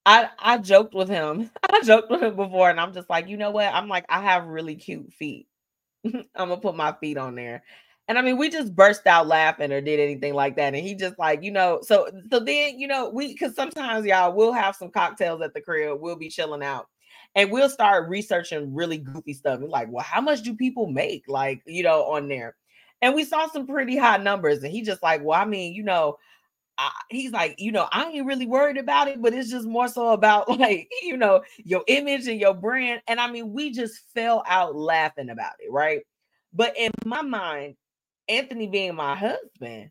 I 0.09 0.30
I 0.38 0.59
joked 0.59 0.94
with 0.94 1.09
him. 1.11 1.50
I 1.70 1.82
joked 1.84 2.11
with 2.11 2.22
him 2.22 2.34
before, 2.36 2.70
and 2.70 2.80
I'm 2.80 2.94
just 2.94 3.11
like, 3.11 3.28
you 3.28 3.36
know 3.36 3.50
what? 3.50 3.72
I'm 3.74 3.88
like, 3.88 4.06
I 4.09 4.22
have 4.22 4.46
really 4.46 4.74
cute 4.74 5.12
feet. 5.12 5.46
I'm 6.06 6.24
gonna 6.36 6.59
put 6.59 6.76
my 6.76 6.92
feet 7.00 7.18
on 7.18 7.34
there. 7.36 7.64
And 8.09 8.18
I 8.18 8.22
mean, 8.22 8.38
we 8.38 8.50
just 8.50 8.74
burst 8.76 9.06
out 9.06 9.26
laughing 9.28 9.72
or 9.72 9.80
did 9.82 10.00
anything 10.00 10.34
like 10.34 10.56
that. 10.56 10.74
And 10.74 10.86
he 10.86 10.94
just 10.94 11.18
like, 11.18 11.42
you 11.44 11.52
know, 11.52 11.80
so 11.82 12.09
so 12.30 12.40
then, 12.40 12.78
you 12.80 12.88
know, 12.88 13.11
we 13.11 13.28
because 13.34 13.54
sometimes 13.56 14.06
y'all 14.06 14.34
we'll 14.34 14.52
have 14.52 14.76
some 14.76 14.90
cocktails 14.90 15.42
at 15.42 15.54
the 15.54 15.61
crib, 15.62 16.00
we'll 16.00 16.16
be 16.16 16.30
chilling 16.30 16.62
out, 16.64 16.88
and 17.34 17.52
we'll 17.52 17.70
start 17.70 18.09
researching 18.09 18.74
really 18.74 18.98
goofy 18.98 19.34
stuff. 19.34 19.61
We're 19.61 19.68
like, 19.68 19.88
well, 19.90 20.04
how 20.04 20.20
much 20.22 20.42
do 20.42 20.54
people 20.56 20.86
make? 20.88 21.24
Like, 21.28 21.62
you 21.66 21.82
know, 21.84 22.04
on 22.04 22.28
there. 22.28 22.56
And 23.02 23.14
we 23.14 23.24
saw 23.24 23.48
some 23.48 23.66
pretty 23.66 23.96
high 23.96 24.16
numbers. 24.18 24.62
And 24.62 24.72
he 24.72 24.82
just 24.82 25.02
like, 25.02 25.22
well, 25.24 25.40
I 25.40 25.44
mean, 25.44 25.74
you 25.74 25.84
know, 25.84 26.16
I, 26.79 26.91
he's 27.11 27.33
like, 27.33 27.57
you 27.59 27.72
know, 27.72 27.89
I 27.91 28.05
ain't 28.09 28.26
really 28.26 28.47
worried 28.47 28.79
about 28.79 29.09
it, 29.09 29.20
but 29.20 29.35
it's 29.35 29.51
just 29.51 29.66
more 29.66 29.89
so 29.89 30.11
about 30.11 30.49
like, 30.59 30.89
you 31.03 31.16
know, 31.16 31.43
your 31.59 31.83
image 31.89 32.29
and 32.29 32.41
your 32.41 32.55
brand. 32.55 33.03
And 33.09 33.20
I 33.20 33.31
mean, 33.31 33.53
we 33.53 33.72
just 33.72 33.99
fell 34.14 34.45
out 34.47 34.76
laughing 34.76 35.29
about 35.29 35.55
it, 35.59 35.70
right? 35.70 36.03
But 36.53 36.76
in 36.79 36.93
my 37.05 37.22
mind, 37.22 37.74
Anthony 38.29 38.68
being 38.68 38.95
my 38.95 39.16
husband, 39.16 39.91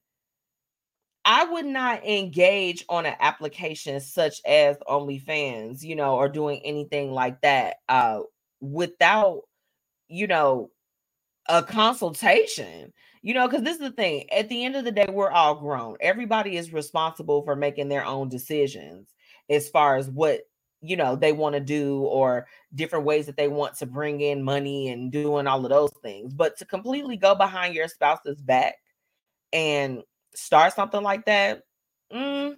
I 1.26 1.44
would 1.44 1.66
not 1.66 2.06
engage 2.06 2.86
on 2.88 3.06
an 3.06 3.16
application 3.20 4.00
such 4.00 4.40
as 4.46 4.78
OnlyFans, 4.88 5.84
you 5.84 5.96
know, 5.96 6.16
or 6.16 6.30
doing 6.30 6.62
anything 6.64 7.12
like 7.12 7.42
that 7.42 7.78
uh, 7.90 8.22
without, 8.62 9.42
you 10.08 10.28
know, 10.28 10.72
a 11.50 11.64
consultation 11.64 12.94
you 13.28 13.34
know 13.34 13.46
because 13.46 13.64
this 13.64 13.74
is 13.74 13.82
the 13.82 13.92
thing 13.92 14.24
at 14.32 14.48
the 14.48 14.64
end 14.64 14.78
of 14.78 14.86
the 14.86 14.92
day 14.92 15.06
we're 15.12 15.30
all 15.30 15.56
grown. 15.56 15.98
Everybody 16.00 16.56
is 16.56 16.72
responsible 16.72 17.42
for 17.44 17.58
making 17.58 17.90
their 17.90 18.06
own 18.06 18.30
decisions 18.30 19.14
as 19.50 19.68
far 19.68 19.98
as 19.98 20.10
what 20.10 20.44
you 20.80 20.96
know 20.96 21.18
they 21.18 21.34
want 21.34 21.54
to 21.54 21.60
do 21.60 22.04
or 22.04 22.48
different 22.74 23.04
ways 23.04 23.26
that 23.26 23.36
they 23.36 23.50
want 23.50 23.76
to 23.80 23.86
bring 23.86 24.22
in 24.22 24.42
money 24.42 24.88
and 24.88 25.12
doing 25.12 25.46
all 25.46 25.66
of 25.66 25.70
those 25.70 25.92
things. 26.02 26.34
But 26.34 26.58
to 26.60 26.66
completely 26.66 27.18
go 27.18 27.36
behind 27.36 27.76
your 27.76 27.90
spouse's 27.90 28.42
back 28.42 28.76
and 29.52 30.04
start 30.34 30.74
something 30.74 31.04
like 31.04 31.26
that 31.26 31.64
mm, 32.14 32.56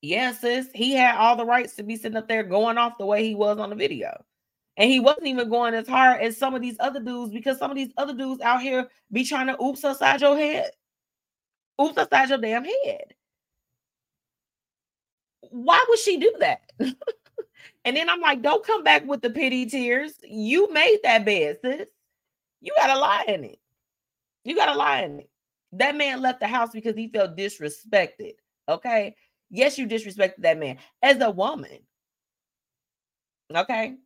yes 0.00 0.40
sis 0.40 0.68
he 0.74 0.92
had 0.92 1.16
all 1.16 1.36
the 1.36 1.44
rights 1.44 1.74
to 1.74 1.82
be 1.82 1.96
sitting 1.96 2.16
up 2.16 2.26
there 2.26 2.42
going 2.42 2.78
off 2.78 2.96
the 2.98 3.04
way 3.04 3.22
he 3.26 3.34
was 3.34 3.58
on 3.58 3.68
the 3.68 3.76
video 3.76 4.24
and 4.80 4.90
he 4.90 4.98
wasn't 4.98 5.26
even 5.26 5.50
going 5.50 5.74
as 5.74 5.86
hard 5.86 6.22
as 6.22 6.38
some 6.38 6.54
of 6.54 6.62
these 6.62 6.76
other 6.80 7.00
dudes 7.00 7.34
because 7.34 7.58
some 7.58 7.70
of 7.70 7.76
these 7.76 7.92
other 7.98 8.14
dudes 8.14 8.40
out 8.40 8.62
here 8.62 8.88
be 9.12 9.24
trying 9.24 9.46
to 9.48 9.62
oops 9.62 9.84
upside 9.84 10.22
your 10.22 10.38
head. 10.38 10.70
Oops 11.80 11.98
upside 11.98 12.30
your 12.30 12.38
damn 12.38 12.64
head. 12.64 13.14
Why 15.50 15.84
would 15.86 15.98
she 15.98 16.16
do 16.16 16.32
that? 16.40 16.62
and 16.80 17.94
then 17.94 18.08
I'm 18.08 18.22
like, 18.22 18.40
don't 18.40 18.64
come 18.64 18.82
back 18.82 19.04
with 19.06 19.20
the 19.20 19.28
pity 19.28 19.66
tears. 19.66 20.14
You 20.22 20.72
made 20.72 21.00
that 21.02 21.26
bed, 21.26 21.58
sis. 21.62 21.90
You 22.62 22.72
got 22.78 22.86
to 22.86 22.98
lie 22.98 23.24
in 23.28 23.44
it. 23.44 23.58
You 24.44 24.56
got 24.56 24.72
to 24.72 24.78
lie 24.78 25.02
in 25.02 25.20
it. 25.20 25.30
That 25.72 25.94
man 25.94 26.22
left 26.22 26.40
the 26.40 26.48
house 26.48 26.70
because 26.72 26.96
he 26.96 27.08
felt 27.08 27.36
disrespected. 27.36 28.32
Okay. 28.66 29.14
Yes, 29.50 29.76
you 29.76 29.86
disrespected 29.86 30.38
that 30.38 30.58
man 30.58 30.78
as 31.02 31.20
a 31.20 31.30
woman. 31.30 31.80
Okay. 33.54 33.96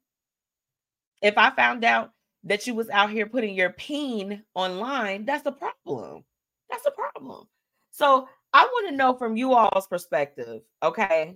If 1.25 1.39
I 1.39 1.51
found 1.51 1.85
out 1.85 2.12
that 2.45 2.66
you 2.66 2.75
was 2.75 2.91
out 2.91 3.11
here 3.11 3.25
putting 3.27 3.55
your 3.55 3.70
peen 3.70 4.43
online, 4.55 5.25
that's 5.25 5.47
a 5.47 5.53
problem. 5.53 6.22
That's 6.70 6.85
a 6.85 6.91
problem. 6.91 7.49
So 7.93 8.29
I 8.53 8.64
want 8.64 8.91
to 8.91 8.97
know 8.97 9.14
from 9.14 9.35
you 9.35 9.55
all's 9.55 9.87
perspective, 9.87 10.61
okay? 10.83 11.35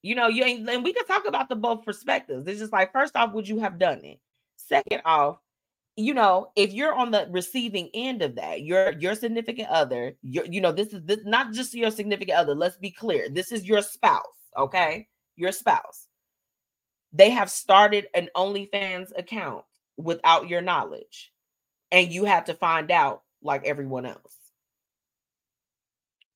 You 0.00 0.14
know, 0.14 0.28
you 0.28 0.44
ain't, 0.44 0.66
and 0.70 0.82
we 0.82 0.94
can 0.94 1.04
talk 1.04 1.26
about 1.28 1.50
the 1.50 1.56
both 1.56 1.84
perspectives. 1.84 2.46
It's 2.48 2.58
just 2.58 2.72
like, 2.72 2.90
first 2.90 3.16
off, 3.16 3.34
would 3.34 3.46
you 3.46 3.58
have 3.58 3.78
done 3.78 4.02
it? 4.02 4.18
Second 4.56 5.02
off, 5.04 5.40
you 5.96 6.14
know, 6.14 6.52
if 6.56 6.72
you're 6.72 6.94
on 6.94 7.10
the 7.10 7.28
receiving 7.30 7.90
end 7.92 8.22
of 8.22 8.36
that, 8.36 8.62
your 8.62 8.92
your 8.92 9.14
significant 9.14 9.68
other, 9.68 10.16
your, 10.22 10.46
you 10.46 10.60
know, 10.62 10.72
this 10.72 10.94
is 10.94 11.02
this 11.04 11.20
not 11.24 11.52
just 11.52 11.74
your 11.74 11.90
significant 11.90 12.38
other. 12.38 12.54
Let's 12.54 12.76
be 12.76 12.90
clear. 12.90 13.28
This 13.28 13.52
is 13.52 13.64
your 13.64 13.82
spouse, 13.82 14.22
okay? 14.58 15.08
Your 15.36 15.52
spouse 15.52 16.05
they 17.12 17.30
have 17.30 17.50
started 17.50 18.06
an 18.14 18.28
OnlyFans 18.36 19.08
account 19.16 19.64
without 19.96 20.48
your 20.48 20.60
knowledge, 20.60 21.32
and 21.90 22.12
you 22.12 22.24
have 22.24 22.44
to 22.46 22.54
find 22.54 22.90
out 22.90 23.22
like 23.42 23.64
everyone 23.64 24.06
else. 24.06 24.34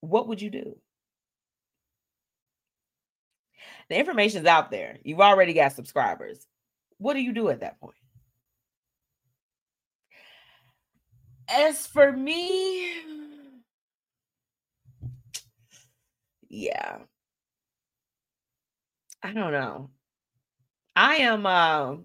What 0.00 0.28
would 0.28 0.40
you 0.40 0.50
do? 0.50 0.76
The 3.88 3.98
information's 3.98 4.46
out 4.46 4.70
there. 4.70 4.98
You've 5.02 5.20
already 5.20 5.52
got 5.52 5.72
subscribers. 5.72 6.46
What 6.98 7.14
do 7.14 7.20
you 7.20 7.32
do 7.32 7.48
at 7.48 7.60
that 7.60 7.80
point? 7.80 7.96
As 11.48 11.86
for 11.86 12.12
me, 12.12 12.88
yeah. 16.48 16.98
I 19.22 19.32
don't 19.32 19.52
know. 19.52 19.90
I 21.00 21.16
am 21.16 21.46
uh 21.46 21.96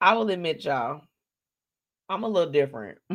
I 0.00 0.14
will 0.14 0.30
admit 0.30 0.64
y'all, 0.64 1.02
I'm 2.08 2.22
a 2.24 2.28
little 2.28 2.50
different. 2.50 2.96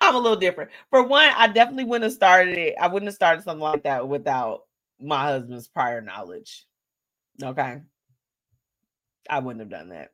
I'm 0.00 0.16
a 0.16 0.18
little 0.18 0.36
different. 0.36 0.72
For 0.90 1.04
one, 1.04 1.30
I 1.36 1.46
definitely 1.46 1.84
wouldn't 1.84 2.02
have 2.10 2.12
started 2.12 2.58
it. 2.58 2.74
I 2.80 2.88
wouldn't 2.88 3.06
have 3.06 3.14
started 3.14 3.44
something 3.44 3.62
like 3.62 3.84
that 3.84 4.08
without 4.08 4.62
my 5.00 5.22
husband's 5.22 5.68
prior 5.68 6.00
knowledge. 6.00 6.66
Okay. 7.40 7.80
I 9.30 9.38
wouldn't 9.38 9.60
have 9.60 9.70
done 9.70 9.90
that. 9.90 10.10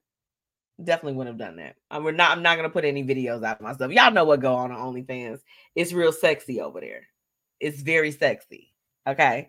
Definitely 0.84 1.14
wouldn't 1.14 1.40
have 1.40 1.48
done 1.48 1.56
that. 1.64 1.76
I'm 1.90 2.04
not 2.14 2.36
I'm 2.36 2.42
not 2.42 2.56
gonna 2.56 2.68
put 2.68 2.84
any 2.84 3.02
videos 3.04 3.42
out 3.42 3.56
of 3.56 3.62
myself. 3.62 3.90
Y'all 3.90 4.12
know 4.12 4.24
what 4.24 4.40
go 4.40 4.52
on 4.54 4.70
on 4.70 4.94
OnlyFans. 4.94 5.40
It's 5.74 5.94
real 5.94 6.12
sexy 6.12 6.60
over 6.60 6.78
there. 6.78 7.06
It's 7.58 7.80
very 7.80 8.10
sexy. 8.10 8.74
Okay 9.08 9.48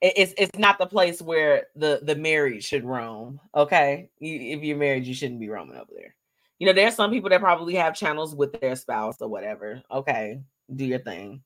it's 0.00 0.34
it's 0.36 0.58
not 0.58 0.78
the 0.78 0.86
place 0.86 1.22
where 1.22 1.66
the 1.76 2.00
the 2.02 2.16
married 2.16 2.62
should 2.64 2.84
roam. 2.84 3.40
Okay, 3.54 4.10
you, 4.18 4.56
if 4.56 4.62
you're 4.62 4.76
married, 4.76 5.06
you 5.06 5.14
shouldn't 5.14 5.40
be 5.40 5.48
roaming 5.48 5.76
over 5.76 5.90
there. 5.96 6.14
You 6.58 6.66
know, 6.66 6.72
there's 6.72 6.94
some 6.94 7.10
people 7.10 7.30
that 7.30 7.40
probably 7.40 7.74
have 7.74 7.96
channels 7.96 8.34
with 8.34 8.58
their 8.60 8.76
spouse 8.76 9.16
or 9.20 9.28
whatever. 9.28 9.82
Okay, 9.90 10.40
do 10.74 10.84
your 10.84 10.98
thing. 10.98 11.42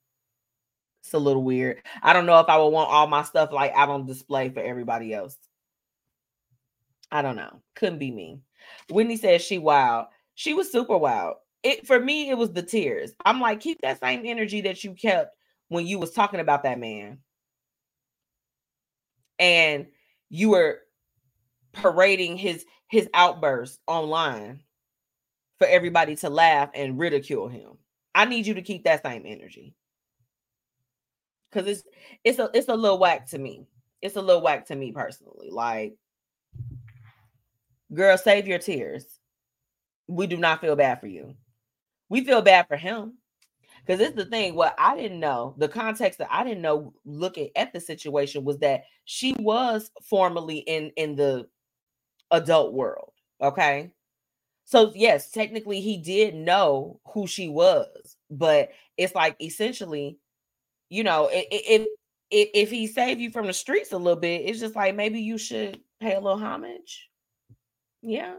It's 1.03 1.15
a 1.15 1.19
little 1.19 1.43
weird. 1.43 1.83
I 2.03 2.13
don't 2.13 2.27
know 2.27 2.41
if 2.41 2.49
I 2.49 2.59
would 2.59 2.69
want 2.69 2.91
all 2.91 3.07
my 3.07 3.23
stuff 3.23 3.53
like 3.53 3.73
out 3.75 3.89
on 3.89 4.07
display 4.07 4.51
for 4.51 4.61
everybody 4.61 5.15
else. 5.15 5.37
I 7.11 7.23
don't 7.23 7.37
know. 7.37 7.63
Couldn't 7.77 7.99
be 7.99 8.11
me. 8.11 8.41
Whitney 8.91 9.17
says 9.17 9.43
she 9.43 9.59
wild. 9.59 10.07
She 10.35 10.53
was 10.53 10.71
super 10.71 10.99
wild. 10.99 11.37
It 11.63 11.87
for 11.87 11.99
me, 11.99 12.29
it 12.31 12.37
was 12.37 12.53
the 12.53 12.63
tears. 12.63 13.13
I'm 13.25 13.41
like, 13.41 13.61
keep 13.61 13.81
that 13.83 14.01
same 14.01 14.23
energy 14.25 14.61
that 14.63 14.85
you 14.85 14.95
kept 14.95 15.37
when 15.69 15.87
you 15.87 15.99
was 15.99 16.13
talking 16.13 16.41
about 16.41 16.65
that 16.65 16.79
man 16.79 17.19
and 19.39 19.86
you 20.28 20.51
were 20.51 20.80
parading 21.72 22.36
his 22.36 22.64
his 22.89 23.09
outburst 23.14 23.80
online 23.86 24.61
for 25.59 25.66
everybody 25.66 26.16
to 26.16 26.30
laugh 26.30 26.70
and 26.74 26.99
ridicule 26.99 27.49
him. 27.49 27.72
I 28.14 28.24
need 28.24 28.47
you 28.47 28.55
to 28.55 28.62
keep 28.62 28.84
that 28.84 29.03
same 29.03 29.24
energy. 29.26 29.74
Cause 31.52 31.66
it's 31.66 31.82
it's 32.24 32.39
a 32.39 32.51
it's 32.52 32.69
a 32.69 32.74
little 32.74 32.98
whack 32.98 33.27
to 33.31 33.39
me. 33.39 33.66
It's 34.02 34.16
a 34.16 34.23
little 34.23 34.43
whack 34.43 34.66
to 34.66 34.77
me 34.77 34.93
personally. 34.93 35.51
Like, 35.51 35.97
girl, 37.93 38.16
save 38.19 38.47
your 38.47 38.59
tears. 38.59 39.05
We 40.06 40.27
do 40.27 40.36
not 40.36 40.60
feel 40.60 40.77
bad 40.77 41.01
for 41.01 41.06
you. 41.06 41.35
We 42.09 42.24
feel 42.24 42.43
bad 42.43 42.69
for 42.69 42.77
him 42.77 43.15
because 43.89 44.01
it's 44.01 44.16
the 44.16 44.27
thing 44.27 44.55
what 44.55 44.74
i 44.78 44.94
didn't 44.94 45.19
know 45.19 45.55
the 45.56 45.69
context 45.69 46.19
that 46.19 46.28
i 46.31 46.44
didn't 46.44 46.62
know 46.62 46.93
looking 47.06 47.48
at 47.56 47.73
the 47.73 47.81
situation 47.81 48.44
was 48.44 48.59
that 48.59 48.82
she 49.06 49.35
was 49.39 49.90
formerly 50.02 50.59
in 50.59 50.93
in 50.97 51.16
the 51.16 51.48
adult 52.31 52.74
world 52.74 53.12
okay? 53.40 53.90
So 54.65 54.93
yes 54.94 55.31
technically 55.31 55.81
he 55.81 55.97
did 55.97 56.35
know 56.35 57.01
who 57.15 57.27
she 57.27 57.48
was 57.48 58.16
but 58.31 58.70
it's 58.98 59.15
like 59.15 59.36
essentially 59.40 60.19
you 60.90 61.05
know 61.05 61.31
if 61.32 61.86
if 62.31 62.48
if 62.52 62.70
he 62.70 62.86
saved 62.86 63.20
you 63.20 63.31
from 63.31 63.47
the 63.47 63.52
streets 63.55 63.93
a 63.93 63.97
little 63.97 64.20
bit 64.20 64.43
it's 64.43 64.60
just 64.60 64.77
like 64.77 64.94
maybe 64.94 65.20
you 65.20 65.39
should 65.39 65.81
pay 66.01 66.15
a 66.15 66.20
little 66.20 66.39
homage. 66.39 67.09
Yeah. 68.02 68.35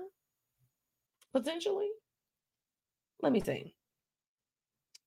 Potentially. 1.34 1.89
Let 3.21 3.31
me 3.31 3.41
see 3.41 3.73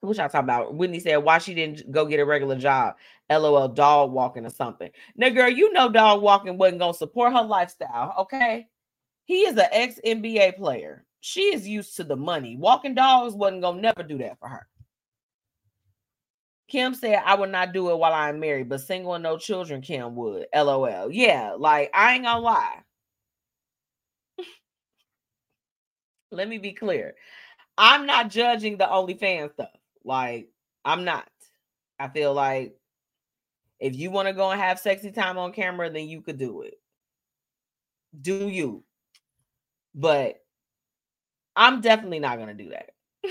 what 0.03 0.17
y'all 0.17 0.29
talking 0.29 0.41
about? 0.41 0.75
Whitney 0.75 0.99
said 0.99 1.19
why 1.19 1.39
she 1.39 1.55
didn't 1.55 1.91
go 1.93 2.05
get 2.05 2.19
a 2.19 2.25
regular 2.25 2.57
job. 2.57 2.97
LOL, 3.31 3.69
dog 3.69 4.11
walking 4.11 4.45
or 4.45 4.51
something. 4.51 4.91
Now, 5.17 5.29
girl, 5.29 5.49
you 5.49 5.73
know 5.73 5.89
dog 5.89 6.23
walking 6.23 6.59
wasn't 6.59 6.81
gonna 6.81 6.93
support 6.93 7.33
her 7.33 7.43
lifestyle. 7.43 8.13
Okay, 8.19 8.67
he 9.25 9.43
is 9.43 9.57
an 9.57 9.69
ex 9.71 10.01
NBA 10.05 10.57
player. 10.57 11.05
She 11.21 11.55
is 11.55 11.69
used 11.69 11.97
to 11.97 12.05
the 12.05 12.17
money. 12.17 12.57
Walking 12.57 12.95
dogs 12.95 13.35
wasn't 13.35 13.63
gonna 13.63 13.81
never 13.81 14.03
do 14.03 14.19
that 14.19 14.41
for 14.41 14.49
her. 14.49 14.67
Kim 16.67 16.95
said, 16.95 17.23
I 17.25 17.37
would 17.37 17.51
not 17.51 17.73
do 17.73 17.91
it 17.91 17.99
while 17.99 18.13
I'm 18.13 18.41
married, 18.41 18.69
but 18.69 18.81
single 18.81 19.15
and 19.15 19.23
no 19.23 19.39
children, 19.39 19.83
Kim 19.83 20.17
would. 20.17 20.47
LOL. 20.53 21.13
Yeah, 21.13 21.55
like 21.57 21.91
I 21.95 22.15
ain't 22.15 22.25
gonna 22.25 22.41
lie. 22.41 22.81
Let 26.33 26.49
me 26.49 26.59
be 26.59 26.73
clear. 26.73 27.15
I'm 27.79 28.07
not 28.07 28.31
judging 28.31 28.79
the 28.79 28.87
OnlyFans 28.87 29.53
stuff. 29.53 29.69
Like, 30.05 30.51
I'm 30.85 31.05
not. 31.05 31.29
I 31.99 32.09
feel 32.09 32.35
like 32.35 32.77
if 33.79 33.97
you 33.97 34.11
want 34.11 34.29
to 34.29 34.35
go 34.35 34.51
and 34.51 34.61
have 34.61 34.79
sexy 34.79 35.11
time 35.11 35.39
on 35.39 35.53
camera, 35.53 35.91
then 35.91 36.09
you 36.09 36.23
could 36.23 36.39
do 36.39 36.63
it. 36.63 36.75
Do 38.21 38.49
you? 38.49 38.85
But 39.95 40.37
I'm 41.57 41.81
definitely 41.81 42.21
not 42.21 42.39
gonna 42.39 42.55
do 42.55 42.71
that. 42.71 42.91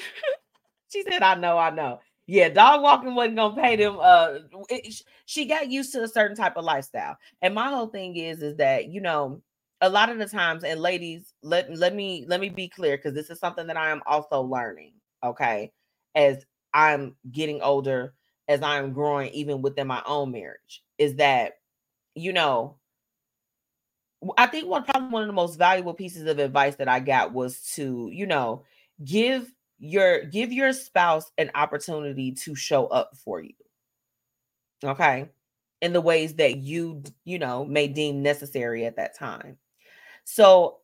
she 0.91 1.03
said, 1.03 1.23
I 1.23 1.35
know, 1.35 1.57
I 1.57 1.69
know. 1.71 1.99
Yeah, 2.27 2.49
dog 2.49 2.81
walking 2.81 3.15
wasn't 3.15 3.37
gonna 3.37 3.61
pay 3.61 3.75
them. 3.75 3.97
Uh, 3.99 4.39
it, 4.69 5.03
she 5.25 5.45
got 5.45 5.71
used 5.71 5.91
to 5.93 6.03
a 6.03 6.07
certain 6.07 6.37
type 6.37 6.55
of 6.55 6.65
lifestyle, 6.65 7.17
and 7.41 7.55
my 7.55 7.69
whole 7.69 7.87
thing 7.87 8.15
is, 8.15 8.41
is 8.41 8.57
that 8.57 8.89
you 8.89 9.01
know, 9.01 9.41
a 9.81 9.89
lot 9.89 10.09
of 10.09 10.19
the 10.19 10.27
times, 10.27 10.63
and 10.63 10.79
ladies, 10.79 11.33
let 11.41 11.75
let 11.75 11.95
me 11.95 12.25
let 12.27 12.39
me 12.39 12.49
be 12.49 12.69
clear 12.69 12.97
because 12.97 13.13
this 13.13 13.29
is 13.29 13.39
something 13.39 13.67
that 13.67 13.77
I 13.77 13.89
am 13.89 14.01
also 14.05 14.41
learning. 14.41 14.93
Okay, 15.23 15.71
as 16.15 16.45
I'm 16.73 17.15
getting 17.31 17.61
older, 17.61 18.13
as 18.47 18.61
I'm 18.61 18.93
growing, 18.93 19.29
even 19.33 19.61
within 19.61 19.87
my 19.87 20.01
own 20.05 20.31
marriage, 20.31 20.83
is 20.97 21.15
that 21.15 21.53
you 22.13 22.33
know, 22.33 22.75
I 24.37 24.47
think 24.47 24.67
one 24.67 24.83
probably 24.83 25.09
one 25.09 25.23
of 25.23 25.27
the 25.27 25.33
most 25.33 25.57
valuable 25.57 25.93
pieces 25.93 26.27
of 26.27 26.39
advice 26.39 26.75
that 26.75 26.89
I 26.89 26.99
got 26.99 27.33
was 27.33 27.61
to 27.75 28.09
you 28.11 28.25
know 28.25 28.63
give 29.03 29.51
your 29.79 30.25
give 30.25 30.53
your 30.53 30.73
spouse 30.73 31.31
an 31.37 31.51
opportunity 31.55 32.31
to 32.33 32.55
show 32.55 32.87
up 32.87 33.15
for 33.17 33.41
you. 33.41 33.53
Okay? 34.83 35.29
In 35.81 35.93
the 35.93 36.01
ways 36.01 36.35
that 36.35 36.57
you 36.57 37.03
you 37.25 37.39
know 37.39 37.65
may 37.65 37.87
deem 37.87 38.21
necessary 38.21 38.85
at 38.85 38.97
that 38.97 39.17
time. 39.17 39.57
So 40.23 40.80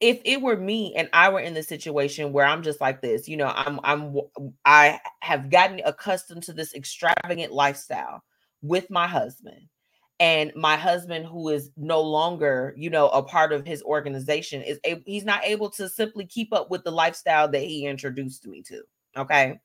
if 0.00 0.20
it 0.24 0.40
were 0.40 0.56
me 0.56 0.94
and 0.96 1.08
i 1.12 1.28
were 1.28 1.40
in 1.40 1.54
the 1.54 1.62
situation 1.62 2.32
where 2.32 2.46
i'm 2.46 2.62
just 2.62 2.80
like 2.80 3.02
this 3.02 3.28
you 3.28 3.36
know 3.36 3.48
i'm 3.48 3.78
i'm 3.84 4.16
i 4.64 4.98
have 5.20 5.50
gotten 5.50 5.80
accustomed 5.84 6.42
to 6.42 6.52
this 6.52 6.74
extravagant 6.74 7.52
lifestyle 7.52 8.22
with 8.62 8.90
my 8.90 9.06
husband. 9.06 9.68
And 10.18 10.52
my 10.54 10.76
husband 10.76 11.24
who 11.24 11.48
is 11.48 11.70
no 11.78 12.02
longer 12.02 12.74
you 12.76 12.90
know 12.90 13.08
a 13.08 13.22
part 13.22 13.54
of 13.54 13.66
his 13.66 13.82
organization 13.82 14.60
is 14.60 14.78
a, 14.84 15.02
he's 15.06 15.24
not 15.24 15.44
able 15.44 15.70
to 15.70 15.88
simply 15.88 16.26
keep 16.26 16.52
up 16.52 16.70
with 16.70 16.84
the 16.84 16.90
lifestyle 16.90 17.48
that 17.48 17.62
he 17.62 17.86
introduced 17.86 18.46
me 18.46 18.62
to 18.64 18.82
okay 19.16 19.58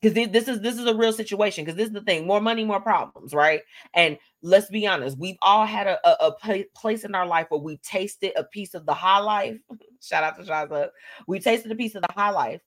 because 0.00 0.14
this 0.30 0.48
is 0.48 0.60
this 0.60 0.78
is 0.78 0.86
a 0.86 0.94
real 0.94 1.12
situation 1.12 1.64
because 1.64 1.76
this 1.76 1.88
is 1.88 1.92
the 1.92 2.00
thing 2.02 2.26
more 2.26 2.40
money 2.40 2.64
more 2.64 2.80
problems 2.80 3.34
right 3.34 3.62
and 3.94 4.16
let's 4.42 4.70
be 4.70 4.86
honest 4.86 5.18
we've 5.18 5.38
all 5.42 5.66
had 5.66 5.86
a, 5.86 5.98
a, 6.08 6.32
a 6.50 6.64
place 6.76 7.04
in 7.04 7.14
our 7.14 7.26
life 7.26 7.46
where 7.48 7.60
we 7.60 7.76
tasted 7.78 8.32
a 8.36 8.44
piece 8.44 8.74
of 8.74 8.86
the 8.86 8.94
high 8.94 9.18
life 9.18 9.56
shout 10.02 10.24
out 10.24 10.36
to 10.36 10.42
Shaza. 10.42 10.90
we 11.26 11.40
tasted 11.40 11.72
a 11.72 11.76
piece 11.76 11.94
of 11.94 12.02
the 12.02 12.12
high 12.14 12.30
life 12.30 12.60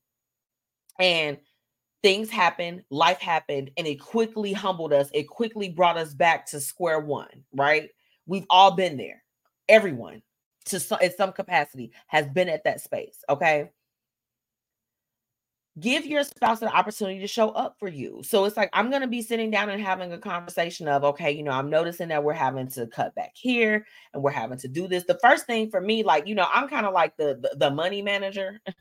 and 0.99 1.37
things 2.03 2.29
happened, 2.29 2.83
life 2.89 3.19
happened, 3.19 3.71
and 3.77 3.87
it 3.87 3.99
quickly 3.99 4.53
humbled 4.53 4.93
us. 4.93 5.09
It 5.13 5.27
quickly 5.27 5.69
brought 5.69 5.97
us 5.97 6.13
back 6.13 6.45
to 6.47 6.59
square 6.59 6.99
one, 6.99 7.43
right? 7.53 7.89
We've 8.25 8.45
all 8.49 8.71
been 8.71 8.97
there. 8.97 9.23
Everyone, 9.69 10.21
to 10.65 10.79
some, 10.79 10.99
in 11.01 11.11
some 11.15 11.31
capacity, 11.31 11.91
has 12.07 12.27
been 12.27 12.49
at 12.49 12.63
that 12.63 12.81
space. 12.81 13.17
Okay. 13.29 13.69
Give 15.79 16.05
your 16.05 16.23
spouse 16.23 16.61
an 16.61 16.67
opportunity 16.67 17.19
to 17.19 17.27
show 17.27 17.49
up 17.51 17.77
for 17.79 17.87
you. 17.87 18.21
So 18.23 18.43
it's 18.43 18.57
like, 18.57 18.69
I'm 18.73 18.89
going 18.89 19.03
to 19.03 19.07
be 19.07 19.21
sitting 19.21 19.49
down 19.49 19.69
and 19.69 19.81
having 19.81 20.11
a 20.11 20.17
conversation 20.17 20.87
of, 20.89 21.05
okay, 21.05 21.31
you 21.31 21.43
know, 21.43 21.51
I'm 21.51 21.69
noticing 21.69 22.09
that 22.09 22.23
we're 22.23 22.33
having 22.33 22.67
to 22.71 22.87
cut 22.87 23.15
back 23.15 23.31
here 23.35 23.85
and 24.13 24.21
we're 24.21 24.31
having 24.31 24.57
to 24.59 24.67
do 24.67 24.87
this. 24.87 25.05
The 25.05 25.19
first 25.21 25.45
thing 25.45 25.69
for 25.69 25.79
me, 25.79 26.03
like, 26.03 26.27
you 26.27 26.35
know, 26.35 26.47
I'm 26.53 26.67
kind 26.67 26.85
of 26.85 26.93
like 26.93 27.15
the, 27.15 27.39
the, 27.41 27.55
the 27.57 27.71
money 27.71 28.01
manager. 28.01 28.59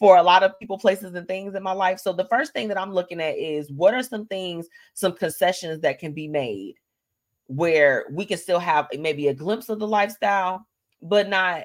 for 0.00 0.16
a 0.16 0.22
lot 0.22 0.42
of 0.42 0.58
people, 0.58 0.78
places, 0.78 1.14
and 1.14 1.28
things 1.28 1.54
in 1.54 1.62
my 1.62 1.72
life. 1.72 2.00
So 2.00 2.14
the 2.14 2.24
first 2.24 2.54
thing 2.54 2.68
that 2.68 2.80
I'm 2.80 2.92
looking 2.92 3.20
at 3.20 3.36
is 3.36 3.70
what 3.70 3.92
are 3.92 4.02
some 4.02 4.26
things, 4.26 4.66
some 4.94 5.12
concessions 5.12 5.80
that 5.80 5.98
can 5.98 6.12
be 6.12 6.26
made 6.26 6.76
where 7.46 8.06
we 8.10 8.24
can 8.24 8.38
still 8.38 8.58
have 8.58 8.88
maybe 8.98 9.28
a 9.28 9.34
glimpse 9.34 9.68
of 9.68 9.78
the 9.78 9.86
lifestyle, 9.86 10.66
but 11.02 11.28
not 11.28 11.64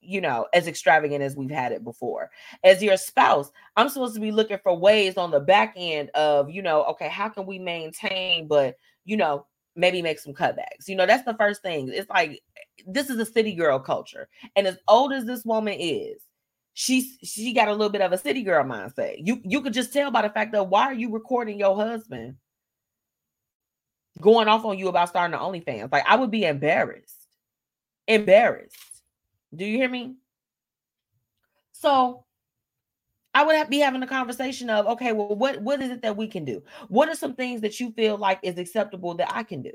you 0.00 0.20
know, 0.20 0.46
as 0.52 0.66
extravagant 0.66 1.22
as 1.22 1.36
we've 1.36 1.50
had 1.50 1.72
it 1.72 1.84
before. 1.84 2.30
As 2.64 2.82
your 2.82 2.96
spouse, 2.96 3.50
I'm 3.76 3.88
supposed 3.88 4.14
to 4.14 4.20
be 4.20 4.32
looking 4.32 4.58
for 4.62 4.76
ways 4.76 5.16
on 5.16 5.30
the 5.30 5.40
back 5.40 5.74
end 5.76 6.10
of, 6.10 6.50
you 6.50 6.62
know, 6.62 6.84
okay, 6.84 7.08
how 7.08 7.28
can 7.28 7.46
we 7.46 7.58
maintain, 7.58 8.46
but, 8.46 8.76
you 9.04 9.16
know, 9.16 9.46
maybe 9.76 10.02
make 10.02 10.18
some 10.18 10.34
cutbacks? 10.34 10.88
You 10.88 10.96
know, 10.96 11.06
that's 11.06 11.24
the 11.24 11.34
first 11.34 11.62
thing. 11.62 11.90
It's 11.92 12.08
like, 12.10 12.40
this 12.86 13.10
is 13.10 13.18
a 13.18 13.26
city 13.26 13.54
girl 13.54 13.78
culture. 13.78 14.28
And 14.56 14.66
as 14.66 14.78
old 14.88 15.12
as 15.12 15.24
this 15.24 15.44
woman 15.44 15.74
is, 15.78 16.22
she's 16.78 17.18
she 17.24 17.52
got 17.52 17.66
a 17.66 17.72
little 17.72 17.88
bit 17.88 18.02
of 18.02 18.12
a 18.12 18.18
city 18.18 18.42
girl 18.42 18.64
mindset. 18.64 19.16
You 19.18 19.40
you 19.44 19.60
could 19.62 19.72
just 19.72 19.92
tell 19.92 20.12
by 20.12 20.22
the 20.22 20.30
fact 20.30 20.52
that 20.52 20.68
why 20.68 20.84
are 20.84 20.94
you 20.94 21.10
recording 21.10 21.58
your 21.58 21.74
husband 21.74 22.36
going 24.20 24.46
off 24.46 24.64
on 24.64 24.78
you 24.78 24.86
about 24.86 25.08
starting 25.08 25.36
the 25.36 25.44
OnlyFans? 25.44 25.90
Like 25.90 26.04
I 26.06 26.14
would 26.14 26.30
be 26.30 26.44
embarrassed. 26.44 27.26
Embarrassed. 28.06 28.97
Do 29.54 29.64
you 29.64 29.76
hear 29.76 29.88
me? 29.88 30.16
So 31.72 32.24
I 33.34 33.44
would 33.44 33.56
have, 33.56 33.70
be 33.70 33.78
having 33.78 34.02
a 34.02 34.06
conversation 34.06 34.68
of 34.70 34.86
okay, 34.86 35.12
well, 35.12 35.34
what 35.34 35.60
what 35.62 35.80
is 35.82 35.90
it 35.90 36.02
that 36.02 36.16
we 36.16 36.26
can 36.26 36.44
do? 36.44 36.62
What 36.88 37.08
are 37.08 37.14
some 37.14 37.34
things 37.34 37.60
that 37.62 37.78
you 37.80 37.92
feel 37.92 38.16
like 38.16 38.40
is 38.42 38.58
acceptable 38.58 39.14
that 39.14 39.34
I 39.34 39.42
can 39.42 39.62
do? 39.62 39.72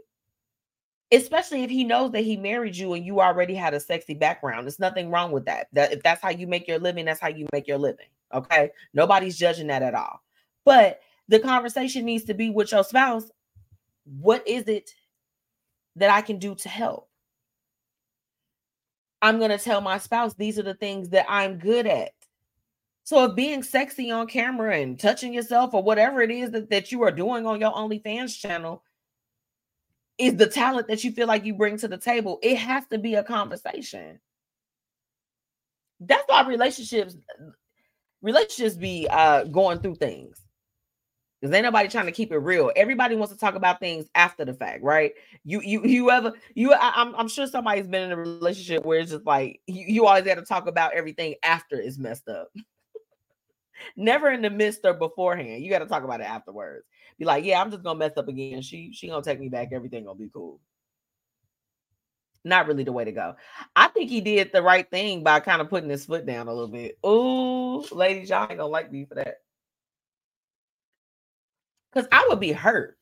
especially 1.14 1.62
if 1.64 1.70
he 1.70 1.84
knows 1.84 2.12
that 2.12 2.24
he 2.24 2.36
married 2.36 2.76
you 2.76 2.94
and 2.94 3.06
you 3.06 3.22
already 3.22 3.54
had 3.54 3.76
a 3.76 3.80
sexy 3.80 4.16
background. 4.16 4.66
There's 4.66 4.80
nothing 4.80 5.12
wrong 5.12 5.32
with 5.32 5.46
that. 5.46 5.68
That 5.74 5.94
if 5.94 6.02
that's 6.02 6.22
how 6.22 6.30
you 6.30 6.48
make 6.48 6.68
your 6.68 6.80
living, 6.80 7.06
that's 7.06 7.20
how 7.20 7.28
you 7.28 7.46
make 7.54 7.68
your 7.68 7.78
living. 7.78 8.08
Okay. 8.34 8.72
Nobody's 8.96 9.38
judging 9.38 9.68
that 9.68 9.84
at 9.84 9.94
all. 9.94 10.24
But 10.66 11.02
the 11.28 11.40
conversation 11.40 12.04
needs 12.04 12.24
to 12.26 12.34
be 12.34 12.50
with 12.50 12.72
your 12.72 12.84
spouse. 12.84 13.30
What 14.06 14.48
is 14.48 14.68
it 14.68 14.90
that 15.98 16.10
I 16.10 16.22
can 16.22 16.40
do 16.40 16.56
to 16.56 16.70
help? 16.70 17.10
I'm 19.24 19.40
going 19.40 19.52
to 19.52 19.58
tell 19.58 19.80
my 19.80 19.98
spouse 20.00 20.34
these 20.34 20.60
are 20.60 20.64
the 20.64 20.74
things 20.74 21.10
that 21.10 21.26
I'm 21.30 21.58
good 21.58 21.88
at. 21.88 22.12
So 23.06 23.24
if 23.24 23.36
being 23.36 23.64
sexy 23.64 24.12
on 24.12 24.28
camera 24.28 24.78
and 24.78 25.00
touching 25.00 25.34
yourself 25.34 25.74
or 25.74 25.82
whatever 25.82 26.22
it 26.22 26.30
is 26.30 26.52
that, 26.52 26.70
that 26.70 26.92
you 26.92 27.02
are 27.04 27.12
doing 27.12 27.46
on 27.46 27.62
your 27.62 27.72
OnlyFans 27.72 28.38
channel 28.38 28.84
is 30.18 30.36
the 30.36 30.46
talent 30.46 30.90
that 30.90 31.06
you 31.06 31.12
feel 31.14 31.28
like 31.28 31.46
you 31.46 31.54
bring 31.54 31.78
to 31.78 31.88
the 31.88 31.98
table. 31.98 32.38
It 32.44 32.58
has 32.58 32.86
to 32.88 32.98
be 32.98 33.16
a 33.16 33.24
conversation. 33.24 34.20
That's 36.02 36.24
why 36.28 36.46
relationships 36.46 37.16
relationships 38.22 38.76
be 38.76 39.08
uh 39.10 39.46
going 39.46 39.80
through 39.80 39.96
things. 39.96 40.43
Because 41.44 41.54
ain't 41.54 41.66
nobody 41.66 41.90
trying 41.90 42.06
to 42.06 42.14
keep 42.14 42.32
it 42.32 42.38
real. 42.38 42.72
Everybody 42.78 43.18
wants 43.18 43.34
to 43.34 43.38
talk 43.38 43.56
about 43.56 43.82
things 43.82 44.06
after 44.16 44.46
the 44.46 44.54
fact, 44.54 44.82
right? 44.82 45.12
You 45.44 45.60
you 45.60 45.82
you 45.86 46.10
ever 46.10 46.32
you 46.56 46.72
I, 46.72 47.02
am 47.02 47.10
I'm, 47.10 47.16
I'm 47.16 47.28
sure 47.28 47.48
somebody's 47.48 47.86
been 47.86 48.04
in 48.04 48.12
a 48.14 48.18
relationship 48.18 48.86
where 48.86 49.00
it's 49.00 49.12
just 49.12 49.26
like 49.26 49.60
you, 49.68 49.84
you 49.86 50.06
always 50.06 50.24
got 50.24 50.36
to 50.36 50.44
talk 50.44 50.68
about 50.68 50.94
everything 50.94 51.36
after 51.44 51.76
it's 51.76 51.98
messed 51.98 52.30
up. 52.30 52.48
Never 53.98 54.32
in 54.32 54.42
the 54.42 54.50
midst 54.50 54.86
or 54.86 54.94
beforehand. 54.94 55.62
You 55.62 55.70
got 55.70 55.80
to 55.80 55.86
talk 55.86 56.06
about 56.06 56.22
it 56.22 56.30
afterwards 56.30 56.86
be 57.20 57.26
like, 57.26 57.46
yeah, 57.46 57.62
I'm 57.62 57.72
just 57.72 57.84
gonna 57.84 58.00
mess 58.00 58.18
up 58.18 58.28
again. 58.28 58.62
She 58.62 58.92
she 58.94 59.08
gonna 59.08 59.24
take 59.24 59.40
me 59.40 59.50
back. 59.50 59.70
Everything 59.72 60.06
gonna 60.06 60.18
be 60.18 60.30
cool. 60.34 60.60
Not 62.44 62.68
really 62.68 62.84
the 62.84 62.92
way 62.92 63.06
to 63.06 63.12
go. 63.12 63.36
I 63.76 63.88
think 63.88 64.10
he 64.10 64.20
did 64.20 64.52
the 64.52 64.62
right 64.62 64.90
thing 64.90 65.24
by 65.24 65.40
kind 65.40 65.62
of 65.62 65.70
putting 65.70 65.90
his 65.90 66.06
foot 66.06 66.26
down 66.26 66.48
a 66.48 66.54
little 66.54 66.68
bit. 66.68 66.98
Ooh, 67.06 67.86
ladies, 67.96 68.30
y'all 68.30 68.48
ain't 68.50 68.60
gonna 68.60 68.66
like 68.66 68.92
me 68.92 69.06
for 69.06 69.16
that. 69.16 69.43
Cause 71.94 72.08
I 72.12 72.26
would 72.30 72.40
be 72.40 72.52
hurt. 72.52 72.98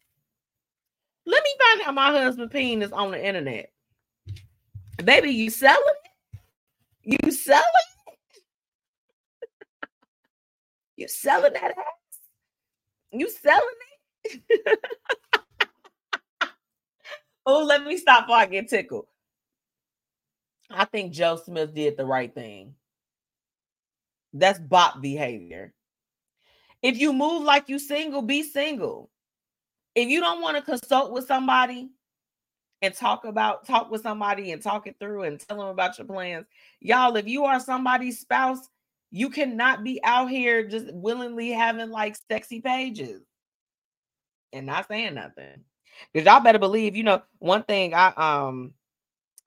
Let 1.25 1.43
me 1.43 1.49
find 1.59 1.87
out 1.87 1.95
my 1.95 2.11
husband 2.11 2.51
penis 2.51 2.91
on 2.91 3.11
the 3.11 3.25
internet. 3.25 3.71
Baby, 5.03 5.29
you 5.29 5.49
selling 5.49 5.81
it? 7.03 7.19
You 7.23 7.31
selling 7.31 7.63
it? 8.07 9.89
you 10.97 11.07
selling 11.07 11.53
that 11.53 11.71
ass? 11.71 12.19
You 13.11 13.29
selling 13.29 13.61
it? 14.25 14.79
oh, 17.45 17.63
let 17.63 17.83
me 17.85 17.97
stop 17.97 18.25
before 18.25 18.37
I 18.37 18.45
get 18.45 18.69
tickled. 18.69 19.05
I 20.69 20.85
think 20.85 21.13
Joe 21.13 21.37
Smith 21.37 21.73
did 21.73 21.97
the 21.97 22.05
right 22.05 22.33
thing. 22.33 22.75
That's 24.33 24.59
bot 24.59 25.01
behavior. 25.01 25.73
If 26.83 26.99
you 26.99 27.13
move 27.13 27.43
like 27.43 27.69
you 27.69 27.79
single, 27.79 28.21
be 28.21 28.43
single. 28.43 29.09
If 29.95 30.09
you 30.09 30.21
don't 30.21 30.41
want 30.41 30.57
to 30.57 30.63
consult 30.63 31.11
with 31.13 31.27
somebody 31.27 31.91
and 32.81 32.93
talk 32.95 33.25
about 33.25 33.67
talk 33.67 33.91
with 33.91 34.01
somebody 34.03 34.51
and 34.51 34.61
talk 34.61 34.87
it 34.87 34.97
through 34.99 35.23
and 35.23 35.39
tell 35.39 35.57
them 35.59 35.67
about 35.67 35.97
your 35.97 36.07
plans, 36.07 36.47
y'all, 36.81 37.15
if 37.17 37.27
you 37.27 37.45
are 37.45 37.59
somebody's 37.59 38.19
spouse, 38.19 38.69
you 39.11 39.29
cannot 39.29 39.83
be 39.83 40.01
out 40.03 40.29
here 40.29 40.67
just 40.67 40.93
willingly 40.93 41.51
having 41.51 41.89
like 41.91 42.17
sexy 42.31 42.61
pages. 42.61 43.21
and 44.53 44.65
not 44.65 44.87
saying 44.87 45.15
nothing. 45.15 45.63
Because 46.13 46.25
y'all 46.25 46.39
better 46.41 46.59
believe, 46.59 46.95
you 46.95 47.03
know, 47.03 47.21
one 47.39 47.63
thing 47.63 47.93
I 47.93 48.13
um 48.17 48.73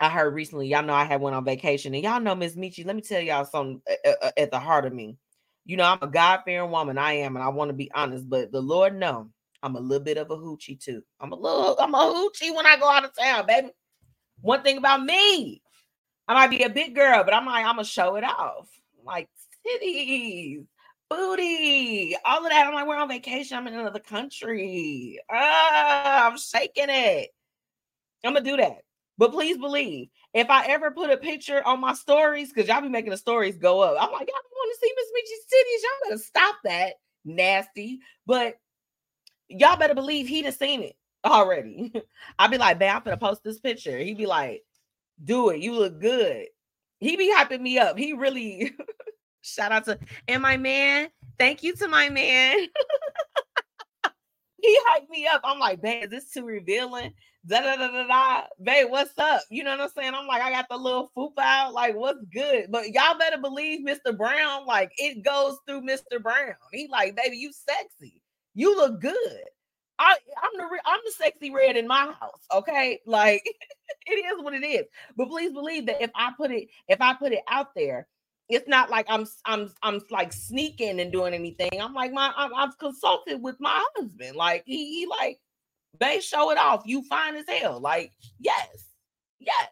I 0.00 0.10
heard 0.10 0.34
recently, 0.34 0.68
y'all 0.68 0.82
know 0.84 0.94
I 0.94 1.04
had 1.04 1.20
went 1.20 1.36
on 1.36 1.44
vacation, 1.44 1.94
and 1.94 2.04
y'all 2.04 2.20
know 2.20 2.34
Miss 2.34 2.56
Metchi. 2.56 2.86
Let 2.86 2.96
me 2.96 3.02
tell 3.02 3.20
y'all 3.20 3.44
something 3.46 3.82
uh, 4.06 4.12
uh, 4.22 4.30
at 4.36 4.50
the 4.50 4.58
heart 4.58 4.86
of 4.86 4.92
me. 4.94 5.18
You 5.64 5.76
know, 5.78 5.84
I'm 5.84 5.98
a 6.02 6.06
God 6.06 6.40
fearing 6.44 6.70
woman. 6.70 6.98
I 6.98 7.14
am, 7.14 7.36
and 7.36 7.42
I 7.42 7.48
want 7.48 7.70
to 7.70 7.74
be 7.74 7.90
honest, 7.94 8.28
but 8.28 8.52
the 8.52 8.60
Lord 8.60 8.98
know 8.98 9.30
I'm 9.62 9.76
a 9.76 9.80
little 9.80 10.04
bit 10.04 10.18
of 10.18 10.30
a 10.30 10.36
hoochie 10.36 10.78
too. 10.78 11.02
I'm 11.20 11.32
a 11.32 11.36
little, 11.36 11.76
I'm 11.78 11.94
a 11.94 11.98
hoochie 11.98 12.54
when 12.54 12.66
I 12.66 12.76
go 12.76 12.90
out 12.90 13.04
of 13.04 13.16
town, 13.16 13.46
baby. 13.46 13.70
One 14.42 14.62
thing 14.62 14.76
about 14.76 15.02
me, 15.02 15.62
I 16.28 16.34
might 16.34 16.50
be 16.50 16.64
a 16.64 16.68
big 16.68 16.94
girl, 16.94 17.24
but 17.24 17.32
I'm 17.32 17.46
like, 17.46 17.64
I'm 17.64 17.76
gonna 17.76 17.84
show 17.84 18.16
it 18.16 18.24
off. 18.24 18.68
Like 19.04 19.30
titties, 19.66 20.66
booty, 21.08 22.14
all 22.26 22.44
of 22.44 22.50
that. 22.50 22.66
I'm 22.66 22.74
like, 22.74 22.86
we're 22.86 22.96
on 22.96 23.08
vacation. 23.08 23.56
I'm 23.56 23.66
in 23.66 23.74
another 23.74 24.00
country. 24.00 25.18
Ah, 25.30 26.28
I'm 26.30 26.36
shaking 26.36 26.90
it. 26.90 27.30
I'm 28.22 28.34
gonna 28.34 28.44
do 28.44 28.58
that. 28.58 28.82
But 29.16 29.32
please 29.32 29.56
believe, 29.56 30.08
if 30.34 30.50
I 30.50 30.66
ever 30.66 30.90
put 30.90 31.10
a 31.10 31.16
picture 31.16 31.66
on 31.66 31.80
my 31.80 31.94
stories, 31.94 32.52
because 32.52 32.68
y'all 32.68 32.82
be 32.82 32.88
making 32.88 33.12
the 33.12 33.16
stories 33.16 33.56
go 33.56 33.80
up, 33.80 33.96
I'm 33.98 34.12
like, 34.12 34.28
y'all 34.28 34.36
see 34.80 34.92
Miss 34.96 35.12
Metchi's 35.16 35.46
titties. 35.52 35.82
Y'all 35.82 36.10
better 36.10 36.22
stop 36.22 36.56
that. 36.64 36.94
Nasty. 37.24 38.00
But 38.26 38.56
y'all 39.48 39.76
better 39.76 39.94
believe 39.94 40.28
he 40.28 40.42
done 40.42 40.52
seen 40.52 40.82
it 40.82 40.96
already. 41.24 41.92
I'd 42.38 42.50
be 42.50 42.58
like, 42.58 42.78
man, 42.78 42.96
I'm 42.96 43.02
gonna 43.02 43.16
post 43.16 43.42
this 43.42 43.60
picture. 43.60 43.98
He'd 43.98 44.18
be 44.18 44.26
like, 44.26 44.62
do 45.24 45.50
it. 45.50 45.60
You 45.60 45.72
look 45.72 46.00
good. 46.00 46.46
He 47.00 47.16
be 47.16 47.32
hyping 47.34 47.60
me 47.60 47.78
up. 47.78 47.98
He 47.98 48.12
really 48.12 48.72
shout 49.42 49.72
out 49.72 49.84
to 49.86 49.98
and 50.28 50.42
my 50.42 50.56
man. 50.56 51.08
Thank 51.38 51.62
you 51.62 51.74
to 51.76 51.88
my 51.88 52.08
man. 52.08 52.66
he 54.64 54.78
hyped 54.90 55.10
me 55.10 55.26
up. 55.26 55.42
I'm 55.44 55.58
like, 55.58 55.82
babe, 55.82 56.04
is 56.04 56.10
this 56.10 56.30
too 56.30 56.44
revealing? 56.44 57.12
Da 57.46 57.60
da 57.60 57.76
da 57.76 57.88
da 57.88 58.06
da. 58.06 58.42
Babe, 58.62 58.90
what's 58.90 59.16
up? 59.18 59.42
You 59.50 59.64
know 59.64 59.72
what 59.72 59.80
I'm 59.80 59.88
saying? 59.90 60.14
I'm 60.14 60.26
like, 60.26 60.40
I 60.40 60.50
got 60.50 60.66
the 60.70 60.76
little 60.76 61.10
foop 61.16 61.32
out. 61.38 61.74
Like, 61.74 61.94
what's 61.94 62.24
good? 62.32 62.66
But 62.70 62.88
y'all 62.90 63.18
better 63.18 63.38
believe 63.38 63.86
Mr. 63.86 64.16
Brown. 64.16 64.66
Like, 64.66 64.92
it 64.96 65.22
goes 65.24 65.58
through 65.66 65.82
Mr. 65.82 66.22
Brown. 66.22 66.54
He 66.72 66.88
like, 66.90 67.16
baby, 67.16 67.36
you 67.36 67.52
sexy. 67.52 68.22
You 68.54 68.74
look 68.76 69.00
good. 69.00 69.42
I, 69.98 70.16
I'm 70.42 70.58
the 70.58 70.80
I'm 70.86 71.00
the 71.04 71.12
sexy 71.12 71.50
red 71.50 71.76
in 71.76 71.86
my 71.86 72.12
house. 72.18 72.40
Okay, 72.52 73.00
like 73.06 73.44
it 74.06 74.12
is 74.12 74.42
what 74.42 74.54
it 74.54 74.64
is. 74.64 74.86
But 75.16 75.28
please 75.28 75.52
believe 75.52 75.86
that 75.86 76.02
if 76.02 76.10
I 76.14 76.32
put 76.36 76.50
it 76.50 76.68
if 76.88 77.00
I 77.00 77.14
put 77.14 77.32
it 77.32 77.42
out 77.48 77.74
there, 77.76 78.08
it's 78.48 78.68
not 78.68 78.90
like 78.90 79.06
I'm 79.08 79.26
I'm 79.46 79.70
I'm 79.82 80.00
like 80.10 80.32
sneaking 80.32 81.00
and 81.00 81.10
doing 81.10 81.34
anything. 81.34 81.80
I'm 81.80 81.94
like 81.94 82.12
my 82.12 82.32
I'm, 82.36 82.54
I've 82.54 82.78
consulted 82.78 83.42
with 83.42 83.56
my 83.58 83.82
husband. 83.96 84.36
Like 84.36 84.64
he, 84.66 85.00
he 85.00 85.06
like 85.06 85.40
they 85.98 86.20
show 86.20 86.50
it 86.50 86.58
off. 86.58 86.82
You 86.84 87.02
fine 87.04 87.36
as 87.36 87.46
hell. 87.48 87.80
Like 87.80 88.12
yes, 88.38 88.88
yes. 89.38 89.68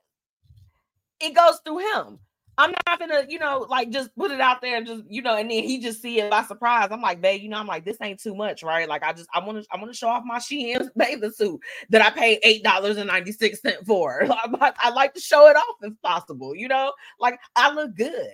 It 1.21 1.35
goes 1.35 1.61
through 1.65 1.79
him. 1.79 2.19
I'm 2.59 2.75
not 2.87 2.99
gonna, 2.99 3.25
you 3.29 3.39
know, 3.39 3.67
like 3.71 3.91
just 3.91 4.15
put 4.15 4.31
it 4.31 4.41
out 4.41 4.61
there 4.61 4.77
and 4.77 4.87
just, 4.87 5.05
you 5.09 5.23
know, 5.23 5.37
and 5.37 5.51
then 5.51 5.65
he 5.65 5.79
just 5.79 6.03
see 6.03 6.21
it 6.21 6.31
by 6.31 6.43
surprise. 6.43 6.89
I'm 6.91 7.01
like, 7.01 7.21
babe, 7.21 7.41
you 7.41 7.49
know, 7.49 7.57
I'm 7.57 7.67
like, 7.67 7.85
this 7.85 7.97
ain't 8.03 8.21
too 8.21 8.35
much, 8.35 8.63
right? 8.63 8.87
Like, 8.87 9.03
I 9.03 9.15
just, 9.15 9.29
I 9.33 9.43
want 9.43 9.63
to, 9.63 9.69
I 9.73 9.79
want 9.79 9.91
to 9.91 9.97
show 9.97 10.09
off 10.09 10.23
my 10.27 10.39
Shein 10.39 10.91
bathing 10.97 11.31
suit 11.31 11.61
that 11.89 12.03
I 12.03 12.11
paid 12.11 12.41
eight 12.43 12.63
dollars 12.63 12.99
and 12.99 13.07
ninety 13.09 13.33
six 13.33 13.63
cent 13.63 13.87
for. 13.87 14.27
I, 14.31 14.73
I 14.79 14.91
like 14.91 15.15
to 15.15 15.21
show 15.21 15.49
it 15.49 15.57
off 15.57 15.77
if 15.81 15.95
possible, 16.03 16.55
you 16.55 16.69
know, 16.69 16.93
like 17.19 17.41
I 17.57 17.73
look 17.73 17.97
good 17.97 18.33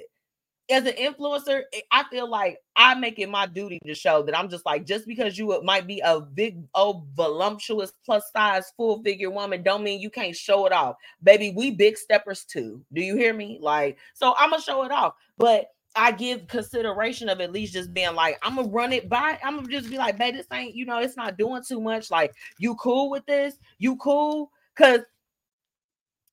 as 0.70 0.84
an 0.84 0.94
influencer, 0.94 1.62
I 1.90 2.04
feel 2.10 2.28
like 2.28 2.58
I 2.76 2.94
make 2.94 3.18
it 3.18 3.28
my 3.28 3.46
duty 3.46 3.78
to 3.86 3.94
show 3.94 4.22
that 4.22 4.38
I'm 4.38 4.48
just 4.48 4.66
like, 4.66 4.84
just 4.84 5.06
because 5.06 5.38
you 5.38 5.60
might 5.62 5.86
be 5.86 6.00
a 6.00 6.20
big, 6.20 6.62
old, 6.74 7.06
voluptuous, 7.14 7.92
plus 8.04 8.30
size, 8.32 8.72
full 8.76 9.02
figure 9.02 9.30
woman, 9.30 9.62
don't 9.62 9.82
mean 9.82 10.00
you 10.00 10.10
can't 10.10 10.36
show 10.36 10.66
it 10.66 10.72
off. 10.72 10.96
Baby, 11.22 11.52
we 11.56 11.70
big 11.70 11.96
steppers 11.96 12.44
too. 12.44 12.82
Do 12.92 13.00
you 13.00 13.16
hear 13.16 13.32
me? 13.32 13.58
Like, 13.60 13.98
so 14.14 14.34
I'm 14.38 14.50
gonna 14.50 14.62
show 14.62 14.82
it 14.84 14.90
off, 14.90 15.14
but 15.38 15.66
I 15.96 16.12
give 16.12 16.46
consideration 16.46 17.28
of 17.28 17.40
at 17.40 17.52
least 17.52 17.72
just 17.72 17.94
being 17.94 18.14
like, 18.14 18.38
I'm 18.42 18.56
gonna 18.56 18.68
run 18.68 18.92
it 18.92 19.08
by, 19.08 19.38
I'm 19.42 19.56
gonna 19.56 19.68
just 19.68 19.90
be 19.90 19.96
like, 19.96 20.18
babe, 20.18 20.34
this 20.34 20.46
ain't, 20.52 20.74
you 20.74 20.84
know, 20.84 20.98
it's 20.98 21.16
not 21.16 21.38
doing 21.38 21.62
too 21.66 21.80
much. 21.80 22.10
Like, 22.10 22.34
you 22.58 22.74
cool 22.76 23.10
with 23.10 23.24
this? 23.26 23.54
You 23.78 23.96
cool? 23.96 24.50
Because 24.76 25.00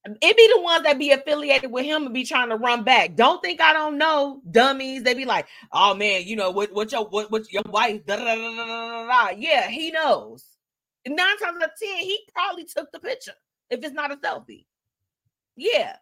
it 0.06 0.38
be 0.38 0.52
the 0.54 0.62
ones 0.62 0.84
that 0.84 1.00
be 1.00 1.12
affiliated 1.12 1.72
with 1.72 1.86
him 1.86 2.06
and 2.06 2.14
be 2.14 2.24
trying 2.24 2.50
to 2.50 2.58
run 2.58 2.84
back. 2.84 3.16
Don't 3.16 3.42
think 3.42 3.60
I 3.60 3.74
don't 3.74 3.98
know, 3.98 4.42
dummies. 4.52 5.04
They 5.04 5.16
be 5.16 5.26
like, 5.26 5.48
"Oh 5.72 5.96
man, 5.96 6.24
you 6.26 6.36
know 6.36 6.52
what? 6.52 6.72
What 6.74 6.92
your 6.92 7.06
what? 7.06 7.32
What 7.32 7.52
your 7.52 7.64
wife?" 7.70 8.06
Da, 8.06 8.18
da, 8.18 8.24
da, 8.24 8.36
da, 8.36 8.66
da, 8.66 9.08
da. 9.08 9.30
yeah, 9.36 9.68
he 9.68 9.92
knows. 9.92 10.46
Nine 11.08 11.38
times 11.38 11.58
out 11.58 11.64
of 11.64 11.70
ten, 11.82 11.98
he 12.00 12.20
probably 12.34 12.66
took 12.66 12.92
the 12.92 13.00
picture 13.00 13.34
if 13.70 13.84
it's 13.84 13.94
not 13.94 14.12
a 14.12 14.18
selfie. 14.18 14.66
Yeah, 15.56 15.96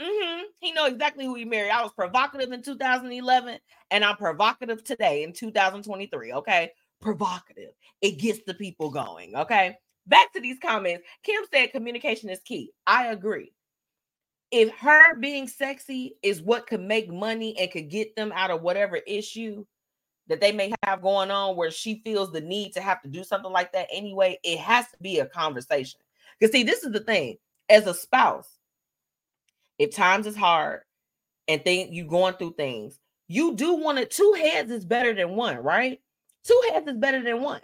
mm-hmm. 0.00 0.44
he 0.60 0.72
know 0.72 0.86
exactly 0.86 1.26
who 1.26 1.34
he 1.34 1.44
married. 1.44 1.70
I 1.70 1.82
was 1.82 1.92
provocative 1.92 2.50
in 2.50 2.62
2011, 2.62 3.58
and 3.90 4.04
I'm 4.04 4.16
provocative 4.16 4.84
today 4.84 5.22
in 5.22 5.34
2023. 5.34 6.32
Okay, 6.32 6.70
provocative. 7.02 7.72
It 8.00 8.12
gets 8.12 8.40
the 8.46 8.54
people 8.54 8.90
going. 8.90 9.36
Okay 9.36 9.76
back 10.06 10.32
to 10.32 10.40
these 10.40 10.58
comments. 10.60 11.04
Kim 11.22 11.42
said 11.52 11.72
communication 11.72 12.30
is 12.30 12.40
key. 12.40 12.70
I 12.86 13.08
agree. 13.08 13.52
If 14.50 14.70
her 14.78 15.16
being 15.16 15.48
sexy 15.48 16.16
is 16.22 16.42
what 16.42 16.66
could 16.66 16.80
make 16.80 17.10
money 17.10 17.58
and 17.58 17.70
could 17.70 17.90
get 17.90 18.14
them 18.14 18.32
out 18.34 18.50
of 18.50 18.62
whatever 18.62 18.96
issue 18.96 19.64
that 20.28 20.40
they 20.40 20.52
may 20.52 20.72
have 20.84 21.02
going 21.02 21.30
on 21.30 21.56
where 21.56 21.70
she 21.70 22.00
feels 22.04 22.32
the 22.32 22.40
need 22.40 22.72
to 22.72 22.80
have 22.80 23.02
to 23.02 23.08
do 23.08 23.24
something 23.24 23.52
like 23.52 23.72
that 23.72 23.88
anyway, 23.92 24.38
it 24.42 24.58
has 24.58 24.86
to 24.90 24.96
be 25.02 25.18
a 25.18 25.26
conversation. 25.26 26.00
Because 26.38 26.52
see, 26.52 26.62
this 26.62 26.82
is 26.82 26.92
the 26.92 27.00
thing 27.00 27.36
as 27.68 27.86
a 27.86 27.94
spouse, 27.94 28.48
if 29.78 29.94
times 29.94 30.26
is 30.26 30.36
hard 30.36 30.80
and 31.48 31.62
think 31.62 31.92
you 31.92 32.04
going 32.04 32.34
through 32.34 32.54
things, 32.54 32.98
you 33.28 33.54
do 33.54 33.74
want 33.74 33.98
it. 33.98 34.10
Two 34.10 34.34
heads 34.38 34.70
is 34.70 34.84
better 34.84 35.14
than 35.14 35.30
one, 35.36 35.56
right? 35.58 36.00
Two 36.44 36.62
heads 36.72 36.86
is 36.86 36.96
better 36.96 37.22
than 37.22 37.42
one 37.42 37.60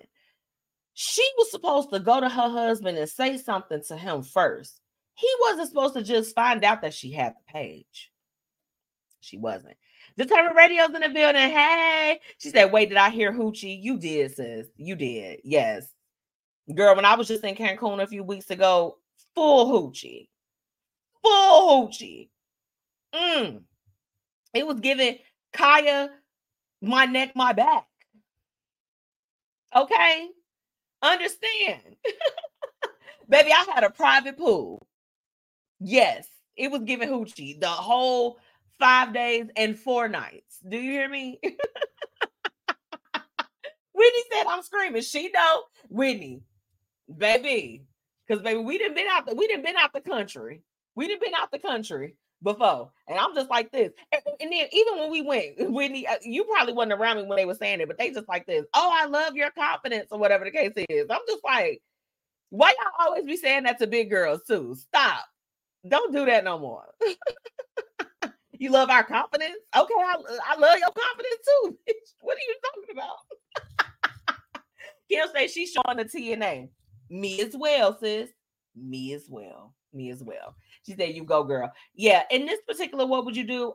she 0.94 1.26
was 1.38 1.50
supposed 1.50 1.90
to 1.92 2.00
go 2.00 2.20
to 2.20 2.28
her 2.28 2.48
husband 2.48 2.98
and 2.98 3.08
say 3.08 3.36
something 3.36 3.82
to 3.88 3.96
him 3.96 4.22
first. 4.22 4.80
He 5.14 5.28
wasn't 5.40 5.68
supposed 5.68 5.94
to 5.94 6.02
just 6.02 6.34
find 6.34 6.64
out 6.64 6.82
that 6.82 6.94
she 6.94 7.12
had 7.12 7.34
the 7.34 7.52
page. 7.52 8.10
She 9.20 9.36
wasn't. 9.36 9.76
Determined 10.16 10.56
Radio's 10.56 10.94
in 10.94 11.02
the 11.02 11.08
building. 11.08 11.50
Hey, 11.50 12.20
she 12.38 12.50
said, 12.50 12.72
Wait, 12.72 12.88
did 12.88 12.98
I 12.98 13.10
hear 13.10 13.32
Hoochie? 13.32 13.82
You 13.82 13.98
did, 13.98 14.34
sis. 14.34 14.66
You 14.76 14.96
did. 14.96 15.40
Yes. 15.44 15.86
Girl, 16.74 16.96
when 16.96 17.04
I 17.04 17.14
was 17.14 17.28
just 17.28 17.44
in 17.44 17.54
Cancun 17.54 18.02
a 18.02 18.06
few 18.06 18.22
weeks 18.22 18.50
ago, 18.50 18.98
full 19.34 19.90
Hoochie. 19.90 20.28
Full 21.22 21.88
Hoochie. 21.88 22.28
Mm. 23.14 23.62
It 24.54 24.66
was 24.66 24.80
giving 24.80 25.18
Khia 25.54 26.08
my 26.80 27.04
neck, 27.06 27.32
my 27.34 27.52
back. 27.52 27.86
Okay. 29.74 30.28
Understand. 31.02 31.96
Baby, 33.28 33.52
I 33.52 33.66
had 33.74 33.84
a 33.84 33.90
private 33.90 34.36
pool. 34.36 34.86
Yes, 35.78 36.26
it 36.56 36.70
was 36.70 36.82
giving 36.82 37.08
hoochie 37.08 37.60
the 37.60 37.68
whole 37.68 38.38
five 38.78 39.14
days 39.14 39.46
and 39.56 39.78
four 39.78 40.08
nights. 40.08 40.58
Do 40.68 40.76
you 40.76 40.90
hear 40.90 41.08
me? 41.08 41.38
Whitney 43.92 44.22
said 44.32 44.44
I'm 44.48 44.62
screaming. 44.62 45.02
She 45.02 45.30
know 45.32 45.62
Whitney, 45.88 46.42
baby, 47.14 47.84
because 48.26 48.42
baby, 48.42 48.60
we 48.60 48.78
didn't 48.78 48.94
been 48.94 49.08
out 49.10 49.26
the 49.26 49.34
we 49.34 49.46
didn't 49.46 49.64
been 49.64 49.76
out 49.76 49.92
the 49.92 50.00
country. 50.00 50.62
We 50.94 51.06
didn't 51.06 51.22
been 51.22 51.34
out 51.34 51.50
the 51.50 51.58
country 51.58 52.16
before. 52.42 52.90
And 53.08 53.18
I'm 53.18 53.34
just 53.34 53.50
like 53.50 53.70
this. 53.72 53.92
And, 54.12 54.22
and, 54.40 54.52
then 54.52 54.66
even 54.72 54.98
when 54.98 55.10
we 55.10 55.22
went, 55.22 55.54
Whitney, 55.58 56.06
uh, 56.06 56.16
you 56.22 56.44
probably 56.44 56.74
wasn't 56.74 56.94
around 56.94 57.18
me 57.18 57.24
when 57.24 57.36
they 57.36 57.44
were 57.44 57.54
saying 57.54 57.80
it, 57.80 57.88
but 57.88 57.98
they 57.98 58.10
just 58.10 58.28
like 58.28 58.46
this. 58.46 58.64
Oh, 58.74 58.90
I 58.92 59.06
love 59.06 59.36
your 59.36 59.50
confidence, 59.50 60.08
or 60.10 60.18
whatever 60.18 60.44
the 60.44 60.50
case 60.50 60.72
is. 60.88 61.06
I'm 61.10 61.20
just 61.28 61.44
like, 61.44 61.82
why 62.50 62.70
y'all 62.70 63.06
always 63.06 63.24
be 63.24 63.36
saying 63.36 63.64
that 63.64 63.78
to 63.78 63.86
big 63.86 64.10
girls 64.10 64.42
too? 64.46 64.74
Stop. 64.74 65.24
Don't 65.88 66.12
do 66.12 66.26
that 66.26 66.44
no 66.44 66.58
more. 66.58 66.84
you 68.52 68.70
love 68.70 68.90
our 68.90 69.04
confidence? 69.04 69.56
Okay, 69.74 69.94
I, 69.96 70.16
I 70.46 70.58
love 70.58 70.78
your 70.78 70.90
confidence 70.90 71.40
too. 71.46 71.78
what 72.20 72.36
are 72.36 72.40
you 72.46 72.56
talking 72.64 72.96
about? 72.96 73.16
Kim 75.10 75.26
say 75.34 75.48
she's 75.48 75.72
showing 75.72 75.96
the 75.96 76.04
TNA. 76.04 76.68
Me 77.08 77.40
as 77.40 77.56
well, 77.56 77.98
sis. 77.98 78.30
Me 78.76 79.12
as 79.14 79.26
well. 79.28 79.74
Me 79.92 80.10
as 80.10 80.22
well. 80.22 80.54
She 80.86 80.94
said, 80.94 81.14
You 81.14 81.24
go, 81.24 81.44
girl. 81.44 81.72
Yeah. 81.94 82.22
In 82.30 82.46
this 82.46 82.60
particular, 82.66 83.06
what 83.06 83.24
would 83.24 83.36
you 83.36 83.44
do? 83.44 83.74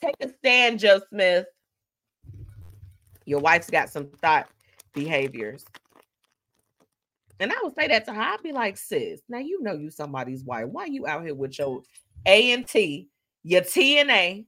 Take 0.00 0.14
a 0.20 0.28
stand, 0.28 0.80
Joe 0.80 1.00
Smith. 1.08 1.46
Your 3.24 3.40
wife's 3.40 3.70
got 3.70 3.88
some 3.88 4.08
thought 4.20 4.48
behaviors. 4.92 5.64
And 7.40 7.52
I 7.52 7.56
would 7.62 7.74
say 7.74 7.88
that 7.88 8.04
to 8.06 8.12
her. 8.12 8.20
I'd 8.20 8.42
be 8.42 8.52
like, 8.52 8.76
sis, 8.76 9.20
now 9.28 9.38
you 9.38 9.62
know 9.62 9.74
you 9.74 9.90
somebody's 9.90 10.44
wife. 10.44 10.66
Why 10.66 10.84
are 10.84 10.88
you 10.88 11.06
out 11.06 11.24
here 11.24 11.34
with 11.34 11.58
your 11.58 11.82
A 12.26 12.52
and 12.52 12.66
T, 12.66 13.08
your 13.42 13.62
T 13.62 13.98
and 13.98 14.10
A, 14.10 14.44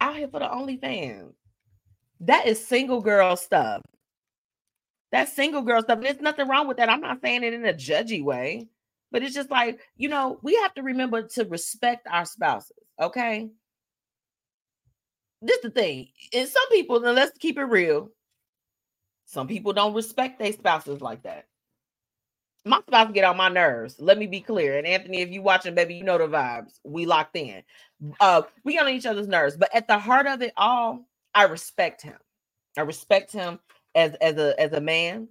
out 0.00 0.16
here 0.16 0.28
for 0.28 0.40
the 0.40 0.46
OnlyFans? 0.46 1.32
That 2.20 2.46
is 2.46 2.64
single 2.64 3.00
girl 3.00 3.36
stuff. 3.36 3.82
That's 5.12 5.32
single 5.32 5.62
girl 5.62 5.82
stuff. 5.82 6.00
There's 6.00 6.20
nothing 6.20 6.48
wrong 6.48 6.66
with 6.66 6.78
that. 6.78 6.88
I'm 6.88 7.00
not 7.00 7.20
saying 7.20 7.44
it 7.44 7.52
in 7.52 7.64
a 7.66 7.72
judgy 7.72 8.24
way, 8.24 8.66
but 9.12 9.22
it's 9.22 9.34
just 9.34 9.50
like, 9.50 9.80
you 9.96 10.08
know, 10.08 10.38
we 10.42 10.56
have 10.56 10.74
to 10.74 10.82
remember 10.82 11.22
to 11.22 11.44
respect 11.46 12.06
our 12.10 12.24
spouses. 12.26 12.72
Okay. 13.00 13.50
This 15.42 15.58
is 15.58 15.62
the 15.64 15.70
thing. 15.70 16.08
And 16.34 16.48
some 16.48 16.68
people, 16.70 17.00
let's 17.00 17.36
keep 17.38 17.58
it 17.58 17.64
real. 17.64 18.10
Some 19.26 19.48
people 19.48 19.72
don't 19.72 19.94
respect 19.94 20.38
their 20.38 20.52
spouses 20.52 21.00
like 21.00 21.22
that. 21.24 21.46
My 22.64 22.80
spouse 22.86 23.12
get 23.12 23.24
on 23.24 23.36
my 23.38 23.50
nerves. 23.50 23.96
Let 24.00 24.18
me 24.18 24.26
be 24.26 24.40
clear. 24.40 24.78
And 24.78 24.86
Anthony, 24.86 25.22
if 25.22 25.30
you 25.30 25.42
watching, 25.42 25.74
baby, 25.74 25.96
you 25.96 26.04
know 26.04 26.18
the 26.18 26.28
vibes. 26.28 26.74
We 26.84 27.06
locked 27.06 27.36
in. 27.36 27.62
Uh, 28.20 28.42
we 28.64 28.78
on 28.78 28.88
each 28.88 29.06
other's 29.06 29.28
nerves. 29.28 29.56
But 29.56 29.74
at 29.74 29.88
the 29.88 29.98
heart 29.98 30.26
of 30.26 30.42
it 30.42 30.54
all, 30.56 31.06
I 31.34 31.44
respect 31.44 32.02
him. 32.02 32.16
I 32.78 32.82
respect 32.82 33.32
him 33.32 33.60
as 33.94 34.14
as 34.16 34.36
a 34.38 34.60
as 34.60 34.72
a 34.74 34.82
man, 34.82 35.28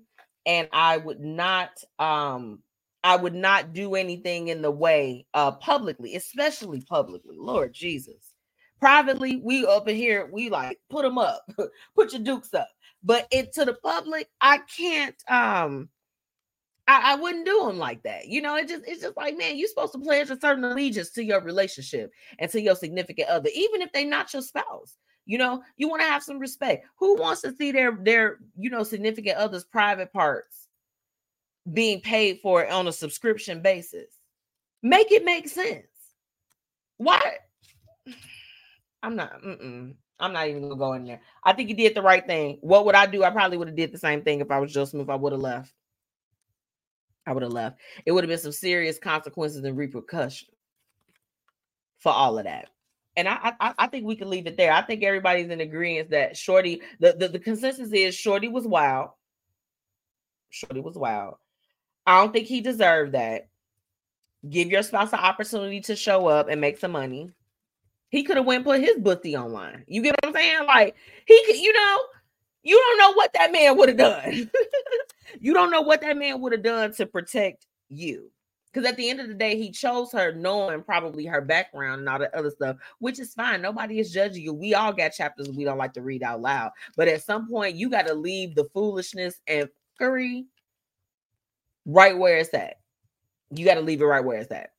and 0.47 0.69
I 0.73 0.97
would 0.97 1.21
not 1.21 1.71
um 1.99 2.61
I 3.03 3.17
would 3.17 3.35
not 3.35 3.73
do 3.73 3.95
anything 3.95 4.47
in 4.47 4.61
the 4.61 4.71
way 4.71 5.25
uh 5.33 5.51
publicly, 5.53 6.15
especially 6.15 6.81
publicly. 6.81 7.35
Lord 7.37 7.73
Jesus. 7.73 8.33
Privately, 8.79 9.37
we 9.43 9.65
up 9.65 9.87
in 9.87 9.95
here, 9.95 10.29
we 10.31 10.49
like 10.49 10.77
put 10.89 11.03
them 11.03 11.17
up, 11.17 11.45
put 11.95 12.11
your 12.11 12.21
dukes 12.21 12.53
up. 12.53 12.67
But 13.03 13.27
it 13.31 13.53
to 13.53 13.65
the 13.65 13.73
public, 13.73 14.29
I 14.41 14.59
can't 14.59 15.15
um 15.29 15.89
I, 16.87 17.13
I 17.13 17.15
wouldn't 17.15 17.45
do 17.45 17.65
them 17.65 17.77
like 17.77 18.03
that. 18.03 18.27
You 18.27 18.41
know, 18.41 18.55
it 18.55 18.67
just 18.67 18.83
it's 18.87 19.01
just 19.01 19.17
like, 19.17 19.37
man, 19.37 19.57
you're 19.57 19.69
supposed 19.69 19.93
to 19.93 19.99
pledge 19.99 20.29
a 20.29 20.39
certain 20.39 20.63
allegiance 20.63 21.11
to 21.11 21.23
your 21.23 21.41
relationship 21.41 22.11
and 22.39 22.51
to 22.51 22.61
your 22.61 22.75
significant 22.75 23.29
other, 23.29 23.49
even 23.53 23.81
if 23.81 23.91
they're 23.91 24.05
not 24.05 24.33
your 24.33 24.41
spouse. 24.41 24.97
You 25.25 25.37
know, 25.37 25.63
you 25.77 25.87
want 25.87 26.01
to 26.01 26.07
have 26.07 26.23
some 26.23 26.39
respect. 26.39 26.85
Who 26.97 27.15
wants 27.15 27.41
to 27.41 27.55
see 27.55 27.71
their 27.71 27.97
their 28.01 28.39
you 28.57 28.69
know 28.69 28.83
significant 28.83 29.37
others' 29.37 29.63
private 29.63 30.11
parts 30.11 30.62
being 31.71 32.01
paid 32.01 32.39
for 32.41 32.67
on 32.67 32.87
a 32.87 32.91
subscription 32.91 33.61
basis? 33.61 34.11
Make 34.81 35.11
it 35.11 35.23
make 35.23 35.47
sense. 35.47 35.87
Why? 36.97 37.37
I'm 39.01 39.15
not. 39.15 39.41
Mm-mm. 39.41 39.95
I'm 40.19 40.33
not 40.33 40.47
even 40.47 40.63
gonna 40.63 40.75
go 40.75 40.93
in 40.93 41.05
there. 41.05 41.21
I 41.43 41.53
think 41.53 41.69
you 41.69 41.75
did 41.75 41.95
the 41.95 42.01
right 42.01 42.25
thing. 42.25 42.57
What 42.61 42.85
would 42.85 42.95
I 42.95 43.05
do? 43.05 43.23
I 43.23 43.29
probably 43.29 43.57
would 43.57 43.67
have 43.67 43.77
did 43.77 43.91
the 43.91 43.97
same 43.97 44.21
thing 44.21 44.39
if 44.39 44.51
I 44.51 44.59
was 44.59 44.71
Joe 44.71 44.85
Smith. 44.85 45.09
I 45.09 45.15
would 45.15 45.33
have 45.33 45.41
left. 45.41 45.73
I 47.25 47.33
would 47.33 47.43
have 47.43 47.51
left. 47.51 47.79
It 48.05 48.11
would 48.11 48.23
have 48.23 48.29
been 48.29 48.37
some 48.37 48.51
serious 48.51 48.99
consequences 48.99 49.63
and 49.63 49.77
repercussions 49.77 50.51
for 51.99 52.11
all 52.11 52.37
of 52.37 52.45
that 52.45 52.69
and 53.15 53.27
I, 53.27 53.53
I 53.59 53.73
I 53.77 53.87
think 53.87 54.05
we 54.05 54.15
can 54.15 54.29
leave 54.29 54.47
it 54.47 54.57
there. 54.57 54.71
I 54.71 54.81
think 54.81 55.03
everybody's 55.03 55.49
in 55.49 55.61
agreement 55.61 56.09
that 56.11 56.35
Shorty, 56.35 56.81
the, 56.99 57.13
the, 57.13 57.27
the 57.27 57.39
consensus 57.39 57.91
is 57.91 58.15
Shorty 58.15 58.47
was 58.47 58.65
wild. 58.65 59.09
Shorty 60.49 60.79
was 60.79 60.95
wild. 60.95 61.35
I 62.05 62.19
don't 62.19 62.33
think 62.33 62.47
he 62.47 62.61
deserved 62.61 63.13
that. 63.13 63.47
Give 64.49 64.69
your 64.69 64.83
spouse 64.83 65.13
an 65.13 65.19
opportunity 65.19 65.79
to 65.81 65.95
show 65.95 66.27
up 66.27 66.49
and 66.49 66.59
make 66.59 66.77
some 66.77 66.91
money. 66.91 67.31
He 68.09 68.23
could 68.23 68.37
have 68.37 68.45
went 68.45 68.65
put 68.65 68.81
his 68.81 68.97
booty 68.97 69.35
online. 69.35 69.85
You 69.87 70.01
get 70.03 70.15
what 70.21 70.27
I'm 70.27 70.33
saying? 70.33 70.67
Like 70.67 70.95
he 71.25 71.43
could, 71.45 71.55
you 71.55 71.73
know, 71.73 71.99
you 72.61 72.77
don't 72.77 72.97
know 72.97 73.13
what 73.13 73.33
that 73.33 73.51
man 73.51 73.77
would 73.77 73.89
have 73.89 73.97
done. 73.97 74.49
you 75.39 75.53
don't 75.53 75.71
know 75.71 75.81
what 75.81 76.01
that 76.01 76.17
man 76.17 76.41
would 76.41 76.51
have 76.51 76.63
done 76.63 76.93
to 76.93 77.05
protect 77.05 77.65
you. 77.89 78.29
Because 78.71 78.89
at 78.89 78.97
the 78.97 79.09
end 79.09 79.19
of 79.19 79.27
the 79.27 79.35
day, 79.35 79.55
he 79.55 79.71
chose 79.71 80.11
her 80.13 80.33
knowing 80.33 80.81
probably 80.81 81.25
her 81.25 81.41
background 81.41 81.99
and 81.99 82.09
all 82.09 82.17
the 82.17 82.35
other 82.35 82.49
stuff, 82.49 82.77
which 82.99 83.19
is 83.19 83.33
fine. 83.33 83.61
Nobody 83.61 83.99
is 83.99 84.11
judging 84.11 84.41
you. 84.41 84.53
We 84.53 84.73
all 84.73 84.91
got 84.91 85.13
chapters 85.13 85.49
we 85.49 85.63
don't 85.63 85.77
like 85.77 85.93
to 85.93 86.01
read 86.01 86.23
out 86.23 86.41
loud. 86.41 86.71
But 86.97 87.07
at 87.07 87.23
some 87.23 87.47
point, 87.47 87.75
you 87.75 87.89
got 87.89 88.07
to 88.07 88.15
leave 88.15 88.55
the 88.55 88.65
foolishness 88.73 89.39
and 89.47 89.69
fuckery 90.01 90.45
right 91.85 92.17
where 92.17 92.37
it's 92.37 92.53
at. 92.53 92.75
You 93.51 93.65
got 93.65 93.75
to 93.75 93.81
leave 93.81 94.01
it 94.01 94.05
right 94.05 94.23
where 94.23 94.39
it's 94.39 94.51
at. 94.51 94.71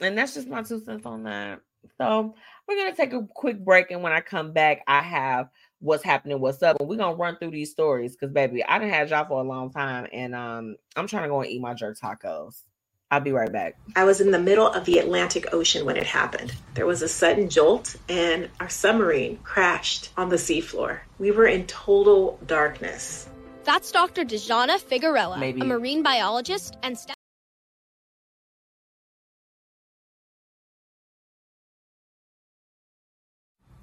And 0.00 0.16
that's 0.16 0.34
just 0.34 0.48
my 0.48 0.62
two 0.62 0.80
cents 0.80 1.06
on 1.06 1.24
that. 1.24 1.60
So 1.98 2.34
we're 2.66 2.90
to 2.90 2.96
take 2.96 3.12
a 3.12 3.26
quick 3.34 3.64
break. 3.64 3.90
And 3.90 4.02
when 4.02 4.12
I 4.12 4.20
come 4.20 4.52
back, 4.52 4.82
I 4.86 5.00
have 5.00 5.48
what's 5.78 6.04
happening, 6.04 6.40
what's 6.40 6.62
up. 6.62 6.78
And 6.80 6.88
we're 6.88 6.96
gonna 6.96 7.16
run 7.16 7.36
through 7.36 7.52
these 7.52 7.70
stories 7.70 8.12
because 8.12 8.32
baby, 8.32 8.64
I 8.64 8.78
didn't 8.78 8.94
have 8.94 9.10
y'all 9.10 9.26
for 9.26 9.40
a 9.40 9.46
long 9.46 9.70
time 9.70 10.06
and 10.12 10.34
um 10.34 10.76
I'm 10.96 11.06
trying 11.06 11.24
to 11.24 11.28
go 11.28 11.40
and 11.40 11.50
eat 11.50 11.60
my 11.60 11.74
jerk 11.74 11.98
tacos. 11.98 12.62
I'll 13.10 13.20
be 13.20 13.30
right 13.30 13.52
back. 13.52 13.78
I 13.94 14.02
was 14.02 14.20
in 14.20 14.32
the 14.32 14.38
middle 14.38 14.66
of 14.66 14.84
the 14.84 14.98
Atlantic 14.98 15.52
Ocean 15.54 15.86
when 15.86 15.96
it 15.96 16.06
happened. 16.06 16.52
There 16.74 16.86
was 16.86 17.02
a 17.02 17.08
sudden 17.08 17.48
jolt, 17.48 17.94
and 18.08 18.50
our 18.58 18.68
submarine 18.68 19.38
crashed 19.44 20.10
on 20.16 20.28
the 20.28 20.36
seafloor. 20.36 20.98
We 21.18 21.30
were 21.30 21.46
in 21.46 21.68
total 21.68 22.40
darkness. 22.44 23.28
That's 23.66 23.90
Dr. 23.90 24.24
Dejana 24.24 24.78
Figueroa, 24.78 25.38
Maybe. 25.38 25.60
a 25.60 25.64
marine 25.64 26.04
biologist 26.04 26.76
and 26.84 26.96
STEM. 26.96 27.16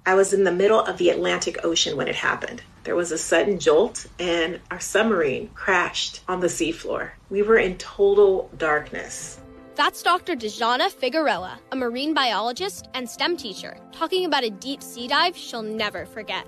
I 0.06 0.14
was 0.14 0.32
in 0.32 0.44
the 0.44 0.52
middle 0.52 0.80
of 0.80 0.96
the 0.96 1.10
Atlantic 1.10 1.66
Ocean 1.66 1.98
when 1.98 2.08
it 2.08 2.14
happened. 2.14 2.62
There 2.84 2.96
was 2.96 3.12
a 3.12 3.18
sudden 3.18 3.58
jolt, 3.58 4.06
and 4.18 4.58
our 4.70 4.80
submarine 4.80 5.50
crashed 5.54 6.20
on 6.28 6.40
the 6.40 6.46
seafloor. 6.46 7.10
We 7.28 7.42
were 7.42 7.58
in 7.58 7.76
total 7.76 8.50
darkness. 8.56 9.38
That's 9.74 10.02
Dr. 10.02 10.34
Dejana 10.34 10.90
Figueroa, 10.90 11.58
a 11.72 11.76
marine 11.76 12.14
biologist 12.14 12.88
and 12.94 13.08
STEM 13.08 13.36
teacher, 13.36 13.76
talking 13.92 14.24
about 14.24 14.44
a 14.44 14.50
deep 14.50 14.82
sea 14.82 15.08
dive 15.08 15.36
she'll 15.36 15.62
never 15.62 16.06
forget. 16.06 16.46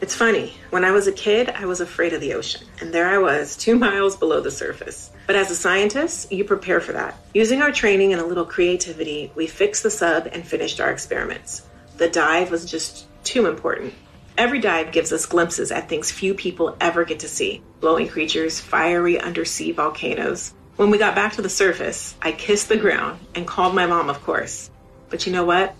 It's 0.00 0.14
funny, 0.14 0.54
when 0.70 0.82
I 0.82 0.92
was 0.92 1.06
a 1.06 1.12
kid, 1.12 1.50
I 1.50 1.66
was 1.66 1.82
afraid 1.82 2.14
of 2.14 2.22
the 2.22 2.32
ocean, 2.32 2.66
and 2.80 2.90
there 2.90 3.08
I 3.08 3.18
was, 3.18 3.54
two 3.54 3.74
miles 3.78 4.16
below 4.16 4.40
the 4.40 4.50
surface. 4.50 5.10
But 5.26 5.36
as 5.36 5.50
a 5.50 5.54
scientist, 5.54 6.32
you 6.32 6.44
prepare 6.44 6.80
for 6.80 6.92
that. 6.92 7.16
Using 7.34 7.60
our 7.60 7.70
training 7.70 8.12
and 8.12 8.22
a 8.22 8.26
little 8.26 8.46
creativity, 8.46 9.30
we 9.34 9.46
fixed 9.46 9.82
the 9.82 9.90
sub 9.90 10.26
and 10.32 10.46
finished 10.46 10.80
our 10.80 10.90
experiments. 10.90 11.66
The 11.98 12.08
dive 12.08 12.50
was 12.50 12.64
just 12.64 13.08
too 13.24 13.46
important. 13.46 13.92
Every 14.38 14.58
dive 14.58 14.90
gives 14.90 15.12
us 15.12 15.26
glimpses 15.26 15.70
at 15.70 15.90
things 15.90 16.10
few 16.10 16.32
people 16.32 16.78
ever 16.80 17.04
get 17.04 17.20
to 17.20 17.28
see 17.28 17.62
glowing 17.82 18.08
creatures, 18.08 18.58
fiery 18.58 19.20
undersea 19.20 19.72
volcanoes. 19.72 20.54
When 20.76 20.88
we 20.88 20.96
got 20.96 21.14
back 21.14 21.34
to 21.34 21.42
the 21.42 21.50
surface, 21.50 22.14
I 22.22 22.32
kissed 22.32 22.70
the 22.70 22.78
ground 22.78 23.20
and 23.34 23.46
called 23.46 23.74
my 23.74 23.84
mom, 23.84 24.08
of 24.08 24.22
course. 24.22 24.70
But 25.10 25.26
you 25.26 25.32
know 25.32 25.44
what? 25.44 25.74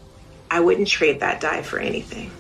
I 0.51 0.61
wouldn't 0.61 0.89
trade 0.89 1.21
that 1.21 1.41
dive 1.41 1.65
for 1.65 1.79
anything. 1.79 2.31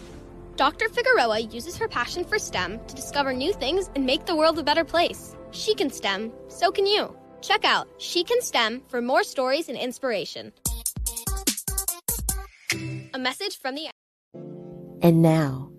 Dr. 0.61 0.91
Figueroa 0.91 1.39
uses 1.39 1.79
her 1.79 1.89
passion 1.89 2.23
for 2.23 2.39
STEM 2.39 2.81
to 2.87 2.95
discover 2.95 3.33
new 3.33 3.51
things 3.51 3.89
and 3.95 4.05
make 4.05 4.27
the 4.27 4.37
world 4.37 4.59
a 4.59 4.63
better 4.63 4.85
place. 4.85 5.35
She 5.53 5.75
can 5.75 5.89
STEM, 5.89 6.31
so 6.49 6.71
can 6.71 6.85
you. 6.85 7.17
Check 7.41 7.65
out 7.65 7.89
She 7.97 8.25
Can 8.25 8.43
STEM 8.43 8.83
for 8.89 9.01
more 9.01 9.23
stories 9.23 9.71
and 9.71 9.79
inspiration. 9.79 10.53
A 13.15 13.19
message 13.19 13.59
from 13.59 13.75
the 13.75 13.89
And 15.01 15.23
now, 15.23 15.73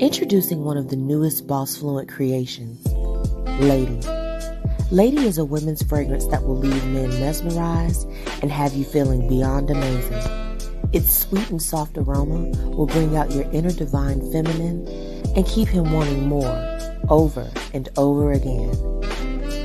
introducing 0.00 0.64
one 0.64 0.76
of 0.76 0.88
the 0.88 0.96
newest 0.96 1.46
Boss 1.46 1.76
Fluent 1.76 2.08
creations, 2.08 2.84
Lady. 3.60 4.00
Lady 4.90 5.24
is 5.24 5.38
a 5.38 5.44
women's 5.44 5.84
fragrance 5.84 6.26
that 6.26 6.42
will 6.42 6.58
leave 6.58 6.84
men 6.86 7.10
mesmerized 7.10 8.08
and 8.42 8.50
have 8.50 8.74
you 8.74 8.84
feeling 8.84 9.28
beyond 9.28 9.70
amazing. 9.70 10.45
Its 10.92 11.12
sweet 11.12 11.50
and 11.50 11.62
soft 11.62 11.98
aroma 11.98 12.48
will 12.68 12.86
bring 12.86 13.16
out 13.16 13.32
your 13.32 13.44
inner 13.52 13.72
divine 13.72 14.20
feminine 14.32 14.86
and 15.36 15.46
keep 15.46 15.68
him 15.68 15.92
wanting 15.92 16.26
more 16.26 16.56
over 17.08 17.48
and 17.74 17.88
over 17.96 18.32
again. 18.32 18.72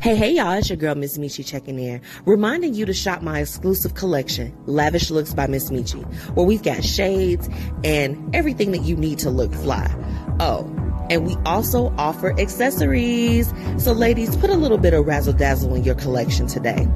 Hey, 0.00 0.14
hey, 0.14 0.30
y'all, 0.30 0.52
it's 0.52 0.68
your 0.68 0.76
girl, 0.76 0.94
Miss 0.94 1.18
Metchi 1.18 1.44
checking 1.44 1.76
in, 1.76 2.00
reminding 2.24 2.72
you 2.72 2.86
to 2.86 2.94
shop 2.94 3.20
my 3.20 3.40
exclusive 3.40 3.94
collection, 3.94 4.56
Lavish 4.66 5.10
Looks 5.10 5.34
by 5.34 5.48
Miss 5.48 5.70
Metchi, 5.70 6.04
where 6.36 6.46
we've 6.46 6.62
got 6.62 6.84
shades 6.84 7.48
and 7.82 8.32
everything 8.32 8.70
that 8.70 8.82
you 8.82 8.94
need 8.94 9.18
to 9.18 9.28
look 9.28 9.52
fly. 9.52 9.92
Oh, 10.38 10.72
and 11.10 11.26
we 11.26 11.34
also 11.44 11.92
offer 11.98 12.30
accessories. 12.38 13.52
So, 13.78 13.90
ladies, 13.90 14.36
put 14.36 14.50
a 14.50 14.54
little 14.54 14.78
bit 14.78 14.94
of 14.94 15.04
razzle 15.04 15.32
dazzle 15.32 15.74
in 15.74 15.82
your 15.82 15.96
collection 15.96 16.46
today. 16.46 16.86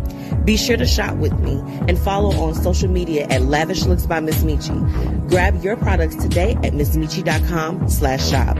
Be 0.45 0.57
sure 0.57 0.77
to 0.77 0.87
shop 0.87 1.17
with 1.17 1.37
me 1.41 1.61
and 1.89 1.99
follow 1.99 2.31
on 2.37 2.55
social 2.55 2.89
media 2.89 3.27
at 3.31 3.43
Lavish 3.43 3.85
Looks 3.85 4.07
by 4.07 4.21
Miss 4.21 4.45
Michi. 4.45 5.29
Grab 5.29 5.61
your 5.65 5.77
products 5.77 6.15
today 6.15 6.53
at 6.63 6.73
mzmetchi.com 6.73 7.89
slash 7.89 8.31
shop. 8.31 8.57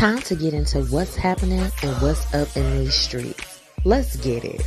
Time 0.00 0.22
to 0.22 0.34
get 0.34 0.54
into 0.54 0.80
what's 0.84 1.14
happening 1.14 1.60
and 1.60 2.02
what's 2.02 2.32
up 2.32 2.56
in 2.56 2.78
these 2.78 2.94
streets. 2.94 3.60
Let's 3.84 4.16
get 4.16 4.46
it. 4.46 4.62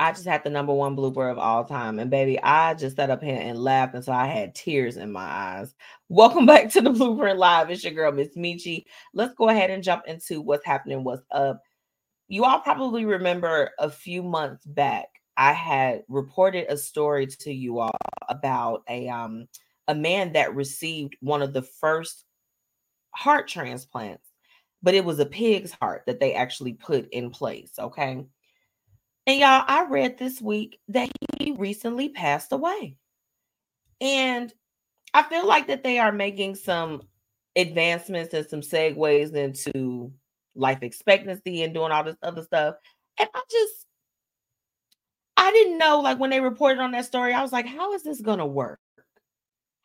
I 0.00 0.10
just 0.10 0.26
had 0.26 0.42
the 0.42 0.50
number 0.50 0.74
one 0.74 0.96
blooper 0.96 1.30
of 1.30 1.38
all 1.38 1.64
time. 1.64 2.00
And 2.00 2.10
baby, 2.10 2.36
I 2.42 2.74
just 2.74 2.96
sat 2.96 3.10
up 3.10 3.22
here 3.22 3.38
and 3.40 3.56
laughed 3.56 3.94
until 3.94 4.14
I 4.14 4.26
had 4.26 4.56
tears 4.56 4.96
in 4.96 5.12
my 5.12 5.22
eyes. 5.22 5.72
Welcome 6.08 6.46
back 6.46 6.70
to 6.70 6.80
the 6.80 6.90
Blueprint 6.90 7.38
Live. 7.38 7.70
It's 7.70 7.84
your 7.84 7.92
girl, 7.92 8.10
Miss 8.10 8.36
Metchi. 8.36 8.86
Let's 9.12 9.36
go 9.36 9.50
ahead 9.50 9.70
and 9.70 9.84
jump 9.84 10.02
into 10.08 10.40
what's 10.40 10.66
happening, 10.66 11.04
what's 11.04 11.22
up. 11.30 11.62
You 12.26 12.44
all 12.44 12.58
probably 12.58 13.04
remember 13.04 13.70
a 13.78 13.88
few 13.88 14.24
months 14.24 14.66
back, 14.66 15.06
I 15.36 15.52
had 15.52 16.04
reported 16.08 16.66
a 16.68 16.76
story 16.76 17.26
to 17.26 17.52
you 17.52 17.78
all 17.80 17.96
about 18.28 18.82
a 18.88 19.08
um 19.08 19.48
a 19.88 19.94
man 19.94 20.32
that 20.32 20.54
received 20.54 21.16
one 21.20 21.42
of 21.42 21.52
the 21.52 21.62
first 21.62 22.24
heart 23.10 23.48
transplants, 23.48 24.26
but 24.82 24.94
it 24.94 25.04
was 25.04 25.18
a 25.18 25.26
pig's 25.26 25.72
heart 25.72 26.04
that 26.06 26.20
they 26.20 26.34
actually 26.34 26.74
put 26.74 27.08
in 27.10 27.30
place. 27.30 27.72
Okay. 27.78 28.24
And 29.26 29.40
y'all, 29.40 29.64
I 29.66 29.86
read 29.88 30.18
this 30.18 30.40
week 30.40 30.78
that 30.88 31.10
he 31.38 31.52
recently 31.52 32.10
passed 32.10 32.52
away. 32.52 32.98
And 34.00 34.52
I 35.14 35.22
feel 35.22 35.46
like 35.46 35.68
that 35.68 35.82
they 35.82 35.98
are 35.98 36.12
making 36.12 36.56
some 36.56 37.02
advancements 37.56 38.34
and 38.34 38.46
some 38.46 38.60
segues 38.60 39.32
into 39.34 40.12
life 40.54 40.82
expectancy 40.82 41.62
and 41.62 41.72
doing 41.72 41.90
all 41.92 42.04
this 42.04 42.16
other 42.22 42.42
stuff. 42.42 42.74
And 43.18 43.28
I 43.34 43.42
just, 43.50 43.86
I 45.36 45.50
didn't 45.50 45.78
know, 45.78 46.00
like 46.00 46.18
when 46.18 46.30
they 46.30 46.40
reported 46.40 46.80
on 46.80 46.92
that 46.92 47.06
story, 47.06 47.32
I 47.32 47.42
was 47.42 47.52
like, 47.52 47.66
how 47.66 47.92
is 47.94 48.02
this 48.02 48.20
going 48.20 48.38
to 48.38 48.46
work? 48.46 48.80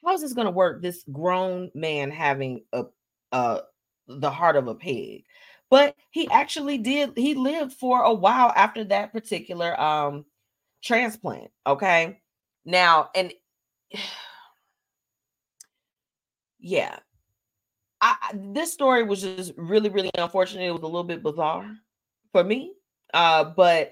How 0.05 0.13
is 0.13 0.21
this 0.21 0.33
going 0.33 0.45
to 0.45 0.51
work? 0.51 0.81
This 0.81 1.03
grown 1.11 1.71
man 1.73 2.11
having 2.11 2.63
a, 2.71 2.85
uh, 3.31 3.61
the 4.07 4.31
heart 4.31 4.55
of 4.55 4.67
a 4.67 4.75
pig 4.75 5.23
but 5.69 5.95
he 6.09 6.27
actually 6.31 6.77
did 6.77 7.11
he 7.15 7.35
lived 7.35 7.73
for 7.73 8.01
a 8.03 8.13
while 8.13 8.51
after 8.55 8.83
that 8.83 9.13
particular 9.13 9.79
um 9.79 10.25
transplant 10.83 11.49
okay 11.67 12.19
now 12.65 13.09
and 13.15 13.31
yeah 16.59 16.97
I, 18.01 18.15
this 18.33 18.71
story 18.71 19.03
was 19.03 19.21
just 19.21 19.53
really 19.57 19.89
really 19.89 20.11
unfortunate 20.17 20.63
it 20.63 20.71
was 20.71 20.81
a 20.81 20.85
little 20.85 21.03
bit 21.03 21.23
bizarre 21.23 21.69
for 22.31 22.43
me 22.43 22.73
uh 23.13 23.43
but 23.43 23.91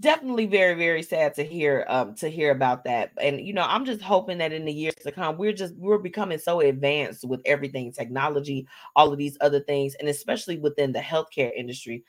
definitely 0.00 0.46
very 0.46 0.74
very 0.74 1.02
sad 1.02 1.34
to 1.34 1.44
hear 1.44 1.84
um 1.88 2.14
to 2.16 2.28
hear 2.28 2.50
about 2.50 2.84
that. 2.84 3.12
And 3.20 3.40
you 3.40 3.52
know 3.52 3.62
i'm 3.62 3.84
just 3.84 4.02
hoping 4.02 4.38
that 4.38 4.52
in 4.52 4.64
the 4.64 4.72
years 4.72 4.94
to 5.02 5.12
come 5.12 5.38
we're 5.38 5.52
just 5.52 5.74
we're 5.76 5.98
becoming 5.98 6.38
so 6.38 6.60
advanced 6.60 7.24
with 7.24 7.40
everything 7.44 7.92
technology 7.92 8.66
all 8.96 9.12
of 9.12 9.18
these 9.18 9.38
other 9.40 9.60
things 9.60 9.94
and 9.96 10.08
especially 10.08 10.58
within 10.58 10.92
the 10.92 11.00
healthcare 11.00 11.52
industry. 11.54 12.04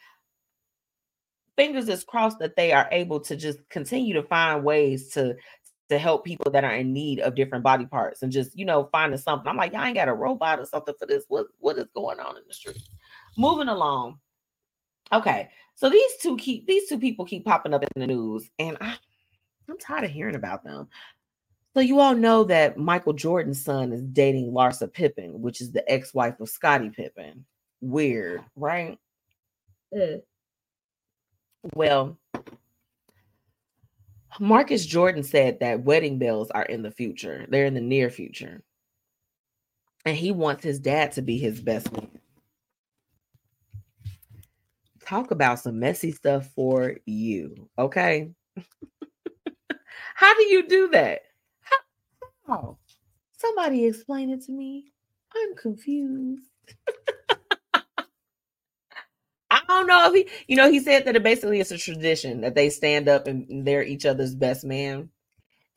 Fingers 1.55 1.87
is 1.87 2.03
crossed 2.03 2.39
that 2.39 2.57
they 2.57 2.73
are 2.73 2.89
able 2.91 3.19
to 3.21 3.35
just 3.35 3.59
continue 3.69 4.13
to 4.13 4.23
find 4.23 4.63
ways 4.63 5.09
to 5.09 5.35
to 5.87 5.99
help 5.99 6.25
people 6.25 6.51
that 6.51 6.63
are 6.63 6.73
in 6.73 6.91
need 6.91 7.19
of 7.19 7.35
different 7.35 7.63
body 7.63 7.85
parts 7.85 8.23
and 8.23 8.31
just 8.31 8.57
you 8.57 8.65
know 8.65 8.89
finding 8.91 9.19
something. 9.19 9.47
I'm 9.47 9.57
like 9.57 9.75
i 9.75 9.87
ain't 9.87 9.95
got 9.95 10.07
a 10.07 10.13
robot 10.13 10.59
or 10.59 10.65
something 10.65 10.95
for 10.97 11.05
this. 11.05 11.25
What 11.27 11.45
what 11.59 11.77
is 11.77 11.85
going 11.95 12.19
on 12.19 12.35
in 12.35 12.43
the 12.47 12.53
street? 12.53 12.81
Moving 13.37 13.67
along 13.67 14.17
okay 15.11 15.49
so 15.75 15.89
these 15.89 16.11
two 16.21 16.37
keep 16.37 16.65
these 16.65 16.87
two 16.87 16.97
people 16.97 17.25
keep 17.25 17.45
popping 17.45 17.73
up 17.73 17.83
in 17.83 18.01
the 18.01 18.07
news, 18.07 18.49
and 18.57 18.77
I, 18.79 18.95
I'm 19.69 19.77
tired 19.77 20.05
of 20.05 20.11
hearing 20.11 20.35
about 20.35 20.63
them. 20.63 20.87
So 21.73 21.81
you 21.81 21.99
all 21.99 22.15
know 22.15 22.45
that 22.45 22.77
Michael 22.77 23.11
Jordan's 23.11 23.61
son 23.61 23.91
is 23.91 24.01
dating 24.01 24.53
Larsa 24.53 24.91
Pippen, 24.91 25.41
which 25.41 25.59
is 25.59 25.71
the 25.71 25.89
ex-wife 25.91 26.39
of 26.39 26.49
Scottie 26.49 26.89
Pippen. 26.89 27.45
Weird, 27.81 28.41
right? 28.55 28.97
Uh. 29.93 30.19
Well, 31.73 32.17
Marcus 34.39 34.85
Jordan 34.85 35.23
said 35.23 35.59
that 35.59 35.83
wedding 35.83 36.19
bells 36.19 36.51
are 36.51 36.63
in 36.63 36.83
the 36.83 36.91
future. 36.91 37.45
They're 37.49 37.65
in 37.65 37.73
the 37.73 37.81
near 37.81 38.09
future. 38.09 38.61
And 40.05 40.15
he 40.15 40.31
wants 40.31 40.63
his 40.63 40.79
dad 40.79 41.13
to 41.13 41.21
be 41.21 41.37
his 41.37 41.59
best 41.59 41.91
man 41.91 42.19
talk 45.05 45.31
about 45.31 45.59
some 45.59 45.79
messy 45.79 46.11
stuff 46.11 46.49
for 46.55 46.95
you. 47.05 47.69
Okay. 47.77 48.31
How 50.15 50.33
do 50.35 50.43
you 50.43 50.67
do 50.67 50.89
that? 50.89 51.21
How? 52.47 52.77
Somebody 53.37 53.85
explain 53.85 54.29
it 54.29 54.43
to 54.45 54.51
me. 54.51 54.91
I'm 55.35 55.55
confused. 55.55 56.43
I 59.51 59.61
don't 59.67 59.87
know 59.87 60.13
if 60.13 60.13
he, 60.13 60.27
you 60.47 60.55
know, 60.55 60.71
he 60.71 60.79
said 60.79 61.05
that 61.05 61.15
it 61.15 61.23
basically 61.23 61.59
it's 61.59 61.71
a 61.71 61.77
tradition 61.77 62.41
that 62.41 62.55
they 62.55 62.69
stand 62.69 63.07
up 63.07 63.27
and 63.27 63.65
they're 63.65 63.83
each 63.83 64.05
other's 64.05 64.35
best 64.35 64.63
man. 64.63 65.09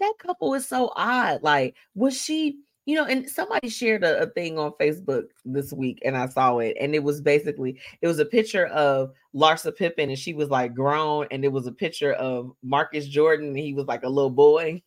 That 0.01 0.15
couple 0.19 0.55
is 0.55 0.67
so 0.67 0.93
odd. 0.95 1.43
Like, 1.43 1.75
was 1.95 2.21
she 2.21 2.59
you 2.89 2.95
know, 2.95 3.05
and 3.05 3.29
somebody 3.29 3.69
shared 3.69 4.03
a, 4.03 4.23
a, 4.23 4.27
thing 4.29 4.59
on 4.59 4.73
Facebook 4.81 5.25
this 5.45 5.75
week, 5.75 5.99
and 6.07 6.17
I 6.17 6.27
saw 6.27 6.57
it, 6.57 6.75
and 6.81 6.95
it 6.95 7.03
was 7.03 7.21
basically 7.21 7.79
it 8.01 8.07
was 8.07 8.19
a 8.19 8.25
picture 8.25 8.65
of 8.69 9.13
Larsa 9.35 9.77
Pippen, 9.77 10.09
and 10.09 10.19
she 10.19 10.33
was 10.33 10.49
like 10.49 10.75
grown, 10.75 11.27
and 11.31 11.45
it 11.45 11.53
was 11.53 11.67
a 11.67 11.73
picture 11.73 12.15
of 12.15 12.51
Marcus 12.63 13.07
Jordan, 13.07 13.49
and 13.49 13.59
he 13.59 13.75
was 13.75 13.85
like 13.85 14.05
a 14.05 14.09
little 14.09 14.31
boy. 14.31 14.83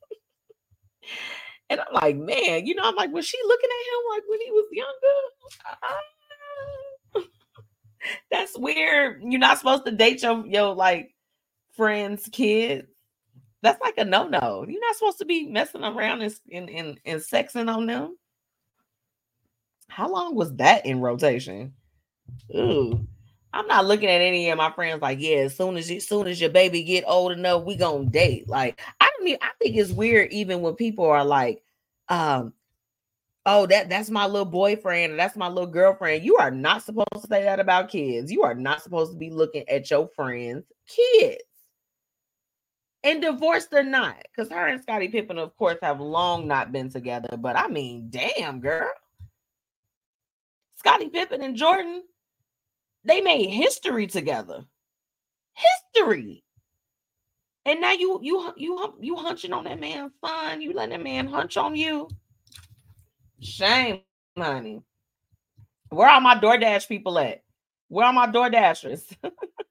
and 1.69 1.79
I'm 1.79 1.93
like, 1.93 2.17
man, 2.17 2.65
you 2.65 2.73
know, 2.73 2.81
I'm 2.85 2.95
like, 2.95 3.11
was 3.11 3.27
she 3.27 3.37
looking 3.45 3.69
at 3.69 3.85
him 3.85 4.01
like 4.15 4.23
when 4.27 4.41
he 4.41 4.51
was 4.51 4.65
younger? 7.13 7.27
That's 8.31 8.57
weird. 8.57 9.21
You're 9.23 9.39
not 9.39 9.59
supposed 9.59 9.85
to 9.85 9.91
date 9.91 10.23
your 10.23 10.43
your 10.47 10.73
like 10.73 11.13
friends' 11.73 12.27
kids 12.31 12.87
that's 13.61 13.81
like 13.81 13.97
a 13.97 14.05
no 14.05 14.27
no. 14.27 14.65
You're 14.67 14.81
not 14.81 14.95
supposed 14.95 15.19
to 15.19 15.25
be 15.25 15.47
messing 15.47 15.83
around 15.83 16.21
and, 16.21 16.33
and, 16.51 16.69
and, 16.69 16.99
and 17.05 17.21
sexing 17.21 17.73
on 17.73 17.85
them. 17.85 18.17
How 19.88 20.09
long 20.09 20.35
was 20.35 20.55
that 20.55 20.85
in 20.85 21.01
rotation? 21.01 21.73
Ooh. 22.55 23.05
I'm 23.53 23.67
not 23.67 23.85
looking 23.85 24.07
at 24.09 24.21
any 24.21 24.49
of 24.49 24.57
my 24.57 24.71
friends 24.71 25.01
like, 25.01 25.19
yeah, 25.19 25.38
as 25.39 25.57
soon 25.57 25.75
as 25.75 25.91
you, 25.91 25.97
as 25.97 26.07
soon 26.07 26.27
as 26.27 26.39
your 26.39 26.49
baby 26.49 26.83
get 26.83 27.03
old 27.05 27.33
enough, 27.33 27.65
we 27.65 27.75
gonna 27.75 28.05
date. 28.05 28.47
Like, 28.47 28.79
I 29.01 29.09
don't 29.09 29.25
mean 29.25 29.38
I 29.41 29.49
think 29.59 29.75
it's 29.75 29.91
weird 29.91 30.31
even 30.31 30.61
when 30.61 30.75
people 30.75 31.05
are 31.05 31.25
like, 31.25 31.61
um, 32.07 32.53
oh, 33.45 33.65
that 33.65 33.89
that's 33.89 34.09
my 34.09 34.25
little 34.25 34.45
boyfriend 34.45 35.13
or 35.13 35.15
that's 35.17 35.35
my 35.35 35.49
little 35.49 35.69
girlfriend. 35.69 36.23
You 36.23 36.38
are 36.38 36.51
not 36.51 36.83
supposed 36.83 37.09
to 37.13 37.27
say 37.27 37.43
that 37.43 37.59
about 37.59 37.89
kids. 37.89 38.31
You 38.31 38.43
are 38.43 38.55
not 38.55 38.81
supposed 38.81 39.11
to 39.11 39.17
be 39.17 39.29
looking 39.29 39.67
at 39.67 39.89
your 39.91 40.07
friends' 40.15 40.65
kids 40.88 41.43
and 43.03 43.21
divorced 43.21 43.73
or 43.73 43.83
not, 43.83 44.17
because 44.23 44.51
her 44.51 44.67
and 44.67 44.81
Scottie 44.81 45.07
Pippen, 45.07 45.37
of 45.37 45.55
course, 45.57 45.77
have 45.81 45.99
long 45.99 46.47
not 46.47 46.71
been 46.71 46.89
together. 46.89 47.35
But 47.37 47.57
I 47.57 47.67
mean, 47.67 48.09
damn, 48.09 48.59
girl. 48.59 48.91
Scottie 50.75 51.09
Pippen 51.09 51.41
and 51.41 51.55
Jordan, 51.55 52.03
they 53.03 53.21
made 53.21 53.49
history 53.49 54.07
together. 54.07 54.65
History. 55.53 56.43
And 57.65 57.81
now 57.81 57.91
you 57.91 58.19
you 58.23 58.53
you 58.57 58.95
you 58.99 59.15
hunching 59.15 59.53
on 59.53 59.65
that 59.65 59.79
man's 59.79 60.13
son. 60.25 60.61
You 60.61 60.73
letting 60.73 60.97
that 60.97 61.03
man 61.03 61.27
hunch 61.27 61.57
on 61.57 61.75
you. 61.75 62.09
Shame, 63.39 64.01
honey. 64.37 64.81
Where 65.89 66.09
are 66.09 66.21
my 66.21 66.35
DoorDash 66.35 66.87
people 66.87 67.19
at? 67.19 67.43
Where 67.89 68.07
are 68.07 68.13
my 68.13 68.27
DoorDashers? 68.27 69.03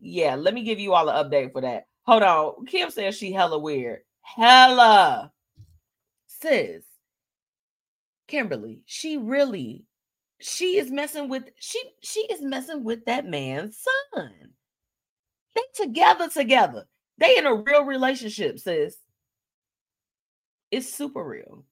yeah, 0.00 0.34
let 0.34 0.54
me 0.54 0.62
give 0.62 0.80
you 0.80 0.94
all 0.94 1.08
an 1.08 1.24
update 1.24 1.52
for 1.52 1.60
that. 1.60 1.86
Hold 2.02 2.22
on. 2.22 2.66
Kim 2.66 2.90
says 2.90 3.16
she 3.16 3.32
hella 3.32 3.58
weird. 3.58 4.00
Hella. 4.22 5.32
Sis. 6.26 6.84
Kimberly, 8.26 8.82
she 8.86 9.16
really, 9.18 9.84
she 10.38 10.78
is 10.78 10.90
messing 10.90 11.28
with, 11.28 11.44
she 11.58 11.82
she 12.00 12.20
is 12.20 12.40
messing 12.40 12.84
with 12.84 13.04
that 13.06 13.26
man's 13.26 13.84
son. 14.14 14.32
They 15.54 15.62
together 15.74 16.28
together. 16.28 16.86
They 17.18 17.36
in 17.36 17.44
a 17.44 17.54
real 17.54 17.84
relationship, 17.84 18.60
sis. 18.60 18.96
It's 20.70 20.88
super 20.88 21.24
real. 21.24 21.64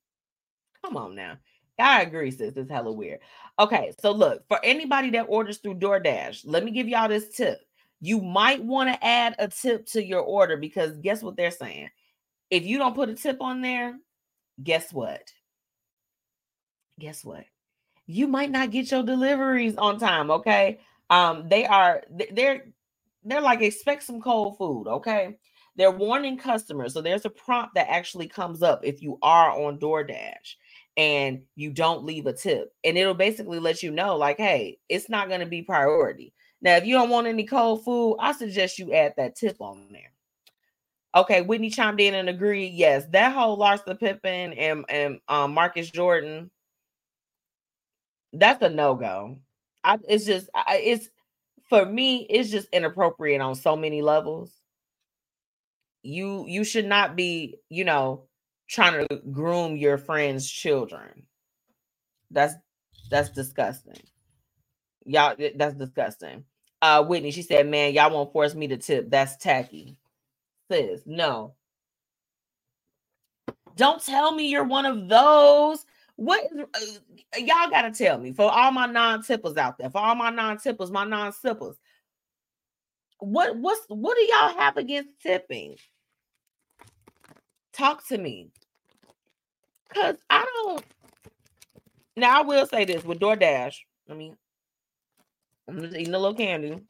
Come 0.84 0.96
on 0.96 1.14
now. 1.14 1.38
I 1.78 2.02
agree, 2.02 2.32
sis. 2.32 2.56
It's 2.56 2.70
hella 2.70 2.92
weird. 2.92 3.20
Okay, 3.60 3.92
so 4.00 4.10
look, 4.10 4.42
for 4.48 4.58
anybody 4.64 5.10
that 5.10 5.26
orders 5.28 5.58
through 5.58 5.76
DoorDash, 5.76 6.42
let 6.44 6.64
me 6.64 6.72
give 6.72 6.88
y'all 6.88 7.08
this 7.08 7.28
tip 7.28 7.60
you 8.00 8.20
might 8.20 8.62
want 8.62 8.88
to 8.88 9.04
add 9.04 9.34
a 9.38 9.48
tip 9.48 9.86
to 9.86 10.04
your 10.04 10.20
order 10.20 10.56
because 10.56 10.96
guess 10.98 11.22
what 11.22 11.36
they're 11.36 11.50
saying? 11.50 11.88
If 12.50 12.64
you 12.64 12.78
don't 12.78 12.94
put 12.94 13.08
a 13.08 13.14
tip 13.14 13.42
on 13.42 13.60
there, 13.60 13.98
guess 14.62 14.92
what? 14.92 15.22
Guess 16.98 17.24
what? 17.24 17.44
You 18.06 18.26
might 18.26 18.50
not 18.50 18.70
get 18.70 18.90
your 18.90 19.02
deliveries 19.02 19.76
on 19.76 19.98
time, 19.98 20.30
okay? 20.30 20.80
Um 21.10 21.48
they 21.48 21.66
are 21.66 22.02
they're 22.32 22.66
they're 23.24 23.40
like 23.40 23.62
expect 23.62 24.04
some 24.04 24.20
cold 24.20 24.56
food, 24.58 24.86
okay? 24.88 25.36
They're 25.76 25.90
warning 25.90 26.38
customers. 26.38 26.94
So 26.94 27.02
there's 27.02 27.24
a 27.24 27.30
prompt 27.30 27.74
that 27.74 27.90
actually 27.90 28.28
comes 28.28 28.62
up 28.62 28.80
if 28.84 29.02
you 29.02 29.18
are 29.22 29.50
on 29.50 29.78
DoorDash 29.78 30.54
and 30.96 31.42
you 31.54 31.70
don't 31.70 32.04
leave 32.04 32.26
a 32.26 32.32
tip. 32.32 32.72
And 32.82 32.98
it'll 32.98 33.14
basically 33.14 33.60
let 33.60 33.82
you 33.82 33.92
know 33.92 34.16
like, 34.16 34.38
hey, 34.38 34.78
it's 34.88 35.08
not 35.08 35.28
going 35.28 35.40
to 35.40 35.46
be 35.46 35.62
priority 35.62 36.32
Now, 36.60 36.76
if 36.76 36.86
you 36.86 36.94
don't 36.94 37.10
want 37.10 37.26
any 37.26 37.44
cold 37.44 37.84
food, 37.84 38.16
I 38.18 38.32
suggest 38.32 38.78
you 38.78 38.92
add 38.92 39.14
that 39.16 39.36
tip 39.36 39.56
on 39.60 39.86
there. 39.92 40.12
Okay, 41.14 41.42
Whitney 41.42 41.70
chimed 41.70 42.00
in 42.00 42.14
and 42.14 42.28
agreed. 42.28 42.74
Yes, 42.74 43.06
that 43.12 43.32
whole 43.32 43.58
Larsa 43.58 43.98
Pippen 43.98 44.52
and 44.52 44.84
and 44.88 45.20
um, 45.28 45.54
Marcus 45.54 45.90
Jordan, 45.90 46.50
that's 48.32 48.62
a 48.62 48.68
no 48.68 48.94
go. 48.94 49.38
It's 50.08 50.26
just 50.26 50.50
I, 50.54 50.78
it's 50.78 51.08
for 51.68 51.86
me. 51.86 52.26
It's 52.28 52.50
just 52.50 52.68
inappropriate 52.72 53.40
on 53.40 53.54
so 53.54 53.76
many 53.76 54.02
levels. 54.02 54.52
You 56.02 56.46
you 56.46 56.64
should 56.64 56.86
not 56.86 57.16
be 57.16 57.58
you 57.70 57.84
know 57.84 58.24
trying 58.68 59.06
to 59.08 59.16
groom 59.32 59.76
your 59.76 59.98
friends' 59.98 60.50
children. 60.50 61.26
That's 62.30 62.54
that's 63.10 63.30
disgusting. 63.30 64.00
Y'all, 65.04 65.36
that's 65.56 65.74
disgusting. 65.74 66.44
Uh, 66.80 67.04
Whitney, 67.04 67.30
she 67.30 67.42
said, 67.42 67.66
"Man, 67.66 67.92
y'all 67.92 68.12
won't 68.12 68.32
force 68.32 68.54
me 68.54 68.68
to 68.68 68.76
tip. 68.76 69.10
That's 69.10 69.36
tacky." 69.36 69.98
Sis, 70.70 71.02
no. 71.06 71.54
Don't 73.76 74.04
tell 74.04 74.34
me 74.34 74.48
you're 74.48 74.64
one 74.64 74.86
of 74.86 75.08
those. 75.08 75.86
What 76.16 76.44
uh, 76.52 77.38
y'all 77.38 77.70
got 77.70 77.82
to 77.82 77.92
tell 77.92 78.18
me 78.18 78.32
for 78.32 78.50
all 78.50 78.72
my 78.72 78.86
non-tippers 78.86 79.56
out 79.56 79.78
there, 79.78 79.88
for 79.88 79.98
all 79.98 80.16
my 80.16 80.30
non-tippers, 80.30 80.90
my 80.90 81.04
non-sippers. 81.04 81.76
What 83.20 83.56
what's 83.56 83.80
what 83.88 84.16
do 84.16 84.24
y'all 84.24 84.58
have 84.58 84.76
against 84.76 85.10
tipping? 85.20 85.76
Talk 87.72 88.06
to 88.08 88.18
me. 88.18 88.50
Cause 89.94 90.16
I 90.28 90.44
don't 90.44 90.84
now 92.16 92.40
I 92.40 92.42
will 92.42 92.66
say 92.66 92.84
this 92.84 93.04
with 93.04 93.20
DoorDash. 93.20 93.76
I 94.10 94.14
mean, 94.14 94.36
I'm 95.68 95.82
just 95.82 95.96
eating 95.96 96.14
a 96.14 96.18
little 96.18 96.34
candy. 96.34 96.80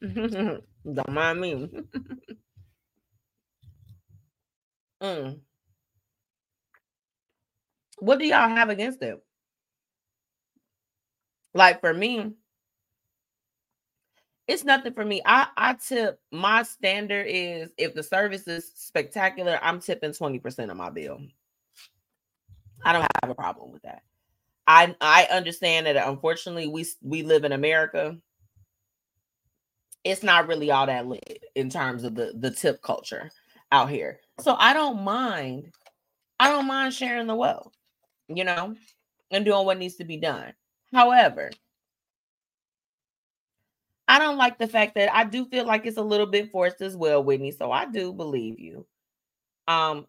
don't 0.02 1.10
mind 1.10 1.40
me. 1.40 1.52
mm. 5.02 5.40
What 7.98 8.18
do 8.18 8.26
y'all 8.26 8.48
have 8.48 8.70
against 8.70 9.02
it? 9.02 9.22
Like 11.52 11.80
for 11.80 11.92
me, 11.92 12.32
it's 14.46 14.64
nothing 14.64 14.92
for 14.92 15.04
me. 15.04 15.20
I 15.24 15.48
I 15.56 15.74
tip 15.74 16.20
my 16.30 16.62
standard 16.62 17.26
is 17.28 17.70
if 17.76 17.94
the 17.94 18.02
service 18.02 18.46
is 18.46 18.70
spectacular, 18.74 19.58
I'm 19.62 19.80
tipping 19.80 20.12
20% 20.12 20.70
of 20.70 20.76
my 20.76 20.90
bill. 20.90 21.20
I 22.84 22.92
don't 22.92 23.06
have 23.22 23.30
a 23.30 23.34
problem 23.34 23.72
with 23.72 23.82
that. 23.82 24.02
I 24.66 24.94
I 25.00 25.24
understand 25.30 25.86
that 25.86 25.96
unfortunately 25.96 26.68
we 26.68 26.86
we 27.02 27.22
live 27.22 27.44
in 27.44 27.52
America. 27.52 28.16
It's 30.04 30.22
not 30.22 30.48
really 30.48 30.70
all 30.70 30.86
that 30.86 31.06
lit 31.06 31.44
in 31.54 31.70
terms 31.70 32.04
of 32.04 32.14
the 32.14 32.32
the 32.36 32.50
tip 32.50 32.82
culture 32.82 33.30
out 33.72 33.90
here. 33.90 34.20
So 34.40 34.54
I 34.58 34.72
don't 34.72 35.02
mind. 35.02 35.72
I 36.38 36.48
don't 36.48 36.66
mind 36.66 36.94
sharing 36.94 37.26
the 37.26 37.34
wealth, 37.34 37.72
you 38.28 38.44
know, 38.44 38.74
and 39.30 39.44
doing 39.44 39.66
what 39.66 39.78
needs 39.78 39.96
to 39.96 40.04
be 40.04 40.16
done. 40.16 40.54
However, 40.92 41.50
I 44.08 44.18
don't 44.18 44.38
like 44.38 44.58
the 44.58 44.66
fact 44.66 44.96
that 44.96 45.14
I 45.14 45.24
do 45.24 45.44
feel 45.44 45.64
like 45.66 45.86
it's 45.86 45.98
a 45.98 46.02
little 46.02 46.26
bit 46.26 46.50
forced 46.50 46.80
as 46.80 46.96
well, 46.96 47.22
Whitney. 47.22 47.52
So 47.52 47.70
I 47.70 47.86
do 47.86 48.12
believe 48.12 48.58
you. 48.58 48.86
Um, 49.68 50.06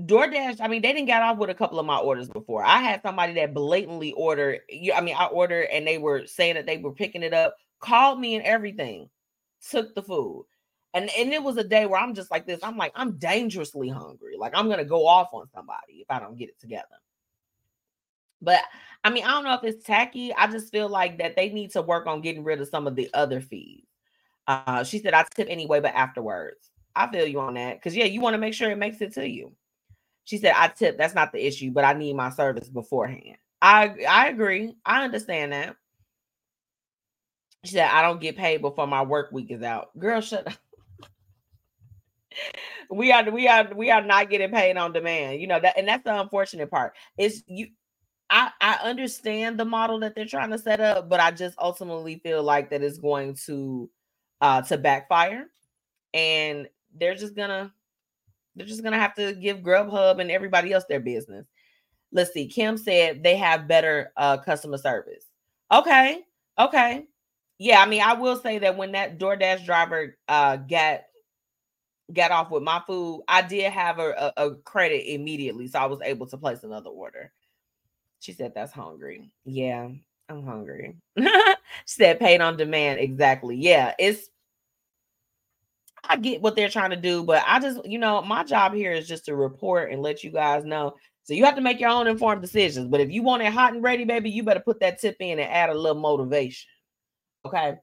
DoorDash, 0.00 0.60
I 0.60 0.68
mean, 0.68 0.82
they 0.82 0.92
didn't 0.92 1.06
get 1.06 1.22
off 1.22 1.38
with 1.38 1.50
a 1.50 1.54
couple 1.54 1.80
of 1.80 1.86
my 1.86 1.98
orders 1.98 2.28
before. 2.28 2.64
I 2.64 2.78
had 2.78 3.02
somebody 3.02 3.34
that 3.34 3.52
blatantly 3.52 4.12
ordered, 4.12 4.60
I 4.94 5.00
mean, 5.00 5.16
I 5.18 5.26
ordered 5.26 5.64
and 5.72 5.86
they 5.86 5.98
were 5.98 6.26
saying 6.26 6.54
that 6.54 6.66
they 6.66 6.78
were 6.78 6.92
picking 6.92 7.24
it 7.24 7.34
up, 7.34 7.56
called 7.80 8.20
me 8.20 8.36
and 8.36 8.44
everything, 8.44 9.08
took 9.70 9.94
the 9.94 10.02
food. 10.02 10.46
And, 10.94 11.10
and 11.18 11.32
it 11.32 11.42
was 11.42 11.56
a 11.56 11.64
day 11.64 11.84
where 11.86 12.00
I'm 12.00 12.14
just 12.14 12.30
like 12.30 12.46
this. 12.46 12.60
I'm 12.62 12.76
like, 12.76 12.92
I'm 12.94 13.18
dangerously 13.18 13.88
hungry. 13.88 14.36
Like, 14.38 14.52
I'm 14.54 14.70
to 14.70 14.84
go 14.84 15.06
off 15.06 15.30
on 15.32 15.48
somebody 15.52 15.94
if 15.94 16.06
I 16.10 16.20
don't 16.20 16.38
get 16.38 16.48
it 16.48 16.60
together. 16.60 16.86
But 18.40 18.62
I 19.02 19.10
mean, 19.10 19.24
I 19.24 19.32
don't 19.32 19.44
know 19.44 19.54
if 19.54 19.64
it's 19.64 19.84
tacky. 19.84 20.32
I 20.32 20.46
just 20.46 20.70
feel 20.70 20.88
like 20.88 21.18
that 21.18 21.34
they 21.34 21.50
need 21.50 21.72
to 21.72 21.82
work 21.82 22.06
on 22.06 22.20
getting 22.20 22.44
rid 22.44 22.60
of 22.60 22.68
some 22.68 22.86
of 22.86 22.94
the 22.94 23.10
other 23.14 23.40
fees. 23.40 23.84
Uh, 24.46 24.84
she 24.84 25.00
said, 25.00 25.12
I 25.12 25.24
tip 25.34 25.48
anyway, 25.50 25.80
but 25.80 25.94
afterwards. 25.94 26.70
I 26.94 27.10
feel 27.10 27.26
you 27.26 27.40
on 27.40 27.54
that. 27.54 27.76
Because, 27.76 27.96
yeah, 27.96 28.04
you 28.04 28.20
want 28.20 28.34
to 28.34 28.38
make 28.38 28.54
sure 28.54 28.70
it 28.70 28.78
makes 28.78 29.00
it 29.00 29.12
to 29.14 29.28
you. 29.28 29.52
She 30.28 30.36
said, 30.36 30.52
I 30.54 30.68
tip, 30.68 30.98
that's 30.98 31.14
not 31.14 31.32
the 31.32 31.46
issue, 31.46 31.70
but 31.70 31.86
I 31.86 31.94
need 31.94 32.14
my 32.14 32.28
service 32.28 32.68
beforehand. 32.68 33.38
I 33.62 33.94
I 34.06 34.28
agree. 34.28 34.74
I 34.84 35.02
understand 35.02 35.54
that. 35.54 35.74
She 37.64 37.72
said, 37.72 37.88
I 37.90 38.02
don't 38.02 38.20
get 38.20 38.36
paid 38.36 38.60
before 38.60 38.86
my 38.86 39.02
work 39.02 39.32
week 39.32 39.50
is 39.50 39.62
out. 39.62 39.98
Girl, 39.98 40.20
shut 40.20 40.46
up. 40.46 40.52
we 42.90 43.10
are 43.10 43.30
we 43.30 43.48
are 43.48 43.72
we 43.74 43.90
are 43.90 44.04
not 44.04 44.28
getting 44.28 44.50
paid 44.50 44.76
on 44.76 44.92
demand. 44.92 45.40
You 45.40 45.46
know 45.46 45.60
that, 45.60 45.78
and 45.78 45.88
that's 45.88 46.04
the 46.04 46.20
unfortunate 46.20 46.70
part. 46.70 46.92
Is 47.16 47.42
you 47.46 47.68
I 48.28 48.50
I 48.60 48.80
understand 48.84 49.58
the 49.58 49.64
model 49.64 50.00
that 50.00 50.14
they're 50.14 50.26
trying 50.26 50.50
to 50.50 50.58
set 50.58 50.82
up, 50.82 51.08
but 51.08 51.20
I 51.20 51.30
just 51.30 51.56
ultimately 51.58 52.20
feel 52.22 52.42
like 52.42 52.68
that 52.68 52.82
is 52.82 52.98
going 52.98 53.38
to 53.46 53.88
uh 54.42 54.60
to 54.60 54.76
backfire 54.76 55.46
and 56.12 56.68
they're 56.94 57.14
just 57.14 57.34
gonna 57.34 57.72
they're 58.58 58.66
just 58.66 58.82
gonna 58.82 58.98
have 58.98 59.14
to 59.14 59.34
give 59.34 59.58
Grubhub 59.58 60.20
and 60.20 60.30
everybody 60.30 60.72
else 60.72 60.84
their 60.88 61.00
business. 61.00 61.46
Let's 62.12 62.32
see. 62.32 62.46
Kim 62.48 62.76
said 62.76 63.22
they 63.22 63.36
have 63.36 63.68
better 63.68 64.12
uh, 64.16 64.38
customer 64.38 64.78
service. 64.78 65.24
Okay, 65.72 66.22
okay, 66.58 67.06
yeah. 67.58 67.80
I 67.80 67.86
mean, 67.86 68.02
I 68.02 68.14
will 68.14 68.36
say 68.36 68.58
that 68.58 68.76
when 68.76 68.92
that 68.92 69.18
DoorDash 69.18 69.64
driver 69.64 70.16
uh, 70.28 70.56
got 70.56 71.02
got 72.12 72.30
off 72.30 72.50
with 72.50 72.62
my 72.62 72.80
food, 72.86 73.22
I 73.28 73.42
did 73.42 73.70
have 73.72 73.98
a, 73.98 74.32
a, 74.36 74.46
a 74.46 74.54
credit 74.56 75.12
immediately, 75.12 75.68
so 75.68 75.78
I 75.78 75.86
was 75.86 76.00
able 76.02 76.26
to 76.28 76.38
place 76.38 76.64
another 76.64 76.90
order. 76.90 77.32
She 78.20 78.32
said, 78.32 78.54
"That's 78.54 78.72
hungry." 78.72 79.30
Yeah, 79.44 79.90
I'm 80.28 80.44
hungry. 80.44 80.96
she 81.18 81.26
said, 81.86 82.18
"Paid 82.18 82.40
on 82.40 82.56
demand." 82.56 83.00
Exactly. 83.00 83.56
Yeah, 83.56 83.94
it's 83.98 84.30
I 86.08 86.16
get 86.16 86.40
what 86.40 86.56
they're 86.56 86.70
trying 86.70 86.90
to 86.90 86.96
do, 86.96 87.22
but 87.22 87.44
I 87.46 87.60
just, 87.60 87.84
you 87.84 87.98
know, 87.98 88.22
my 88.22 88.42
job 88.42 88.72
here 88.72 88.92
is 88.92 89.06
just 89.06 89.26
to 89.26 89.36
report 89.36 89.92
and 89.92 90.00
let 90.00 90.24
you 90.24 90.30
guys 90.30 90.64
know. 90.64 90.94
So 91.24 91.34
you 91.34 91.44
have 91.44 91.56
to 91.56 91.60
make 91.60 91.78
your 91.78 91.90
own 91.90 92.06
informed 92.06 92.40
decisions. 92.40 92.88
But 92.88 93.00
if 93.00 93.10
you 93.10 93.22
want 93.22 93.42
it 93.42 93.52
hot 93.52 93.74
and 93.74 93.82
ready, 93.82 94.04
baby, 94.04 94.30
you 94.30 94.42
better 94.42 94.60
put 94.60 94.80
that 94.80 94.98
tip 94.98 95.16
in 95.20 95.38
and 95.38 95.50
add 95.50 95.68
a 95.68 95.74
little 95.74 96.00
motivation. 96.00 96.70
Okay. 97.44 97.74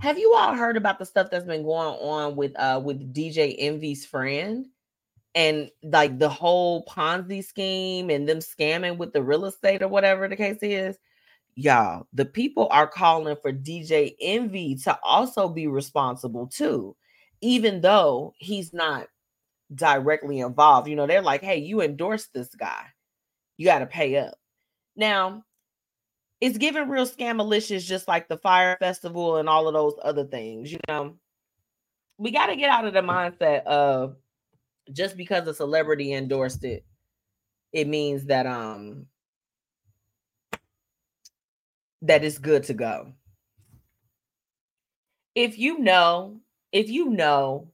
Have 0.00 0.18
you 0.18 0.34
all 0.34 0.54
heard 0.54 0.78
about 0.78 0.98
the 0.98 1.04
stuff 1.04 1.28
that's 1.30 1.44
been 1.44 1.62
going 1.62 1.96
on 2.00 2.36
with 2.36 2.58
uh 2.58 2.80
with 2.82 3.14
DJ 3.14 3.54
Envy's 3.58 4.06
friend 4.06 4.66
and 5.34 5.70
like 5.82 6.18
the 6.18 6.28
whole 6.28 6.84
Ponzi 6.86 7.44
scheme 7.44 8.08
and 8.08 8.26
them 8.26 8.38
scamming 8.38 8.96
with 8.96 9.12
the 9.12 9.22
real 9.22 9.44
estate 9.44 9.82
or 9.82 9.88
whatever 9.88 10.26
the 10.26 10.36
case 10.36 10.58
is? 10.62 10.98
Y'all, 11.54 12.06
the 12.14 12.24
people 12.24 12.68
are 12.70 12.86
calling 12.86 13.36
for 13.40 13.52
DJ 13.52 14.14
Envy 14.20 14.76
to 14.76 14.98
also 15.02 15.48
be 15.48 15.66
responsible 15.66 16.46
too 16.46 16.96
even 17.40 17.80
though 17.80 18.34
he's 18.38 18.72
not 18.72 19.08
directly 19.74 20.40
involved. 20.40 20.88
You 20.88 20.96
know, 20.96 21.06
they're 21.06 21.22
like, 21.22 21.42
hey, 21.42 21.58
you 21.58 21.80
endorsed 21.82 22.32
this 22.32 22.54
guy. 22.54 22.86
You 23.56 23.66
got 23.66 23.80
to 23.80 23.86
pay 23.86 24.16
up. 24.16 24.34
Now, 24.96 25.44
it's 26.40 26.58
given 26.58 26.88
real 26.88 27.06
scamalicious, 27.06 27.84
just 27.84 28.08
like 28.08 28.28
the 28.28 28.36
Fyre 28.38 28.76
Festival 28.78 29.36
and 29.36 29.48
all 29.48 29.68
of 29.68 29.74
those 29.74 29.94
other 30.02 30.24
things. 30.24 30.70
You 30.70 30.78
know, 30.88 31.16
we 32.18 32.30
got 32.30 32.46
to 32.46 32.56
get 32.56 32.70
out 32.70 32.84
of 32.86 32.94
the 32.94 33.00
mindset 33.00 33.64
of 33.64 34.16
just 34.92 35.16
because 35.16 35.46
a 35.48 35.54
celebrity 35.54 36.12
endorsed 36.12 36.64
it, 36.64 36.84
it 37.72 37.88
means 37.88 38.26
that 38.26 38.46
um 38.46 39.06
that 42.02 42.24
it's 42.24 42.38
good 42.38 42.62
to 42.64 42.74
go. 42.74 43.12
If 45.34 45.58
you 45.58 45.78
know 45.78 46.40
if 46.72 46.88
you 46.88 47.10
know 47.10 47.68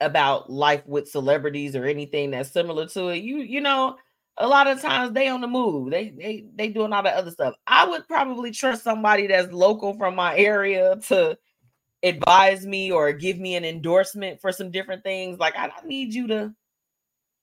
about 0.00 0.50
life 0.50 0.86
with 0.86 1.08
celebrities 1.08 1.74
or 1.74 1.84
anything 1.84 2.30
that's 2.30 2.50
similar 2.50 2.86
to 2.88 3.08
it, 3.08 3.22
you 3.22 3.38
you 3.38 3.60
know, 3.60 3.96
a 4.38 4.46
lot 4.46 4.66
of 4.66 4.80
times 4.80 5.12
they 5.12 5.28
on 5.28 5.40
the 5.40 5.46
move. 5.46 5.90
They 5.90 6.10
they 6.10 6.46
they 6.54 6.68
doing 6.68 6.92
all 6.92 7.02
that 7.02 7.14
other 7.14 7.30
stuff. 7.30 7.54
I 7.66 7.86
would 7.86 8.06
probably 8.06 8.50
trust 8.50 8.84
somebody 8.84 9.26
that's 9.26 9.52
local 9.52 9.96
from 9.96 10.14
my 10.14 10.36
area 10.36 10.96
to 11.08 11.38
advise 12.02 12.66
me 12.66 12.92
or 12.92 13.12
give 13.12 13.38
me 13.38 13.56
an 13.56 13.64
endorsement 13.64 14.40
for 14.40 14.52
some 14.52 14.70
different 14.70 15.02
things. 15.02 15.38
Like 15.38 15.56
I, 15.56 15.66
I 15.68 15.86
need 15.86 16.14
you 16.14 16.26
to 16.28 16.54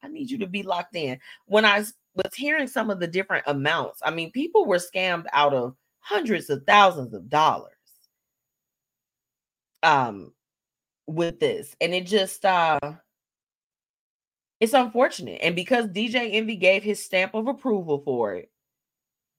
I 0.03 0.07
need 0.09 0.29
you 0.29 0.37
to 0.39 0.47
be 0.47 0.63
locked 0.63 0.95
in. 0.95 1.19
When 1.45 1.65
I 1.65 1.79
was 1.79 2.35
hearing 2.35 2.67
some 2.67 2.89
of 2.89 2.99
the 2.99 3.07
different 3.07 3.45
amounts, 3.47 3.99
I 4.03 4.11
mean, 4.11 4.31
people 4.31 4.65
were 4.65 4.77
scammed 4.77 5.25
out 5.33 5.53
of 5.53 5.75
hundreds 5.99 6.49
of 6.49 6.63
thousands 6.67 7.13
of 7.13 7.29
dollars 7.29 7.71
um 9.83 10.31
with 11.07 11.39
this 11.39 11.75
and 11.81 11.93
it 11.93 12.05
just 12.05 12.45
uh 12.45 12.79
it's 14.59 14.73
unfortunate 14.73 15.39
and 15.41 15.55
because 15.55 15.87
dj 15.87 16.15
envy 16.33 16.55
gave 16.55 16.83
his 16.83 17.03
stamp 17.03 17.33
of 17.33 17.47
approval 17.47 18.01
for 18.05 18.35
it 18.35 18.49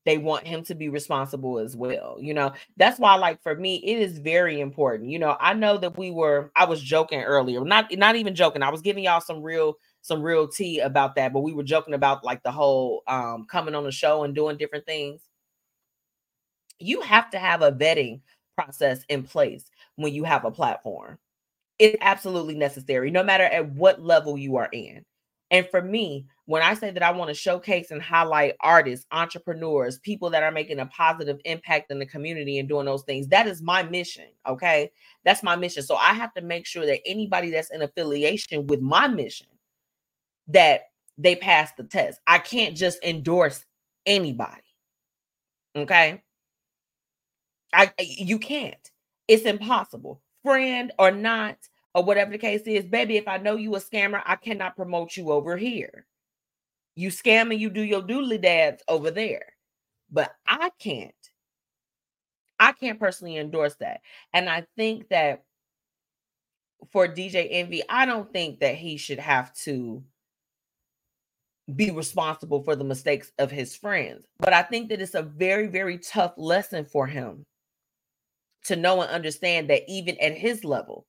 they 0.04 0.18
want 0.18 0.46
him 0.46 0.62
to 0.64 0.74
be 0.74 0.88
responsible 0.88 1.58
as 1.58 1.76
well. 1.76 2.16
You 2.20 2.34
know, 2.34 2.52
that's 2.76 2.98
why, 2.98 3.14
like 3.16 3.42
for 3.42 3.54
me, 3.56 3.76
it 3.76 3.98
is 3.98 4.18
very 4.18 4.60
important. 4.60 5.08
You 5.10 5.18
know, 5.18 5.36
I 5.40 5.54
know 5.54 5.78
that 5.78 5.96
we 5.96 6.10
were, 6.10 6.50
I 6.56 6.66
was 6.66 6.82
joking 6.82 7.22
earlier, 7.22 7.64
not 7.64 7.86
not 7.96 8.16
even 8.16 8.34
joking. 8.34 8.62
I 8.62 8.70
was 8.70 8.82
giving 8.82 9.04
y'all 9.04 9.20
some 9.20 9.42
real 9.42 9.74
some 10.02 10.22
real 10.22 10.46
tea 10.48 10.80
about 10.80 11.14
that, 11.16 11.32
but 11.32 11.40
we 11.40 11.54
were 11.54 11.62
joking 11.62 11.94
about 11.94 12.24
like 12.24 12.42
the 12.42 12.52
whole 12.52 13.02
um 13.06 13.46
coming 13.50 13.74
on 13.74 13.84
the 13.84 13.92
show 13.92 14.24
and 14.24 14.34
doing 14.34 14.58
different 14.58 14.84
things. 14.86 15.22
You 16.78 17.00
have 17.02 17.30
to 17.30 17.38
have 17.38 17.62
a 17.62 17.72
vetting 17.72 18.20
process 18.56 19.04
in 19.08 19.22
place 19.22 19.64
when 19.96 20.14
you 20.14 20.24
have 20.24 20.44
a 20.44 20.50
platform. 20.50 21.18
It's 21.78 21.96
absolutely 22.00 22.54
necessary, 22.54 23.10
no 23.10 23.22
matter 23.22 23.44
at 23.44 23.70
what 23.70 24.00
level 24.00 24.38
you 24.38 24.56
are 24.56 24.68
in. 24.72 25.04
And 25.50 25.68
for 25.70 25.82
me, 25.82 26.26
when 26.46 26.62
I 26.62 26.74
say 26.74 26.90
that 26.90 27.02
I 27.02 27.10
want 27.10 27.28
to 27.28 27.34
showcase 27.34 27.90
and 27.90 28.02
highlight 28.02 28.54
artists, 28.60 29.06
entrepreneurs, 29.12 29.98
people 29.98 30.30
that 30.30 30.42
are 30.42 30.50
making 30.50 30.80
a 30.80 30.86
positive 30.86 31.38
impact 31.44 31.90
in 31.90 31.98
the 31.98 32.06
community 32.06 32.58
and 32.58 32.68
doing 32.68 32.86
those 32.86 33.02
things, 33.04 33.28
that 33.28 33.46
is 33.46 33.62
my 33.62 33.82
mission. 33.82 34.26
Okay. 34.48 34.90
That's 35.24 35.42
my 35.42 35.56
mission. 35.56 35.82
So 35.82 35.96
I 35.96 36.12
have 36.14 36.32
to 36.34 36.42
make 36.42 36.66
sure 36.66 36.86
that 36.86 37.00
anybody 37.06 37.50
that's 37.50 37.70
in 37.70 37.82
affiliation 37.82 38.66
with 38.66 38.80
my 38.80 39.06
mission, 39.06 39.46
that 40.48 40.82
they 41.18 41.36
pass 41.36 41.72
the 41.76 41.84
test. 41.84 42.20
I 42.26 42.38
can't 42.38 42.76
just 42.76 43.02
endorse 43.04 43.64
anybody. 44.06 44.62
Okay. 45.76 46.22
I 47.72 47.92
you 47.98 48.38
can't. 48.38 48.90
It's 49.28 49.44
impossible. 49.44 50.20
Friend 50.42 50.92
or 50.98 51.10
not, 51.10 51.56
or 51.94 52.04
whatever 52.04 52.32
the 52.32 52.38
case 52.38 52.62
is, 52.62 52.84
baby, 52.84 53.16
if 53.16 53.28
I 53.28 53.38
know 53.38 53.56
you 53.56 53.74
a 53.76 53.80
scammer, 53.80 54.22
I 54.26 54.36
cannot 54.36 54.76
promote 54.76 55.16
you 55.16 55.30
over 55.30 55.56
here. 55.56 56.06
You 56.96 57.08
scam 57.08 57.50
and 57.50 57.60
you 57.60 57.70
do 57.70 57.82
your 57.82 58.02
doodly 58.02 58.40
dads 58.40 58.82
over 58.88 59.10
there. 59.10 59.46
But 60.10 60.34
I 60.46 60.70
can't. 60.78 61.12
I 62.60 62.72
can't 62.72 63.00
personally 63.00 63.36
endorse 63.36 63.74
that. 63.76 64.00
And 64.32 64.48
I 64.48 64.66
think 64.76 65.08
that 65.08 65.44
for 66.90 67.08
DJ 67.08 67.48
Envy, 67.50 67.82
I 67.88 68.06
don't 68.06 68.32
think 68.32 68.60
that 68.60 68.76
he 68.76 68.96
should 68.96 69.18
have 69.18 69.54
to 69.64 70.02
be 71.74 71.90
responsible 71.90 72.62
for 72.62 72.76
the 72.76 72.84
mistakes 72.84 73.32
of 73.38 73.50
his 73.50 73.74
friends. 73.74 74.26
But 74.38 74.52
I 74.52 74.62
think 74.62 74.90
that 74.90 75.00
it's 75.00 75.14
a 75.14 75.22
very, 75.22 75.66
very 75.66 75.98
tough 75.98 76.34
lesson 76.36 76.84
for 76.84 77.06
him 77.06 77.44
to 78.64 78.76
know 78.76 79.02
and 79.02 79.10
understand 79.10 79.70
that 79.70 79.82
even 79.88 80.18
at 80.20 80.36
his 80.36 80.64
level, 80.64 81.06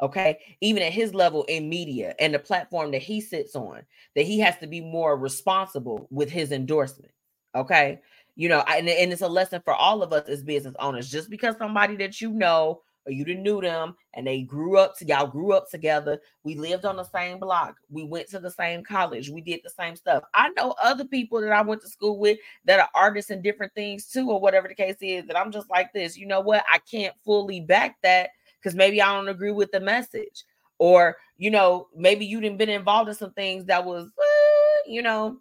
okay 0.00 0.38
even 0.60 0.82
at 0.82 0.92
his 0.92 1.12
level 1.12 1.42
in 1.44 1.68
media 1.68 2.14
and 2.20 2.32
the 2.32 2.38
platform 2.38 2.92
that 2.92 3.02
he 3.02 3.20
sits 3.20 3.56
on 3.56 3.82
that 4.14 4.24
he 4.24 4.38
has 4.38 4.56
to 4.58 4.66
be 4.68 4.80
more 4.80 5.16
responsible 5.16 6.06
with 6.10 6.30
his 6.30 6.52
endorsement 6.52 7.10
okay? 7.54 8.00
You 8.36 8.48
know 8.48 8.62
and, 8.68 8.88
and 8.88 9.12
it's 9.12 9.22
a 9.22 9.28
lesson 9.28 9.60
for 9.64 9.74
all 9.74 10.02
of 10.02 10.12
us 10.12 10.28
as 10.28 10.44
business 10.44 10.74
owners. 10.78 11.10
Just 11.10 11.28
because 11.28 11.56
somebody 11.58 11.96
that 11.96 12.20
you 12.20 12.30
know 12.30 12.82
or 13.08 13.12
you 13.12 13.24
didn't 13.24 13.42
knew 13.42 13.60
them 13.60 13.96
and 14.14 14.26
they 14.26 14.42
grew 14.42 14.78
up 14.78 14.96
to 14.98 15.06
y'all 15.06 15.26
grew 15.26 15.52
up 15.52 15.70
together. 15.70 16.20
We 16.44 16.54
lived 16.54 16.84
on 16.84 16.96
the 16.96 17.04
same 17.04 17.38
block. 17.38 17.76
We 17.88 18.04
went 18.04 18.28
to 18.28 18.38
the 18.38 18.50
same 18.50 18.84
college. 18.84 19.30
We 19.30 19.40
did 19.40 19.60
the 19.64 19.70
same 19.70 19.96
stuff. 19.96 20.22
I 20.34 20.50
know 20.50 20.74
other 20.82 21.04
people 21.04 21.40
that 21.40 21.52
i 21.52 21.62
went 21.62 21.80
to 21.82 21.88
school 21.88 22.18
with 22.18 22.38
that 22.66 22.80
are 22.80 22.88
artists 22.94 23.30
and 23.30 23.42
different 23.42 23.74
things 23.74 24.06
too 24.06 24.30
or 24.30 24.40
whatever 24.40 24.68
the 24.68 24.74
case 24.74 24.96
is 25.00 25.26
that 25.26 25.38
i'm 25.38 25.50
just 25.50 25.70
like 25.70 25.92
this 25.92 26.18
you 26.18 26.26
know 26.26 26.40
what? 26.40 26.64
I 26.70 26.78
can't 26.78 27.14
fully 27.24 27.60
back 27.60 27.96
that 28.02 28.30
because 28.60 28.74
maybe 28.74 29.00
I 29.00 29.14
don't 29.14 29.28
agree 29.28 29.52
with 29.52 29.70
the 29.72 29.80
message. 29.80 30.44
Or, 30.78 31.16
you 31.36 31.50
know, 31.50 31.88
maybe 31.96 32.24
you 32.24 32.40
didn't 32.40 32.58
been 32.58 32.68
involved 32.68 33.08
in 33.08 33.14
some 33.14 33.32
things 33.32 33.64
that 33.64 33.84
was, 33.84 34.06
eh, 34.06 34.90
you 34.90 35.02
know, 35.02 35.38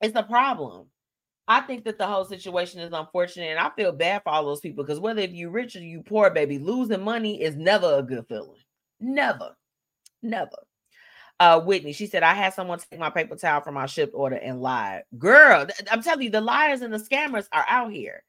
it's 0.00 0.16
a 0.16 0.22
problem. 0.22 0.86
I 1.48 1.60
think 1.60 1.84
that 1.84 1.98
the 1.98 2.06
whole 2.06 2.24
situation 2.24 2.80
is 2.80 2.92
unfortunate, 2.92 3.50
and 3.50 3.58
I 3.58 3.70
feel 3.70 3.92
bad 3.92 4.22
for 4.22 4.30
all 4.30 4.44
those 4.46 4.60
people 4.60 4.84
because 4.84 4.98
whether 4.98 5.20
if 5.20 5.32
you 5.32 5.50
rich 5.50 5.76
or 5.76 5.80
you 5.80 6.02
poor, 6.02 6.30
baby, 6.30 6.58
losing 6.58 7.02
money 7.04 7.40
is 7.40 7.56
never 7.56 7.98
a 7.98 8.02
good 8.02 8.26
feeling. 8.28 8.60
Never, 8.98 9.56
never. 10.22 10.56
Uh, 11.38 11.60
Whitney, 11.60 11.92
she 11.92 12.06
said, 12.06 12.22
I 12.22 12.34
had 12.34 12.54
someone 12.54 12.78
take 12.78 12.98
my 12.98 13.10
paper 13.10 13.36
towel 13.36 13.60
from 13.60 13.74
my 13.74 13.86
shipped 13.86 14.14
order 14.14 14.36
and 14.36 14.62
lie. 14.62 15.02
Girl, 15.18 15.66
I'm 15.90 16.02
telling 16.02 16.22
you, 16.22 16.30
the 16.30 16.40
liars 16.40 16.80
and 16.80 16.92
the 16.92 16.98
scammers 16.98 17.46
are 17.52 17.66
out 17.68 17.92
here. 17.92 18.22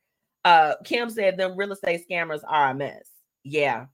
Uh, 0.44 0.76
Kim 0.84 1.10
said 1.10 1.38
them 1.38 1.57
real 1.57 1.72
estate 1.72 2.03
scammers 2.10 2.41
are 2.48 2.69
a 2.69 2.73
mess. 2.76 3.07
Yeah, 3.44 3.85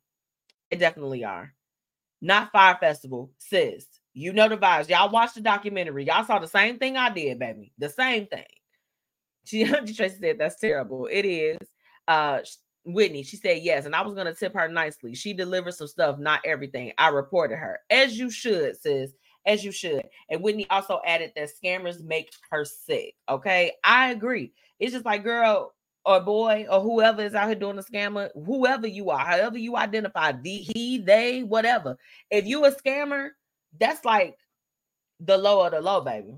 they 0.71 0.77
definitely 0.77 1.23
are. 1.23 1.53
Not 2.21 2.51
Fyre 2.51 2.77
Festival, 2.79 3.31
sis. 3.37 3.85
You 4.13 4.33
know 4.33 4.49
the 4.49 4.57
vibes. 4.57 4.89
Y'all 4.89 5.11
watched 5.11 5.35
the 5.35 5.41
documentary. 5.41 6.05
Y'all 6.05 6.25
saw 6.25 6.39
the 6.39 6.47
same 6.47 6.79
thing 6.79 6.97
I 6.97 7.09
did, 7.09 7.39
baby. 7.39 7.71
The 7.77 7.89
same 7.89 8.27
thing. 8.27 8.45
She 9.45 9.65
Tracy 9.95 10.17
said 10.19 10.37
that's 10.39 10.59
terrible. 10.59 11.07
It 11.07 11.25
is. 11.25 11.57
Uh 12.07 12.39
Whitney, 12.85 13.23
she 13.23 13.37
said 13.37 13.59
yes, 13.63 13.85
and 13.85 13.95
I 13.95 14.01
was 14.01 14.13
gonna 14.13 14.33
tip 14.33 14.53
her 14.53 14.67
nicely. 14.67 15.15
She 15.15 15.33
delivered 15.33 15.73
some 15.73 15.87
stuff, 15.87 16.19
not 16.19 16.41
everything. 16.45 16.91
I 16.97 17.09
reported 17.09 17.55
her, 17.57 17.79
as 17.89 18.17
you 18.19 18.29
should, 18.29 18.75
sis, 18.81 19.13
as 19.45 19.63
you 19.63 19.71
should. 19.71 20.03
And 20.29 20.41
Whitney 20.41 20.69
also 20.69 20.99
added 21.05 21.31
that 21.35 21.49
scammers 21.63 22.03
make 22.03 22.31
her 22.51 22.65
sick. 22.65 23.15
Okay, 23.29 23.73
I 23.83 24.11
agree. 24.11 24.51
It's 24.79 24.91
just 24.91 25.05
like, 25.05 25.23
girl, 25.23 25.73
or 26.05 26.19
boy 26.19 26.65
or 26.69 26.81
whoever 26.81 27.23
is 27.23 27.33
out 27.35 27.47
here 27.47 27.55
doing 27.55 27.77
the 27.77 27.83
scammer, 27.83 28.29
whoever 28.45 28.87
you 28.87 29.09
are, 29.09 29.19
however 29.19 29.57
you 29.57 29.77
identify, 29.77 30.33
the, 30.33 30.57
he, 30.57 30.97
they, 30.97 31.43
whatever. 31.43 31.97
If 32.29 32.45
you 32.45 32.65
a 32.65 32.71
scammer, 32.71 33.29
that's 33.79 34.03
like 34.03 34.37
the 35.19 35.37
low 35.37 35.65
of 35.65 35.71
the 35.71 35.81
low, 35.81 36.01
baby. 36.01 36.35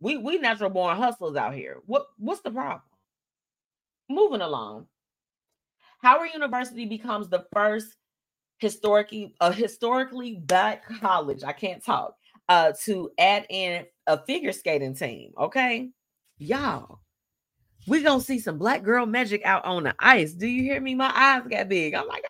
We 0.00 0.16
we 0.18 0.38
natural 0.38 0.70
born 0.70 0.96
hustlers 0.96 1.36
out 1.36 1.54
here. 1.54 1.78
What 1.86 2.06
what's 2.18 2.42
the 2.42 2.50
problem? 2.50 2.82
Moving 4.08 4.40
along. 4.40 4.86
Howard 6.02 6.30
University 6.32 6.86
becomes 6.86 7.28
the 7.28 7.46
first 7.52 7.96
historically 8.58 9.34
a 9.40 9.52
historically 9.52 10.36
black 10.36 10.86
college. 11.00 11.42
I 11.44 11.52
can't 11.52 11.84
talk 11.84 12.16
uh 12.48 12.72
to 12.84 13.10
add 13.18 13.46
in 13.50 13.86
a 14.06 14.22
figure 14.24 14.52
skating 14.52 14.94
team. 14.94 15.32
Okay, 15.38 15.90
y'all 16.38 17.00
we're 17.86 18.02
gonna 18.02 18.20
see 18.20 18.38
some 18.38 18.58
black 18.58 18.82
girl 18.82 19.06
magic 19.06 19.42
out 19.44 19.64
on 19.64 19.84
the 19.84 19.94
ice. 19.98 20.32
Do 20.32 20.46
you 20.46 20.62
hear 20.62 20.80
me? 20.80 20.94
My 20.94 21.12
eyes 21.14 21.46
got 21.48 21.68
big. 21.68 21.94
I'm 21.94 22.08
like, 22.08 22.24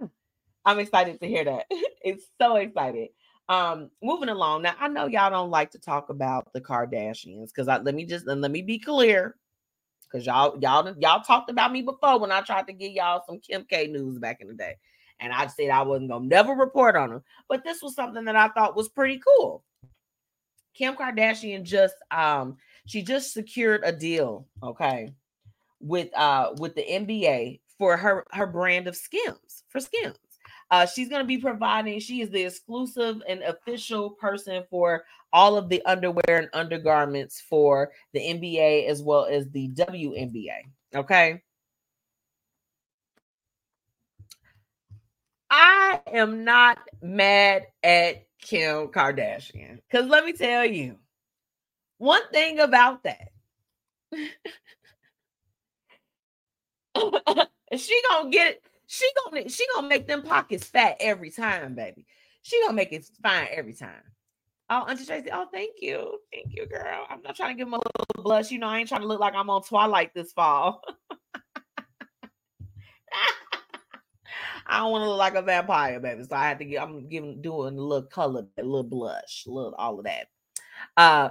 ah. 0.00 0.08
I'm 0.64 0.78
excited 0.78 1.20
to 1.20 1.26
hear 1.26 1.44
that. 1.44 1.66
it's 1.70 2.24
so 2.40 2.56
excited. 2.56 3.08
Um, 3.48 3.90
moving 4.02 4.28
along. 4.28 4.62
Now 4.62 4.74
I 4.78 4.88
know 4.88 5.06
y'all 5.06 5.30
don't 5.30 5.50
like 5.50 5.70
to 5.72 5.78
talk 5.78 6.08
about 6.08 6.52
the 6.52 6.60
Kardashians 6.60 7.48
because 7.48 7.68
I 7.68 7.78
let 7.78 7.94
me 7.94 8.04
just 8.04 8.26
let 8.26 8.50
me 8.50 8.62
be 8.62 8.78
clear. 8.78 9.36
Because 10.04 10.26
y'all, 10.26 10.58
y'all, 10.60 10.94
y'all 10.98 11.22
talked 11.22 11.50
about 11.50 11.72
me 11.72 11.82
before 11.82 12.18
when 12.18 12.32
I 12.32 12.42
tried 12.42 12.66
to 12.66 12.72
get 12.72 12.92
y'all 12.92 13.22
some 13.26 13.40
Kim 13.40 13.64
K 13.64 13.86
news 13.86 14.18
back 14.18 14.40
in 14.40 14.48
the 14.48 14.54
day. 14.54 14.76
And 15.20 15.32
I 15.32 15.46
said 15.46 15.70
I 15.70 15.82
wasn't 15.82 16.10
gonna 16.10 16.26
never 16.26 16.52
report 16.52 16.96
on 16.96 17.10
them. 17.10 17.22
But 17.48 17.64
this 17.64 17.82
was 17.82 17.94
something 17.94 18.24
that 18.24 18.36
I 18.36 18.48
thought 18.48 18.76
was 18.76 18.88
pretty 18.88 19.20
cool. 19.26 19.64
Kim 20.74 20.94
Kardashian 20.94 21.62
just 21.62 21.94
um 22.10 22.56
she 22.86 23.02
just 23.02 23.32
secured 23.32 23.82
a 23.84 23.92
deal, 23.92 24.46
okay, 24.62 25.12
with 25.80 26.14
uh 26.16 26.52
with 26.58 26.74
the 26.74 26.82
NBA 26.82 27.60
for 27.78 27.96
her 27.96 28.24
her 28.32 28.46
brand 28.46 28.88
of 28.88 28.96
Skims 28.96 29.64
for 29.68 29.80
Skims. 29.80 30.16
Uh, 30.72 30.86
she's 30.86 31.10
going 31.10 31.20
to 31.20 31.26
be 31.26 31.36
providing, 31.36 32.00
she 32.00 32.22
is 32.22 32.30
the 32.30 32.44
exclusive 32.44 33.22
and 33.28 33.42
official 33.42 34.08
person 34.08 34.64
for 34.70 35.04
all 35.30 35.58
of 35.58 35.68
the 35.68 35.84
underwear 35.84 36.38
and 36.38 36.48
undergarments 36.54 37.42
for 37.42 37.92
the 38.14 38.20
NBA 38.20 38.88
as 38.88 39.02
well 39.02 39.26
as 39.26 39.50
the 39.50 39.68
WNBA. 39.68 40.62
Okay. 40.94 41.42
I 45.50 46.00
am 46.06 46.44
not 46.44 46.78
mad 47.02 47.66
at 47.82 48.24
Kim 48.40 48.88
Kardashian 48.88 49.78
because 49.90 50.08
let 50.08 50.24
me 50.24 50.32
tell 50.32 50.64
you, 50.64 50.96
one 51.98 52.22
thing 52.32 52.60
about 52.60 53.02
that. 53.02 53.28
she 57.76 58.02
gonna 58.08 58.30
get 58.30 58.52
it. 58.52 58.62
She 58.92 59.08
gonna 59.24 59.48
she 59.48 59.64
gonna 59.74 59.88
make 59.88 60.06
them 60.06 60.20
pockets 60.20 60.66
fat 60.66 60.98
every 61.00 61.30
time, 61.30 61.74
baby. 61.74 62.04
She 62.42 62.60
gonna 62.60 62.74
make 62.74 62.92
it 62.92 63.08
fine 63.22 63.48
every 63.50 63.72
time. 63.72 64.02
Oh, 64.68 64.84
Auntie 64.86 65.06
Tracy, 65.06 65.30
oh, 65.32 65.46
thank 65.50 65.76
you. 65.80 66.18
Thank 66.30 66.48
you, 66.50 66.66
girl. 66.66 67.06
I'm 67.08 67.22
not 67.22 67.34
trying 67.34 67.54
to 67.54 67.58
give 67.58 67.68
him 67.68 67.72
a 67.72 67.78
little 67.78 68.22
blush. 68.22 68.50
You 68.50 68.58
know, 68.58 68.66
I 68.66 68.80
ain't 68.80 68.88
trying 68.90 69.00
to 69.00 69.06
look 69.06 69.18
like 69.18 69.34
I'm 69.34 69.48
on 69.48 69.62
Twilight 69.62 70.12
this 70.12 70.32
fall. 70.32 70.82
I 74.66 74.80
don't 74.80 74.92
want 74.92 75.04
to 75.04 75.08
look 75.08 75.18
like 75.18 75.36
a 75.36 75.42
vampire, 75.42 75.98
baby. 75.98 76.24
So 76.24 76.36
I 76.36 76.46
had 76.46 76.58
to 76.58 76.66
get 76.66 76.82
I'm 76.82 77.08
giving 77.08 77.40
doing 77.40 77.78
a 77.78 77.80
little 77.80 78.06
color, 78.06 78.46
a 78.58 78.62
little 78.62 78.82
blush, 78.82 79.44
a 79.46 79.50
little 79.50 79.74
all 79.74 80.00
of 80.00 80.04
that. 80.04 80.26
Uh 80.98 81.30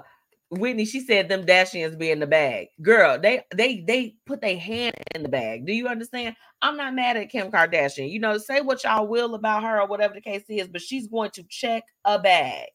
Whitney, 0.51 0.83
she 0.83 0.99
said 0.99 1.29
them 1.29 1.45
Dashians 1.45 1.97
be 1.97 2.11
in 2.11 2.19
the 2.19 2.27
bag. 2.27 2.67
Girl, 2.81 3.17
they 3.17 3.41
they 3.55 3.85
they 3.87 4.15
put 4.25 4.41
their 4.41 4.57
hand 4.57 4.95
in 5.15 5.23
the 5.23 5.29
bag. 5.29 5.65
Do 5.65 5.73
you 5.73 5.87
understand? 5.87 6.35
I'm 6.61 6.75
not 6.75 6.93
mad 6.93 7.15
at 7.15 7.29
Kim 7.29 7.49
Kardashian. 7.49 8.11
You 8.11 8.19
know, 8.19 8.37
say 8.37 8.59
what 8.59 8.83
y'all 8.83 9.07
will 9.07 9.33
about 9.33 9.63
her 9.63 9.79
or 9.79 9.87
whatever 9.87 10.13
the 10.13 10.21
case 10.21 10.43
is, 10.49 10.67
but 10.67 10.81
she's 10.81 11.07
going 11.07 11.31
to 11.31 11.43
check 11.43 11.83
a 12.03 12.19
bag 12.19 12.67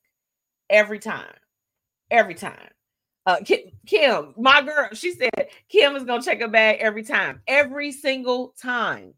every 0.70 0.98
time. 0.98 1.34
Every 2.10 2.34
time. 2.34 2.70
Uh, 3.26 3.40
Kim, 3.86 4.34
my 4.38 4.62
girl, 4.62 4.88
she 4.94 5.12
said 5.12 5.48
Kim 5.68 5.96
is 5.96 6.04
gonna 6.04 6.22
check 6.22 6.40
a 6.40 6.48
bag 6.48 6.78
every 6.80 7.02
time, 7.02 7.42
every 7.46 7.92
single 7.92 8.54
time. 8.60 9.12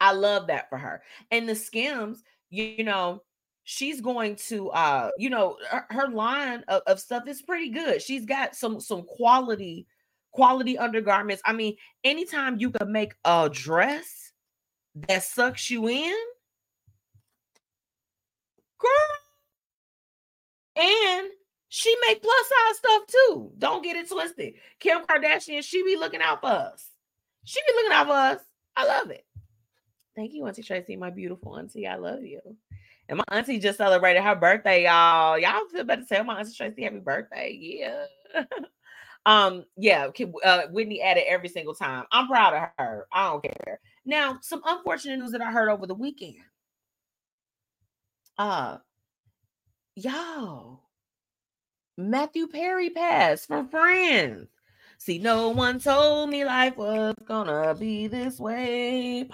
I 0.00 0.12
love 0.12 0.48
that 0.48 0.68
for 0.68 0.78
her. 0.78 1.02
And 1.30 1.48
the 1.48 1.54
skims, 1.54 2.22
you, 2.50 2.64
you 2.64 2.84
know, 2.84 3.22
she's 3.64 4.00
going 4.00 4.36
to 4.36 4.70
uh 4.70 5.10
you 5.16 5.30
know 5.30 5.56
her, 5.70 5.86
her 5.90 6.08
line 6.08 6.64
of, 6.68 6.82
of, 6.86 7.00
stuff 7.00 7.28
is 7.28 7.42
pretty 7.42 7.70
good. 7.70 8.02
She's 8.02 8.26
got 8.26 8.56
some 8.56 8.80
some 8.80 9.02
quality 9.02 9.86
quality 10.32 10.78
undergarments. 10.78 11.42
I 11.44 11.52
mean 11.52 11.76
anytime 12.04 12.58
you 12.58 12.70
can 12.70 12.90
make 12.90 13.14
a 13.24 13.48
dress 13.52 14.32
that 15.08 15.22
sucks 15.22 15.70
you 15.70 15.88
in 15.88 16.14
girl 18.78 18.90
and 20.76 21.28
she 21.68 21.94
make 22.06 22.22
plus 22.22 22.48
size 22.48 22.76
stuff 22.78 23.02
too. 23.06 23.52
Don't 23.58 23.84
get 23.84 23.96
it 23.96 24.08
twisted. 24.08 24.54
Kim 24.80 25.02
kardashian 25.02 25.62
she 25.62 25.82
be 25.84 25.96
looking 25.96 26.20
out 26.20 26.40
for 26.40 26.48
us. 26.48 26.88
She 27.44 27.60
be 27.66 27.74
looking 27.74 27.92
out 27.92 28.06
for 28.06 28.12
us. 28.12 28.40
I 28.76 28.86
love 28.86 29.10
it. 29.10 29.24
Thank 30.16 30.34
you 30.34 30.46
auntie 30.46 30.62
tracy 30.62 30.96
my 30.96 31.10
beautiful 31.10 31.56
auntie. 31.56 31.86
I 31.86 31.96
love 31.96 32.22
you 32.24 32.40
and 33.08 33.18
my 33.18 33.24
auntie 33.28 33.58
just 33.58 33.78
celebrated 33.78 34.22
her 34.22 34.34
birthday, 34.34 34.84
y'all. 34.84 35.38
Y'all 35.38 35.66
feel 35.70 35.84
better 35.84 36.04
tell 36.08 36.24
my 36.24 36.40
auntie 36.40 36.54
Tracy 36.54 36.82
happy 36.82 37.00
birthday. 37.00 37.56
Yeah. 37.60 38.04
um, 39.26 39.64
yeah, 39.76 40.08
uh, 40.44 40.62
Whitney 40.70 41.02
added 41.02 41.24
every 41.28 41.48
single 41.48 41.74
time. 41.74 42.04
I'm 42.12 42.26
proud 42.28 42.54
of 42.54 42.68
her. 42.78 43.06
I 43.12 43.30
don't 43.30 43.42
care. 43.42 43.80
Now, 44.04 44.38
some 44.40 44.62
unfortunate 44.64 45.18
news 45.18 45.32
that 45.32 45.42
I 45.42 45.52
heard 45.52 45.70
over 45.70 45.86
the 45.86 45.94
weekend. 45.94 46.36
Uh 48.38 48.78
y'all, 49.94 50.80
Matthew 51.98 52.46
Perry 52.46 52.90
passed 52.90 53.46
from 53.46 53.68
Friends. 53.68 54.48
See, 54.98 55.18
no 55.18 55.50
one 55.50 55.80
told 55.80 56.30
me 56.30 56.44
life 56.44 56.76
was 56.76 57.14
gonna 57.26 57.74
be 57.74 58.06
this 58.06 58.38
way. 58.38 59.28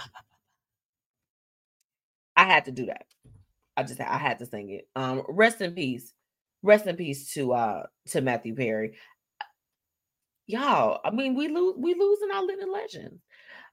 I 2.37 2.45
had 2.45 2.65
to 2.67 2.73
do 2.73 2.87
that. 2.87 3.07
I 3.79 3.85
just 3.85 4.01
I 4.01 4.19
had 4.19 4.41
to 4.41 4.47
sing 4.47 4.71
it. 4.71 4.89
Um, 4.97 5.23
rest 5.29 5.61
in 5.61 5.73
peace. 5.73 6.13
Rest 6.63 6.87
in 6.89 6.97
peace 6.97 7.33
to 7.35 7.53
uh 7.53 7.87
to 8.09 8.21
Matthew 8.21 8.57
Perry. 8.57 8.97
Y'all, 10.49 11.01
I 11.05 11.11
mean, 11.13 11.37
we 11.37 11.47
lose 11.47 11.77
we 11.79 11.95
losing 11.95 12.31
our 12.33 12.45
living 12.45 12.73
legends. 12.73 13.23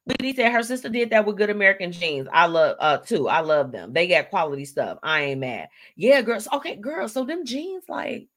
Whitney 0.05 0.35
said 0.35 0.51
her 0.51 0.61
sister 0.61 0.89
did 0.89 1.09
that 1.09 1.25
with 1.25 1.37
Good 1.37 1.49
American 1.49 1.91
Jeans. 1.91 2.27
I 2.31 2.45
love 2.45 2.77
uh 2.79 2.97
too. 2.97 3.27
I 3.27 3.39
love 3.39 3.71
them. 3.71 3.93
They 3.93 4.07
got 4.07 4.29
quality 4.29 4.65
stuff. 4.65 4.99
I 5.01 5.21
ain't 5.21 5.39
mad. 5.39 5.69
Yeah, 5.95 6.21
girls. 6.21 6.47
Okay, 6.53 6.75
girls. 6.75 7.13
So 7.13 7.25
them 7.25 7.43
jeans 7.43 7.85
like 7.89 8.27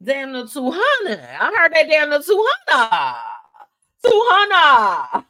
damn 0.00 0.32
the 0.32 0.46
200. 0.46 1.18
I 1.18 1.52
heard 1.56 1.72
that 1.74 1.88
damn 1.88 2.10
the 2.10 2.22
200. 2.22 3.16
200. 4.06 5.24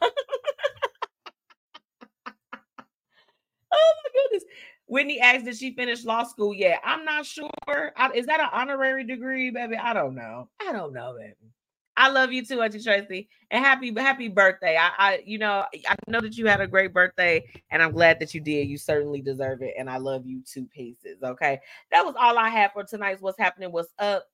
oh 3.72 3.72
my 3.72 4.10
goodness. 4.12 4.44
Whitney 4.86 5.20
asked, 5.20 5.44
"Did 5.44 5.56
she 5.56 5.74
finish 5.74 6.04
law 6.04 6.24
school 6.24 6.54
yet?" 6.54 6.80
I'm 6.84 7.04
not 7.04 7.26
sure. 7.26 7.50
I, 7.68 8.10
is 8.14 8.26
that 8.26 8.40
an 8.40 8.48
honorary 8.52 9.04
degree, 9.04 9.50
baby? 9.50 9.76
I 9.76 9.92
don't 9.94 10.14
know. 10.14 10.48
I 10.60 10.72
don't 10.72 10.92
know, 10.92 11.14
baby. 11.18 11.52
I 11.96 12.08
love 12.10 12.32
you 12.32 12.44
too, 12.44 12.60
Auntie 12.60 12.82
Tracy, 12.82 13.28
and 13.50 13.64
happy 13.64 13.94
happy 13.96 14.28
birthday. 14.28 14.76
I, 14.76 14.90
I, 14.98 15.22
you 15.24 15.38
know, 15.38 15.64
I 15.88 15.94
know 16.08 16.20
that 16.20 16.36
you 16.36 16.46
had 16.46 16.60
a 16.60 16.66
great 16.66 16.92
birthday, 16.92 17.44
and 17.70 17.82
I'm 17.82 17.92
glad 17.92 18.18
that 18.20 18.34
you 18.34 18.40
did. 18.40 18.68
You 18.68 18.78
certainly 18.78 19.20
deserve 19.20 19.62
it, 19.62 19.74
and 19.78 19.88
I 19.88 19.98
love 19.98 20.26
you 20.26 20.42
two 20.44 20.64
pieces. 20.66 21.22
Okay, 21.22 21.60
that 21.92 22.04
was 22.04 22.16
all 22.18 22.36
I 22.36 22.48
had 22.48 22.72
for 22.72 22.82
tonight's 22.82 23.22
What's 23.22 23.38
Happening, 23.38 23.70
What's 23.70 23.92
Up. 23.98 24.24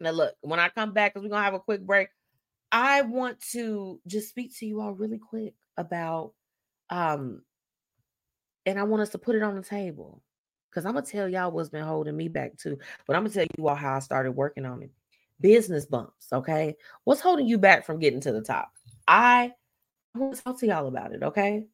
Now, 0.00 0.10
look, 0.10 0.34
when 0.42 0.60
I 0.60 0.68
come 0.68 0.92
back, 0.92 1.14
because 1.14 1.24
we're 1.24 1.30
gonna 1.30 1.44
have 1.44 1.54
a 1.54 1.60
quick 1.60 1.80
break, 1.80 2.08
I 2.70 3.00
want 3.02 3.40
to 3.52 4.00
just 4.06 4.28
speak 4.28 4.54
to 4.58 4.66
you 4.66 4.80
all 4.82 4.92
really 4.92 5.18
quick 5.18 5.54
about 5.78 6.32
um 6.90 7.42
and 8.68 8.78
I 8.78 8.82
want 8.82 9.02
us 9.02 9.08
to 9.10 9.18
put 9.18 9.34
it 9.34 9.42
on 9.42 9.56
the 9.56 9.62
table 9.62 10.22
because 10.70 10.84
I'm 10.84 10.92
gonna 10.92 11.06
tell 11.06 11.28
y'all 11.28 11.50
what's 11.50 11.70
been 11.70 11.84
holding 11.84 12.16
me 12.16 12.28
back 12.28 12.56
too. 12.58 12.78
But 13.06 13.16
I'm 13.16 13.22
gonna 13.22 13.34
tell 13.34 13.46
you 13.56 13.66
all 13.66 13.74
how 13.74 13.96
I 13.96 14.00
started 14.00 14.32
working 14.32 14.66
on 14.66 14.82
it. 14.82 14.90
Business 15.40 15.86
bumps, 15.86 16.26
okay? 16.32 16.76
What's 17.04 17.20
holding 17.22 17.46
you 17.46 17.56
back 17.56 17.86
from 17.86 17.98
getting 17.98 18.20
to 18.20 18.32
the 18.32 18.42
top? 18.42 18.70
I, 19.06 19.52
I 20.14 20.18
want 20.18 20.36
to 20.36 20.42
talk 20.42 20.60
to 20.60 20.66
y'all 20.66 20.86
about 20.86 21.12
it, 21.12 21.22
okay? 21.22 21.64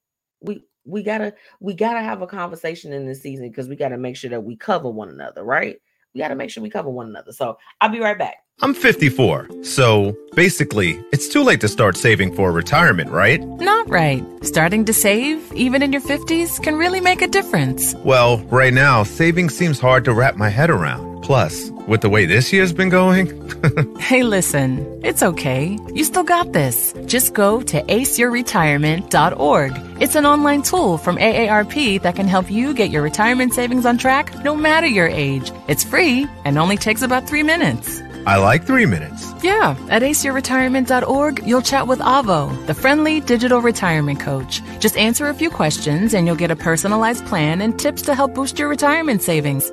We 0.41 0.63
we 0.85 1.03
gotta 1.03 1.35
we 1.59 1.75
gotta 1.75 2.01
have 2.01 2.23
a 2.23 2.27
conversation 2.27 2.93
in 2.93 3.07
this 3.07 3.23
season 3.23 3.49
because 3.49 3.69
we 3.69 3.75
gotta 3.75 3.99
make 3.99 4.17
sure 4.17 4.31
that 4.31 4.45
we 4.45 4.57
cover 4.57 4.89
one 4.89 5.09
another, 5.09 5.43
right? 5.43 5.79
We 6.15 6.21
gotta 6.21 6.37
make 6.37 6.51
sure 6.51 6.63
we 6.63 6.71
cover 6.71 6.91
one 6.91 7.09
another. 7.09 7.33
So 7.33 7.59
I'll 7.81 7.91
be 7.91 8.01
right 8.01 8.19
back. 8.19 8.37
I'm 8.61 8.73
54, 8.73 9.49
so 9.65 10.17
basically, 10.37 10.93
it's 11.13 11.29
too 11.29 11.43
late 11.43 11.61
to 11.63 11.69
start 11.69 11.97
saving 11.97 12.37
for 12.37 12.53
retirement, 12.53 13.11
right? 13.11 13.41
Not 13.43 13.91
right. 13.91 14.25
Starting 14.43 14.85
to 14.85 14.93
save, 14.93 15.53
even 15.55 15.83
in 15.83 15.93
your 15.93 16.01
50s, 16.03 16.63
can 16.63 16.77
really 16.77 17.01
make 17.01 17.21
a 17.21 17.27
difference. 17.27 17.97
Well, 18.05 18.39
right 18.45 18.73
now, 18.73 19.03
saving 19.03 19.51
seems 19.51 19.81
hard 19.81 20.05
to 20.05 20.15
wrap 20.15 20.37
my 20.37 20.51
head 20.51 20.71
around. 20.71 21.14
Plus, 21.25 21.71
with 21.89 22.03
the 22.03 22.11
way 22.11 22.27
this 22.27 22.53
year's 22.53 22.75
been 22.75 22.91
going. 22.91 23.27
hey, 23.99 24.23
listen, 24.23 25.01
it's 25.03 25.23
okay. 25.23 25.79
You 25.95 26.05
still 26.05 26.23
got 26.23 26.53
this. 26.53 26.95
Just 27.07 27.33
go 27.33 27.63
to 27.63 27.83
aceyourretirement.org. 27.83 29.73
It's 30.03 30.17
an 30.17 30.27
online 30.27 30.61
tool 30.61 30.99
from 30.99 31.17
AARP 31.17 32.03
that 32.03 32.15
can 32.15 32.29
help 32.29 32.51
you 32.51 32.75
get 32.75 32.91
your 32.91 33.01
retirement 33.01 33.55
savings 33.55 33.87
on 33.87 33.97
track 33.97 34.45
no 34.45 34.55
matter 34.55 34.87
your 34.87 35.09
age. 35.09 35.51
It's 35.67 35.83
free 35.83 36.29
and 36.45 36.59
only 36.59 36.77
takes 36.77 37.01
about 37.01 37.27
three 37.27 37.43
minutes. 37.43 38.03
I 38.27 38.37
like 38.37 38.65
three 38.65 38.85
minutes. 38.85 39.33
Yeah, 39.43 39.77
at 39.89 40.03
aceyourretirement.org, 40.03 41.47
you'll 41.47 41.63
chat 41.63 41.87
with 41.87 42.01
Avo, 42.01 42.67
the 42.67 42.75
friendly 42.75 43.21
digital 43.21 43.63
retirement 43.63 44.21
coach. 44.21 44.61
Just 44.79 44.99
answer 44.99 45.29
a 45.29 45.35
few 45.35 45.49
questions 45.49 46.13
and 46.13 46.27
you'll 46.27 46.37
get 46.37 46.51
a 46.51 46.57
personalized 46.57 47.25
plan 47.25 47.63
and 47.63 47.79
tips 47.79 48.03
to 48.03 48.15
help 48.15 48.35
boost 48.35 48.59
your 48.59 48.69
retirement 48.69 49.23
savings. 49.23 49.73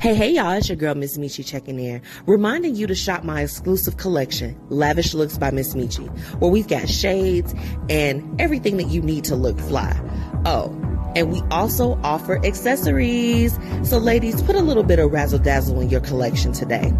Hey, 0.00 0.14
hey, 0.14 0.30
y'all, 0.30 0.52
it's 0.52 0.68
your 0.68 0.76
girl, 0.76 0.94
Miss 0.94 1.18
Metchi, 1.18 1.44
checking 1.44 1.80
in, 1.80 2.00
reminding 2.24 2.76
you 2.76 2.86
to 2.86 2.94
shop 2.94 3.24
my 3.24 3.42
exclusive 3.42 3.96
collection, 3.96 4.56
Lavish 4.68 5.12
Looks 5.12 5.36
by 5.36 5.50
Miss 5.50 5.74
Metchi, 5.74 6.08
where 6.38 6.52
we've 6.52 6.68
got 6.68 6.88
shades 6.88 7.52
and 7.90 8.40
everything 8.40 8.76
that 8.76 8.86
you 8.86 9.02
need 9.02 9.24
to 9.24 9.34
look 9.34 9.58
fly. 9.58 10.00
Oh, 10.44 10.70
and 11.16 11.32
we 11.32 11.42
also 11.50 11.98
offer 12.04 12.38
accessories. 12.46 13.58
So, 13.82 13.98
ladies, 13.98 14.40
put 14.40 14.54
a 14.54 14.62
little 14.62 14.84
bit 14.84 15.00
of 15.00 15.10
razzle 15.10 15.40
dazzle 15.40 15.80
in 15.80 15.90
your 15.90 16.00
collection 16.00 16.52
today. 16.52 16.94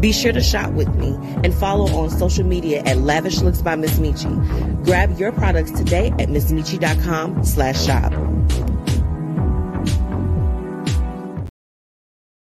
Be 0.00 0.12
sure 0.12 0.32
to 0.32 0.42
shop 0.42 0.72
with 0.72 0.94
me 0.96 1.16
and 1.42 1.54
follow 1.54 1.90
on 1.96 2.10
social 2.10 2.44
media 2.44 2.82
at 2.84 2.98
Lavish 2.98 3.40
Looks 3.40 3.62
by 3.62 3.76
Miss 3.76 3.98
Metchi. 3.98 4.84
Grab 4.84 5.18
your 5.18 5.32
products 5.32 5.70
today 5.70 6.08
at 6.18 6.28
MissMetchi.com 6.28 7.44
slash 7.44 7.82
shop. 7.82 8.12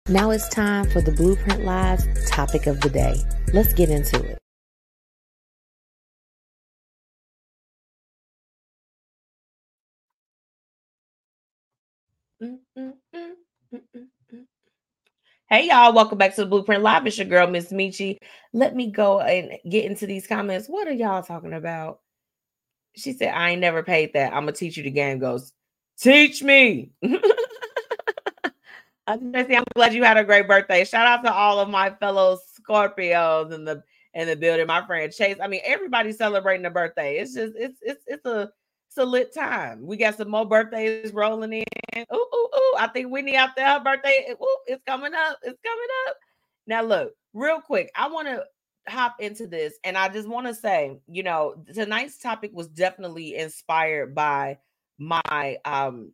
Now 0.09 0.31
it's 0.31 0.49
time 0.49 0.89
for 0.89 0.99
the 1.01 1.11
Blueprint 1.11 1.63
Live 1.63 2.03
topic 2.27 2.67
of 2.67 2.81
the 2.81 2.89
day. 2.89 3.15
Let's 3.53 3.73
get 3.73 3.89
into 3.89 4.21
it. 4.21 4.37
Mm, 12.43 12.59
mm, 12.77 12.93
mm, 13.15 14.07
hey 15.49 15.67
y'all, 15.67 15.93
welcome 15.93 16.17
back 16.17 16.35
to 16.35 16.41
the 16.41 16.47
Blueprint 16.47 16.83
Live. 16.83 17.07
It's 17.07 17.17
your 17.17 17.27
girl, 17.27 17.47
Miss 17.47 17.71
Metchi. 17.71 18.17
Let 18.53 18.75
me 18.75 18.91
go 18.91 19.21
and 19.21 19.51
get 19.69 19.85
into 19.85 20.07
these 20.07 20.27
comments. 20.27 20.67
What 20.67 20.87
are 20.87 20.93
y'all 20.93 21.23
talking 21.23 21.53
about? 21.53 21.99
She 22.97 23.13
said, 23.13 23.33
I 23.33 23.51
ain't 23.51 23.61
never 23.61 23.83
paid 23.83 24.13
that. 24.13 24.33
I'm 24.33 24.41
gonna 24.43 24.53
teach 24.53 24.77
you 24.77 24.83
the 24.83 24.91
game 24.91 25.19
goes. 25.19 25.53
Teach 25.99 26.43
me. 26.43 26.91
I'm 29.11 29.63
glad 29.75 29.93
you 29.93 30.03
had 30.03 30.17
a 30.17 30.23
great 30.23 30.47
birthday. 30.47 30.85
Shout 30.85 31.07
out 31.07 31.23
to 31.23 31.33
all 31.33 31.59
of 31.59 31.69
my 31.69 31.89
fellow 31.89 32.37
Scorpios 32.59 33.51
in 33.51 33.65
the 33.65 33.83
in 34.13 34.27
the 34.27 34.35
building. 34.35 34.67
My 34.67 34.85
friend 34.85 35.11
Chase. 35.11 35.37
I 35.41 35.47
mean, 35.47 35.61
everybody's 35.63 36.17
celebrating 36.17 36.65
a 36.65 36.69
birthday. 36.69 37.17
It's 37.17 37.33
just 37.33 37.53
it's 37.57 37.79
it's 37.81 38.03
it's 38.07 38.25
a 38.25 38.51
it's 38.87 38.97
a 38.97 39.05
lit 39.05 39.33
time. 39.33 39.85
We 39.85 39.97
got 39.97 40.17
some 40.17 40.29
more 40.29 40.45
birthdays 40.45 41.13
rolling 41.13 41.53
in. 41.53 41.63
Ooh, 42.13 42.15
ooh, 42.15 42.49
ooh. 42.55 42.75
I 42.77 42.89
think 42.93 43.11
Whitney 43.11 43.35
out 43.35 43.55
there, 43.55 43.67
her 43.67 43.83
birthday. 43.83 44.27
Ooh, 44.31 44.57
it's 44.67 44.83
coming 44.85 45.13
up. 45.13 45.39
It's 45.43 45.59
coming 45.63 45.87
up. 46.07 46.15
Now, 46.67 46.81
look, 46.83 47.13
real 47.33 47.61
quick, 47.61 47.91
I 47.95 48.07
want 48.09 48.27
to 48.27 48.43
hop 48.87 49.15
into 49.19 49.47
this, 49.47 49.73
and 49.83 49.97
I 49.97 50.09
just 50.09 50.27
want 50.27 50.47
to 50.47 50.53
say, 50.53 50.99
you 51.07 51.23
know, 51.23 51.63
tonight's 51.73 52.17
topic 52.17 52.51
was 52.53 52.67
definitely 52.67 53.35
inspired 53.35 54.13
by 54.15 54.57
my 54.97 55.57
um 55.65 56.13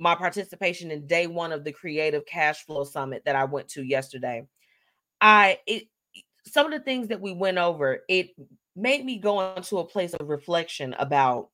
my 0.00 0.14
participation 0.14 0.90
in 0.90 1.06
day 1.06 1.26
one 1.26 1.52
of 1.52 1.62
the 1.62 1.72
creative 1.72 2.24
cash 2.26 2.64
flow 2.64 2.84
summit 2.84 3.22
that 3.26 3.36
I 3.36 3.44
went 3.44 3.68
to 3.68 3.82
yesterday. 3.82 4.46
I 5.20 5.58
it 5.66 5.84
some 6.46 6.66
of 6.66 6.72
the 6.72 6.84
things 6.84 7.08
that 7.08 7.20
we 7.20 7.32
went 7.32 7.58
over, 7.58 8.00
it 8.08 8.30
made 8.74 9.04
me 9.04 9.18
go 9.18 9.54
into 9.54 9.78
a 9.78 9.84
place 9.84 10.14
of 10.14 10.28
reflection 10.28 10.94
about 10.98 11.50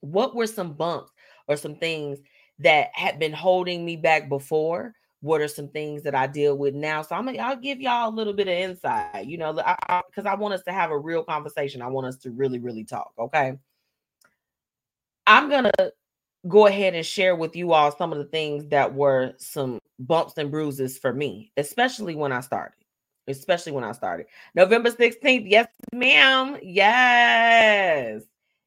what 0.00 0.36
were 0.36 0.46
some 0.46 0.74
bumps 0.74 1.10
or 1.48 1.56
some 1.56 1.74
things 1.74 2.18
that 2.58 2.90
had 2.92 3.18
been 3.18 3.32
holding 3.32 3.84
me 3.84 3.96
back 3.96 4.28
before 4.28 4.94
what 5.20 5.40
are 5.40 5.48
some 5.48 5.68
things 5.68 6.02
that 6.04 6.14
I 6.14 6.26
deal 6.26 6.56
with 6.56 6.74
now. 6.74 7.02
So 7.02 7.16
I'm 7.16 7.24
gonna 7.24 7.38
I'll 7.38 7.56
give 7.56 7.80
y'all 7.80 8.08
a 8.08 8.14
little 8.14 8.32
bit 8.32 8.48
of 8.48 8.54
insight, 8.54 9.26
you 9.26 9.38
know, 9.38 9.52
because 9.52 10.26
I, 10.26 10.30
I, 10.30 10.32
I, 10.32 10.34
want 10.36 10.54
us 10.54 10.62
to 10.64 10.72
have 10.72 10.90
a 10.90 10.98
real 10.98 11.24
conversation. 11.24 11.82
I 11.82 11.88
want 11.88 12.06
us 12.06 12.18
to 12.18 12.30
really, 12.30 12.60
really 12.60 12.84
talk. 12.84 13.12
Okay. 13.18 13.58
I'm 15.26 15.50
gonna 15.50 15.72
go 16.48 16.66
ahead 16.66 16.94
and 16.94 17.04
share 17.04 17.36
with 17.36 17.54
you 17.54 17.72
all 17.72 17.94
some 17.96 18.12
of 18.12 18.18
the 18.18 18.24
things 18.24 18.66
that 18.68 18.94
were 18.94 19.34
some 19.38 19.78
bumps 19.98 20.34
and 20.38 20.50
bruises 20.50 20.98
for 20.98 21.12
me, 21.12 21.52
especially 21.56 22.14
when 22.14 22.32
I 22.32 22.40
started. 22.40 22.74
Especially 23.26 23.72
when 23.72 23.84
I 23.84 23.92
started. 23.92 24.26
November 24.54 24.90
16th. 24.90 25.44
Yes, 25.46 25.68
ma'am. 25.92 26.58
Yes. 26.62 28.22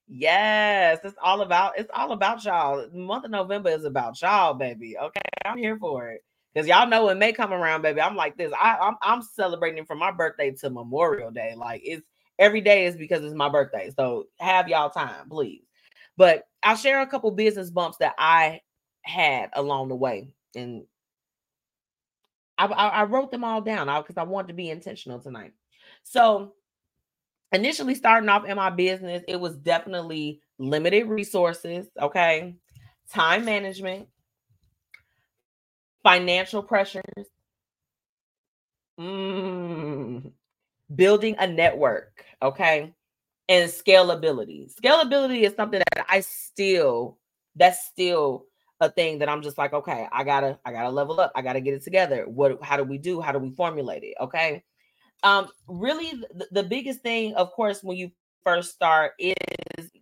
Yes, 0.08 1.00
it's 1.06 1.16
all 1.24 1.42
about 1.42 1.80
it's 1.80 1.90
all 1.94 2.12
about 2.12 2.44
y'all. 2.44 2.86
The 2.86 2.98
month 2.98 3.24
of 3.24 3.32
November 3.32 3.70
is 3.70 3.86
about 3.86 4.22
y'all, 4.22 4.54
baby. 4.54 4.98
Okay, 4.98 5.22
I'm 5.46 5.58
here 5.58 5.78
for 5.78 6.10
it. 6.10 6.22
Because 6.54 6.68
y'all 6.68 6.88
know 6.88 7.06
when 7.06 7.18
May 7.18 7.32
come 7.32 7.54
around, 7.54 7.82
baby, 7.82 8.02
I'm 8.02 8.18
like 8.18 8.36
this. 8.36 8.52
I, 8.62 8.78
I'm 8.78 8.98
I'm 9.02 9.22
celebrating 9.22 9.86
from 9.86 10.00
my 10.00 10.12
birthday 10.12 10.52
to 10.52 10.70
Memorial 10.70 11.32
Day. 11.32 11.54
Like 11.56 11.82
it's 11.86 12.06
every 12.38 12.60
day 12.60 12.88
is 12.88 12.98
because 12.98 13.24
it's 13.24 13.34
my 13.34 13.48
birthday. 13.48 13.90
So 13.96 14.26
have 14.38 14.68
y'all 14.68 14.90
time, 14.90 15.30
please. 15.30 15.64
But 16.18 16.44
I'll 16.64 16.76
share 16.76 17.02
a 17.02 17.08
couple 17.08 17.32
business 17.32 17.70
bumps 17.70 17.98
that 17.98 18.16
I 18.18 18.62
had 19.02 19.50
along 19.54 19.90
the 19.90 19.96
way, 19.96 20.34
and 20.56 20.84
I, 22.58 22.66
I, 22.66 22.88
I 22.88 23.04
wrote 23.04 23.32
them 23.32 23.44
all 23.44 23.62
down 23.62 23.88
because 24.02 24.18
I 24.18 24.24
wanted 24.24 24.50
to 24.50 24.54
be 24.54 24.70
intentional 24.70 25.20
tonight. 25.20 25.54
So 26.04 26.54
initially 27.52 27.96
starting 27.96 28.30
off 28.30 28.46
in 28.46 28.56
my 28.56 28.70
business, 28.70 29.24
it 29.28 29.40
was 29.40 29.58
definitely 29.58 30.42
limited 30.60 31.08
resources. 31.08 31.88
Okay, 32.00 32.56
time 33.10 33.46
management, 33.46 34.08
financial 36.04 36.62
pressures, 36.62 37.04
mm, 39.00 40.32
building 40.94 41.36
a 41.40 41.48
network, 41.48 42.26
okay, 42.42 42.94
and 43.52 43.70
scalability. 43.70 44.74
Scalability 44.74 45.42
is 45.42 45.54
something 45.56 45.82
that 45.94 46.06
I 46.08 46.22
still, 46.22 47.18
that's 47.58 47.86
still 47.86 48.46
a 48.80 48.90
thing 48.90 49.20
that 49.20 49.28
I'm 49.28 49.42
just 49.42 49.58
like, 49.58 49.74
okay, 49.74 50.08
I 50.10 50.24
gotta, 50.24 50.58
I 50.64 50.72
gotta 50.72 50.90
level 50.90 51.20
up, 51.20 51.34
I 51.36 51.42
gotta 51.42 51.60
get 51.60 51.74
it 51.74 51.84
together. 51.84 52.24
What, 52.30 52.64
how 52.64 52.78
do 52.78 52.86
we 52.86 52.98
do? 52.98 53.20
How 53.20 53.34
do 53.34 53.40
we 53.40 53.52
formulate 53.52 54.04
it? 54.04 54.16
Okay. 54.22 54.64
Um, 55.24 55.50
really, 55.68 56.12
the, 56.34 56.48
the 56.52 56.64
biggest 56.64 57.02
thing, 57.02 57.36
of 57.36 57.52
course, 57.52 57.84
when 57.84 57.98
you 57.98 58.10
first 58.46 58.74
start 58.74 59.12
is, 59.20 59.36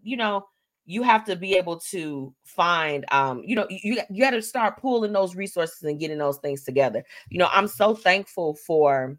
you 0.03 0.15
know, 0.15 0.45
you 0.85 1.01
have 1.01 1.25
to 1.25 1.35
be 1.35 1.55
able 1.55 1.77
to 1.77 2.33
find 2.45 3.05
um 3.11 3.43
you 3.45 3.55
know 3.55 3.67
you, 3.69 4.01
you 4.09 4.21
got 4.23 4.31
to 4.31 4.41
start 4.41 4.81
pulling 4.81 5.13
those 5.13 5.35
resources 5.35 5.83
and 5.83 5.99
getting 5.99 6.17
those 6.17 6.39
things 6.39 6.63
together 6.63 7.03
you 7.29 7.37
know 7.37 7.47
i'm 7.51 7.67
so 7.67 7.93
thankful 7.93 8.55
for 8.65 9.15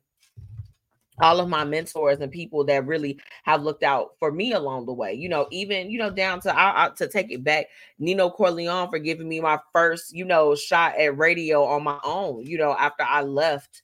all 1.21 1.41
of 1.41 1.49
my 1.49 1.65
mentors 1.65 2.21
and 2.21 2.33
people 2.33 2.65
that 2.65 2.87
really 2.87 3.19
have 3.45 3.63
looked 3.63 3.83
out 3.83 4.13
for 4.19 4.33
me 4.33 4.53
along 4.53 4.87
the 4.87 4.93
way 4.93 5.13
you 5.13 5.29
know 5.29 5.47
even 5.51 5.91
you 5.91 5.99
know 5.99 6.11
down 6.11 6.41
to 6.41 6.57
I, 6.57 6.87
I, 6.87 6.89
to 6.91 7.09
take 7.09 7.31
it 7.31 7.45
back 7.45 7.67
nino 7.99 8.31
corleone 8.31 8.89
for 8.89 8.99
giving 8.99 9.29
me 9.29 9.41
my 9.41 9.59
first 9.73 10.15
you 10.15 10.25
know 10.25 10.55
shot 10.55 10.97
at 10.99 11.17
radio 11.17 11.65
on 11.65 11.83
my 11.83 11.99
own 12.05 12.45
you 12.45 12.59
know 12.59 12.77
after 12.79 13.05
i 13.05 13.23
left 13.23 13.83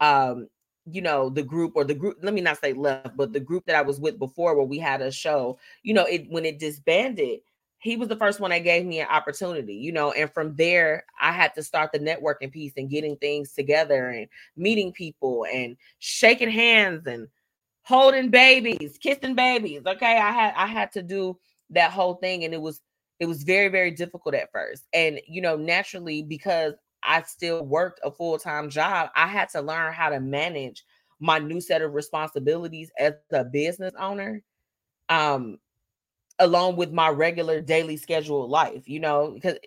um 0.00 0.48
you 0.90 1.00
know 1.00 1.30
the 1.30 1.42
group 1.42 1.72
or 1.74 1.84
the 1.84 1.94
group 1.94 2.18
let 2.22 2.34
me 2.34 2.40
not 2.40 2.60
say 2.60 2.72
left 2.72 3.16
but 3.16 3.32
the 3.32 3.40
group 3.40 3.64
that 3.66 3.76
i 3.76 3.82
was 3.82 3.98
with 3.98 4.18
before 4.18 4.54
where 4.54 4.66
we 4.66 4.78
had 4.78 5.00
a 5.00 5.10
show 5.10 5.58
you 5.82 5.94
know 5.94 6.04
it 6.04 6.26
when 6.28 6.44
it 6.44 6.58
disbanded 6.58 7.40
he 7.84 7.96
was 7.96 8.08
the 8.08 8.16
first 8.16 8.40
one 8.40 8.50
that 8.50 8.60
gave 8.60 8.84
me 8.84 9.00
an 9.00 9.08
opportunity 9.08 9.74
you 9.74 9.92
know 9.92 10.12
and 10.12 10.32
from 10.32 10.54
there 10.56 11.04
i 11.20 11.30
had 11.30 11.54
to 11.54 11.62
start 11.62 11.92
the 11.92 11.98
networking 11.98 12.50
piece 12.50 12.72
and 12.76 12.90
getting 12.90 13.16
things 13.16 13.52
together 13.52 14.08
and 14.08 14.26
meeting 14.56 14.92
people 14.92 15.46
and 15.52 15.76
shaking 15.98 16.50
hands 16.50 17.06
and 17.06 17.28
holding 17.82 18.30
babies 18.30 18.98
kissing 19.00 19.34
babies 19.34 19.82
okay? 19.86 20.18
I 20.18 20.32
had 20.32 20.54
i 20.56 20.66
had 20.66 20.90
to 20.92 21.02
do 21.02 21.38
that 21.70 21.92
whole 21.92 22.14
thing 22.14 22.44
and 22.44 22.54
it 22.54 22.60
was 22.60 22.80
it 23.20 23.26
was 23.26 23.42
very 23.42 23.68
very 23.68 23.90
difficult 23.90 24.34
at 24.34 24.50
first. 24.52 24.84
And 24.92 25.20
you 25.26 25.40
know 25.40 25.56
naturally 25.56 26.22
because 26.22 26.74
I 27.02 27.22
still 27.22 27.64
worked 27.64 28.00
a 28.02 28.10
full 28.10 28.38
time 28.38 28.70
job, 28.70 29.10
I 29.14 29.26
had 29.26 29.50
to 29.50 29.60
learn 29.60 29.92
how 29.92 30.08
to 30.08 30.20
manage 30.20 30.84
my 31.20 31.38
new 31.38 31.60
set 31.60 31.82
of 31.82 31.94
responsibilities 31.94 32.90
as 32.98 33.14
a 33.30 33.44
business 33.44 33.92
owner, 33.98 34.42
um, 35.08 35.58
along 36.38 36.76
with 36.76 36.92
my 36.92 37.08
regular 37.08 37.60
daily 37.60 37.96
scheduled 37.96 38.50
life, 38.50 38.88
you 38.88 39.00
know, 39.00 39.30
because 39.32 39.58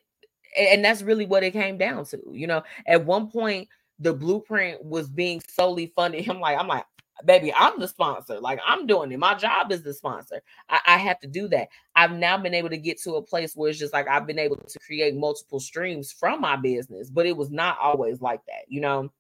and 0.58 0.84
that's 0.84 1.02
really 1.02 1.26
what 1.26 1.44
it 1.44 1.52
came 1.52 1.78
down 1.78 2.06
to, 2.06 2.20
you 2.32 2.48
know. 2.48 2.64
At 2.88 3.06
one 3.06 3.30
point, 3.30 3.68
the 4.00 4.14
blueprint 4.14 4.84
was 4.84 5.10
being 5.10 5.42
solely 5.48 5.92
funded. 5.96 6.28
I'm 6.30 6.40
like, 6.40 6.58
I'm 6.58 6.68
like, 6.68 6.86
baby, 7.26 7.54
I'm 7.54 7.80
the 7.80 7.88
sponsor. 7.88 8.40
Like 8.40 8.60
I'm 8.66 8.86
doing 8.86 9.12
it. 9.12 9.20
My 9.20 9.36
job 9.36 9.72
is 9.72 9.84
the 9.84 9.94
sponsor. 9.94 10.42
I, 10.70 10.80
I, 10.86 10.98
have 10.98 11.20
to 11.22 11.28
do 11.28 11.48
that. 11.50 11.70
I've 11.96 12.12
now 12.12 12.38
been 12.38 12.54
able 12.54 12.70
to 12.70 12.78
get 12.78 13.02
to 13.02 13.16
a 13.16 13.22
place 13.22 13.56
where 13.56 13.70
it's 13.70 13.80
just 13.80 13.94
like 13.94 14.08
I've 14.08 14.28
been 14.28 14.40
able 14.40 14.58
to 14.58 14.80
create 14.80 15.16
multiple 15.16 15.60
streams 15.60 16.12
from 16.12 16.42
my 16.42 16.56
business, 16.56 17.10
but 17.10 17.26
it 17.26 17.36
was 17.36 17.50
not 17.50 17.78
always 17.82 18.22
like 18.22 18.42
that, 18.48 18.66
you 18.68 18.82
know. 18.82 19.12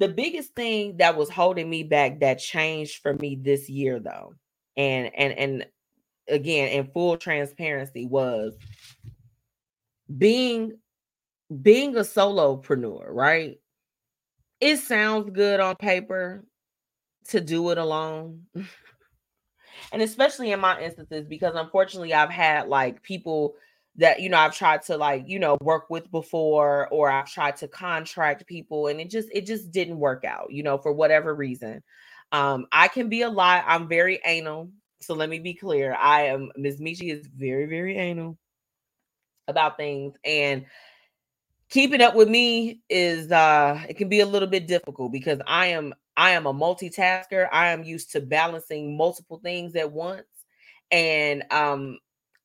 The 0.00 0.08
biggest 0.08 0.54
thing 0.54 0.96
that 0.98 1.16
was 1.16 1.30
holding 1.30 1.70
me 1.70 1.84
back 1.84 2.20
that 2.20 2.40
changed 2.40 3.00
for 3.00 3.14
me 3.14 3.36
this 3.40 3.68
year 3.68 4.00
though, 4.00 4.34
and 4.76 5.10
and 5.14 5.32
and 5.32 5.66
again 6.28 6.68
in 6.68 6.90
full 6.92 7.16
transparency 7.16 8.06
was 8.06 8.54
being 10.16 10.78
being 11.62 11.96
a 11.96 12.00
solopreneur, 12.00 13.06
right? 13.08 13.58
it 14.64 14.78
sounds 14.78 15.30
good 15.30 15.60
on 15.60 15.76
paper 15.76 16.42
to 17.28 17.40
do 17.40 17.68
it 17.70 17.78
alone. 17.78 18.42
and 19.92 20.00
especially 20.00 20.52
in 20.52 20.60
my 20.60 20.80
instances, 20.80 21.26
because 21.28 21.54
unfortunately 21.54 22.14
I've 22.14 22.30
had 22.30 22.68
like 22.68 23.02
people 23.02 23.56
that 23.96 24.20
you 24.20 24.28
know 24.28 24.38
I've 24.38 24.56
tried 24.56 24.82
to 24.84 24.96
like 24.96 25.24
you 25.28 25.38
know 25.38 25.56
work 25.60 25.90
with 25.90 26.10
before 26.10 26.88
or 26.88 27.10
I've 27.10 27.30
tried 27.30 27.56
to 27.58 27.68
contract 27.68 28.46
people 28.46 28.88
and 28.88 29.00
it 29.00 29.10
just 29.10 29.28
it 29.32 29.46
just 29.46 29.70
didn't 29.70 29.98
work 29.98 30.24
out 30.24 30.50
you 30.50 30.64
know 30.64 30.78
for 30.78 30.92
whatever 30.92 31.32
reason 31.32 31.80
um 32.32 32.66
I 32.72 32.88
can 32.88 33.08
be 33.08 33.22
a 33.22 33.30
lot 33.30 33.62
I'm 33.68 33.86
very 33.86 34.20
anal 34.24 34.70
so 35.04 35.14
let 35.14 35.28
me 35.28 35.38
be 35.38 35.54
clear 35.54 35.94
I 35.94 36.22
am 36.22 36.50
Ms. 36.56 36.80
Metchi 36.80 37.12
is 37.12 37.26
very 37.26 37.66
very 37.66 37.96
anal 37.96 38.38
about 39.48 39.76
things 39.76 40.14
and 40.24 40.64
keeping 41.68 42.00
up 42.00 42.14
with 42.14 42.28
me 42.28 42.80
is 42.88 43.30
uh 43.32 43.80
it 43.88 43.94
can 43.94 44.08
be 44.08 44.20
a 44.20 44.26
little 44.26 44.48
bit 44.48 44.66
difficult 44.66 45.12
because 45.12 45.40
I 45.46 45.66
am 45.66 45.94
I 46.16 46.30
am 46.30 46.46
a 46.46 46.54
multitasker. 46.54 47.48
I 47.50 47.72
am 47.72 47.82
used 47.82 48.12
to 48.12 48.20
balancing 48.20 48.96
multiple 48.96 49.40
things 49.42 49.74
at 49.74 49.90
once. 49.90 50.26
And 50.90 51.44
um 51.50 51.98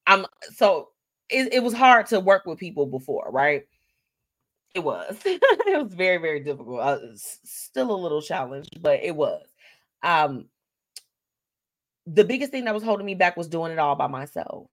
I'm 0.07 0.25
so 0.55 0.89
it, 1.29 1.53
it 1.53 1.63
was 1.63 1.73
hard 1.73 2.07
to 2.07 2.19
work 2.19 2.45
with 2.45 2.57
people 2.57 2.87
before, 2.87 3.29
right? 3.31 3.65
It 4.73 4.79
was. 4.79 5.15
it 5.25 5.83
was 5.83 5.93
very, 5.93 6.17
very 6.17 6.39
difficult. 6.39 6.79
Uh, 6.79 6.97
still 7.15 7.91
a 7.91 7.95
little 8.01 8.21
challenged, 8.21 8.81
but 8.81 8.99
it 9.03 9.15
was. 9.15 9.45
Um 10.01 10.45
the 12.11 12.23
biggest 12.23 12.51
thing 12.51 12.65
that 12.65 12.73
was 12.73 12.83
holding 12.83 13.05
me 13.05 13.15
back 13.15 13.37
was 13.37 13.47
doing 13.47 13.71
it 13.71 13.79
all 13.79 13.95
by 13.95 14.07
myself. 14.07 14.67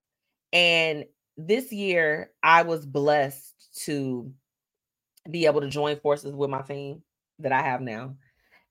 And 0.51 1.05
this 1.37 1.71
year 1.71 2.31
I 2.41 2.63
was 2.63 2.85
blessed 2.85 3.53
to 3.85 4.31
be 5.29 5.45
able 5.45 5.61
to 5.61 5.69
join 5.69 5.99
forces 5.99 6.33
with 6.33 6.49
my 6.49 6.61
team 6.61 7.03
that 7.39 7.51
I 7.51 7.61
have 7.61 7.81
now. 7.81 8.15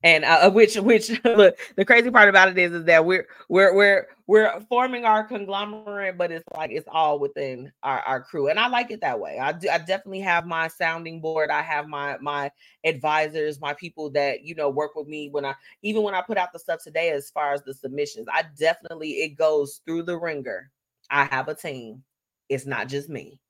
And 0.07 0.25
uh, 0.25 0.39
uh 0.43 0.51
which 0.51 0.77
which 0.77 1.11
look 1.25 1.59
the 1.75 1.85
crazy 1.85 2.13
part 2.13 2.29
about 2.29 2.49
it 2.49 2.57
is 2.57 2.73
is 2.73 2.85
that 2.85 3.05
we're 3.05 3.27
we're 3.49 3.75
we're 3.75 4.07
we're 4.29 4.61
forming 4.69 5.05
our 5.05 5.25
conglomerate, 5.25 6.17
but 6.17 6.31
it's 6.31 6.45
like 6.57 6.71
it's 6.71 6.87
all 6.93 7.19
within 7.19 7.73
our, 7.83 7.99
our 8.03 8.23
crew, 8.23 8.47
and 8.47 8.61
I 8.61 8.69
like 8.69 8.93
it 8.93 9.01
that 9.01 9.19
way. 9.19 9.41
I 9.41 9.51
do 9.51 9.69
I 9.69 9.79
definitely 9.79 10.21
have 10.21 10.47
my 10.47 10.69
sounding 10.69 11.21
board. 11.21 11.51
I 11.51 11.61
have 11.61 11.89
my 11.89 12.19
my 12.21 12.53
advisors, 12.85 13.61
my 13.61 13.75
people 13.75 14.09
that 14.11 14.45
you 14.45 14.55
know 14.55 14.71
work 14.71 14.95
with 14.95 15.09
me 15.09 15.29
when 15.29 15.45
I 15.45 15.55
even 15.83 16.05
when 16.05 16.15
I 16.15 16.23
put 16.23 16.39
out 16.39 16.53
the 16.53 16.61
stuff 16.61 16.85
today 16.85 17.11
as 17.11 17.29
far 17.31 17.53
as 17.53 17.65
the 17.65 17.75
submissions. 17.75 18.29
I 18.33 18.45
definitely 18.57 19.11
it 19.11 19.31
goes 19.31 19.81
through 19.85 20.05
the 20.05 20.17
ringer. 20.17 20.71
I 21.11 21.25
have 21.25 21.49
a 21.49 21.55
team. 21.57 22.05
It's 22.49 22.65
not 22.65 22.87
just 22.87 23.09
me. 23.09 23.41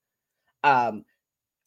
Um, 0.63 1.05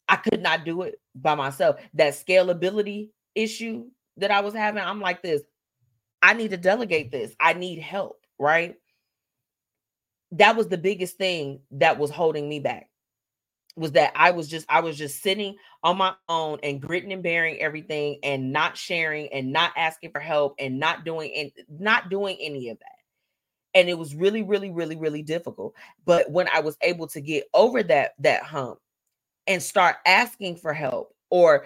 I 0.09 0.17
could 0.17 0.41
not 0.41 0.65
do 0.65 0.81
it 0.81 0.99
by 1.15 1.35
myself. 1.35 1.77
That 1.93 2.11
scalability 2.11 3.11
issue 3.35 3.85
that 4.21 4.31
I 4.31 4.41
was 4.41 4.55
having, 4.55 4.83
I'm 4.83 5.01
like 5.01 5.23
this. 5.23 5.43
I 6.23 6.33
need 6.33 6.51
to 6.51 6.57
delegate 6.57 7.11
this. 7.11 7.35
I 7.39 7.53
need 7.53 7.79
help, 7.79 8.25
right? 8.39 8.75
That 10.33 10.55
was 10.57 10.67
the 10.69 10.77
biggest 10.77 11.17
thing 11.17 11.61
that 11.71 11.97
was 11.99 12.11
holding 12.11 12.49
me 12.49 12.59
back. 12.59 12.89
was 13.77 13.93
that 13.93 14.11
I 14.15 14.31
was 14.31 14.47
just 14.49 14.65
I 14.69 14.81
was 14.81 14.97
just 14.97 15.23
sitting 15.23 15.55
on 15.83 15.97
my 15.97 16.13
own 16.29 16.59
and 16.63 16.81
gritting 16.81 17.13
and 17.13 17.23
bearing 17.23 17.59
everything 17.61 18.19
and 18.23 18.53
not 18.53 18.77
sharing 18.77 19.29
and 19.33 19.51
not 19.53 19.73
asking 19.77 20.11
for 20.11 20.19
help 20.19 20.55
and 20.59 20.79
not 20.79 21.05
doing 21.05 21.33
and 21.35 21.51
not 21.79 22.09
doing 22.09 22.37
any 22.41 22.69
of 22.69 22.79
that. 22.79 22.87
And 23.73 23.89
it 23.89 23.97
was 23.97 24.15
really 24.15 24.43
really 24.43 24.71
really 24.71 24.97
really 24.97 25.23
difficult. 25.23 25.75
But 26.05 26.31
when 26.31 26.47
I 26.53 26.61
was 26.61 26.77
able 26.83 27.07
to 27.09 27.21
get 27.21 27.45
over 27.53 27.83
that 27.83 28.13
that 28.19 28.43
hump 28.43 28.79
and 29.47 29.63
start 29.63 29.97
asking 30.05 30.57
for 30.57 30.73
help 30.73 31.15
or 31.31 31.65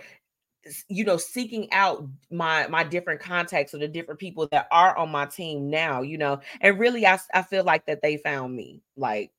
you 0.88 1.04
know 1.04 1.18
seeking 1.18 1.72
out 1.72 2.08
my 2.32 2.66
my 2.68 2.84
different 2.84 3.20
contacts 3.20 3.74
or 3.74 3.78
the 3.78 3.88
different 3.88 4.20
people 4.20 4.48
that 4.52 4.68
are 4.72 4.98
on 4.98 5.10
my 5.10 5.26
team 5.26 5.70
now 5.70 6.02
you 6.02 6.18
know 6.18 6.40
and 6.62 6.80
really 6.80 7.06
i, 7.06 7.20
I 7.34 7.44
feel 7.44 7.64
like 7.64 7.86
that 7.86 8.02
they 8.02 8.18
found 8.18 8.56
me 8.56 8.82
like 8.98 9.32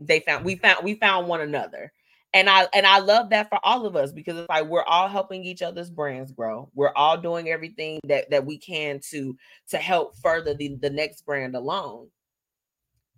they 0.00 0.20
found 0.20 0.44
we 0.44 0.56
found 0.56 0.82
we 0.82 0.94
found 0.94 1.28
one 1.28 1.42
another. 1.42 1.92
And 2.32 2.48
i 2.48 2.68
and 2.72 2.86
i 2.86 3.00
love 3.00 3.30
that 3.30 3.48
for 3.48 3.58
all 3.64 3.86
of 3.86 3.96
us 3.96 4.12
because 4.12 4.38
it's 4.38 4.48
like 4.48 4.66
we're 4.66 4.84
all 4.84 5.08
helping 5.08 5.44
each 5.44 5.62
other's 5.62 5.90
brands 5.90 6.32
grow. 6.32 6.70
We're 6.74 6.94
all 6.94 7.16
doing 7.16 7.48
everything 7.48 8.00
that 8.04 8.30
that 8.30 8.46
we 8.46 8.56
can 8.56 9.00
to 9.10 9.36
to 9.68 9.78
help 9.78 10.16
further 10.16 10.54
the, 10.54 10.76
the 10.76 10.90
next 10.90 11.26
brand 11.26 11.54
along. 11.56 12.08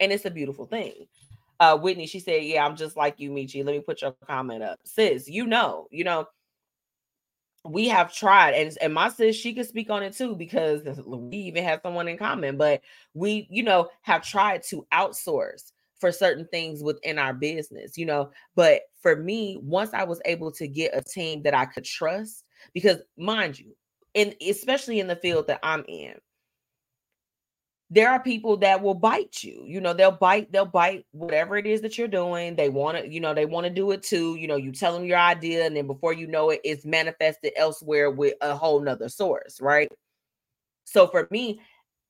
And 0.01 0.13
it's 0.13 0.25
a 0.25 0.31
beautiful 0.31 0.67
thing. 0.67 1.07
Uh 1.61 1.77
whitney 1.77 2.07
she 2.07 2.21
said 2.21 2.43
yeah 2.43 2.65
i'm 2.65 2.75
just 2.75 2.97
like 2.97 3.21
you 3.21 3.31
Metchi. 3.31 3.65
Let 3.65 3.75
me 3.75 3.81
put 3.81 4.01
your 4.01 4.15
comment 4.27 4.63
up. 4.63 4.79
Sis 4.85 5.29
you 5.29 5.47
know 5.47 5.89
you 5.91 6.05
know 6.05 6.27
we 7.65 7.89
have 7.89 8.13
tried 8.13 8.55
and, 8.55 8.77
and 8.81 8.93
my 8.93 9.09
sis 9.09 9.37
she 9.37 9.55
could 9.55 9.67
speak 9.67 9.89
on 9.89 10.03
it 10.03 10.17
too 10.17 10.35
because 10.35 10.83
we 11.07 11.37
even 11.37 11.63
have 11.63 11.81
someone 11.83 12.09
in 12.09 12.19
common 12.19 12.57
but 12.57 12.81
we 13.15 13.47
you 13.51 13.63
know 13.63 13.89
have 14.03 14.23
tried 14.23 14.63
to 14.65 14.85
outsource 14.93 15.71
for 16.03 16.11
certain 16.11 16.49
things 16.51 16.83
within 16.83 17.17
our 17.17 17.33
business, 17.33 17.97
you 17.97 18.05
know. 18.05 18.33
But 18.57 18.81
for 19.01 19.15
me, 19.15 19.57
once 19.63 19.95
I 19.95 20.03
was 20.03 20.21
able 20.25 20.51
to 20.53 20.67
get 20.67 20.97
a 20.97 21.01
team 21.01 21.43
that 21.45 21.55
I 21.55 21.65
could 21.65 21.85
trust, 21.85 22.43
because 22.75 22.99
mind 23.17 23.57
you, 23.57 23.77
and 24.17 24.35
especially 24.47 24.99
in 24.99 25.07
the 25.07 25.15
field 25.15 25.47
that 25.47 25.61
I'm 25.63 25.85
in, 25.87 26.15
there 27.93 28.11
are 28.11 28.19
people 28.19 28.57
that 28.57 28.81
will 28.81 28.95
bite 28.95 29.45
you. 29.45 29.65
You 29.67 29.79
know, 29.79 29.93
they'll 29.93 30.11
bite, 30.11 30.51
they'll 30.51 30.65
bite 30.65 31.05
whatever 31.13 31.59
it 31.59 31.67
is 31.67 31.83
that 31.83 31.99
you're 31.99 32.09
doing. 32.09 32.57
They 32.57 32.71
want 32.71 32.97
to, 32.97 33.07
you 33.07 33.21
know, 33.21 33.35
they 33.35 33.45
want 33.45 33.67
to 33.67 33.71
do 33.71 33.91
it 33.91 34.03
too. 34.03 34.37
You 34.37 34.49
know, 34.49 34.57
you 34.57 34.73
tell 34.73 34.95
them 34.95 35.05
your 35.05 35.19
idea, 35.19 35.67
and 35.67 35.77
then 35.77 35.87
before 35.87 36.15
you 36.15 36.27
know 36.27 36.49
it, 36.49 36.63
it's 36.65 36.87
manifested 36.87 37.53
elsewhere 37.55 38.11
with 38.11 38.33
a 38.41 38.57
whole 38.57 38.81
nother 38.81 39.11
source, 39.11 39.61
right? 39.61 39.93
So 40.85 41.07
for 41.07 41.29
me, 41.31 41.61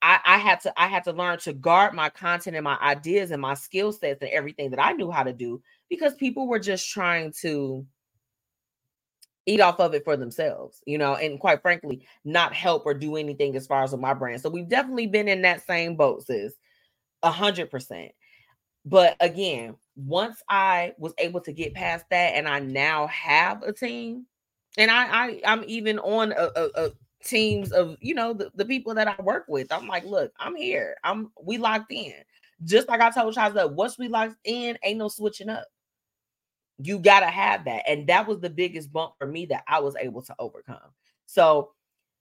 I, 0.03 0.21
I 0.25 0.39
had 0.39 0.61
to 0.61 0.81
I 0.81 0.87
had 0.87 1.03
to 1.05 1.13
learn 1.13 1.41
to 1.41 1.53
guard 1.53 1.95
my 1.95 2.11
content 2.11 2.55
and 2.55 2.65
my 2.65 2.79
ideas 2.81 3.33
and 3.33 3.43
my 3.43 3.55
skill 3.55 3.91
sets 3.91 4.23
and 4.23 4.31
everything 4.31 4.71
that 4.71 4.85
I 4.85 4.93
knew 4.93 5.11
how 5.11 5.25
to 5.25 5.33
do 5.33 5.61
because 5.91 6.15
people 6.15 6.47
were 6.47 6.61
just 6.61 6.89
trying 6.91 7.33
to 7.41 7.85
eat 9.47 9.61
off 9.61 9.81
of 9.81 9.95
it 9.95 10.05
for 10.05 10.17
themselves, 10.17 10.83
you 10.87 10.99
know, 10.99 11.15
and 11.17 11.41
quite 11.41 11.63
frankly, 11.63 12.07
not 12.25 12.55
help 12.55 12.87
or 12.87 12.95
do 12.95 13.17
anything 13.17 13.57
as 13.57 13.67
far 13.67 13.83
as 13.83 13.93
with 13.93 14.01
my 14.01 14.15
brand. 14.15 14.41
So 14.41 14.51
we've 14.51 14.69
definitely 14.69 15.07
been 15.09 15.29
in 15.29 15.43
that 15.43 15.67
same 15.67 15.97
boat, 15.97 16.25
sis, 16.25 16.55
a 17.23 17.31
hundred 17.31 17.71
percent. 17.71 18.13
But 18.85 19.17
again, 19.21 19.77
once 19.97 20.43
I 20.49 20.93
was 20.99 21.13
able 21.19 21.41
to 21.43 21.53
get 21.53 21.75
past 21.75 22.05
that, 22.11 22.35
and 22.35 22.49
I 22.49 22.61
now 22.61 23.07
have 23.09 23.63
a 23.63 23.73
team, 23.73 24.27
and 24.79 24.91
I, 24.91 25.07
I 25.07 25.41
I'm 25.45 25.65
even 25.67 25.99
on 26.01 26.33
a, 26.33 26.51
a, 26.57 26.87
a 26.87 26.91
teams 27.25 27.73
of 27.73 27.97
you 28.01 28.15
know 28.15 28.33
the, 28.33 28.51
the 28.55 28.65
people 28.65 28.95
that 28.95 29.09
I 29.09 29.23
work 29.23 29.45
with. 29.49 29.73
I'm 29.73 29.87
like, 29.87 30.05
look, 30.05 30.33
I'm 30.39 30.57
here. 30.57 30.97
I'm 31.05 31.31
we 31.43 31.59
locked 31.59 31.93
in. 31.93 32.15
Just 32.65 32.89
like 32.89 33.01
I 33.01 33.11
told 33.11 33.35
Charles 33.35 33.55
that 33.55 33.73
once 33.73 33.99
we 33.99 34.09
locked 34.09 34.37
in, 34.45 34.79
ain't 34.85 34.99
no 34.99 35.09
switching 35.09 35.49
up. 35.49 35.67
You 36.85 36.99
gotta 36.99 37.27
have 37.27 37.65
that. 37.65 37.89
And 37.89 38.07
that 38.09 38.27
was 38.27 38.41
the 38.41 38.51
biggest 38.51 38.93
bump 38.93 39.15
for 39.19 39.27
me 39.27 39.47
that 39.47 39.65
I 39.67 39.81
was 39.81 39.97
able 39.97 40.23
to 40.23 40.35
overcome. 40.39 40.79
So 41.27 41.73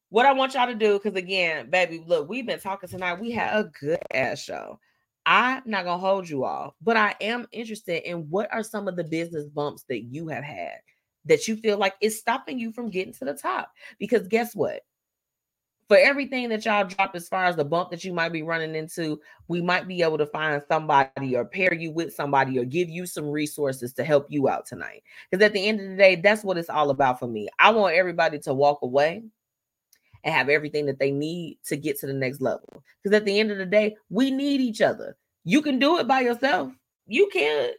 what 0.09 0.25
I 0.25 0.33
want 0.33 0.53
y'all 0.53 0.67
to 0.67 0.75
do, 0.75 0.99
because 0.99 1.15
again, 1.17 1.69
baby, 1.69 2.03
look, 2.05 2.27
we've 2.27 2.45
been 2.45 2.59
talking 2.59 2.89
tonight. 2.89 3.19
We 3.19 3.31
had 3.31 3.57
a 3.57 3.71
good 3.79 3.99
ass 4.13 4.39
show. 4.39 4.79
I'm 5.25 5.61
not 5.65 5.85
gonna 5.85 5.99
hold 5.99 6.27
you 6.27 6.43
all, 6.43 6.75
but 6.81 6.97
I 6.97 7.15
am 7.21 7.47
interested 7.51 8.09
in 8.09 8.29
what 8.29 8.51
are 8.51 8.63
some 8.63 8.87
of 8.87 8.95
the 8.95 9.03
business 9.03 9.45
bumps 9.45 9.83
that 9.87 10.01
you 10.03 10.27
have 10.27 10.43
had 10.43 10.79
that 11.25 11.47
you 11.47 11.55
feel 11.55 11.77
like 11.77 11.93
is 12.01 12.19
stopping 12.19 12.59
you 12.59 12.71
from 12.71 12.89
getting 12.89 13.13
to 13.13 13.25
the 13.25 13.33
top. 13.33 13.71
Because 13.99 14.27
guess 14.27 14.55
what? 14.55 14.81
For 15.91 15.97
everything 15.97 16.47
that 16.47 16.63
y'all 16.63 16.85
drop 16.85 17.13
as 17.15 17.27
far 17.27 17.43
as 17.43 17.57
the 17.57 17.65
bump 17.65 17.89
that 17.89 18.05
you 18.05 18.13
might 18.13 18.31
be 18.31 18.43
running 18.43 18.75
into, 18.75 19.19
we 19.49 19.61
might 19.61 19.89
be 19.89 20.01
able 20.01 20.17
to 20.17 20.25
find 20.25 20.63
somebody 20.65 21.35
or 21.35 21.43
pair 21.43 21.73
you 21.73 21.91
with 21.91 22.13
somebody 22.13 22.57
or 22.57 22.63
give 22.63 22.89
you 22.89 23.05
some 23.05 23.29
resources 23.29 23.91
to 23.91 24.05
help 24.05 24.25
you 24.29 24.47
out 24.47 24.65
tonight. 24.65 25.03
Because 25.29 25.43
at 25.45 25.51
the 25.51 25.67
end 25.67 25.81
of 25.81 25.89
the 25.89 25.97
day, 25.97 26.15
that's 26.15 26.45
what 26.45 26.57
it's 26.57 26.69
all 26.69 26.91
about 26.91 27.19
for 27.19 27.27
me. 27.27 27.49
I 27.59 27.71
want 27.71 27.93
everybody 27.93 28.39
to 28.39 28.53
walk 28.53 28.83
away 28.83 29.21
and 30.23 30.33
have 30.33 30.47
everything 30.47 30.85
that 30.85 30.97
they 30.97 31.11
need 31.11 31.57
to 31.65 31.75
get 31.75 31.99
to 31.99 32.07
the 32.07 32.13
next 32.13 32.39
level. 32.39 32.81
Because 33.03 33.13
at 33.13 33.25
the 33.25 33.37
end 33.37 33.51
of 33.51 33.57
the 33.57 33.65
day, 33.65 33.97
we 34.09 34.31
need 34.31 34.61
each 34.61 34.79
other. 34.79 35.17
You 35.43 35.61
can 35.61 35.77
do 35.77 35.97
it 35.97 36.07
by 36.07 36.21
yourself. 36.21 36.71
You 37.05 37.29
can. 37.33 37.71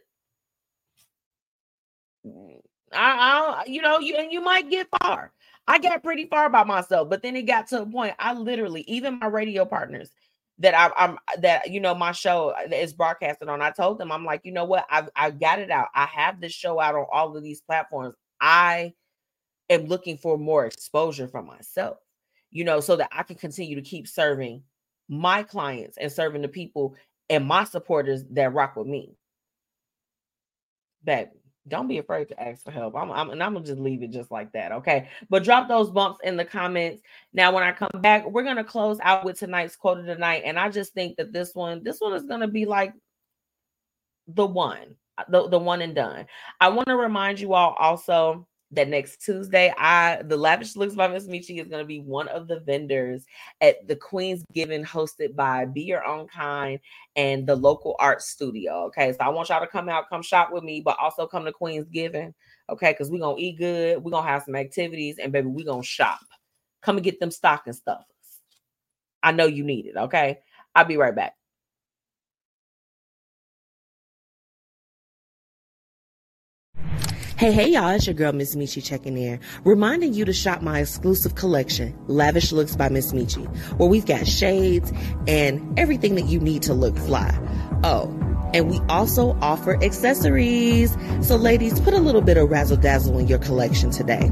I, 2.93 3.63
I 3.63 3.63
you 3.65 3.81
know, 3.81 3.97
you 3.97 4.17
and 4.17 4.31
you 4.31 4.39
might 4.39 4.69
get 4.69 4.87
far. 5.01 5.31
I 5.67 5.79
got 5.79 6.03
pretty 6.03 6.25
far 6.25 6.49
by 6.49 6.63
myself, 6.63 7.09
but 7.09 7.21
then 7.23 7.35
it 7.35 7.43
got 7.43 7.67
to 7.67 7.81
a 7.83 7.85
point. 7.85 8.15
I 8.19 8.33
literally, 8.33 8.83
even 8.87 9.19
my 9.19 9.27
radio 9.27 9.65
partners 9.65 10.11
that 10.59 10.75
I, 10.75 10.91
I'm 10.97 11.17
that 11.39 11.71
you 11.71 11.79
know 11.79 11.95
my 11.95 12.11
show 12.11 12.49
uh, 12.49 12.69
is 12.75 12.93
broadcasted 12.93 13.49
on. 13.49 13.61
I 13.61 13.71
told 13.71 13.97
them 13.99 14.11
I'm 14.11 14.25
like, 14.25 14.41
you 14.43 14.51
know 14.51 14.65
what, 14.65 14.85
I've 14.89 15.09
I've 15.15 15.39
got 15.39 15.59
it 15.59 15.71
out. 15.71 15.87
I 15.95 16.05
have 16.05 16.41
this 16.41 16.53
show 16.53 16.79
out 16.79 16.95
on 16.95 17.05
all 17.11 17.35
of 17.37 17.43
these 17.43 17.61
platforms. 17.61 18.15
I 18.41 18.93
am 19.69 19.85
looking 19.85 20.17
for 20.17 20.37
more 20.37 20.65
exposure 20.65 21.27
for 21.27 21.41
myself, 21.43 21.97
you 22.51 22.65
know, 22.65 22.81
so 22.81 22.97
that 22.97 23.09
I 23.11 23.23
can 23.23 23.37
continue 23.37 23.75
to 23.75 23.81
keep 23.81 24.07
serving 24.07 24.63
my 25.09 25.43
clients 25.43 25.97
and 25.97 26.11
serving 26.11 26.41
the 26.43 26.47
people 26.49 26.95
and 27.29 27.45
my 27.45 27.63
supporters 27.63 28.25
that 28.31 28.53
rock 28.53 28.75
with 28.75 28.87
me. 28.87 29.15
Baby 31.03 31.42
don't 31.67 31.87
be 31.87 31.97
afraid 31.97 32.27
to 32.29 32.41
ask 32.41 32.63
for 32.63 32.71
help. 32.71 32.95
I'm, 32.95 33.11
I'm, 33.11 33.29
and 33.29 33.41
I'm 33.41 33.53
gonna 33.53 33.65
just 33.65 33.79
leave 33.79 34.03
it 34.03 34.11
just 34.11 34.31
like 34.31 34.51
that. 34.51 34.71
Okay. 34.71 35.09
But 35.29 35.43
drop 35.43 35.67
those 35.67 35.89
bumps 35.89 36.19
in 36.23 36.35
the 36.35 36.45
comments. 36.45 37.01
Now, 37.33 37.53
when 37.53 37.63
I 37.63 37.71
come 37.71 38.01
back, 38.01 38.29
we're 38.29 38.43
gonna 38.43 38.63
close 38.63 38.99
out 39.01 39.23
with 39.23 39.39
tonight's 39.39 39.75
quote 39.75 39.99
of 39.99 40.05
the 40.05 40.15
night. 40.15 40.43
And 40.45 40.59
I 40.59 40.69
just 40.69 40.93
think 40.93 41.17
that 41.17 41.31
this 41.31 41.55
one, 41.55 41.83
this 41.83 41.99
one 41.99 42.13
is 42.13 42.23
gonna 42.23 42.47
be 42.47 42.65
like 42.65 42.93
the 44.27 44.45
one, 44.45 44.95
the, 45.29 45.47
the 45.47 45.59
one 45.59 45.81
and 45.81 45.95
done. 45.95 46.25
I 46.59 46.69
want 46.69 46.87
to 46.87 46.95
remind 46.97 47.39
you 47.39 47.53
all 47.53 47.75
also 47.79 48.45
that 48.75 48.89
next 48.89 49.21
Tuesday, 49.23 49.73
I 49.77 50.21
the 50.23 50.37
Lavish 50.37 50.75
Looks 50.75 50.95
by 50.95 51.07
Miss 51.07 51.27
Metchi 51.27 51.61
is 51.61 51.67
going 51.67 51.81
to 51.81 51.87
be 51.87 51.99
one 51.99 52.27
of 52.27 52.47
the 52.47 52.59
vendors 52.59 53.25
at 53.61 53.87
the 53.87 53.95
Queen's 53.95 54.43
Giving 54.53 54.83
hosted 54.83 55.35
by 55.35 55.65
Be 55.65 55.81
Your 55.81 56.05
Own 56.05 56.27
Kind 56.27 56.79
and 57.15 57.47
the 57.47 57.55
local 57.55 57.95
art 57.99 58.21
studio. 58.21 58.85
Okay, 58.85 59.11
so 59.11 59.19
I 59.21 59.29
want 59.29 59.49
y'all 59.49 59.61
to 59.61 59.67
come 59.67 59.89
out, 59.89 60.09
come 60.09 60.21
shop 60.21 60.49
with 60.51 60.63
me, 60.63 60.81
but 60.81 60.97
also 60.99 61.27
come 61.27 61.45
to 61.45 61.51
Queen's 61.51 61.87
Giving. 61.89 62.33
Okay, 62.69 62.91
because 62.91 63.09
we're 63.09 63.19
gonna 63.19 63.37
eat 63.37 63.57
good, 63.57 64.03
we're 64.03 64.11
gonna 64.11 64.27
have 64.27 64.43
some 64.43 64.55
activities, 64.55 65.17
and 65.19 65.31
baby, 65.31 65.47
we're 65.47 65.65
gonna 65.65 65.83
shop. 65.83 66.19
Come 66.81 66.97
and 66.97 67.03
get 67.03 67.19
them 67.19 67.31
stocking 67.31 67.73
stuffers. 67.73 68.05
I 69.21 69.31
know 69.31 69.45
you 69.45 69.63
need 69.63 69.85
it. 69.85 69.95
Okay, 69.95 70.39
I'll 70.75 70.85
be 70.85 70.97
right 70.97 71.15
back. 71.15 71.35
Hey, 77.43 77.51
hey, 77.51 77.67
y'all, 77.71 77.89
it's 77.89 78.07
your 78.07 78.13
girl, 78.13 78.31
Miss 78.31 78.55
Metchi, 78.55 78.81
checking 78.81 79.17
in, 79.17 79.37
reminding 79.65 80.13
you 80.13 80.23
to 80.23 80.31
shop 80.31 80.61
my 80.61 80.79
exclusive 80.79 81.35
collection, 81.35 81.93
Lavish 82.07 82.53
Looks 82.53 82.73
by 82.77 82.87
Miss 82.87 83.11
Metchi, 83.11 83.45
where 83.77 83.89
we've 83.89 84.05
got 84.05 84.25
shades 84.25 84.93
and 85.27 85.77
everything 85.77 86.15
that 86.15 86.27
you 86.27 86.39
need 86.39 86.61
to 86.61 86.73
look 86.73 86.95
fly. 86.95 87.37
Oh, 87.83 88.05
and 88.53 88.69
we 88.69 88.79
also 88.87 89.37
offer 89.41 89.75
accessories. 89.83 90.95
So, 91.19 91.35
ladies, 91.35 91.81
put 91.81 91.93
a 91.93 91.99
little 91.99 92.21
bit 92.21 92.37
of 92.37 92.49
razzle 92.49 92.77
dazzle 92.77 93.19
in 93.19 93.27
your 93.27 93.39
collection 93.39 93.91
today. 93.91 94.31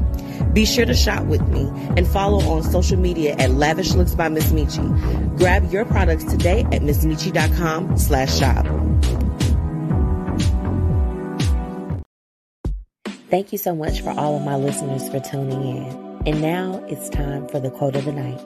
Be 0.54 0.64
sure 0.64 0.86
to 0.86 0.94
shop 0.94 1.26
with 1.26 1.46
me 1.48 1.70
and 1.98 2.08
follow 2.08 2.42
on 2.48 2.62
social 2.62 2.98
media 2.98 3.34
at 3.34 3.50
Lavish 3.50 3.92
Looks 3.92 4.14
by 4.14 4.30
Miss 4.30 4.52
Metchi. 4.52 5.36
Grab 5.36 5.70
your 5.70 5.84
products 5.84 6.24
today 6.24 6.60
at 6.60 6.80
MissMetchi.com 6.80 7.98
slash 7.98 8.38
shop. 8.38 8.64
Thank 13.32 13.50
you 13.50 13.56
so 13.56 13.74
much 13.74 14.02
for 14.02 14.10
all 14.10 14.36
of 14.36 14.42
my 14.42 14.56
listeners 14.56 15.08
for 15.08 15.18
tuning 15.18 15.66
in. 15.66 16.22
And 16.26 16.42
now 16.42 16.84
it's 16.86 17.08
time 17.08 17.48
for 17.48 17.60
the 17.60 17.70
quote 17.70 17.96
of 17.96 18.04
the 18.04 18.12
night. 18.12 18.38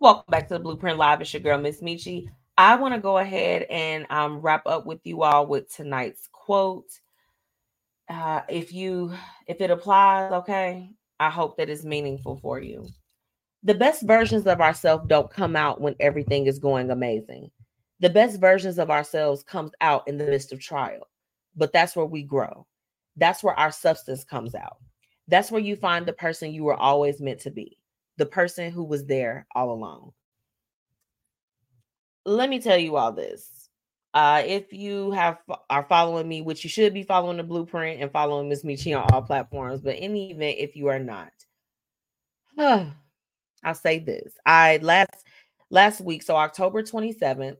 Welcome 0.00 0.24
back 0.30 0.48
to 0.48 0.54
the 0.54 0.60
Blueprint 0.60 0.96
Live. 0.96 1.20
It's 1.20 1.34
your 1.34 1.42
girl, 1.42 1.58
Miss 1.58 1.82
Metchi. 1.82 2.28
I 2.56 2.76
want 2.76 2.94
to 2.94 3.00
go 3.00 3.18
ahead 3.18 3.64
and 3.68 4.06
um, 4.08 4.38
wrap 4.38 4.66
up 4.66 4.86
with 4.86 5.00
you 5.04 5.22
all 5.22 5.46
with 5.46 5.70
tonight's 5.70 6.30
quote. 6.32 6.88
Uh, 8.08 8.40
if 8.48 8.72
you 8.72 9.12
if 9.46 9.60
it 9.60 9.70
applies, 9.70 10.32
okay, 10.32 10.88
I 11.20 11.28
hope 11.28 11.58
that 11.58 11.68
it's 11.68 11.84
meaningful 11.84 12.38
for 12.38 12.58
you. 12.58 12.88
The 13.64 13.74
best 13.74 14.00
versions 14.04 14.46
of 14.46 14.62
ourselves 14.62 15.04
don't 15.08 15.30
come 15.30 15.56
out 15.56 15.82
when 15.82 15.94
everything 16.00 16.46
is 16.46 16.58
going 16.58 16.90
amazing 16.90 17.50
the 18.02 18.10
best 18.10 18.38
versions 18.38 18.78
of 18.78 18.90
ourselves 18.90 19.42
comes 19.42 19.70
out 19.80 20.06
in 20.06 20.18
the 20.18 20.26
midst 20.26 20.52
of 20.52 20.60
trial 20.60 21.08
but 21.56 21.72
that's 21.72 21.96
where 21.96 22.06
we 22.06 22.22
grow. 22.22 22.66
That's 23.16 23.42
where 23.42 23.58
our 23.58 23.72
substance 23.72 24.24
comes 24.24 24.54
out. 24.54 24.78
That's 25.28 25.50
where 25.50 25.60
you 25.60 25.76
find 25.76 26.06
the 26.06 26.12
person 26.12 26.52
you 26.52 26.64
were 26.64 26.76
always 26.76 27.20
meant 27.20 27.40
to 27.40 27.50
be 27.50 27.78
the 28.18 28.26
person 28.26 28.70
who 28.70 28.84
was 28.84 29.06
there 29.06 29.46
all 29.54 29.72
along. 29.72 30.12
Let 32.24 32.50
me 32.50 32.60
tell 32.60 32.76
you 32.76 32.96
all 32.96 33.12
this. 33.12 33.48
Uh, 34.14 34.42
if 34.44 34.72
you 34.72 35.10
have 35.12 35.38
are 35.70 35.84
following 35.84 36.28
me, 36.28 36.42
which 36.42 36.62
you 36.62 36.70
should 36.70 36.92
be 36.92 37.02
following 37.02 37.38
the 37.38 37.42
blueprint 37.42 38.02
and 38.02 38.12
following 38.12 38.48
Miss 38.48 38.62
Metchi 38.62 38.96
on 38.96 39.10
all 39.10 39.22
platforms, 39.22 39.80
but 39.80 39.96
in 39.96 40.12
the 40.12 40.30
event 40.30 40.58
if 40.58 40.76
you 40.76 40.88
are 40.88 40.98
not, 40.98 41.32
I'll 42.58 43.74
say 43.74 43.98
this. 43.98 44.34
I 44.44 44.78
last 44.82 45.24
last 45.70 46.02
week, 46.02 46.22
so 46.22 46.36
October 46.36 46.82
27th, 46.82 47.56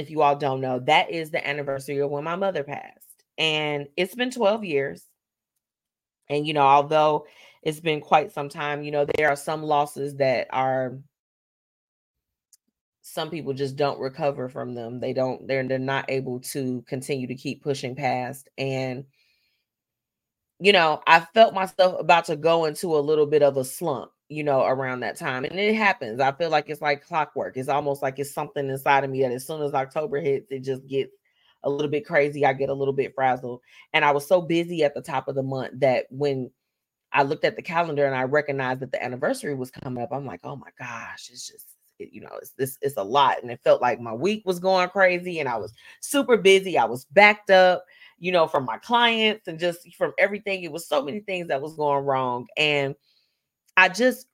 if 0.00 0.10
you 0.10 0.22
all 0.22 0.36
don't 0.36 0.60
know, 0.60 0.80
that 0.80 1.10
is 1.10 1.30
the 1.30 1.46
anniversary 1.46 1.98
of 1.98 2.10
when 2.10 2.24
my 2.24 2.36
mother 2.36 2.64
passed. 2.64 3.24
And 3.38 3.88
it's 3.96 4.14
been 4.14 4.30
12 4.30 4.64
years. 4.64 5.04
And 6.28 6.46
you 6.46 6.54
know, 6.54 6.62
although 6.62 7.26
it's 7.62 7.80
been 7.80 8.00
quite 8.00 8.32
some 8.32 8.48
time, 8.48 8.82
you 8.82 8.90
know, 8.90 9.06
there 9.16 9.28
are 9.28 9.36
some 9.36 9.62
losses 9.62 10.16
that 10.16 10.48
are 10.50 10.98
some 13.02 13.30
people 13.30 13.52
just 13.52 13.76
don't 13.76 13.98
recover 13.98 14.48
from 14.48 14.74
them. 14.74 15.00
They 15.00 15.12
don't, 15.12 15.46
they're 15.46 15.66
they're 15.66 15.78
not 15.78 16.06
able 16.08 16.40
to 16.40 16.82
continue 16.86 17.26
to 17.26 17.34
keep 17.34 17.62
pushing 17.62 17.96
past. 17.96 18.48
And 18.56 19.04
you 20.60 20.72
know, 20.72 21.02
I 21.06 21.20
felt 21.20 21.54
myself 21.54 21.98
about 21.98 22.26
to 22.26 22.36
go 22.36 22.66
into 22.66 22.96
a 22.96 23.00
little 23.00 23.26
bit 23.26 23.42
of 23.42 23.56
a 23.56 23.64
slump, 23.64 24.10
you 24.30 24.44
know, 24.44 24.64
around 24.64 25.00
that 25.00 25.16
time. 25.16 25.44
And 25.44 25.58
it 25.58 25.74
happens. 25.74 26.20
I 26.20 26.30
feel 26.32 26.50
like 26.50 26.70
it's 26.70 26.80
like 26.80 27.04
clockwork. 27.04 27.56
It's 27.56 27.68
almost 27.68 28.00
like 28.00 28.18
it's 28.20 28.32
something 28.32 28.70
inside 28.70 29.02
of 29.02 29.10
me 29.10 29.22
that 29.22 29.32
as 29.32 29.44
soon 29.44 29.60
as 29.60 29.74
October 29.74 30.20
hits, 30.20 30.52
it 30.52 30.60
just 30.60 30.86
gets 30.86 31.12
a 31.64 31.68
little 31.68 31.90
bit 31.90 32.06
crazy. 32.06 32.46
I 32.46 32.52
get 32.52 32.68
a 32.68 32.74
little 32.74 32.94
bit 32.94 33.12
frazzled. 33.14 33.60
And 33.92 34.04
I 34.04 34.12
was 34.12 34.26
so 34.26 34.40
busy 34.40 34.84
at 34.84 34.94
the 34.94 35.02
top 35.02 35.26
of 35.26 35.34
the 35.34 35.42
month 35.42 35.80
that 35.80 36.06
when 36.10 36.50
I 37.12 37.24
looked 37.24 37.44
at 37.44 37.56
the 37.56 37.62
calendar 37.62 38.06
and 38.06 38.14
I 38.14 38.22
recognized 38.22 38.80
that 38.80 38.92
the 38.92 39.02
anniversary 39.02 39.56
was 39.56 39.72
coming 39.72 40.02
up, 40.02 40.12
I'm 40.12 40.24
like, 40.24 40.40
oh 40.44 40.54
my 40.54 40.70
gosh, 40.78 41.28
it's 41.30 41.48
just 41.48 41.66
you 41.98 42.20
know, 42.20 42.38
it's 42.40 42.52
this 42.52 42.78
it's 42.80 42.96
a 42.96 43.02
lot. 43.02 43.42
And 43.42 43.50
it 43.50 43.60
felt 43.62 43.82
like 43.82 44.00
my 44.00 44.14
week 44.14 44.42
was 44.46 44.60
going 44.60 44.88
crazy 44.90 45.40
and 45.40 45.48
I 45.48 45.56
was 45.56 45.74
super 46.00 46.36
busy. 46.36 46.78
I 46.78 46.84
was 46.84 47.04
backed 47.06 47.50
up, 47.50 47.84
you 48.18 48.32
know, 48.32 48.46
from 48.46 48.64
my 48.64 48.78
clients 48.78 49.48
and 49.48 49.58
just 49.58 49.92
from 49.96 50.12
everything. 50.18 50.62
It 50.62 50.72
was 50.72 50.88
so 50.88 51.02
many 51.02 51.20
things 51.20 51.48
that 51.48 51.60
was 51.60 51.74
going 51.74 52.04
wrong. 52.04 52.46
And 52.56 52.94
I 53.76 53.88
just 53.88 54.26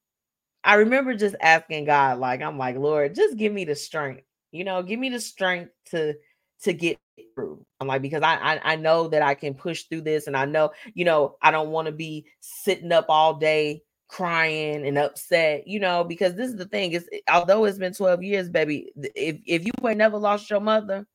I 0.65 0.75
remember 0.75 1.15
just 1.15 1.37
asking 1.41 1.85
God, 1.85 2.19
like, 2.19 2.43
I'm 2.43 2.59
like, 2.59 2.77
Lord, 2.77 3.15
just 3.15 3.37
give 3.37 3.53
me 3.53 3.65
the 3.65 3.77
strength, 3.77 4.25
you 4.53 4.65
know, 4.65 4.83
give 4.83 4.99
me 4.99 5.11
the 5.11 5.21
strength 5.21 5.71
to 5.91 6.15
to 6.63 6.73
get 6.73 6.99
through. 7.35 7.65
I'm 7.81 7.87
like, 7.87 8.03
because 8.03 8.23
I, 8.23 8.35
I 8.37 8.73
I 8.73 8.77
know 8.77 9.09
that 9.09 9.23
I 9.23 9.35
can 9.35 9.55
push 9.55 9.85
through 9.85 10.03
this, 10.03 10.27
and 10.27 10.37
I 10.37 10.45
know, 10.45 10.73
you 10.95 11.05
know, 11.05 11.37
I 11.43 11.51
don't 11.53 11.71
want 11.71 11.87
to 11.87 11.93
be 11.93 12.27
sitting 12.41 12.93
up 12.93 13.07
all 13.09 13.35
day 13.35 13.83
crying 14.09 14.87
and 14.87 14.99
upset, 14.99 15.67
you 15.67 15.81
know, 15.81 16.05
because 16.05 16.35
this 16.35 16.49
is 16.51 16.57
the 16.57 16.67
thing 16.67 16.93
is 16.93 17.09
although 17.31 17.65
it's 17.65 17.79
been 17.79 17.93
12 17.95 18.23
years, 18.23 18.49
baby, 18.49 18.93
if 19.15 19.39
if 19.47 19.65
you 19.67 19.73
ain't 19.87 19.99
never 19.99 20.19
lost 20.19 20.51
your 20.51 20.61
mother, 20.61 21.07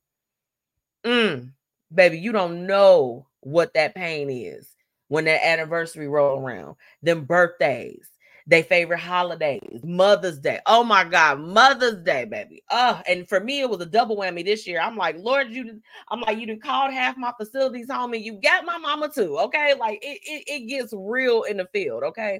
mm, 1.06 1.52
baby, 1.94 2.20
you 2.20 2.32
don't 2.32 2.66
know 2.68 3.28
what 3.42 3.74
that 3.74 3.96
pain 3.96 4.30
is 4.30 4.76
when 5.12 5.26
that 5.26 5.46
anniversary 5.46 6.08
roll 6.08 6.40
around, 6.40 6.78
them 7.04 7.26
birthdays, 7.26 8.08
they 8.48 8.64
favorite 8.64 9.02
holidays, 9.02 9.82
Mother's 9.84 10.40
Day. 10.40 10.62
Oh 10.66 10.86
my 10.86 11.04
God, 11.04 11.42
Mother's 11.42 12.02
Day, 12.02 12.24
baby. 12.24 12.64
Oh, 12.72 13.02
and 13.06 13.28
for 13.28 13.42
me, 13.42 13.60
it 13.60 13.70
was 13.70 13.82
a 13.82 13.86
double 13.86 14.16
whammy 14.16 14.46
this 14.46 14.66
year. 14.66 14.80
I'm 14.80 14.96
like, 14.96 15.18
Lord, 15.20 15.52
you, 15.52 15.82
I'm 16.08 16.22
like, 16.22 16.38
you 16.40 16.48
done 16.48 16.62
called 16.62 16.94
half 16.94 17.18
my 17.18 17.34
facilities 17.38 17.92
home 17.92 18.14
and 18.14 18.24
you 18.24 18.40
got 18.42 18.64
my 18.64 18.78
mama 18.78 19.10
too. 19.10 19.38
Okay. 19.38 19.74
Like 19.78 20.00
it, 20.02 20.22
it, 20.24 20.44
it 20.48 20.68
gets 20.70 20.94
real 20.96 21.44
in 21.44 21.58
the 21.58 21.68
field. 21.74 22.04
Okay. 22.04 22.40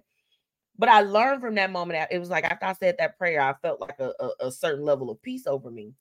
But 0.78 0.88
I 0.88 1.02
learned 1.02 1.42
from 1.42 1.56
that 1.56 1.72
moment. 1.74 2.08
It 2.10 2.20
was 2.20 2.30
like 2.30 2.46
after 2.46 2.68
I 2.68 2.74
said 2.74 2.96
that 3.00 3.18
prayer, 3.18 3.42
I 3.42 3.54
felt 3.62 3.82
like 3.82 4.00
a, 4.00 4.14
a, 4.18 4.48
a 4.48 4.52
certain 4.52 4.86
level 4.86 5.10
of 5.10 5.22
peace 5.22 5.46
over 5.46 5.70
me. 5.70 5.92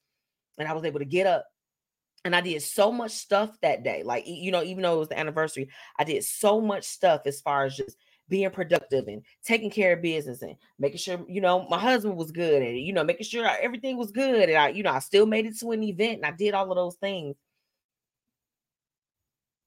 And 0.57 0.69
I 0.69 0.73
was 0.73 0.85
able 0.85 1.01
to 1.01 1.05
get 1.05 1.27
up 1.27 1.47
and 2.25 2.37
I 2.37 2.41
did 2.41 2.63
so 2.63 2.93
much 2.93 3.13
stuff 3.13 3.59
that 3.63 3.83
day. 3.83 4.03
Like, 4.03 4.25
you 4.27 4.51
know, 4.51 4.63
even 4.63 4.83
though 4.83 4.97
it 4.97 4.99
was 4.99 5.09
the 5.09 5.19
anniversary, 5.19 5.69
I 5.99 6.05
did 6.05 6.25
so 6.25 6.61
much 6.61 6.85
stuff 6.85 7.23
as 7.27 7.41
far 7.41 7.65
as 7.65 7.77
just 7.77 7.97
being 8.29 8.51
productive 8.51 9.09
and 9.09 9.23
taking 9.45 9.71
care 9.71 9.95
of 9.95 10.03
business 10.03 10.43
and 10.43 10.57
making 10.79 10.99
sure, 10.99 11.25
you 11.29 11.41
know, 11.41 11.67
my 11.69 11.79
husband 11.79 12.17
was 12.17 12.31
good 12.31 12.63
and, 12.63 12.79
you 12.79 12.93
know, 12.93 13.05
making 13.05 13.27
sure 13.27 13.49
everything 13.61 13.97
was 13.97 14.13
good. 14.13 14.49
And 14.49 14.59
I, 14.59 14.69
you 14.69 14.83
know, 14.83 14.93
I 14.93 15.01
still 15.01 15.27
made 15.27 15.47
it 15.47 15.59
to 15.61 15.73
an 15.73 15.83
event 15.83 16.19
and 16.19 16.27
I 16.27 16.33
did 16.33 16.55
all 16.55 16.71
of 16.71 16.77
those 16.77 16.97
things. 16.97 17.37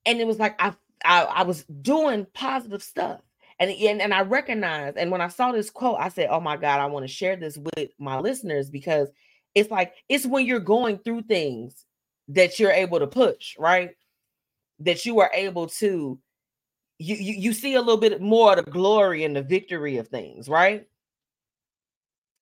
And 0.06 0.20
it 0.20 0.26
was 0.26 0.38
like 0.38 0.60
I, 0.62 0.74
I, 1.04 1.24
I 1.24 1.42
was 1.42 1.64
doing 1.64 2.26
positive 2.34 2.82
stuff. 2.82 3.20
And, 3.60 3.70
and 3.70 4.02
and 4.02 4.12
I 4.12 4.22
recognized, 4.22 4.96
and 4.96 5.12
when 5.12 5.20
I 5.20 5.28
saw 5.28 5.52
this 5.52 5.70
quote, 5.70 5.98
I 6.00 6.08
said, 6.08 6.26
"Oh 6.28 6.40
my 6.40 6.56
God, 6.56 6.80
I 6.80 6.86
want 6.86 7.04
to 7.04 7.12
share 7.12 7.36
this 7.36 7.56
with 7.56 7.90
my 8.00 8.18
listeners 8.18 8.68
because 8.68 9.08
it's 9.54 9.70
like 9.70 9.94
it's 10.08 10.26
when 10.26 10.44
you're 10.44 10.58
going 10.58 10.98
through 10.98 11.22
things 11.22 11.84
that 12.28 12.58
you're 12.58 12.70
able 12.70 12.98
to 12.98 13.06
push, 13.06 13.56
right? 13.58 13.90
That 14.80 15.04
you 15.04 15.20
are 15.20 15.30
able 15.34 15.68
to 15.68 16.18
you 16.98 17.16
you, 17.16 17.34
you 17.34 17.52
see 17.52 17.74
a 17.74 17.80
little 17.80 18.00
bit 18.00 18.20
more 18.20 18.56
of 18.56 18.64
the 18.64 18.70
glory 18.70 19.24
and 19.24 19.34
the 19.34 19.42
victory 19.42 19.98
of 19.98 20.08
things, 20.08 20.48
right? 20.48 20.86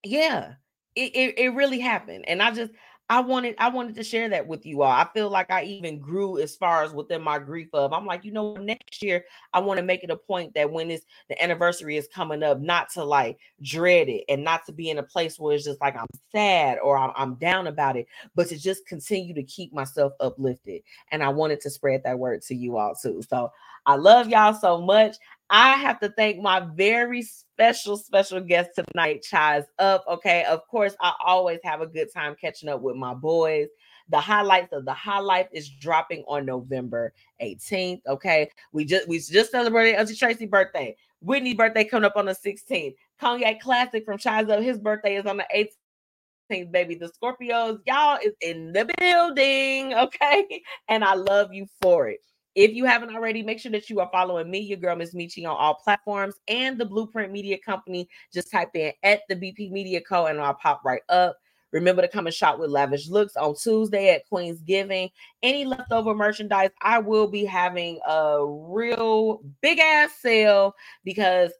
Yeah, 0.04 0.54
it, 0.94 1.14
it, 1.14 1.38
it 1.38 1.48
really 1.54 1.80
happened. 1.80 2.24
And 2.28 2.42
I 2.42 2.50
just 2.50 2.72
I 3.08 3.20
wanted 3.20 3.56
I 3.58 3.68
wanted 3.68 3.94
to 3.96 4.04
share 4.04 4.28
that 4.30 4.46
with 4.46 4.64
you 4.64 4.82
all. 4.82 4.90
I 4.90 5.06
feel 5.12 5.28
like 5.28 5.50
I 5.50 5.64
even 5.64 5.98
grew 5.98 6.38
as 6.38 6.56
far 6.56 6.82
as 6.82 6.94
within 6.94 7.20
my 7.20 7.38
grief 7.38 7.68
of. 7.74 7.92
I'm 7.92 8.06
like, 8.06 8.24
you 8.24 8.32
know, 8.32 8.54
next 8.54 9.02
year 9.02 9.24
I 9.52 9.60
want 9.60 9.78
to 9.78 9.84
make 9.84 10.02
it 10.02 10.10
a 10.10 10.16
point 10.16 10.54
that 10.54 10.70
when 10.70 10.88
this 10.88 11.02
the 11.28 11.42
anniversary 11.42 11.96
is 11.96 12.08
coming 12.14 12.42
up, 12.42 12.60
not 12.60 12.88
to 12.90 13.04
like 13.04 13.38
dread 13.60 14.08
it 14.08 14.24
and 14.28 14.42
not 14.42 14.64
to 14.66 14.72
be 14.72 14.88
in 14.88 14.98
a 14.98 15.02
place 15.02 15.38
where 15.38 15.54
it's 15.54 15.64
just 15.64 15.80
like 15.80 15.94
I'm 15.94 16.06
sad 16.30 16.78
or 16.82 16.96
I'm, 16.96 17.12
I'm 17.16 17.34
down 17.34 17.66
about 17.66 17.96
it, 17.96 18.06
but 18.34 18.48
to 18.48 18.58
just 18.58 18.86
continue 18.86 19.34
to 19.34 19.42
keep 19.42 19.74
myself 19.74 20.12
uplifted. 20.20 20.82
And 21.10 21.22
I 21.22 21.28
wanted 21.28 21.60
to 21.62 21.70
spread 21.70 22.02
that 22.04 22.18
word 22.18 22.40
to 22.42 22.54
you 22.54 22.78
all 22.78 22.94
too. 22.94 23.20
So 23.28 23.52
I 23.84 23.96
love 23.96 24.28
y'all 24.28 24.54
so 24.54 24.80
much. 24.80 25.16
I 25.50 25.74
have 25.74 26.00
to 26.00 26.08
thank 26.16 26.40
my 26.40 26.60
very 26.60 27.22
special, 27.62 27.96
special 27.96 28.40
guest 28.40 28.70
tonight, 28.74 29.24
Chaz 29.30 29.64
Up. 29.78 30.04
Okay. 30.08 30.44
Of 30.44 30.66
course, 30.66 30.96
I 31.00 31.12
always 31.24 31.60
have 31.62 31.80
a 31.80 31.86
good 31.86 32.12
time 32.12 32.34
catching 32.40 32.68
up 32.68 32.80
with 32.80 32.96
my 32.96 33.14
boys. 33.14 33.68
The 34.08 34.20
highlights 34.20 34.72
of 34.72 34.84
the 34.84 34.92
highlight 34.92 35.48
is 35.52 35.70
dropping 35.70 36.24
on 36.26 36.44
November 36.44 37.12
18th. 37.40 38.00
Okay. 38.08 38.50
We 38.72 38.84
just 38.84 39.06
we 39.06 39.20
just 39.20 39.52
celebrated 39.52 39.96
Auntie 39.96 40.16
Tracy's 40.16 40.50
birthday. 40.50 40.96
Whitney's 41.20 41.54
birthday 41.54 41.84
coming 41.84 42.04
up 42.04 42.16
on 42.16 42.26
the 42.26 42.34
16th. 42.34 42.96
Cognac 43.20 43.60
Classic 43.60 44.04
from 44.04 44.18
Chiseup. 44.18 44.60
His 44.60 44.78
birthday 44.78 45.16
is 45.16 45.26
on 45.26 45.36
the 45.36 45.46
18th. 45.54 46.72
Baby, 46.72 46.96
the 46.96 47.10
Scorpios, 47.10 47.78
y'all 47.86 48.18
is 48.22 48.34
in 48.42 48.72
the 48.72 48.86
building, 48.98 49.94
okay? 49.98 50.62
And 50.88 51.02
I 51.02 51.14
love 51.14 51.54
you 51.54 51.66
for 51.80 52.08
it. 52.08 52.20
If 52.54 52.72
you 52.72 52.84
haven't 52.84 53.14
already, 53.14 53.42
make 53.42 53.58
sure 53.58 53.72
that 53.72 53.88
you 53.88 54.00
are 54.00 54.10
following 54.12 54.50
me, 54.50 54.58
your 54.60 54.78
girl 54.78 54.96
Miss 54.96 55.14
Metchi, 55.14 55.46
on 55.46 55.56
all 55.56 55.74
platforms 55.74 56.34
and 56.48 56.78
the 56.78 56.84
Blueprint 56.84 57.32
Media 57.32 57.56
Company. 57.58 58.08
Just 58.32 58.50
type 58.50 58.70
in 58.74 58.92
at 59.02 59.20
the 59.28 59.36
BP 59.36 59.70
Media 59.70 60.00
Co. 60.00 60.26
and 60.26 60.40
I'll 60.40 60.54
pop 60.54 60.82
right 60.84 61.02
up. 61.08 61.38
Remember 61.72 62.02
to 62.02 62.08
come 62.08 62.26
and 62.26 62.34
shop 62.34 62.58
with 62.58 62.68
Lavish 62.68 63.08
Looks 63.08 63.34
on 63.36 63.54
Tuesday 63.54 64.14
at 64.14 64.28
Queen's 64.28 64.60
Giving. 64.60 65.08
Any 65.42 65.64
leftover 65.64 66.14
merchandise, 66.14 66.70
I 66.82 66.98
will 66.98 67.26
be 67.26 67.46
having 67.46 67.98
a 68.06 68.44
real 68.44 69.40
big 69.62 69.78
ass 69.78 70.10
sale 70.20 70.74
because 71.02 71.50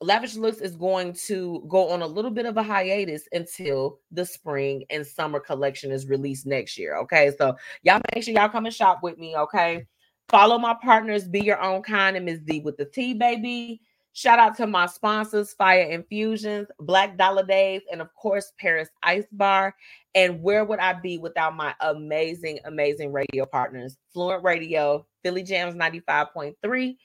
Lavish 0.00 0.36
Looks 0.36 0.62
is 0.62 0.76
going 0.76 1.12
to 1.26 1.62
go 1.68 1.90
on 1.90 2.00
a 2.00 2.06
little 2.06 2.30
bit 2.30 2.46
of 2.46 2.56
a 2.56 2.62
hiatus 2.62 3.28
until 3.32 4.00
the 4.10 4.24
spring 4.24 4.84
and 4.88 5.06
summer 5.06 5.38
collection 5.38 5.92
is 5.92 6.06
released 6.06 6.46
next 6.46 6.78
year. 6.78 6.96
Okay, 6.96 7.30
so 7.36 7.54
y'all 7.82 8.00
make 8.14 8.24
sure 8.24 8.32
y'all 8.32 8.48
come 8.48 8.64
and 8.64 8.74
shop 8.74 9.00
with 9.02 9.18
me. 9.18 9.36
Okay. 9.36 9.86
Follow 10.30 10.58
my 10.58 10.76
partners, 10.80 11.26
Be 11.26 11.40
Your 11.40 11.60
Own 11.60 11.82
Kind 11.82 12.16
and 12.16 12.24
Ms. 12.24 12.38
D 12.44 12.60
with 12.60 12.76
the 12.76 12.84
T, 12.84 13.14
baby. 13.14 13.80
Shout 14.12 14.38
out 14.38 14.56
to 14.58 14.66
my 14.68 14.86
sponsors, 14.86 15.52
Fire 15.54 15.82
Infusions, 15.82 16.68
Black 16.78 17.18
Dollar 17.18 17.44
Days, 17.44 17.82
and 17.90 18.00
of 18.00 18.14
course, 18.14 18.52
Paris 18.60 18.90
Ice 19.02 19.24
Bar. 19.32 19.74
And 20.14 20.40
where 20.40 20.64
would 20.64 20.78
I 20.78 20.92
be 20.92 21.18
without 21.18 21.56
my 21.56 21.74
amazing, 21.80 22.60
amazing 22.64 23.10
radio 23.10 23.44
partners? 23.44 23.96
Fluent 24.12 24.44
Radio, 24.44 25.04
Philly 25.24 25.42
Jams 25.42 25.74
95.3, 25.74 26.54
Indie 26.64 26.96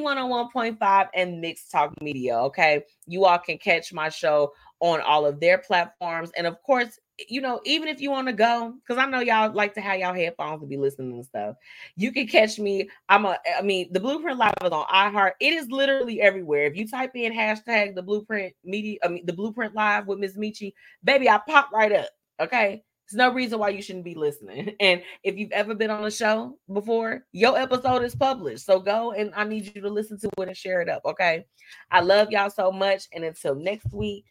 101.5, 0.00 1.08
and 1.14 1.40
Mixed 1.40 1.68
Talk 1.72 2.00
Media. 2.00 2.36
Okay. 2.38 2.84
You 3.08 3.24
all 3.24 3.38
can 3.38 3.58
catch 3.58 3.92
my 3.92 4.08
show 4.08 4.52
on 4.78 5.00
all 5.00 5.26
of 5.26 5.40
their 5.40 5.58
platforms. 5.58 6.30
And 6.36 6.46
of 6.46 6.62
course, 6.62 7.00
you 7.28 7.40
know, 7.40 7.60
even 7.64 7.88
if 7.88 8.00
you 8.00 8.10
want 8.10 8.28
to 8.28 8.32
go, 8.32 8.74
because 8.76 9.02
I 9.02 9.06
know 9.06 9.20
y'all 9.20 9.52
like 9.52 9.74
to 9.74 9.80
have 9.80 9.98
y'all 9.98 10.14
headphones 10.14 10.60
to 10.60 10.66
be 10.66 10.76
listening 10.76 11.12
and 11.12 11.24
stuff, 11.24 11.56
you 11.96 12.12
can 12.12 12.26
catch 12.26 12.58
me. 12.58 12.88
I'm 13.08 13.24
a, 13.26 13.38
I 13.58 13.62
mean, 13.62 13.92
the 13.92 14.00
Blueprint 14.00 14.38
Live 14.38 14.54
is 14.64 14.70
on 14.70 14.86
iHeart. 14.86 15.32
It 15.40 15.52
is 15.52 15.70
literally 15.70 16.20
everywhere. 16.20 16.64
If 16.64 16.76
you 16.76 16.88
type 16.88 17.12
in 17.14 17.32
hashtag 17.32 17.94
the 17.94 18.02
Blueprint 18.02 18.54
Media, 18.64 18.98
I 19.04 19.08
mean, 19.08 19.26
the 19.26 19.32
Blueprint 19.32 19.74
Live 19.74 20.06
with 20.06 20.18
Miss 20.18 20.36
Metchi, 20.36 20.72
baby, 21.04 21.28
I 21.28 21.40
pop 21.46 21.70
right 21.72 21.92
up. 21.92 22.08
Okay. 22.40 22.82
There's 23.10 23.18
no 23.18 23.32
reason 23.32 23.58
why 23.58 23.68
you 23.70 23.82
shouldn't 23.82 24.04
be 24.04 24.14
listening. 24.14 24.74
And 24.80 25.02
if 25.22 25.36
you've 25.36 25.52
ever 25.52 25.74
been 25.74 25.90
on 25.90 26.04
a 26.04 26.10
show 26.10 26.58
before, 26.72 27.24
your 27.32 27.58
episode 27.58 28.02
is 28.02 28.14
published. 28.14 28.64
So 28.64 28.80
go 28.80 29.12
and 29.12 29.32
I 29.36 29.44
need 29.44 29.72
you 29.74 29.82
to 29.82 29.90
listen 29.90 30.18
to 30.20 30.30
it 30.38 30.48
and 30.48 30.56
share 30.56 30.80
it 30.80 30.88
up. 30.88 31.02
Okay. 31.04 31.44
I 31.90 32.00
love 32.00 32.30
y'all 32.30 32.50
so 32.50 32.72
much. 32.72 33.08
And 33.12 33.24
until 33.24 33.54
next 33.54 33.92
week, 33.92 34.24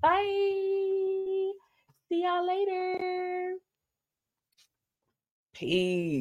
bye. 0.00 0.97
See 2.08 2.22
y'all 2.22 2.46
later. 2.46 3.56
Peace. 5.54 6.16